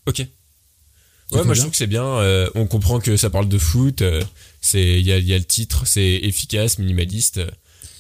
Ok. 0.06 0.20
Ouais, 1.32 1.44
moi 1.46 1.54
je 1.54 1.62
trouve 1.62 1.72
que 1.72 1.78
c'est 1.78 1.88
bien. 1.88 2.04
euh, 2.06 2.50
on 2.56 2.68
comprend 2.68 3.00
que 3.00 3.16
ça 3.16 3.30
parle 3.30 3.48
de 3.48 3.58
foot. 3.58 4.02
euh, 4.02 4.22
c'est 4.60 5.00
il 5.00 5.06
y 5.06 5.14
a, 5.14 5.18
il 5.18 5.26
y 5.28 5.34
a 5.34 5.38
le 5.38 5.46
titre, 5.46 5.88
c'est 5.88 6.16
efficace, 6.24 6.78
minimaliste. 6.78 7.38
euh, 7.38 7.50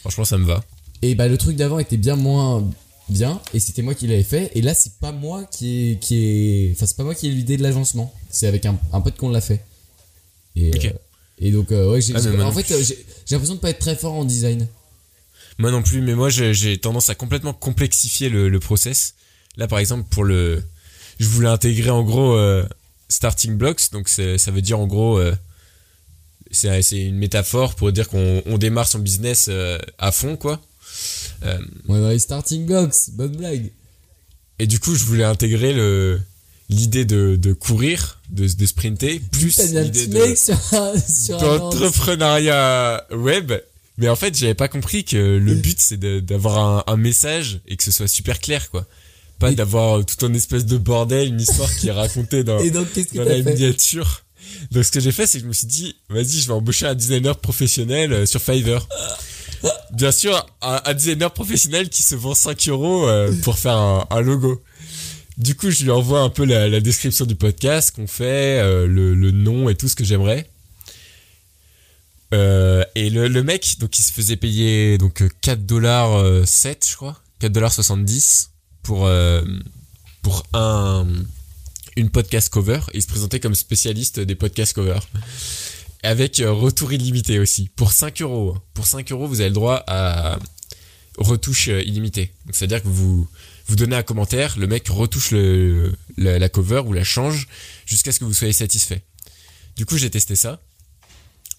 franchement, 0.01 0.25
ça 0.25 0.37
me 0.37 0.45
va. 0.45 0.63
Et 1.01 1.15
bah 1.15 1.27
le 1.29 1.37
truc 1.37 1.55
d'avant 1.55 1.79
était 1.79 1.97
bien 1.97 2.17
moins 2.17 2.69
bien 3.11 3.41
et 3.53 3.59
c'était 3.59 3.81
moi 3.81 3.93
qui 3.93 4.07
l'avais 4.07 4.23
fait 4.23 4.51
et 4.55 4.61
là 4.61 4.73
c'est 4.73 4.93
pas 4.99 5.11
moi 5.11 5.43
qui 5.51 5.91
est 5.91 5.99
qui 5.99 6.15
est 6.17 6.71
enfin 6.71 6.85
c'est 6.85 6.97
pas 6.97 7.03
moi 7.03 7.13
qui 7.13 7.27
ai 7.27 7.29
eu 7.29 7.33
l'idée 7.35 7.57
de 7.57 7.63
l'agencement. 7.63 8.13
C'est 8.29 8.47
avec 8.47 8.65
un, 8.65 8.79
un 8.93 9.01
pote 9.01 9.17
qu'on 9.17 9.29
l'a 9.29 9.41
fait. 9.41 9.63
Et 10.55 10.71
euh, 10.73 10.89
et 11.39 11.51
donc 11.51 11.71
euh, 11.71 11.91
ouais 11.91 12.01
j'ai 12.01 12.13
Ah, 12.15 12.45
en 12.45 12.51
fait 12.51 12.67
j'ai 12.67 12.95
l'impression 13.31 13.55
de 13.55 13.59
pas 13.59 13.69
être 13.69 13.79
très 13.79 13.95
fort 13.95 14.13
en 14.13 14.25
design. 14.25 14.67
Moi 15.57 15.71
non 15.71 15.83
plus, 15.83 16.01
mais 16.01 16.15
moi 16.15 16.29
j'ai 16.29 16.77
tendance 16.77 17.09
à 17.09 17.15
complètement 17.15 17.53
complexifier 17.53 18.29
le, 18.29 18.49
le 18.49 18.59
process. 18.59 19.13
Là, 19.57 19.67
par 19.67 19.79
exemple, 19.79 20.07
pour 20.09 20.23
le, 20.23 20.63
je 21.19 21.27
voulais 21.27 21.49
intégrer 21.49 21.89
en 21.89 22.03
gros 22.03 22.35
euh, 22.35 22.65
starting 23.09 23.57
blocks, 23.57 23.91
donc 23.91 24.07
ça 24.07 24.51
veut 24.51 24.61
dire 24.61 24.79
en 24.79 24.87
gros, 24.87 25.19
euh, 25.19 25.35
c'est 26.51 26.81
une 26.91 27.17
métaphore 27.17 27.75
pour 27.75 27.91
dire 27.91 28.07
qu'on 28.07 28.41
on 28.45 28.57
démarre 28.57 28.87
son 28.87 28.99
business 28.99 29.49
à 29.97 30.11
fond, 30.11 30.37
quoi. 30.37 30.61
Euh, 31.43 31.57
ouais 31.87 31.99
ouais 31.99 32.19
starting 32.19 32.65
blocks 32.65 33.09
bonne 33.13 33.35
blague 33.35 33.71
et 34.61 34.67
du 34.67 34.79
coup, 34.79 34.93
je 34.95 35.05
voulais 35.05 35.23
intégrer 35.23 35.73
le 35.73 36.21
l'idée 36.69 37.03
de, 37.03 37.35
de 37.35 37.51
courir, 37.51 38.21
de, 38.29 38.47
de 38.47 38.65
sprinter, 38.67 39.19
plus 39.31 39.57
l'idée 39.57 40.05
de 40.05 40.13
d'entrepreneuriat 41.39 43.07
web. 43.11 43.53
Mais 43.97 44.07
en 44.07 44.15
fait, 44.15 44.37
j'avais 44.37 44.53
pas 44.53 44.67
compris 44.67 45.03
que 45.03 45.17
le 45.17 45.55
but 45.55 45.81
c'est 45.81 45.97
d'avoir 45.97 46.59
un, 46.59 46.83
un 46.93 46.95
message 46.95 47.61
et 47.67 47.75
que 47.75 47.83
ce 47.83 47.89
soit 47.89 48.07
super 48.07 48.39
clair, 48.39 48.69
quoi. 48.69 48.85
Pas 49.39 49.51
d'avoir 49.51 50.05
tout 50.05 50.23
un 50.27 50.33
espèce 50.35 50.67
de 50.67 50.77
bordel, 50.77 51.29
une 51.29 51.41
histoire 51.41 51.73
qui 51.75 51.87
est 51.87 51.91
racontée 51.91 52.43
dans, 52.43 52.59
et 52.63 52.69
donc 52.69 52.87
dans 53.15 53.23
la 53.23 53.41
miniature. 53.41 54.21
Donc 54.69 54.85
ce 54.85 54.91
que 54.91 54.99
j'ai 54.99 55.11
fait, 55.11 55.25
c'est 55.25 55.39
que 55.39 55.45
je 55.45 55.47
me 55.47 55.53
suis 55.53 55.65
dit, 55.65 55.95
vas-y, 56.07 56.39
je 56.39 56.47
vais 56.47 56.53
embaucher 56.53 56.85
un 56.85 56.93
designer 56.93 57.35
professionnel 57.39 58.13
euh, 58.13 58.25
sur 58.27 58.39
Fiverr. 58.39 58.87
Bien 59.91 60.11
sûr, 60.11 60.45
un, 60.61 60.93
designer 60.93 61.31
professionnel 61.31 61.89
qui 61.89 62.03
se 62.03 62.15
vend 62.15 62.33
5 62.33 62.67
euros 62.69 63.07
euh, 63.07 63.31
pour 63.43 63.59
faire 63.59 63.75
un, 64.09 64.21
logo. 64.21 64.63
Du 65.37 65.55
coup, 65.55 65.69
je 65.69 65.83
lui 65.83 65.91
envoie 65.91 66.21
un 66.21 66.29
peu 66.29 66.45
la, 66.45 66.79
description 66.79 67.25
du 67.25 67.35
podcast 67.35 67.95
qu'on 67.95 68.07
fait, 68.07 68.59
euh, 68.59 68.87
le, 68.87 69.31
nom 69.31 69.69
et 69.69 69.75
tout 69.75 69.87
ce 69.87 69.95
que 69.95 70.03
j'aimerais. 70.03 70.49
Euh, 72.33 72.83
et 72.95 73.09
le, 73.09 73.43
mec, 73.43 73.77
donc 73.79 73.97
il 73.99 74.03
se 74.03 74.11
faisait 74.11 74.37
payer 74.37 74.97
donc 74.97 75.23
4 75.41 75.65
dollars 75.65 76.47
7, 76.47 76.87
je 76.89 76.95
crois, 76.95 77.21
4 77.39 77.51
dollars 77.51 77.73
70 77.73 78.51
pour 78.83 79.09
pour 80.21 80.43
un 80.53 81.05
une 81.95 82.09
podcast 82.09 82.49
cover. 82.49 82.79
Il 82.93 83.01
se 83.01 83.07
présentait 83.07 83.39
comme 83.39 83.55
spécialiste 83.55 84.19
des 84.19 84.35
podcast 84.35 84.73
covers. 84.73 85.07
Avec 86.03 86.39
euh, 86.39 86.51
retour 86.51 86.93
illimité 86.93 87.39
aussi. 87.39 87.69
Pour 87.75 87.91
5 87.91 88.21
euros. 88.21 88.57
Pour 88.73 88.87
5 88.87 89.11
euros, 89.11 89.27
vous 89.27 89.41
avez 89.41 89.49
le 89.49 89.55
droit 89.55 89.83
à 89.87 90.39
retouche 91.17 91.67
euh, 91.67 91.81
illimitée. 91.83 92.33
C'est-à-dire 92.51 92.81
que 92.81 92.87
vous, 92.87 93.27
vous 93.67 93.75
donnez 93.75 93.95
un 93.95 94.03
commentaire, 94.03 94.57
le 94.57 94.67
mec 94.67 94.87
retouche 94.89 95.33
la, 96.17 96.49
cover 96.49 96.83
ou 96.85 96.93
la 96.93 97.03
change 97.03 97.47
jusqu'à 97.85 98.11
ce 98.11 98.19
que 98.19 98.25
vous 98.25 98.33
soyez 98.33 98.53
satisfait. 98.53 99.03
Du 99.75 99.85
coup, 99.85 99.97
j'ai 99.97 100.09
testé 100.09 100.35
ça. 100.35 100.61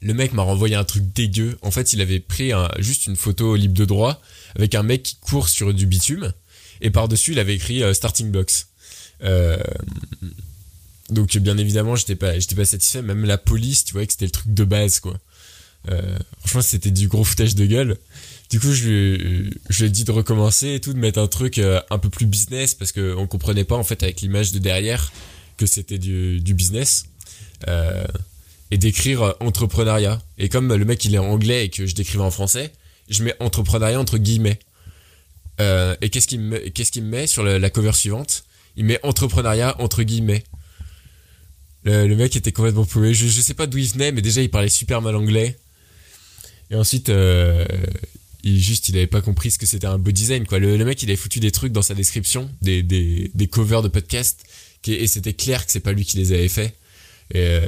Le 0.00 0.14
mec 0.14 0.32
m'a 0.32 0.42
renvoyé 0.42 0.74
un 0.74 0.84
truc 0.84 1.12
dégueu. 1.12 1.56
En 1.62 1.70
fait, 1.70 1.92
il 1.92 2.00
avait 2.00 2.18
pris 2.18 2.50
juste 2.78 3.06
une 3.06 3.14
photo 3.14 3.54
libre 3.54 3.74
de 3.74 3.84
droit 3.84 4.20
avec 4.56 4.74
un 4.74 4.82
mec 4.82 5.04
qui 5.04 5.16
court 5.16 5.48
sur 5.48 5.72
du 5.72 5.86
bitume. 5.86 6.32
Et 6.82 6.90
par-dessus, 6.90 7.32
il 7.32 7.38
avait 7.38 7.54
écrit 7.54 7.82
euh, 7.82 7.94
Starting 7.94 8.30
Blocks. 8.30 8.66
Euh, 9.22 9.56
donc, 11.12 11.36
bien 11.38 11.58
évidemment, 11.58 11.96
j'étais 11.96 12.16
pas, 12.16 12.38
j'étais 12.38 12.54
pas 12.54 12.64
satisfait. 12.64 13.02
Même 13.02 13.24
la 13.24 13.38
police, 13.38 13.84
tu 13.84 13.92
vois, 13.92 14.04
que 14.06 14.12
c'était 14.12 14.26
le 14.26 14.30
truc 14.30 14.52
de 14.52 14.64
base, 14.64 15.00
quoi. 15.00 15.18
Euh, 15.90 16.18
franchement, 16.40 16.62
c'était 16.62 16.90
du 16.90 17.08
gros 17.08 17.24
foutage 17.24 17.54
de 17.54 17.66
gueule. 17.66 17.98
Du 18.50 18.60
coup, 18.60 18.72
je, 18.72 19.50
je 19.70 19.78
lui 19.78 19.86
ai 19.86 19.90
dit 19.90 20.04
de 20.04 20.12
recommencer 20.12 20.74
et 20.74 20.80
tout, 20.80 20.92
de 20.92 20.98
mettre 20.98 21.18
un 21.18 21.26
truc 21.26 21.58
euh, 21.58 21.80
un 21.90 21.98
peu 21.98 22.10
plus 22.10 22.26
business 22.26 22.74
parce 22.74 22.92
que 22.92 23.14
on 23.16 23.26
comprenait 23.26 23.64
pas 23.64 23.76
en 23.76 23.82
fait 23.82 24.02
avec 24.02 24.20
l'image 24.20 24.52
de 24.52 24.58
derrière 24.58 25.10
que 25.56 25.66
c'était 25.66 25.98
du, 25.98 26.40
du 26.40 26.54
business. 26.54 27.06
Euh, 27.68 28.04
et 28.70 28.78
d'écrire 28.78 29.22
euh, 29.22 29.32
entrepreneuriat. 29.40 30.20
Et 30.38 30.48
comme 30.48 30.74
le 30.74 30.84
mec 30.84 31.04
il 31.04 31.14
est 31.14 31.18
anglais 31.18 31.66
et 31.66 31.68
que 31.70 31.86
je 31.86 31.94
décrivais 31.94 32.24
en 32.24 32.30
français, 32.30 32.72
je 33.08 33.22
mets 33.22 33.34
entrepreneuriat 33.40 33.98
entre 33.98 34.18
guillemets. 34.18 34.58
Et 35.58 36.10
qu'est-ce 36.10 36.26
qu'il 36.26 36.40
me, 36.40 36.58
qu'est-ce 36.70 36.98
me 36.98 37.06
met 37.06 37.28
sur 37.28 37.44
la, 37.44 37.58
la 37.60 37.70
cover 37.70 37.92
suivante? 37.92 38.44
Il 38.76 38.84
met 38.84 38.98
entrepreneuriat 39.04 39.80
entre 39.80 40.02
guillemets. 40.02 40.42
Le, 41.84 42.06
le 42.06 42.16
mec 42.16 42.36
était 42.36 42.52
complètement 42.52 42.84
paumé. 42.84 43.12
Je, 43.14 43.26
je 43.26 43.40
sais 43.40 43.54
pas 43.54 43.66
d'où 43.66 43.78
il 43.78 43.88
venait, 43.88 44.12
mais 44.12 44.22
déjà 44.22 44.40
il 44.42 44.50
parlait 44.50 44.68
super 44.68 45.02
mal 45.02 45.16
anglais. 45.16 45.58
Et 46.70 46.74
ensuite, 46.76 47.08
euh, 47.08 47.64
il 48.44 48.60
juste 48.60 48.88
il 48.88 48.96
avait 48.96 49.06
pas 49.06 49.20
compris 49.20 49.50
ce 49.50 49.58
que 49.58 49.66
c'était 49.66 49.86
un 49.86 49.98
beau 49.98 50.10
design 50.10 50.46
quoi. 50.46 50.58
Le, 50.58 50.76
le 50.76 50.84
mec 50.84 51.02
il 51.02 51.08
avait 51.10 51.16
foutu 51.16 51.38
des 51.40 51.50
trucs 51.50 51.72
dans 51.72 51.82
sa 51.82 51.94
description, 51.94 52.50
des, 52.62 52.82
des, 52.82 53.30
des 53.34 53.46
covers 53.46 53.82
de 53.82 53.88
podcast, 53.88 54.40
qui, 54.82 54.92
et 54.94 55.06
c'était 55.06 55.32
clair 55.34 55.64
que 55.66 55.72
c'est 55.72 55.80
pas 55.80 55.92
lui 55.92 56.04
qui 56.04 56.16
les 56.16 56.32
avait 56.32 56.48
fait. 56.48 56.74
Et 57.34 57.38
euh, 57.40 57.60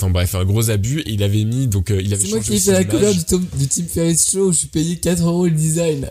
enfin 0.00 0.10
bref, 0.10 0.34
un 0.34 0.44
gros 0.44 0.70
abus. 0.70 1.00
Et 1.00 1.10
il 1.12 1.22
avait 1.22 1.44
mis 1.44 1.66
donc 1.66 1.90
euh, 1.90 2.00
il 2.02 2.12
avait 2.14 2.24
C'est 2.24 2.30
moi 2.30 2.38
changé 2.38 2.50
qui 2.50 2.56
ai 2.56 2.60
fait 2.60 2.72
la 2.72 2.84
couleur 2.84 3.14
du, 3.14 3.24
Tom- 3.24 3.46
du 3.56 3.68
Tim 3.68 3.84
Ferriss 3.84 4.30
Show, 4.30 4.50
je 4.52 4.58
suis 4.58 4.68
payé 4.68 4.96
4 4.96 5.22
euros 5.22 5.44
le 5.44 5.50
design. 5.52 6.10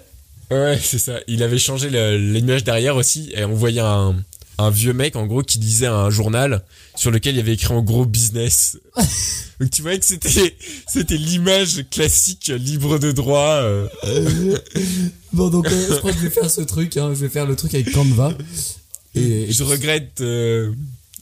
Ouais, 0.50 0.80
c'est 0.82 1.00
ça. 1.00 1.20
Il 1.28 1.44
avait 1.44 1.60
changé 1.60 1.90
l'image 2.18 2.64
derrière 2.64 2.96
aussi 2.98 3.32
et 3.36 3.46
on 3.46 3.54
voyait 3.54 3.80
un, 3.82 4.16
un 4.58 4.70
vieux 4.70 4.94
mec 4.94 5.16
en 5.16 5.26
gros 5.26 5.44
qui 5.44 5.60
lisait 5.60 5.86
un 5.88 6.10
journal 6.10 6.64
sur 6.96 7.12
lequel 7.12 7.36
il 7.36 7.38
y 7.38 7.42
avait 7.42 7.54
écrit 7.54 7.74
en 7.74 7.82
gros 7.82 8.06
business. 8.06 8.78
Donc 9.60 9.70
tu 9.72 9.82
vois 9.82 9.98
que 9.98 10.06
c'était 10.06 10.56
c'était 10.88 11.18
l'image 11.18 11.86
classique 11.90 12.48
libre 12.48 12.98
de 13.00 13.12
droit. 13.12 13.62
euh. 13.62 13.88
Bon, 15.34 15.48
donc 15.50 15.66
euh, 15.68 15.88
je 15.90 15.96
crois 15.96 16.12
que 16.12 16.18
je 16.18 16.24
vais 16.24 16.30
faire 16.30 16.50
ce 16.52 16.60
truc, 16.62 16.98
hein, 16.98 17.12
je 17.14 17.20
vais 17.22 17.30
faire 17.30 17.46
le 17.46 17.56
truc 17.56 17.74
avec 17.74 17.92
Canva. 17.94 18.34
Et, 19.16 19.44
et 19.44 19.52
je 19.54 19.64
regrette 19.64 20.20
euh, 20.20 20.74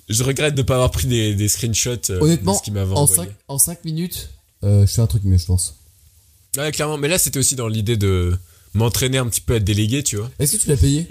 je 0.10 0.24
regrette 0.24 0.56
de 0.56 0.64
pas 0.64 0.76
avoir 0.76 0.90
pris 0.90 1.06
des, 1.06 1.36
des 1.36 1.48
screenshots 1.48 2.10
euh, 2.10 2.20
Honnêtement, 2.20 2.54
de 2.54 2.58
ce 2.58 2.64
qu'il 2.64 2.74
m'avait 2.74 2.94
en 2.94 3.02
envoyé. 3.02 3.30
5, 3.30 3.36
en 3.48 3.58
cinq 3.60 3.86
minutes, 3.86 4.30
euh, 4.64 4.88
je 4.88 4.92
fais 4.92 5.02
un 5.02 5.08
truc 5.08 5.24
mieux, 5.26 5.38
je 5.38 5.46
pense. 5.46 5.76
Ouais, 6.58 6.72
clairement, 6.72 6.98
mais 6.98 7.08
là 7.08 7.20
c'était 7.20 7.38
aussi 7.38 7.56
dans 7.56 7.68
l'idée 7.68 7.98
de 7.98 8.36
m'entraîner 8.74 9.20
un 9.20 9.28
petit 9.28 9.42
peu 9.42 9.56
à 9.56 9.60
déléguer, 9.60 10.02
tu 10.02 10.16
vois. 10.18 10.32
Est-ce 10.40 10.54
que 10.58 10.62
tu 10.64 10.70
l'as 10.70 10.78
payé? 10.78 11.08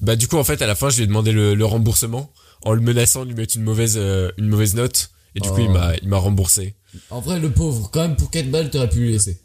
Bah 0.00 0.16
du 0.16 0.26
coup 0.28 0.36
en 0.38 0.44
fait 0.44 0.62
à 0.62 0.66
la 0.66 0.74
fin 0.76 0.90
je 0.90 0.96
lui 0.96 1.04
ai 1.04 1.06
demandé 1.08 1.32
le, 1.32 1.54
le 1.54 1.64
remboursement 1.64 2.30
en 2.62 2.72
le 2.72 2.80
menaçant 2.80 3.24
de 3.24 3.30
lui 3.30 3.36
mettre 3.36 3.56
une 3.56 3.62
mauvaise 3.64 3.94
euh, 3.96 4.30
une 4.38 4.48
mauvaise 4.48 4.74
note 4.74 5.10
et 5.34 5.40
du 5.40 5.48
coup 5.48 5.56
Oh. 5.58 5.64
il 5.64 5.70
m'a 5.70 5.94
il 6.02 6.08
m'a 6.08 6.18
remboursé. 6.18 6.74
En 7.10 7.20
vrai, 7.20 7.38
le 7.38 7.50
pauvre, 7.50 7.90
quand 7.92 8.00
même, 8.00 8.16
pour 8.16 8.30
4 8.30 8.50
balles, 8.50 8.70
t'aurais 8.70 8.88
pu 8.88 9.00
lui 9.00 9.12
laisser. 9.12 9.38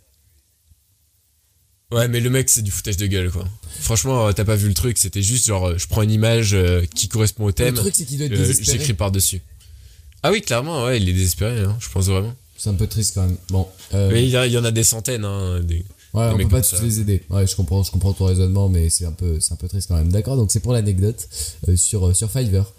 Ouais 1.92 2.08
mais 2.08 2.20
le 2.20 2.30
mec 2.32 2.50
c'est 2.50 2.64
du 2.64 2.72
foutage 2.72 2.98
de 2.98 3.06
gueule 3.06 3.30
quoi. 3.30 3.46
Franchement 3.80 4.28
euh, 4.28 4.32
t'as 4.32 4.46
pas 4.46 4.56
vu 4.56 4.68
le 4.68 4.74
truc 4.74 4.98
c'était 4.98 5.22
juste 5.22 5.46
genre 5.46 5.68
euh, 5.68 5.78
je 5.78 5.86
prends 5.88 6.02
une 6.02 6.10
image 6.10 6.54
euh, 6.56 6.84
qui 6.96 7.08
correspond 7.08 7.44
au 7.44 7.48
Le 7.48 7.54
thème, 7.54 7.76
truc, 7.76 7.94
c'est 7.96 8.06
qu'il 8.06 8.18
doit 8.18 8.26
être 8.26 8.34
euh, 8.34 8.38
désespéré. 8.38 8.80
j'écris 8.80 8.94
par 8.96 9.12
dessus. 9.12 9.42
Ah 10.24 10.32
oui 10.32 10.42
clairement 10.42 10.86
ouais 10.86 11.00
il 11.00 11.08
est 11.08 11.14
désespéré 11.14 11.60
hein, 11.60 11.78
je 11.80 11.90
pense 11.90 12.08
vraiment. 12.08 12.34
C'est 12.58 12.70
un 12.70 12.76
peu 12.76 12.88
triste 12.88 13.14
quand 13.16 13.24
même. 13.28 13.38
Bon, 13.50 13.68
euh, 13.94 14.10
Mais 14.12 14.24
il 14.24 14.30
y, 14.30 14.58
en 14.58 14.64
a 14.64 14.72
des 14.72 14.84
centaines 14.86 15.26
hein, 15.26 15.60
des... 15.60 15.84
ouais, 16.14 16.30
on 16.34 16.38
peut 16.38 16.48
pas 16.48 16.62
tous 16.62 16.82
les 16.82 17.00
aider. 17.00 17.24
Ouais, 17.30 17.48
je 17.48 17.56
comprends, 17.56 17.84
je 17.84 17.92
comprends 17.92 18.14
ton 18.14 18.26
raisonnement, 18.26 18.70
mais 18.70 18.90
c'est 18.90 19.06
un 19.06 19.12
peu, 19.12 19.40
c'est 19.40 19.54
un 19.54 19.56
peu 19.56 19.68
triste 19.68 19.88
quand 19.88 19.96
même. 19.96 20.12
D'accord, 20.12 20.38
donc 20.38 20.52
c'est 20.52 20.60
pour 20.60 20.74
l'anecdote 20.74 21.28
euh, 21.68 21.76
sur 21.76 22.08
euh, 22.08 22.14
sur 22.14 22.32
Fiverr. 22.32 22.72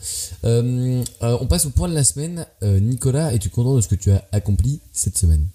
Euh, 0.45 1.05
on 1.21 1.47
passe 1.47 1.67
au 1.67 1.71
point 1.71 1.89
de 1.89 1.95
la 1.95 2.05
semaine. 2.05 2.47
Nicolas, 2.63 3.35
es-tu 3.35 3.51
content 3.51 3.77
de 3.77 3.81
ce 3.81 3.89
que 3.89 3.95
tu 3.95 4.11
as 4.11 4.27
accompli 4.33 4.81
cette 4.93 5.19
semaine? 5.19 5.47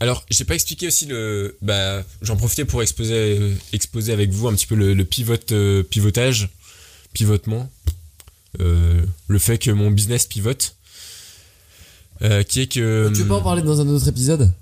Alors, 0.00 0.26
j'ai 0.30 0.44
pas 0.44 0.54
expliqué 0.54 0.88
aussi 0.88 1.06
le. 1.06 1.56
Bah, 1.62 2.02
j'en 2.22 2.36
profitais 2.36 2.64
pour 2.64 2.82
exposer, 2.82 3.54
exposer 3.72 4.12
avec 4.12 4.30
vous 4.30 4.48
un 4.48 4.54
petit 4.54 4.66
peu 4.66 4.74
le, 4.74 4.94
le 4.94 5.04
pivot, 5.04 5.36
pivotage, 5.88 6.48
pivotement, 7.12 7.70
le 8.58 9.38
fait 9.38 9.58
que 9.58 9.70
mon 9.70 9.92
business 9.92 10.26
pivote, 10.26 10.74
euh, 12.22 12.42
qui 12.42 12.60
est 12.62 12.66
que. 12.66 13.10
Tu 13.14 13.22
veux 13.22 13.28
pas 13.28 13.36
en 13.36 13.42
parler 13.42 13.62
dans 13.62 13.80
un 13.80 13.88
autre 13.88 14.08
épisode? 14.08 14.52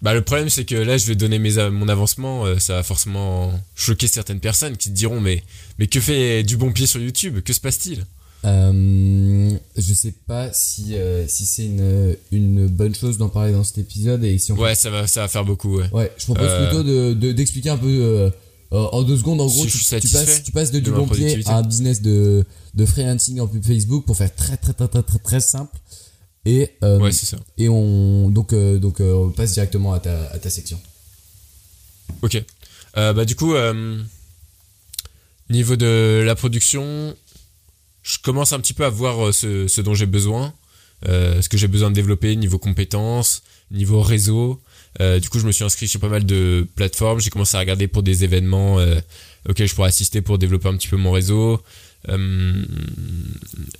Bah, 0.00 0.14
le 0.14 0.22
problème 0.22 0.48
c'est 0.48 0.64
que 0.64 0.74
là, 0.74 0.96
je 0.98 1.06
vais 1.06 1.14
donner 1.14 1.38
mes, 1.38 1.70
mon 1.70 1.88
avancement, 1.88 2.44
euh, 2.44 2.58
ça 2.58 2.74
va 2.74 2.82
forcément 2.82 3.52
choquer 3.76 4.08
certaines 4.08 4.40
personnes 4.40 4.76
qui 4.76 4.88
te 4.90 4.94
diront 4.94 5.20
mais 5.20 5.44
mais 5.78 5.86
que 5.86 6.00
fait 6.00 6.42
du 6.42 6.56
bon 6.56 6.72
pied 6.72 6.86
sur 6.86 7.00
YouTube? 7.00 7.40
Que 7.40 7.52
se 7.52 7.60
passe-t-il? 7.60 8.04
Euh, 8.44 9.56
je 9.76 9.94
sais 9.94 10.12
pas 10.26 10.52
si, 10.52 10.96
euh, 10.96 11.24
si 11.28 11.46
c'est 11.46 11.64
une, 11.66 12.16
une 12.32 12.66
bonne 12.66 12.92
chose 12.92 13.16
d'en 13.16 13.28
parler 13.28 13.52
dans 13.52 13.62
cet 13.62 13.78
épisode 13.78 14.24
et 14.24 14.36
si 14.38 14.50
on 14.50 14.56
Ouais, 14.56 14.74
ça 14.74 14.90
va, 14.90 15.06
ça 15.06 15.20
va 15.20 15.28
faire 15.28 15.44
beaucoup. 15.44 15.78
Ouais. 15.78 15.88
Ouais, 15.92 16.12
je 16.18 16.24
propose 16.24 16.50
plutôt 16.66 16.82
de, 16.82 17.12
de- 17.14 17.30
d'expliquer 17.30 17.70
un 17.70 17.78
peu 17.78 18.32
en 18.78 19.02
deux 19.02 19.16
secondes. 19.18 19.40
En 19.40 19.46
gros, 19.46 19.66
tu, 19.66 19.78
passes, 19.78 20.42
tu 20.42 20.52
passes 20.52 20.70
de, 20.70 20.80
de 20.80 20.84
du 20.84 20.90
bon 20.90 21.06
pied 21.06 21.40
à 21.46 21.58
un 21.58 21.62
business 21.62 22.00
de, 22.02 22.44
de 22.74 22.86
freelancing 22.86 23.40
en 23.40 23.46
pub 23.46 23.64
Facebook 23.64 24.04
pour 24.06 24.16
faire 24.16 24.34
très 24.34 24.56
très 24.56 24.72
très 24.72 24.88
très 24.88 25.02
très, 25.02 25.18
très 25.18 25.40
simple. 25.40 25.76
Et, 26.44 26.70
euh, 26.82 26.98
Ouais, 26.98 27.12
ça. 27.12 27.36
et 27.56 27.68
on 27.68 28.28
donc 28.30 28.52
euh, 28.52 28.78
donc 28.78 29.00
euh, 29.00 29.12
on 29.14 29.30
passe 29.30 29.52
directement 29.52 29.92
à 29.92 30.00
ta, 30.00 30.24
à 30.30 30.38
ta 30.38 30.50
section. 30.50 30.80
Ok. 32.22 32.42
Euh, 32.96 33.12
bah 33.12 33.24
du 33.24 33.36
coup, 33.36 33.54
euh, 33.54 34.02
niveau 35.50 35.76
de 35.76 36.22
la 36.24 36.34
production, 36.34 37.14
je 38.02 38.18
commence 38.18 38.52
un 38.52 38.60
petit 38.60 38.74
peu 38.74 38.84
à 38.84 38.90
voir 38.90 39.28
euh, 39.28 39.32
ce, 39.32 39.68
ce 39.68 39.80
dont 39.80 39.94
j'ai 39.94 40.06
besoin, 40.06 40.52
euh, 41.08 41.40
ce 41.42 41.48
que 41.48 41.56
j'ai 41.56 41.68
besoin 41.68 41.90
de 41.90 41.94
développer 41.94 42.34
niveau 42.36 42.58
compétences, 42.58 43.42
niveau 43.70 44.00
réseau. 44.02 44.60
Euh, 45.00 45.18
du 45.18 45.28
coup, 45.28 45.38
je 45.38 45.46
me 45.46 45.52
suis 45.52 45.64
inscrit 45.64 45.88
sur 45.88 46.00
pas 46.00 46.08
mal 46.08 46.24
de 46.24 46.66
plateformes. 46.76 47.20
J'ai 47.20 47.30
commencé 47.30 47.56
à 47.56 47.60
regarder 47.60 47.88
pour 47.88 48.02
des 48.02 48.24
événements 48.24 48.78
euh, 48.78 49.00
auxquels 49.48 49.68
je 49.68 49.74
pourrais 49.74 49.88
assister 49.88 50.20
pour 50.20 50.38
développer 50.38 50.68
un 50.68 50.76
petit 50.76 50.88
peu 50.88 50.96
mon 50.96 51.12
réseau. 51.12 51.62
Euh, 52.08 52.64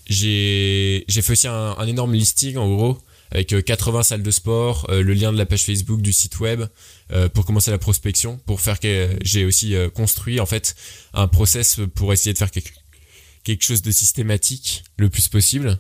j'ai 0.06 1.04
fait 1.08 1.32
aussi 1.32 1.48
un, 1.48 1.86
énorme 1.86 2.14
listing 2.14 2.56
en 2.56 2.68
gros 2.68 2.98
avec 3.32 3.52
euh, 3.54 3.62
80 3.62 4.02
salles 4.02 4.22
de 4.22 4.30
sport, 4.30 4.86
euh, 4.90 5.02
le 5.02 5.14
lien 5.14 5.32
de 5.32 5.38
la 5.38 5.46
page 5.46 5.64
Facebook, 5.64 6.02
du 6.02 6.12
site 6.12 6.38
web, 6.40 6.64
euh, 7.12 7.28
pour 7.30 7.46
commencer 7.46 7.70
la 7.70 7.78
prospection, 7.78 8.38
pour 8.44 8.60
faire 8.60 8.78
que 8.78 9.08
j'ai 9.22 9.46
aussi 9.46 9.74
euh, 9.74 9.88
construit 9.88 10.38
en 10.38 10.46
fait 10.46 10.76
un 11.14 11.28
process 11.28 11.80
pour 11.94 12.12
essayer 12.12 12.34
de 12.34 12.38
faire 12.38 12.50
quelque, 12.50 13.64
chose 13.64 13.80
de 13.80 13.90
systématique 13.90 14.84
le 14.98 15.08
plus 15.08 15.28
possible. 15.28 15.78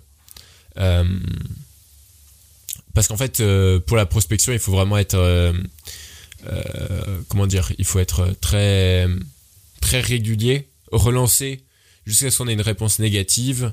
Euh, 0.78 1.04
parce 2.94 3.08
qu'en 3.08 3.16
fait, 3.16 3.40
euh, 3.40 3.80
pour 3.80 3.96
la 3.96 4.06
prospection, 4.06 4.52
il 4.52 4.58
faut 4.58 4.72
vraiment 4.72 4.98
être, 4.98 5.14
euh, 5.14 5.52
euh, 6.46 7.20
comment 7.28 7.46
dire, 7.46 7.72
il 7.78 7.84
faut 7.84 7.98
être 7.98 8.34
très 8.40 9.06
très 9.80 10.00
régulier, 10.00 10.68
relancer 10.92 11.64
jusqu'à 12.06 12.30
ce 12.30 12.38
qu'on 12.38 12.48
ait 12.48 12.52
une 12.52 12.60
réponse 12.60 12.98
négative 12.98 13.72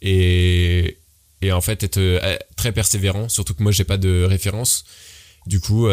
et 0.00 0.96
et 1.42 1.52
en 1.52 1.60
fait 1.60 1.82
être 1.82 2.38
très 2.56 2.72
persévérant 2.72 3.28
surtout 3.28 3.54
que 3.54 3.62
moi 3.62 3.72
j'ai 3.72 3.84
pas 3.84 3.98
de 3.98 4.24
référence. 4.24 4.84
Du 5.46 5.60
coup 5.60 5.88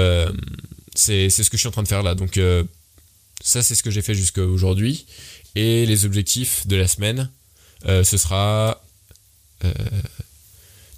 c'est 0.96 1.30
ce 1.30 1.50
que 1.50 1.58
je 1.58 1.62
suis 1.62 1.68
en 1.68 1.72
train 1.72 1.84
de 1.84 1.88
faire 1.88 2.04
là. 2.04 2.16
Donc 2.16 2.40
ça 3.42 3.62
c'est 3.62 3.76
ce 3.76 3.84
que 3.84 3.92
j'ai 3.92 4.02
fait 4.02 4.16
jusqu'à 4.16 4.44
aujourd'hui. 4.44 5.06
Et 5.56 5.86
les 5.86 6.06
objectifs 6.06 6.66
de 6.68 6.78
la 6.78 6.88
semaine 6.88 7.30
ce 7.86 8.18
sera 8.18 8.82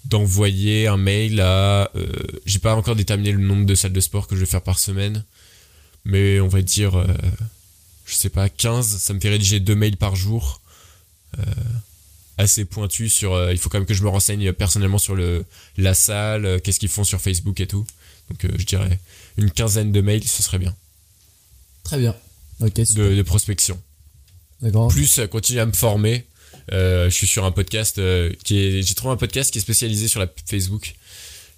d'envoyer 0.05 0.87
un 0.87 0.97
mail 0.97 1.41
à 1.41 1.91
euh, 1.95 2.07
j'ai 2.45 2.59
pas 2.59 2.75
encore 2.75 2.95
déterminé 2.95 3.31
le 3.31 3.39
nombre 3.39 3.65
de 3.65 3.75
salles 3.75 3.93
de 3.93 3.99
sport 3.99 4.27
que 4.27 4.35
je 4.35 4.41
vais 4.41 4.45
faire 4.45 4.61
par 4.61 4.79
semaine 4.79 5.23
mais 6.05 6.39
on 6.39 6.47
va 6.47 6.61
dire 6.61 6.97
euh, 6.97 7.07
je 8.05 8.15
sais 8.15 8.29
pas 8.29 8.49
15 8.49 8.97
ça 8.97 9.13
me 9.13 9.19
fait 9.19 9.29
rédiger 9.29 9.59
deux 9.59 9.75
mails 9.75 9.97
par 9.97 10.15
jour 10.15 10.61
euh, 11.37 11.43
assez 12.37 12.65
pointu 12.65 13.09
sur 13.09 13.33
euh, 13.33 13.51
il 13.51 13.57
faut 13.57 13.69
quand 13.69 13.77
même 13.77 13.85
que 13.87 13.93
je 13.93 14.03
me 14.03 14.09
renseigne 14.09 14.53
personnellement 14.53 14.97
sur 14.97 15.15
le 15.15 15.45
la 15.77 15.93
salle 15.93 16.61
qu'est-ce 16.61 16.79
qu'ils 16.79 16.89
font 16.89 17.03
sur 17.03 17.19
Facebook 17.21 17.59
et 17.59 17.67
tout 17.67 17.85
donc 18.29 18.47
je 18.57 18.65
dirais 18.65 18.99
une 19.37 19.51
quinzaine 19.51 19.91
de 19.91 20.01
mails 20.01 20.23
ce 20.23 20.41
serait 20.43 20.59
bien 20.59 20.75
Très 21.83 21.97
bien. 21.97 22.15
Ok, 22.59 22.73
super. 22.85 23.09
de, 23.09 23.15
de 23.15 23.21
prospection 23.23 23.81
D'accord. 24.61 24.89
plus 24.89 25.21
continuer 25.31 25.61
à 25.61 25.65
me 25.65 25.71
former 25.73 26.25
je 26.71 27.09
suis 27.09 27.27
sur 27.27 27.45
un 27.45 27.51
podcast 27.51 27.97
euh, 27.97 28.31
qui 28.43 28.59
est 28.59 28.81
j'ai 28.81 28.93
trouvé 28.95 29.13
un 29.13 29.17
podcast 29.17 29.51
qui 29.51 29.57
est 29.57 29.61
spécialisé 29.61 30.07
sur 30.07 30.19
la 30.19 30.27
Facebook 30.45 30.95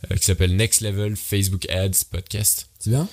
euh, 0.09 0.15
qui 0.15 0.25
s'appelle 0.25 0.55
Next 0.55 0.81
Level 0.81 1.15
Facebook 1.15 1.69
Ads 1.69 2.05
Podcast 2.09 2.67
C'est 2.79 2.89
bien. 2.91 3.07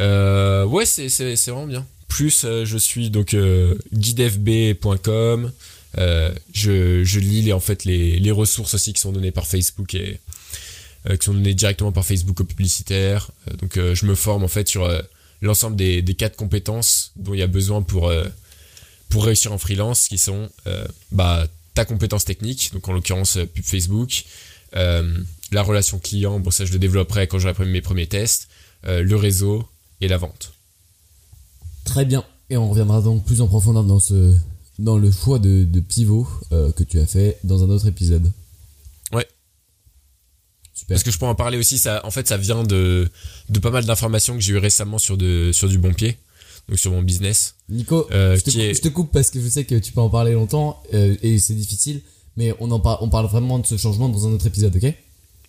Euh, 0.00 0.64
ouais, 0.64 0.86
c'est, 0.86 1.08
c'est, 1.08 1.36
c'est 1.36 1.50
vraiment 1.50 1.66
bien. 1.66 1.86
Plus, 2.08 2.44
euh, 2.44 2.64
je 2.64 2.78
suis 2.78 3.10
donc 3.10 3.34
euh, 3.34 3.76
guidefb.com. 3.92 5.52
Euh, 5.98 6.34
je, 6.52 7.04
je 7.04 7.20
lis 7.20 7.42
les, 7.42 7.52
en 7.52 7.60
fait 7.60 7.84
les, 7.84 8.18
les 8.18 8.30
ressources 8.32 8.74
aussi 8.74 8.92
qui 8.92 9.00
sont 9.00 9.12
données 9.12 9.30
par 9.30 9.46
Facebook 9.46 9.94
et 9.94 10.18
euh, 11.08 11.16
qui 11.16 11.24
sont 11.26 11.34
données 11.34 11.54
directement 11.54 11.92
par 11.92 12.04
Facebook 12.04 12.40
aux 12.40 12.44
publicitaires. 12.44 13.30
Euh, 13.48 13.56
donc, 13.56 13.76
euh, 13.76 13.94
je 13.94 14.06
me 14.06 14.14
forme 14.14 14.42
en 14.42 14.48
fait 14.48 14.68
sur 14.68 14.84
euh, 14.84 15.00
l'ensemble 15.40 15.76
des, 15.76 16.02
des 16.02 16.14
quatre 16.14 16.36
compétences 16.36 17.12
dont 17.16 17.34
il 17.34 17.40
y 17.40 17.42
a 17.42 17.46
besoin 17.46 17.82
pour 17.82 18.08
euh, 18.08 18.24
pour 19.08 19.24
réussir 19.24 19.52
en 19.52 19.58
freelance, 19.58 20.08
qui 20.08 20.18
sont 20.18 20.48
euh, 20.66 20.86
bah 21.12 21.46
ta 21.74 21.84
compétence 21.84 22.24
technique, 22.24 22.70
donc 22.72 22.88
en 22.88 22.92
l'occurrence 22.92 23.36
euh, 23.36 23.46
pub 23.46 23.64
Facebook, 23.64 24.24
euh, 24.76 25.18
la 25.52 25.62
relation 25.62 25.98
client, 25.98 26.40
bon 26.40 26.50
ça 26.50 26.64
je 26.64 26.72
le 26.72 26.78
développerai 26.78 27.26
quand 27.26 27.38
j'aurai 27.38 27.64
mes 27.64 27.80
premiers 27.80 28.06
tests, 28.06 28.48
euh, 28.86 29.02
le 29.02 29.16
réseau 29.16 29.68
et 30.00 30.08
la 30.08 30.18
vente. 30.18 30.52
Très 31.84 32.04
bien. 32.04 32.24
Et 32.50 32.56
on 32.56 32.68
reviendra 32.68 33.00
donc 33.00 33.24
plus 33.24 33.40
en 33.40 33.48
profondeur 33.48 33.84
dans 33.84 34.00
ce 34.00 34.36
dans 34.78 34.98
le 34.98 35.10
choix 35.12 35.38
de, 35.38 35.64
de 35.64 35.80
pivot 35.80 36.26
que 36.50 36.82
tu 36.82 36.98
as 36.98 37.06
fait 37.06 37.38
dans 37.44 37.62
un 37.62 37.70
autre 37.70 37.86
épisode. 37.86 38.32
Ouais. 39.12 39.26
Super. 40.74 40.94
Parce 40.94 41.04
que 41.04 41.12
je 41.12 41.18
peux 41.18 41.26
en 41.26 41.36
parler 41.36 41.58
aussi, 41.58 41.78
ça, 41.78 42.04
en 42.04 42.10
fait, 42.10 42.26
ça 42.26 42.36
vient 42.36 42.64
de, 42.64 43.08
de 43.48 43.58
pas 43.60 43.70
mal 43.70 43.84
d'informations 43.84 44.34
que 44.34 44.40
j'ai 44.40 44.54
eu 44.54 44.58
récemment 44.58 44.98
sur, 44.98 45.16
de, 45.16 45.52
sur 45.52 45.68
du 45.68 45.78
bon 45.78 45.94
pied, 45.94 46.18
donc 46.68 46.78
sur 46.78 46.90
mon 46.92 47.02
business. 47.02 47.54
Nico, 47.68 48.06
Euh, 48.12 48.36
je, 48.36 48.42
te 48.42 48.50
coupe, 48.50 48.60
est- 48.60 48.74
je 48.74 48.80
te 48.82 48.88
coupe 48.88 49.12
parce 49.12 49.30
que 49.30 49.40
je 49.40 49.48
sais 49.48 49.64
que 49.64 49.74
tu 49.76 49.92
peux 49.92 50.00
en 50.00 50.10
parler 50.10 50.32
longtemps 50.32 50.82
euh, 50.94 51.14
et 51.22 51.38
c'est 51.38 51.54
difficile, 51.54 52.00
mais 52.36 52.54
on 52.60 52.70
en 52.70 52.80
parle, 52.80 52.98
on 53.00 53.08
parle 53.08 53.26
vraiment 53.26 53.58
de 53.58 53.66
ce 53.66 53.76
changement 53.76 54.08
dans 54.08 54.26
un 54.26 54.32
autre 54.32 54.46
épisode, 54.46 54.74
ok? 54.76 54.92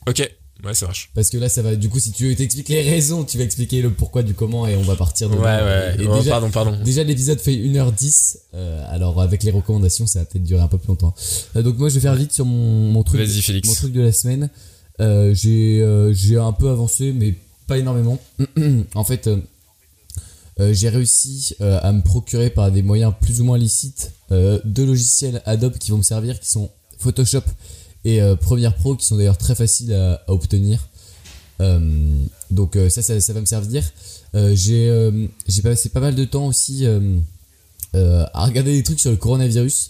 Ok, 0.08 0.30
ouais, 0.64 0.74
ça 0.76 0.86
marche. 0.86 1.10
Parce 1.16 1.30
que 1.30 1.38
là, 1.38 1.50
ça 1.50 1.62
va. 1.64 1.76
Du 1.76 1.90
coup, 1.90 2.00
si 2.00 2.12
tu 2.12 2.28
veux 2.28 2.36
t'expliquer 2.36 2.84
les 2.84 2.90
raisons, 2.92 3.24
tu 3.24 3.38
vas 3.40 3.44
expliquer 3.44 3.82
le 3.82 3.92
pourquoi 3.92 4.22
du 4.24 4.34
comment 4.36 4.68
et 4.68 4.76
on 4.76 4.82
va 4.84 4.96
partir 4.96 5.30
de 5.30 5.36
Ouais, 5.36 5.42
ouais, 5.42 5.96
Et 6.00 6.08
Oh, 6.08 6.18
déjà, 6.20 6.32
pardon, 6.32 6.52
pardon. 6.52 6.78
Déjà 6.84 7.04
l'épisode 7.04 7.40
fait 7.40 7.56
1h10, 7.56 8.38
euh, 8.54 8.86
alors 8.90 9.20
avec 9.22 9.42
les 9.44 9.52
recommandations 9.52 10.06
ça 10.06 10.20
va 10.20 10.26
peut-être 10.26 10.44
durer 10.44 10.62
un 10.62 10.68
peu 10.68 10.78
plus 10.78 10.90
longtemps. 10.90 11.16
Donc 11.56 11.78
moi 11.78 11.90
je 11.90 11.96
vais 11.96 12.02
faire 12.02 12.16
vite 12.16 12.32
sur 12.34 12.46
mon, 12.46 12.92
mon 12.92 13.04
truc, 13.04 13.26
Félix. 13.26 13.68
mon 13.68 13.74
truc 13.74 13.92
de 13.94 14.02
la 14.02 14.12
semaine. 14.12 14.50
J'ai 15.00 16.12
j'ai 16.14 16.38
un 16.38 16.54
peu 16.54 16.70
avancé 16.70 17.12
mais 17.14 17.36
pas 17.68 17.78
énormément. 17.78 18.20
en 18.96 19.04
fait 19.04 19.30
euh, 20.60 20.74
j'ai 20.74 20.90
réussi 20.90 21.54
euh, 21.60 21.80
à 21.82 21.92
me 21.92 22.02
procurer 22.02 22.50
par 22.50 22.72
des 22.72 22.82
moyens 22.82 23.14
plus 23.20 23.42
ou 23.42 23.44
moins 23.44 23.58
licites 23.58 24.14
euh, 24.32 24.60
deux 24.64 24.86
logiciels 24.86 25.42
Adobe 25.46 25.78
qui 25.78 25.92
vont 25.92 25.98
me 25.98 26.04
servir 26.04 26.40
qui 26.40 26.50
sont 26.50 26.70
Photoshop 26.98 27.42
et 28.06 28.22
Premiere 28.40 28.76
Pro 28.76 28.96
qui 28.96 29.06
sont 29.06 29.18
d'ailleurs 29.18 29.38
très 29.38 29.56
faciles 29.56 29.92
à, 29.94 30.22
obtenir. 30.28 30.88
Donc 32.52 32.78
ça, 32.90 33.02
ça 33.02 33.34
va 33.34 33.42
me 33.42 33.46
servir. 33.48 33.84
J'ai 34.34 35.62
passé 35.64 35.90
pas 35.90 36.00
mal 36.00 36.14
de 36.14 36.24
temps 36.24 36.46
aussi 36.46 36.86
à 36.86 38.46
regarder 38.46 38.74
des 38.74 38.84
trucs 38.84 39.00
sur 39.00 39.10
le 39.10 39.18
coronavirus, 39.18 39.90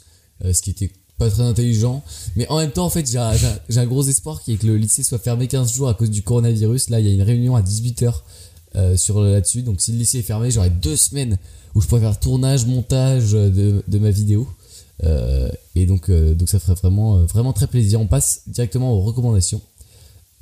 ce 0.50 0.62
qui 0.62 0.70
était 0.70 0.92
pas 1.18 1.30
très 1.30 1.44
intelligent. 1.44 2.04
Mais 2.38 2.48
en 2.48 2.58
même 2.58 2.72
temps, 2.72 2.86
en 2.86 2.90
fait, 2.90 3.06
j'ai 3.06 3.80
un 3.80 3.86
gros 3.86 4.04
espoir 4.08 4.42
qui 4.42 4.54
est 4.54 4.58
que 4.58 4.68
le 4.68 4.78
lycée 4.78 5.04
soit 5.04 5.20
fermé 5.20 5.50
15 5.50 5.74
jours 5.74 5.90
à 5.90 5.94
cause 5.94 6.10
du 6.10 6.24
coronavirus. 6.24 6.92
Là, 6.92 7.02
il 7.02 7.08
y 7.08 7.10
a 7.10 7.14
une 7.14 7.22
réunion 7.22 7.58
à 7.58 7.62
18h 7.62 8.14
euh, 8.76 8.98
sur 8.98 9.22
là-dessus. 9.22 9.62
Donc 9.62 9.80
si 9.80 9.94
le 9.94 10.00
lycée 10.00 10.20
est 10.20 10.24
fermé, 10.24 10.52
j'aurai 10.52 10.70
deux 10.70 10.98
semaines 10.98 11.38
où 11.76 11.82
je 11.82 11.88
pourrais 11.88 12.02
faire 12.02 12.20
tournage, 12.20 12.66
montage 12.66 13.32
de, 13.32 13.82
de 13.88 14.00
ma 14.00 14.12
vidéo. 14.12 14.50
Euh, 15.04 15.50
et 15.76 15.86
donc, 15.86 16.10
euh, 16.10 16.34
donc 16.34 16.50
ça 16.50 16.60
ferait 16.60 16.74
vraiment, 16.74 17.24
vraiment 17.26 17.54
très 17.54 17.68
plaisir. 17.68 18.02
On 18.02 18.08
passe 18.08 18.42
directement 18.48 18.92
aux 18.94 19.02
recommandations. 19.02 19.62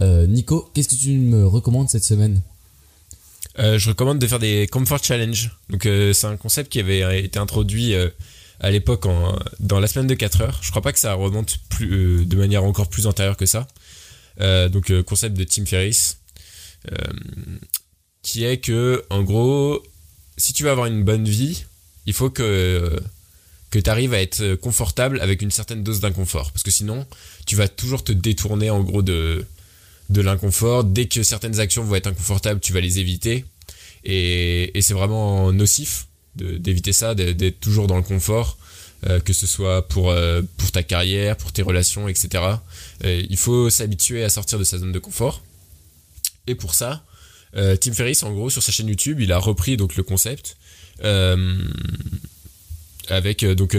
Nico, 0.02 0.70
qu'est-ce 0.74 0.90
que 0.90 0.96
tu 0.96 1.12
me 1.18 1.48
recommandes 1.48 1.90
cette 1.90 2.04
semaine? 2.04 2.42
Je 3.58 3.88
recommande 3.88 4.20
de 4.20 4.28
faire 4.28 4.40
des 4.40 4.68
Comfort 4.68 5.02
Challenge. 5.02 5.50
Donc, 5.70 5.84
c'est 5.84 6.26
un 6.26 6.36
concept 6.36 6.70
qui 6.70 6.82
avait 6.82 7.24
été 7.24 7.40
introduit 7.40 7.94
à 8.60 8.70
l'époque 8.70 9.08
dans 9.62 9.80
la 9.80 9.88
semaine 9.88 10.08
de 10.08 10.14
4 10.14 10.42
heures. 10.42 10.60
Je 10.62 10.72
crois 10.72 10.82
pas 10.82 10.92
que 10.92 11.00
ça 11.00 11.14
remonte 11.14 11.58
plus, 11.70 12.26
de 12.26 12.36
manière 12.36 12.66
encore 12.66 12.90
plus 12.90 13.08
antérieure 13.08 13.38
que 13.38 13.46
ça. 13.46 13.66
Donc, 14.42 14.92
concept 15.04 15.38
de 15.38 15.46
Tim 15.46 15.66
Ferriss. 15.66 16.18
Qui 18.24 18.44
est 18.46 18.58
que, 18.58 19.06
en 19.10 19.22
gros, 19.22 19.84
si 20.38 20.54
tu 20.54 20.64
veux 20.64 20.72
avoir 20.72 20.88
une 20.88 21.04
bonne 21.04 21.26
vie, 21.26 21.66
il 22.08 22.14
faut 22.14 22.30
que, 22.30 23.00
que 23.70 23.78
tu 23.78 23.90
arrives 23.90 24.14
à 24.14 24.22
être 24.22 24.56
confortable 24.56 25.22
avec 25.22 25.42
une 25.42 25.52
certaine 25.52 25.84
dose 25.84 26.00
d'inconfort. 26.00 26.52
Parce 26.52 26.64
que 26.64 26.72
sinon, 26.72 27.06
tu 27.46 27.56
vas 27.56 27.68
toujours 27.68 28.04
te 28.04 28.12
détourner, 28.12 28.70
en 28.72 28.82
gros, 28.82 29.04
de, 29.04 29.46
de 30.10 30.22
l'inconfort. 30.22 30.84
Dès 30.84 31.08
que 31.08 31.22
certaines 31.22 31.60
actions 31.60 31.84
vont 31.84 31.96
être 31.96 32.08
inconfortables, 32.08 32.60
tu 32.60 32.74
vas 32.74 32.82
les 32.82 33.00
éviter. 33.00 33.46
Et, 34.04 34.78
et 34.78 34.82
c'est 34.82 34.94
vraiment 34.94 35.52
nocif 35.52 36.08
d'éviter 36.36 36.94
ça, 36.94 37.14
d'être 37.14 37.60
toujours 37.60 37.88
dans 37.88 37.96
le 37.96 38.04
confort, 38.04 38.58
euh, 39.08 39.20
que 39.20 39.34
ce 39.34 39.46
soit 39.46 39.88
pour, 39.88 40.10
euh, 40.10 40.42
pour 40.58 40.72
ta 40.72 40.82
carrière, 40.82 41.38
pour 41.38 41.52
tes 41.52 41.62
relations, 41.62 42.08
etc. 42.08 42.44
Euh, 43.04 43.24
il 43.30 43.38
faut 43.38 43.70
s'habituer 43.70 44.24
à 44.24 44.30
sortir 44.30 44.58
de 44.58 44.64
sa 44.64 44.78
zone 44.80 44.92
de 44.92 45.00
confort. 45.00 45.44
Et 46.48 46.56
pour 46.56 46.74
ça, 46.74 47.06
euh, 47.56 47.76
Tim 47.76 47.94
Ferriss, 47.94 48.24
en 48.24 48.32
gros, 48.34 48.50
sur 48.50 48.62
sa 48.64 48.72
chaîne 48.72 48.88
YouTube, 48.88 49.20
il 49.20 49.32
a 49.32 49.38
repris 49.38 49.78
donc 49.78 49.96
le 49.96 50.04
concept. 50.04 50.58
euh, 51.04 51.58
avec 53.10 53.44
euh, 53.44 53.56
donc 53.56 53.76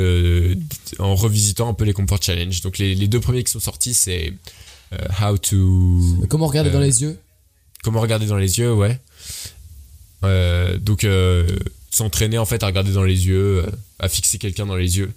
en 0.98 1.14
revisitant 1.14 1.68
un 1.70 1.74
peu 1.74 1.84
les 1.84 1.92
comfort 1.94 2.20
challenge 2.22 2.60
donc 2.60 2.76
les, 2.78 2.94
les 2.94 3.08
deux 3.08 3.20
premiers 3.20 3.42
qui 3.42 3.50
sont 3.52 3.60
sortis 3.60 3.94
c'est 3.94 4.34
how 5.22 5.38
to 5.38 6.02
Comment 6.28 6.46
regarder 6.46 6.70
dans 6.70 6.80
les 6.80 7.02
yeux? 7.02 7.18
Comment 7.82 8.00
regarder 8.00 8.26
dans 8.26 8.36
les 8.36 8.58
yeux, 8.58 8.72
ouais. 8.72 8.98
Donc 10.80 11.06
s'entraîner 11.90 12.38
en 12.38 12.44
fait 12.46 12.62
à 12.62 12.66
regarder 12.66 12.92
dans 12.92 13.04
les 13.04 13.26
yeux, 13.26 13.64
à 13.98 14.08
fixer 14.08 14.38
quelqu'un 14.38 14.66
dans 14.66 14.76
les 14.76 14.98
yeux, 14.98 15.12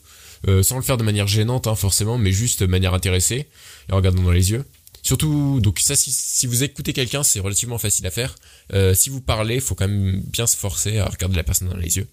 Euh, 0.47 0.61
sans 0.61 0.75
le 0.77 0.83
faire 0.83 0.97
de 0.97 1.03
manière 1.03 1.25
gênante 1.27 1.65
hein, 1.65 1.75
forcément, 1.75 2.19
mais 2.19 2.31
juste 2.31 2.61
de 2.61 2.67
manière 2.67 2.93
intéressée 2.93 3.47
et 3.89 3.91
en 3.91 3.95
regardant 3.95 4.21
dans 4.21 4.31
les 4.31 4.51
yeux. 4.51 4.63
Surtout, 5.07 5.61
donc 5.61 5.79
ça, 5.79 5.95
si, 5.95 6.47
vous 6.47 6.63
écoutez 6.63 6.91
quelqu'un, 6.91 7.23
c'est 7.23 7.39
relativement 7.39 7.77
facile 7.77 8.05
à 8.07 8.11
faire. 8.11 8.35
Euh, 8.73 8.93
si 8.93 9.09
vous 9.09 9.21
parlez, 9.21 9.61
faut 9.61 9.73
quand 9.73 9.87
même 9.87 10.19
bien 10.33 10.45
se 10.45 10.57
forcer 10.57 10.97
à 10.99 11.05
regarder 11.05 11.37
la 11.37 11.43
personne 11.43 11.69
dans 11.69 11.77
les 11.77 11.95
yeux. 11.95 12.07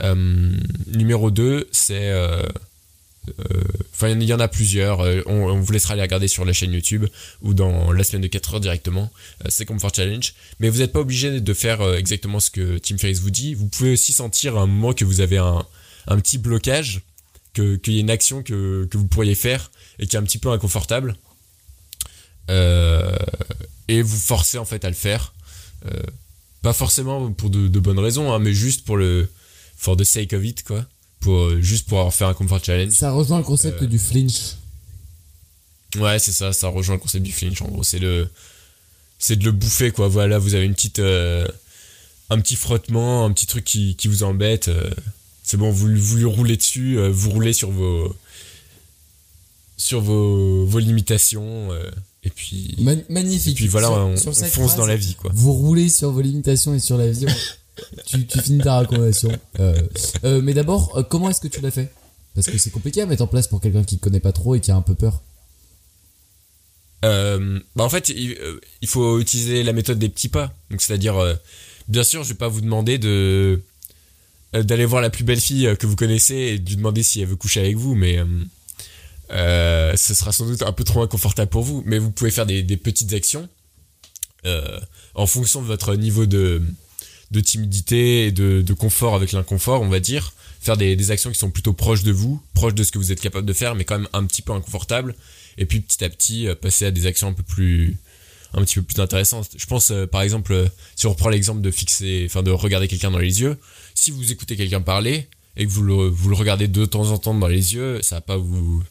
Euh, 0.00 0.56
numéro 0.86 1.30
2, 1.30 1.68
c'est... 1.72 2.08
euh, 2.08 2.42
Enfin, 3.92 4.08
il 4.08 4.22
y 4.22 4.32
en 4.32 4.40
a 4.40 4.48
plusieurs. 4.48 5.00
On, 5.26 5.60
vous 5.60 5.72
laissera 5.72 5.94
les 5.94 6.00
regarder 6.00 6.26
sur 6.26 6.46
la 6.46 6.54
chaîne 6.54 6.72
YouTube 6.72 7.04
ou 7.42 7.52
dans 7.52 7.92
la 7.92 8.02
semaine 8.02 8.22
de 8.22 8.28
4 8.28 8.54
heures 8.54 8.60
directement. 8.60 9.10
C'est 9.50 9.66
Comfort 9.66 9.94
Challenge. 9.94 10.32
Mais 10.58 10.70
vous 10.70 10.78
n'êtes 10.78 10.92
pas 10.92 11.00
obligé 11.00 11.38
de 11.42 11.54
faire 11.54 11.82
exactement 11.94 12.40
ce 12.40 12.50
que 12.50 12.78
Tim 12.78 12.96
Ferriss 12.96 13.20
vous 13.20 13.30
dit. 13.30 13.54
Vous 13.54 13.68
pouvez 13.68 13.92
aussi 13.92 14.14
sentir 14.14 14.56
à 14.56 14.62
un 14.62 14.66
moment 14.66 14.94
que 14.94 15.04
vous 15.04 15.20
avez 15.20 15.36
un, 15.36 15.64
un 16.08 16.18
petit 16.18 16.38
blocage, 16.38 17.02
que- 17.52 17.76
qu'il 17.76 17.92
y 17.92 17.98
a 17.98 18.00
une 18.00 18.10
action 18.10 18.42
que, 18.42 18.88
que 18.90 18.96
vous 18.96 19.06
pourriez 19.06 19.34
faire 19.34 19.70
et 19.98 20.06
qui 20.06 20.16
est 20.16 20.18
un 20.18 20.24
petit 20.24 20.38
peu 20.38 20.48
inconfortable. 20.50 21.14
Euh, 22.50 23.16
et 23.88 24.02
vous 24.02 24.16
forcez 24.16 24.58
en 24.58 24.64
fait 24.64 24.84
à 24.84 24.88
le 24.88 24.94
faire. 24.94 25.32
Euh, 25.86 26.02
pas 26.62 26.72
forcément 26.72 27.32
pour 27.32 27.50
de, 27.50 27.68
de 27.68 27.80
bonnes 27.80 27.98
raisons, 27.98 28.32
hein, 28.32 28.38
mais 28.38 28.54
juste 28.54 28.84
pour 28.84 28.96
le 28.96 29.28
for 29.76 29.96
the 29.96 30.04
sake 30.04 30.32
of 30.32 30.44
it, 30.44 30.62
quoi. 30.62 30.84
Pour, 31.20 31.38
euh, 31.38 31.60
juste 31.60 31.88
pour 31.88 31.98
avoir 31.98 32.14
fait 32.14 32.24
un 32.24 32.34
Comfort 32.34 32.64
Challenge. 32.64 32.92
Ça 32.92 33.10
rejoint 33.10 33.38
le 33.38 33.44
concept 33.44 33.82
du 33.84 33.98
flinch. 33.98 34.56
Ouais, 35.96 36.18
c'est 36.18 36.32
ça, 36.32 36.52
ça 36.52 36.68
rejoint 36.68 36.94
le 36.96 37.00
concept 37.00 37.24
du 37.24 37.32
flinch. 37.32 37.60
En 37.62 37.68
gros, 37.68 37.82
c'est 37.82 37.98
le, 37.98 38.28
c'est 39.18 39.36
de 39.36 39.44
le 39.44 39.52
bouffer, 39.52 39.90
quoi. 39.92 40.08
Voilà, 40.08 40.38
vous 40.38 40.54
avez 40.54 40.64
une 40.64 40.74
petite, 40.74 41.00
euh, 41.00 41.46
un 42.30 42.40
petit 42.40 42.56
frottement, 42.56 43.24
un 43.24 43.32
petit 43.32 43.46
truc 43.46 43.64
qui, 43.64 43.94
qui 43.96 44.08
vous 44.08 44.22
embête. 44.22 44.68
euh, 44.68 44.90
c'est 45.42 45.56
bon, 45.56 45.70
vous, 45.70 45.88
vous 45.96 46.16
lui 46.16 46.24
roulez 46.24 46.56
dessus, 46.56 46.98
euh, 46.98 47.10
vous 47.10 47.30
roulez 47.30 47.52
sur 47.52 47.70
vos, 47.70 48.16
sur 49.76 50.00
vos, 50.00 50.64
vos 50.64 50.78
limitations, 50.78 51.70
et 52.24 52.30
puis, 52.30 52.76
Ma- 52.78 52.92
et 52.92 53.04
magnifique. 53.08 53.56
puis 53.56 53.66
voilà, 53.68 53.88
Sur- 53.88 53.96
on, 53.96 54.16
sur 54.16 54.30
on 54.30 54.34
fonce 54.34 54.48
phrase, 54.50 54.76
dans 54.76 54.86
la 54.86 54.96
vie, 54.96 55.14
quoi. 55.14 55.30
Vous 55.34 55.52
roulez 55.52 55.88
sur 55.88 56.10
vos 56.12 56.20
limitations 56.20 56.74
et 56.74 56.78
sur 56.78 56.96
la 56.96 57.10
vie. 57.10 57.26
tu, 58.06 58.26
tu 58.26 58.40
finis 58.40 58.58
ta 58.60 58.78
recommandation. 58.80 59.30
Euh, 59.60 59.74
euh, 60.24 60.40
mais 60.42 60.54
d'abord, 60.54 60.96
euh, 60.96 61.02
comment 61.02 61.30
est-ce 61.30 61.40
que 61.40 61.48
tu 61.48 61.60
l'as 61.60 61.70
fait? 61.70 61.92
Parce 62.34 62.46
que 62.46 62.56
c'est 62.58 62.70
compliqué 62.70 63.02
à 63.02 63.06
mettre 63.06 63.22
en 63.22 63.26
place 63.26 63.48
pour 63.48 63.60
quelqu'un 63.60 63.84
qui 63.84 63.98
connaît 63.98 64.20
pas 64.20 64.32
trop 64.32 64.54
et 64.54 64.60
qui 64.60 64.70
a 64.70 64.76
un 64.76 64.82
peu 64.82 64.94
peur. 64.94 65.22
Bah 67.02 67.84
en 67.84 67.88
fait, 67.88 68.08
il, 68.10 68.36
il 68.80 68.88
faut 68.88 69.18
utiliser 69.18 69.64
la 69.64 69.72
méthode 69.72 69.98
des 69.98 70.08
petits 70.08 70.28
pas. 70.28 70.54
Donc, 70.70 70.80
c'est-à-dire, 70.80 71.16
bien 71.88 72.04
sûr, 72.04 72.22
je 72.22 72.28
vais 72.30 72.34
pas 72.36 72.48
vous 72.48 72.60
demander 72.60 72.98
de 72.98 73.60
d'aller 74.54 74.84
voir 74.84 75.00
la 75.02 75.10
plus 75.10 75.24
belle 75.24 75.40
fille 75.40 75.68
que 75.78 75.86
vous 75.86 75.96
connaissez 75.96 76.34
et 76.34 76.58
de 76.58 76.68
lui 76.68 76.76
demander 76.76 77.02
si 77.02 77.20
elle 77.20 77.26
veut 77.28 77.36
coucher 77.36 77.60
avec 77.60 77.76
vous, 77.76 77.94
mais 77.94 78.18
euh, 79.30 79.96
ce 79.96 80.14
sera 80.14 80.32
sans 80.32 80.46
doute 80.46 80.62
un 80.62 80.72
peu 80.72 80.84
trop 80.84 81.02
inconfortable 81.02 81.50
pour 81.50 81.62
vous. 81.62 81.82
Mais 81.86 81.98
vous 81.98 82.10
pouvez 82.10 82.30
faire 82.30 82.46
des, 82.46 82.64
petites 82.76 83.12
actions 83.12 83.48
euh, 84.44 84.80
en 85.14 85.26
fonction 85.26 85.62
de 85.62 85.66
votre 85.66 85.94
niveau 85.94 86.26
de 86.26 86.62
de 87.30 87.40
timidité 87.40 88.26
et 88.26 88.30
de, 88.30 88.60
de 88.60 88.72
confort 88.74 89.14
avec 89.14 89.32
l'inconfort, 89.32 89.80
on 89.80 89.88
va 89.88 90.00
dire. 90.00 90.34
Faire 90.60 90.76
des, 90.76 90.96
des 90.96 91.10
actions 91.10 91.30
qui 91.32 91.38
sont 91.38 91.50
plutôt 91.50 91.72
proches 91.72 92.02
de 92.02 92.12
vous, 92.12 92.42
proches 92.52 92.74
de 92.74 92.84
ce 92.84 92.92
que 92.92 92.98
vous 92.98 93.10
êtes 93.10 93.22
capable 93.22 93.46
de 93.46 93.54
faire, 93.54 93.74
mais 93.74 93.84
quand 93.84 93.98
même 93.98 94.08
un 94.12 94.26
petit 94.26 94.42
peu 94.42 94.52
inconfortable 94.52 95.14
et 95.56 95.64
puis 95.64 95.80
petit 95.80 96.04
à 96.04 96.10
petit 96.10 96.46
euh, 96.46 96.54
passer 96.54 96.84
à 96.84 96.90
des 96.90 97.06
actions 97.06 97.28
un 97.28 97.32
peu 97.32 97.42
plus 97.42 97.96
un 98.52 98.62
petit 98.62 98.74
peu 98.74 98.82
plus 98.82 99.00
intéressantes. 99.00 99.48
Je 99.56 99.64
pense 99.64 99.90
par 100.10 100.20
exemple 100.20 100.68
si 100.94 101.06
on 101.06 101.10
reprend 101.10 101.30
l'exemple 101.30 101.62
de 101.62 101.70
fixer 101.70 102.24
enfin 102.26 102.42
de 102.42 102.50
regarder 102.50 102.86
quelqu'un 102.86 103.10
dans 103.10 103.18
les 103.18 103.40
yeux, 103.40 103.56
si 103.94 104.10
vous 104.10 104.30
écoutez 104.30 104.56
quelqu'un 104.56 104.82
parler 104.82 105.26
et 105.56 105.64
que 105.64 105.70
vous 105.70 105.82
le, 105.82 105.94
vous 106.08 106.28
le 106.28 106.34
regardez 106.34 106.68
de 106.68 106.84
temps 106.84 107.10
en 107.10 107.18
temps 107.18 107.34
dans 107.34 107.48
les 107.48 107.74
yeux, 107.74 108.02
ça 108.02 108.16
va 108.16 108.20
pas 108.20 108.36
vous 108.36 108.82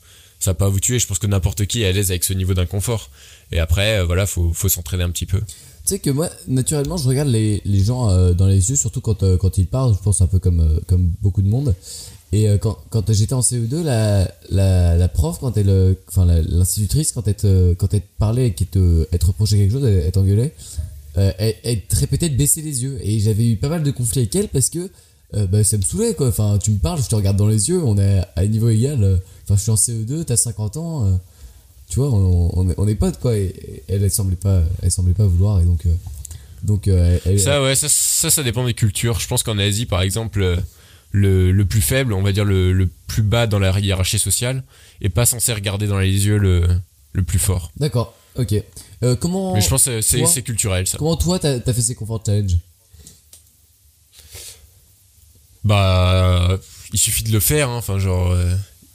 ça 0.41 0.51
va 0.51 0.55
pas 0.55 0.69
vous 0.69 0.79
tuer, 0.79 0.99
je 0.99 1.07
pense 1.07 1.19
que 1.19 1.27
n'importe 1.27 1.65
qui 1.65 1.83
est 1.83 1.87
à 1.87 1.91
l'aise 1.91 2.09
avec 2.09 2.23
ce 2.23 2.33
niveau 2.33 2.53
d'inconfort. 2.53 3.09
Et 3.51 3.59
après 3.59 3.99
euh, 3.99 4.05
voilà, 4.05 4.25
faut 4.25 4.51
faut 4.53 4.69
s'entraîner 4.69 5.03
un 5.03 5.11
petit 5.11 5.25
peu. 5.25 5.39
Tu 5.39 5.45
sais 5.85 5.99
que 5.99 6.09
moi, 6.09 6.29
naturellement, 6.47 6.97
je 6.97 7.07
regarde 7.07 7.29
les, 7.29 7.61
les 7.65 7.83
gens 7.83 8.09
euh, 8.09 8.33
dans 8.33 8.47
les 8.47 8.69
yeux, 8.69 8.75
surtout 8.75 9.01
quand, 9.01 9.23
euh, 9.23 9.37
quand 9.37 9.57
ils 9.57 9.67
parlent, 9.67 9.93
je 9.93 9.99
pense 9.99 10.21
un 10.21 10.27
peu 10.27 10.39
comme, 10.39 10.79
comme 10.87 11.11
beaucoup 11.21 11.41
de 11.41 11.47
monde. 11.47 11.75
Et 12.33 12.47
quand, 12.61 12.77
quand 12.89 13.11
j'étais 13.11 13.33
en 13.33 13.41
CE2, 13.41 13.83
la, 13.83 14.25
la, 14.51 15.07
prof, 15.09 15.39
quand 15.41 15.57
elle, 15.57 15.97
enfin 16.07 16.25
l'institutrice, 16.25 17.11
quand 17.11 17.27
elle, 17.27 17.75
quand 17.75 17.93
elle 17.93 18.03
parlait 18.17 18.47
et 18.47 18.53
qu'elle 18.53 18.69
te, 18.69 19.05
elle 19.11 19.19
te 19.19 19.25
reprochait 19.25 19.57
quelque 19.57 19.73
chose, 19.73 19.83
elle, 19.83 20.03
elle 20.05 20.11
t'engueulait, 20.13 20.53
elle, 21.15 21.55
elle 21.61 21.81
te 21.81 21.95
répétait 21.97 22.29
de 22.29 22.37
baisser 22.37 22.61
les 22.61 22.83
yeux. 22.83 22.97
Et 23.01 23.19
j'avais 23.19 23.49
eu 23.49 23.57
pas 23.57 23.67
mal 23.67 23.83
de 23.83 23.91
conflits 23.91 24.21
avec 24.21 24.33
elle 24.37 24.47
parce 24.47 24.69
que 24.69 24.89
euh, 25.35 25.47
bah, 25.47 25.63
ça 25.63 25.77
me 25.77 25.81
saoulait 25.81 26.13
quoi. 26.13 26.27
Enfin, 26.29 26.57
tu 26.61 26.71
me 26.71 26.77
parles, 26.79 27.01
je 27.01 27.07
te 27.09 27.15
regarde 27.15 27.37
dans 27.37 27.47
les 27.47 27.69
yeux, 27.69 27.81
on 27.83 27.97
est 27.97 28.21
à 28.35 28.45
niveau 28.45 28.69
égal. 28.69 29.03
euh, 29.03 29.17
Enfin, 29.43 29.55
je 29.55 29.61
suis 29.61 29.71
en 29.71 29.75
CE2, 29.75 30.23
t'as 30.25 30.37
50 30.37 30.77
ans. 30.77 31.05
euh, 31.07 31.11
tu 31.89 31.99
vois, 31.99 32.09
on, 32.09 32.51
on, 32.57 32.69
est, 32.69 32.75
on 32.77 32.87
est 32.87 32.95
potes 32.95 33.19
quoi. 33.19 33.35
Et, 33.37 33.45
et 33.47 33.83
elle, 33.89 34.03
elle 34.03 34.11
semblait 34.11 34.35
pas, 34.37 34.61
elle 34.81 34.91
semblait 34.91 35.13
pas 35.13 35.25
vouloir 35.25 35.59
et 35.61 35.65
donc, 35.65 35.85
euh, 35.85 35.93
donc 36.63 36.87
elle, 36.87 37.39
Ça, 37.39 37.61
ouais, 37.63 37.75
ça, 37.75 37.87
ça, 37.89 38.29
ça 38.29 38.43
dépend 38.43 38.65
des 38.65 38.73
cultures. 38.73 39.19
Je 39.19 39.27
pense 39.27 39.43
qu'en 39.43 39.57
Asie, 39.57 39.85
par 39.85 40.01
exemple, 40.01 40.59
le, 41.11 41.51
le 41.51 41.65
plus 41.65 41.81
faible, 41.81 42.13
on 42.13 42.21
va 42.21 42.31
dire 42.31 42.45
le, 42.45 42.71
le 42.71 42.87
plus 43.07 43.23
bas 43.23 43.47
dans 43.47 43.59
la 43.59 43.77
hiérarchie 43.79 44.19
sociale, 44.19 44.63
est 45.01 45.09
pas 45.09 45.25
censé 45.25 45.51
regarder 45.53 45.87
dans 45.87 45.97
les 45.99 46.25
yeux 46.27 46.37
le, 46.37 46.67
le 47.13 47.23
plus 47.23 47.39
fort. 47.39 47.71
D'accord, 47.77 48.13
ok. 48.37 48.55
Comment, 49.19 49.55
Mais 49.55 49.61
je 49.61 49.67
pense 49.69 49.85
que 49.85 50.01
c'est 50.01 50.43
culturel, 50.43 50.85
ça. 50.87 50.97
comment 50.99 51.15
toi 51.17 51.39
t'as 51.39 51.55
as 51.65 51.73
fait 51.73 51.81
ces 51.81 51.95
confort 51.95 52.21
challenge? 52.25 52.57
Bah, 55.63 56.57
il 56.93 56.99
suffit 56.99 57.23
de 57.23 57.31
le 57.31 57.39
faire, 57.39 57.69
hein. 57.69 57.77
enfin, 57.77 57.99
genre, 57.99 58.35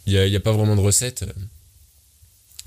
il 0.07 0.13
y, 0.13 0.19
a, 0.19 0.27
y 0.27 0.37
a 0.37 0.41
pas 0.41 0.53
vraiment 0.53 0.77
de 0.77 0.81
recette. 0.81 1.25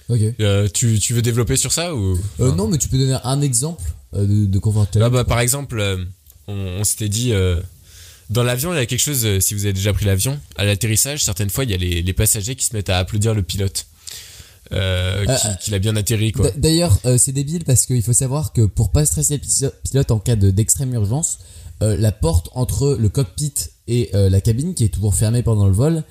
Ok. 0.09 0.19
Euh, 0.39 0.67
tu, 0.73 0.99
tu 0.99 1.13
veux 1.13 1.21
développer 1.21 1.55
sur 1.55 1.71
ça 1.71 1.93
ou? 1.95 2.19
Euh, 2.39 2.51
non, 2.55 2.67
mais 2.67 2.77
tu 2.77 2.89
peux 2.89 2.97
donner 2.97 3.17
un 3.23 3.41
exemple 3.41 3.83
euh, 4.15 4.25
de, 4.25 4.45
de 4.45 5.09
bah, 5.09 5.23
par 5.23 5.39
exemple, 5.39 5.79
euh, 5.79 6.03
on, 6.47 6.53
on 6.53 6.83
s'était 6.83 7.09
dit, 7.09 7.31
euh, 7.31 7.61
dans 8.31 8.41
l'avion, 8.43 8.73
il 8.73 8.77
y 8.77 8.79
a 8.79 8.85
quelque 8.87 8.99
chose, 8.99 9.23
euh, 9.25 9.39
si 9.39 9.53
vous 9.53 9.65
avez 9.65 9.73
déjà 9.73 9.93
pris 9.93 10.05
l'avion, 10.05 10.39
à 10.55 10.65
l'atterrissage, 10.65 11.23
certaines 11.23 11.51
fois, 11.51 11.63
il 11.63 11.69
y 11.69 11.73
a 11.73 11.77
les, 11.77 12.01
les 12.01 12.13
passagers 12.13 12.55
qui 12.55 12.65
se 12.65 12.75
mettent 12.75 12.89
à 12.89 12.97
applaudir 12.97 13.33
le 13.35 13.43
pilote. 13.43 13.85
Euh, 14.71 15.25
Euh, 15.27 15.35
qui- 15.35 15.63
qu'il 15.65 15.73
a 15.73 15.79
bien 15.79 15.95
atterri, 15.95 16.31
quoi. 16.31 16.51
D'ailleurs, 16.55 16.99
euh, 17.05 17.17
c'est 17.17 17.31
débile 17.31 17.63
parce 17.63 17.85
qu'il 17.87 18.03
faut 18.03 18.13
savoir 18.13 18.53
que 18.53 18.61
pour 18.65 18.91
pas 18.91 19.03
stresser 19.05 19.39
le 19.61 19.69
pilote 19.83 20.11
en 20.11 20.19
cas 20.19 20.35
de- 20.35 20.51
d'extrême 20.51 20.93
urgence, 20.93 21.39
euh, 21.81 21.97
la 21.97 22.11
porte 22.11 22.49
entre 22.53 22.95
le 22.99 23.09
cockpit 23.09 23.53
et 23.91 24.09
euh, 24.15 24.29
la 24.29 24.39
cabine, 24.41 24.73
qui 24.75 24.83
est 24.85 24.89
toujours 24.93 25.15
fermée 25.15 25.43
pendant 25.43 25.65
le 25.67 25.73
vol, 25.73 26.03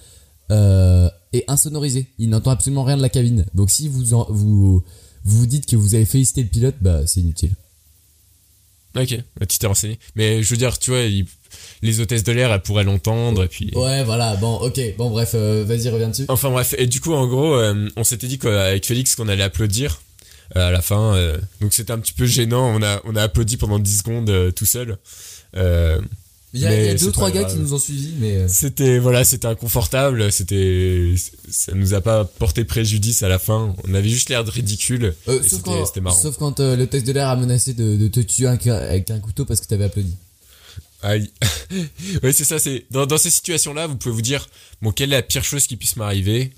euh, 0.51 1.09
est 1.33 1.45
insonorisée. 1.49 2.07
Il 2.19 2.29
n'entend 2.31 2.51
absolument 2.51 2.85
rien 2.85 2.97
de 2.97 3.03
la 3.03 3.09
cabine. 3.09 3.45
Donc 3.55 3.71
si 3.71 3.89
vous 3.89 4.15
en- 4.15 4.27
vous 4.31 4.83
vous, 5.25 5.39
vous 5.41 5.47
dites 5.47 5.67
que 5.67 5.77
vous 5.77 5.95
avez 5.95 6.05
félicité 6.07 6.43
le 6.43 6.49
pilote, 6.49 6.77
bah 6.81 7.07
c'est 7.07 7.21
inutile. 7.21 7.53
Ok, 8.97 9.17
bah, 9.39 9.47
tu 9.47 9.59
t'es 9.59 9.67
renseigné. 9.67 9.99
Mais 10.17 10.43
je 10.43 10.49
veux 10.51 10.57
dire, 10.57 10.79
tu 10.79 10.91
vois, 10.91 11.01
il- 11.01 11.27
les 11.83 12.01
hôtesses 12.01 12.25
de 12.25 12.33
l'air, 12.33 12.51
elles 12.53 12.63
pourraient 12.63 12.85
l'entendre, 12.85 13.45
et 13.45 13.49
puis... 13.49 13.71
Ouais, 13.75 14.03
voilà. 14.05 14.37
Bon, 14.37 14.57
ok. 14.57 14.81
Bon, 14.97 15.11
bref, 15.11 15.33
euh, 15.35 15.65
vas-y, 15.67 15.89
reviens 15.89 16.09
dessus. 16.09 16.25
Enfin 16.29 16.51
bref, 16.51 16.75
et 16.79 16.87
du 16.87 17.01
coup, 17.01 17.13
en 17.13 17.27
gros, 17.27 17.55
euh, 17.55 17.89
on 17.97 18.05
s'était 18.05 18.27
dit 18.27 18.39
qu'avec 18.39 18.85
Félix 18.87 19.15
qu'on 19.15 19.29
allait 19.29 19.43
applaudir 19.43 20.01
euh, 20.57 20.69
à 20.69 20.71
la 20.71 20.81
fin. 20.81 21.15
donc 21.61 21.75
c'était 21.75 21.93
un 21.93 21.99
petit 21.99 22.15
peu 22.15 22.25
gênant, 22.27 22.75
on 22.75 22.83
a, 22.83 23.01
on 23.05 23.15
a 23.17 23.23
applaudi 23.23 23.57
pendant 23.59 23.79
10 23.79 23.99
secondes 23.99 24.53
tout 24.57 24.67
seul. 24.67 24.97
Il 26.59 26.63
y 26.63 26.67
a, 26.67 26.85
y 26.85 26.89
a 26.89 26.95
deux 26.95 27.13
trois 27.13 27.31
gars 27.31 27.43
grave. 27.43 27.55
qui 27.55 27.61
nous 27.61 27.75
ont 27.75 27.79
suivis, 27.79 28.13
mais 28.19 28.37
euh, 28.37 28.47
C'était 28.49 28.99
voilà, 28.99 29.25
c'était 29.25 29.47
inconfortable, 29.47 30.31
c'était 30.33 31.15
ça 31.51 31.73
nous 31.75 31.95
a 31.95 32.01
pas 32.01 32.25
porté 32.25 32.65
préjudice 32.65 33.23
à 33.23 33.29
la 33.29 33.39
fin. 33.39 33.75
On 33.87 33.95
avait 33.95 34.09
juste 34.09 34.29
l'air 34.31 34.45
de 34.45 34.51
ridicule. 34.51 35.15
euh, 35.29 35.41
sauf, 35.43 35.63
c'était 35.87 36.01
quand, 36.01 36.11
sauf 36.13 36.37
quand 36.37 36.61
euh, 36.61 36.77
le 36.77 36.87
test 36.87 37.07
de 37.07 37.13
l'air 37.13 37.29
a 37.29 37.37
menacé 37.37 37.73
de, 37.75 37.97
de 37.97 38.09
te 38.09 38.21
tuer 38.21 38.47
un- 38.47 38.59
avec 38.67 39.11
un 39.11 39.19
couteau 39.21 39.45
parce 39.45 39.61
que 39.61 39.67
t'avais 39.67 39.85
applaudi. 39.85 40.15
Aïe. 41.03 41.31
oui, 42.23 42.33
c'est 42.33 42.45
ça, 42.45 42.59
c'est 42.59 42.85
dans, 42.91 43.07
dans 43.07 43.19
ces 43.19 43.31
situations-là, 43.31 43.87
vous 43.87 43.97
pouvez 43.97 44.15
vous 44.15 44.23
dire 44.23 44.49
bon, 44.83 44.91
quelle 44.91 45.13
est 45.13 45.17
la 45.17 45.23
pire 45.23 45.45
chose 45.45 45.67
qui 45.67 45.77
puisse 45.77 45.97
m'arriver? 45.97 46.53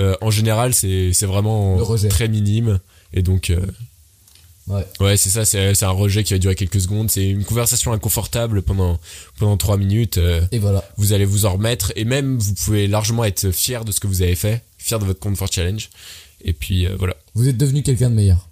Euh, 0.00 0.16
En 0.20 0.30
général, 0.32 0.74
c'est 0.74 1.12
c'est 1.12 1.26
vraiment 1.26 1.76
très 2.08 2.26
minime 2.28 2.80
et 3.12 3.22
donc 3.22 3.50
Ouais. 4.66 4.86
ouais, 5.00 5.16
c'est 5.18 5.28
ça, 5.28 5.44
c'est 5.44 5.74
c'est 5.74 5.84
un 5.84 5.90
rejet 5.90 6.24
qui 6.24 6.32
va 6.32 6.38
durer 6.38 6.54
quelques 6.54 6.80
secondes, 6.80 7.10
c'est 7.10 7.28
une 7.28 7.44
conversation 7.44 7.92
inconfortable 7.92 8.62
pendant 8.62 8.98
pendant 9.38 9.56
trois 9.58 9.76
minutes. 9.76 10.16
euh, 10.16 10.40
Et 10.52 10.58
voilà. 10.58 10.82
vous 10.96 11.12
allez 11.12 11.26
vous 11.26 11.44
en 11.44 11.52
remettre 11.52 11.92
et 11.96 12.04
même 12.06 12.38
vous 12.38 12.54
pouvez 12.54 12.86
largement 12.86 13.24
être 13.24 13.50
fier 13.50 13.84
de 13.84 13.92
ce 13.92 14.00
que 14.00 14.06
vous 14.06 14.22
avez 14.22 14.34
fait, 14.36 14.62
fier 14.78 14.98
de 14.98 15.04
votre 15.04 15.20
comfort 15.20 15.52
challenge. 15.52 15.90
Et 16.42 16.54
puis 16.54 16.86
euh, 16.86 16.96
voilà, 16.98 17.14
Vous 17.34 17.46
êtes 17.48 17.58
devenu 17.58 17.82
quelqu'un 17.82 18.08
de 18.08 18.14
meilleur. 18.14 18.48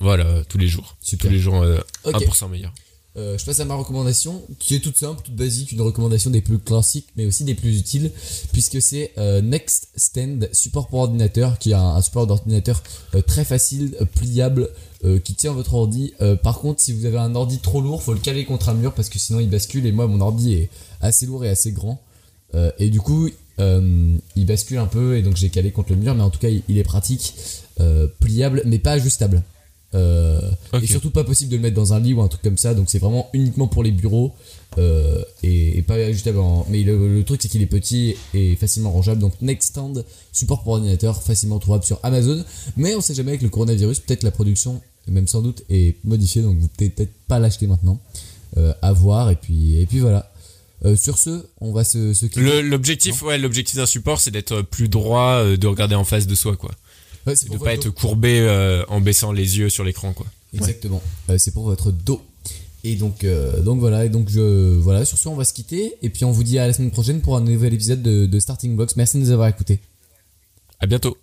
voilà, 0.00 0.44
tous 0.48 0.58
les 0.58 0.68
jours, 0.68 0.96
Super. 1.00 1.28
tous 1.28 1.32
les 1.34 1.40
jours 1.40 1.62
euh, 1.62 1.78
Ok. 2.04 2.22
1% 2.22 2.50
meilleur. 2.50 2.72
Euh, 3.16 3.36
je 3.36 3.44
passe 3.44 3.58
à 3.58 3.64
ma 3.64 3.74
recommandation, 3.74 4.42
qui 4.58 4.74
est 4.74 4.80
toute 4.80 4.96
simple, 4.96 5.22
toute 5.22 5.34
basique, 5.34 5.72
une 5.72 5.80
recommandation 5.80 6.30
des 6.30 6.40
plus 6.40 6.58
classiques, 6.58 7.08
mais 7.16 7.26
aussi 7.26 7.42
des 7.42 7.54
plus 7.54 7.78
utiles, 7.78 8.12
puisque 8.52 8.80
c'est 8.80 9.12
euh, 9.18 9.40
Next 9.40 9.88
Stand, 9.96 10.48
support 10.52 10.88
pour 10.88 11.00
ordinateur, 11.00 11.58
qui 11.58 11.70
est 11.70 11.74
un, 11.74 12.00
support 12.00 12.26
d'ordinateur 12.26 12.82
euh, 13.14 13.22
très 13.22 13.44
facile, 13.44 13.96
pliable, 14.14 14.68
qui 15.22 15.34
tient 15.34 15.52
votre 15.52 15.74
ordi. 15.74 16.12
Par 16.42 16.58
contre, 16.58 16.80
si 16.80 16.92
vous 16.92 17.04
avez 17.04 17.18
un 17.18 17.36
ordi 17.36 17.60
trop 17.60 17.80
lourd, 17.80 18.02
faut 18.02 18.14
le 18.14 18.18
caler 18.18 18.44
contre 18.44 18.68
un 18.68 18.74
mur, 18.74 18.92
parce 18.94 19.08
que 19.08 19.16
sinon 19.20 19.38
il 19.38 19.48
bascule, 19.48 19.86
et 19.86 19.92
moi 19.92 20.08
mon 20.08 20.20
ordi 20.20 20.54
est 20.54 20.70
assez 21.00 21.24
lourd 21.24 21.44
et 21.44 21.48
assez 21.48 21.70
grand. 21.70 22.02
Et 22.80 22.90
du 22.90 23.00
coup, 23.00 23.30
il 23.60 24.44
bascule 24.44 24.78
un 24.78 24.88
peu, 24.88 25.16
et 25.16 25.22
donc 25.22 25.36
j'ai 25.36 25.50
calé 25.50 25.70
contre 25.70 25.92
le 25.92 25.98
mur, 25.98 26.16
mais 26.16 26.24
en 26.24 26.30
tout 26.30 26.40
cas, 26.40 26.48
il, 26.48 26.78
est 26.78 26.82
pratique, 26.82 27.34
pliable, 28.18 28.62
mais 28.66 28.80
pas 28.80 28.90
ajustable. 28.90 29.44
Euh, 29.94 30.38
Ok. 30.74 30.82
et 30.82 30.86
surtout 30.86 31.10
pas 31.10 31.24
possible 31.24 31.50
de 31.50 31.56
le 31.56 31.62
mettre 31.62 31.74
dans 31.76 31.94
un 31.94 32.00
lit 32.00 32.12
ou 32.12 32.20
un 32.20 32.28
truc 32.28 32.42
comme 32.42 32.58
ça 32.58 32.74
donc 32.74 32.90
c'est 32.90 32.98
vraiment 32.98 33.30
uniquement 33.32 33.68
pour 33.68 33.82
les 33.82 33.90
bureaux 33.90 34.34
euh, 34.76 35.22
et, 35.42 35.78
et 35.78 35.82
pas 35.82 35.94
ajustable 35.94 36.38
en... 36.40 36.66
mais 36.68 36.82
le, 36.82 37.14
le 37.16 37.24
truc 37.24 37.40
c'est 37.40 37.48
qu'il 37.48 37.62
est 37.62 37.66
petit 37.66 38.14
et 38.34 38.54
facilement 38.56 38.90
rangeable 38.92 39.18
donc 39.18 39.32
Nextstand 39.40 40.04
support 40.30 40.62
pour 40.62 40.74
ordinateur 40.74 41.22
facilement 41.22 41.58
trouvable 41.58 41.84
sur 41.84 42.00
Amazon 42.02 42.44
mais 42.76 42.94
on 42.96 43.00
sait 43.00 43.14
jamais 43.14 43.30
avec 43.30 43.40
le 43.40 43.48
coronavirus 43.48 44.00
peut-être 44.00 44.24
la 44.24 44.30
production 44.30 44.82
même 45.06 45.26
sans 45.26 45.40
doute 45.40 45.62
est 45.70 45.96
modifiée 46.04 46.42
donc 46.42 46.58
vous 46.58 46.68
pouvez 46.68 46.90
peut-être 46.90 47.14
pas 47.26 47.38
l'acheter 47.38 47.66
maintenant 47.66 47.98
euh, 48.58 48.74
à 48.82 48.92
voir 48.92 49.30
et 49.30 49.36
puis 49.36 49.80
et 49.80 49.86
puis 49.86 50.00
voilà 50.00 50.30
Euh, 50.84 50.94
sur 50.96 51.18
ce 51.18 51.44
on 51.60 51.72
va 51.72 51.82
se, 51.82 52.12
se 52.14 52.26
L'objectif, 52.60 53.22
ouais, 53.22 53.36
l'objectif 53.36 53.74
d'un 53.76 53.86
support, 53.86 54.20
c'est 54.20 54.30
d'être 54.30 54.62
plus 54.62 54.88
droit, 54.88 55.42
euh, 55.42 55.56
de 55.56 55.66
regarder 55.66 55.96
en 55.96 56.04
face 56.04 56.28
de 56.28 56.36
soi, 56.36 56.56
quoi. 56.56 56.70
Ouais, 57.28 57.36
c'est 57.36 57.46
Et 57.46 57.50
de 57.50 57.56
pour 57.56 57.64
pas 57.64 57.74
être 57.74 57.90
courbé 57.90 58.40
euh, 58.40 58.84
en 58.88 59.00
baissant 59.00 59.32
les 59.32 59.58
yeux 59.58 59.68
sur 59.68 59.84
l'écran, 59.84 60.14
quoi. 60.14 60.26
Exactement. 60.54 61.02
Euh, 61.28 61.36
c'est 61.36 61.52
pour 61.52 61.64
votre 61.64 61.90
dos. 61.90 62.22
Et 62.84 62.96
donc, 62.96 63.24
euh, 63.24 63.60
donc 63.60 63.80
voilà. 63.80 64.06
Et 64.06 64.08
donc 64.08 64.30
je, 64.30 64.76
voilà. 64.76 65.04
Sur 65.04 65.18
ce, 65.18 65.28
on 65.28 65.36
va 65.36 65.44
se 65.44 65.52
quitter. 65.52 65.94
Et 66.00 66.08
puis 66.08 66.24
on 66.24 66.32
vous 66.32 66.42
dit 66.42 66.58
à 66.58 66.66
la 66.66 66.72
semaine 66.72 66.90
prochaine 66.90 67.20
pour 67.20 67.36
un 67.36 67.40
nouvel 67.40 67.74
épisode 67.74 68.02
de, 68.02 68.24
de 68.24 68.40
Starting 68.40 68.76
Blocks. 68.76 68.96
Merci 68.96 69.18
de 69.18 69.22
nous 69.22 69.30
avoir 69.30 69.48
écoutés. 69.48 69.80
À 70.80 70.86
bientôt. 70.86 71.18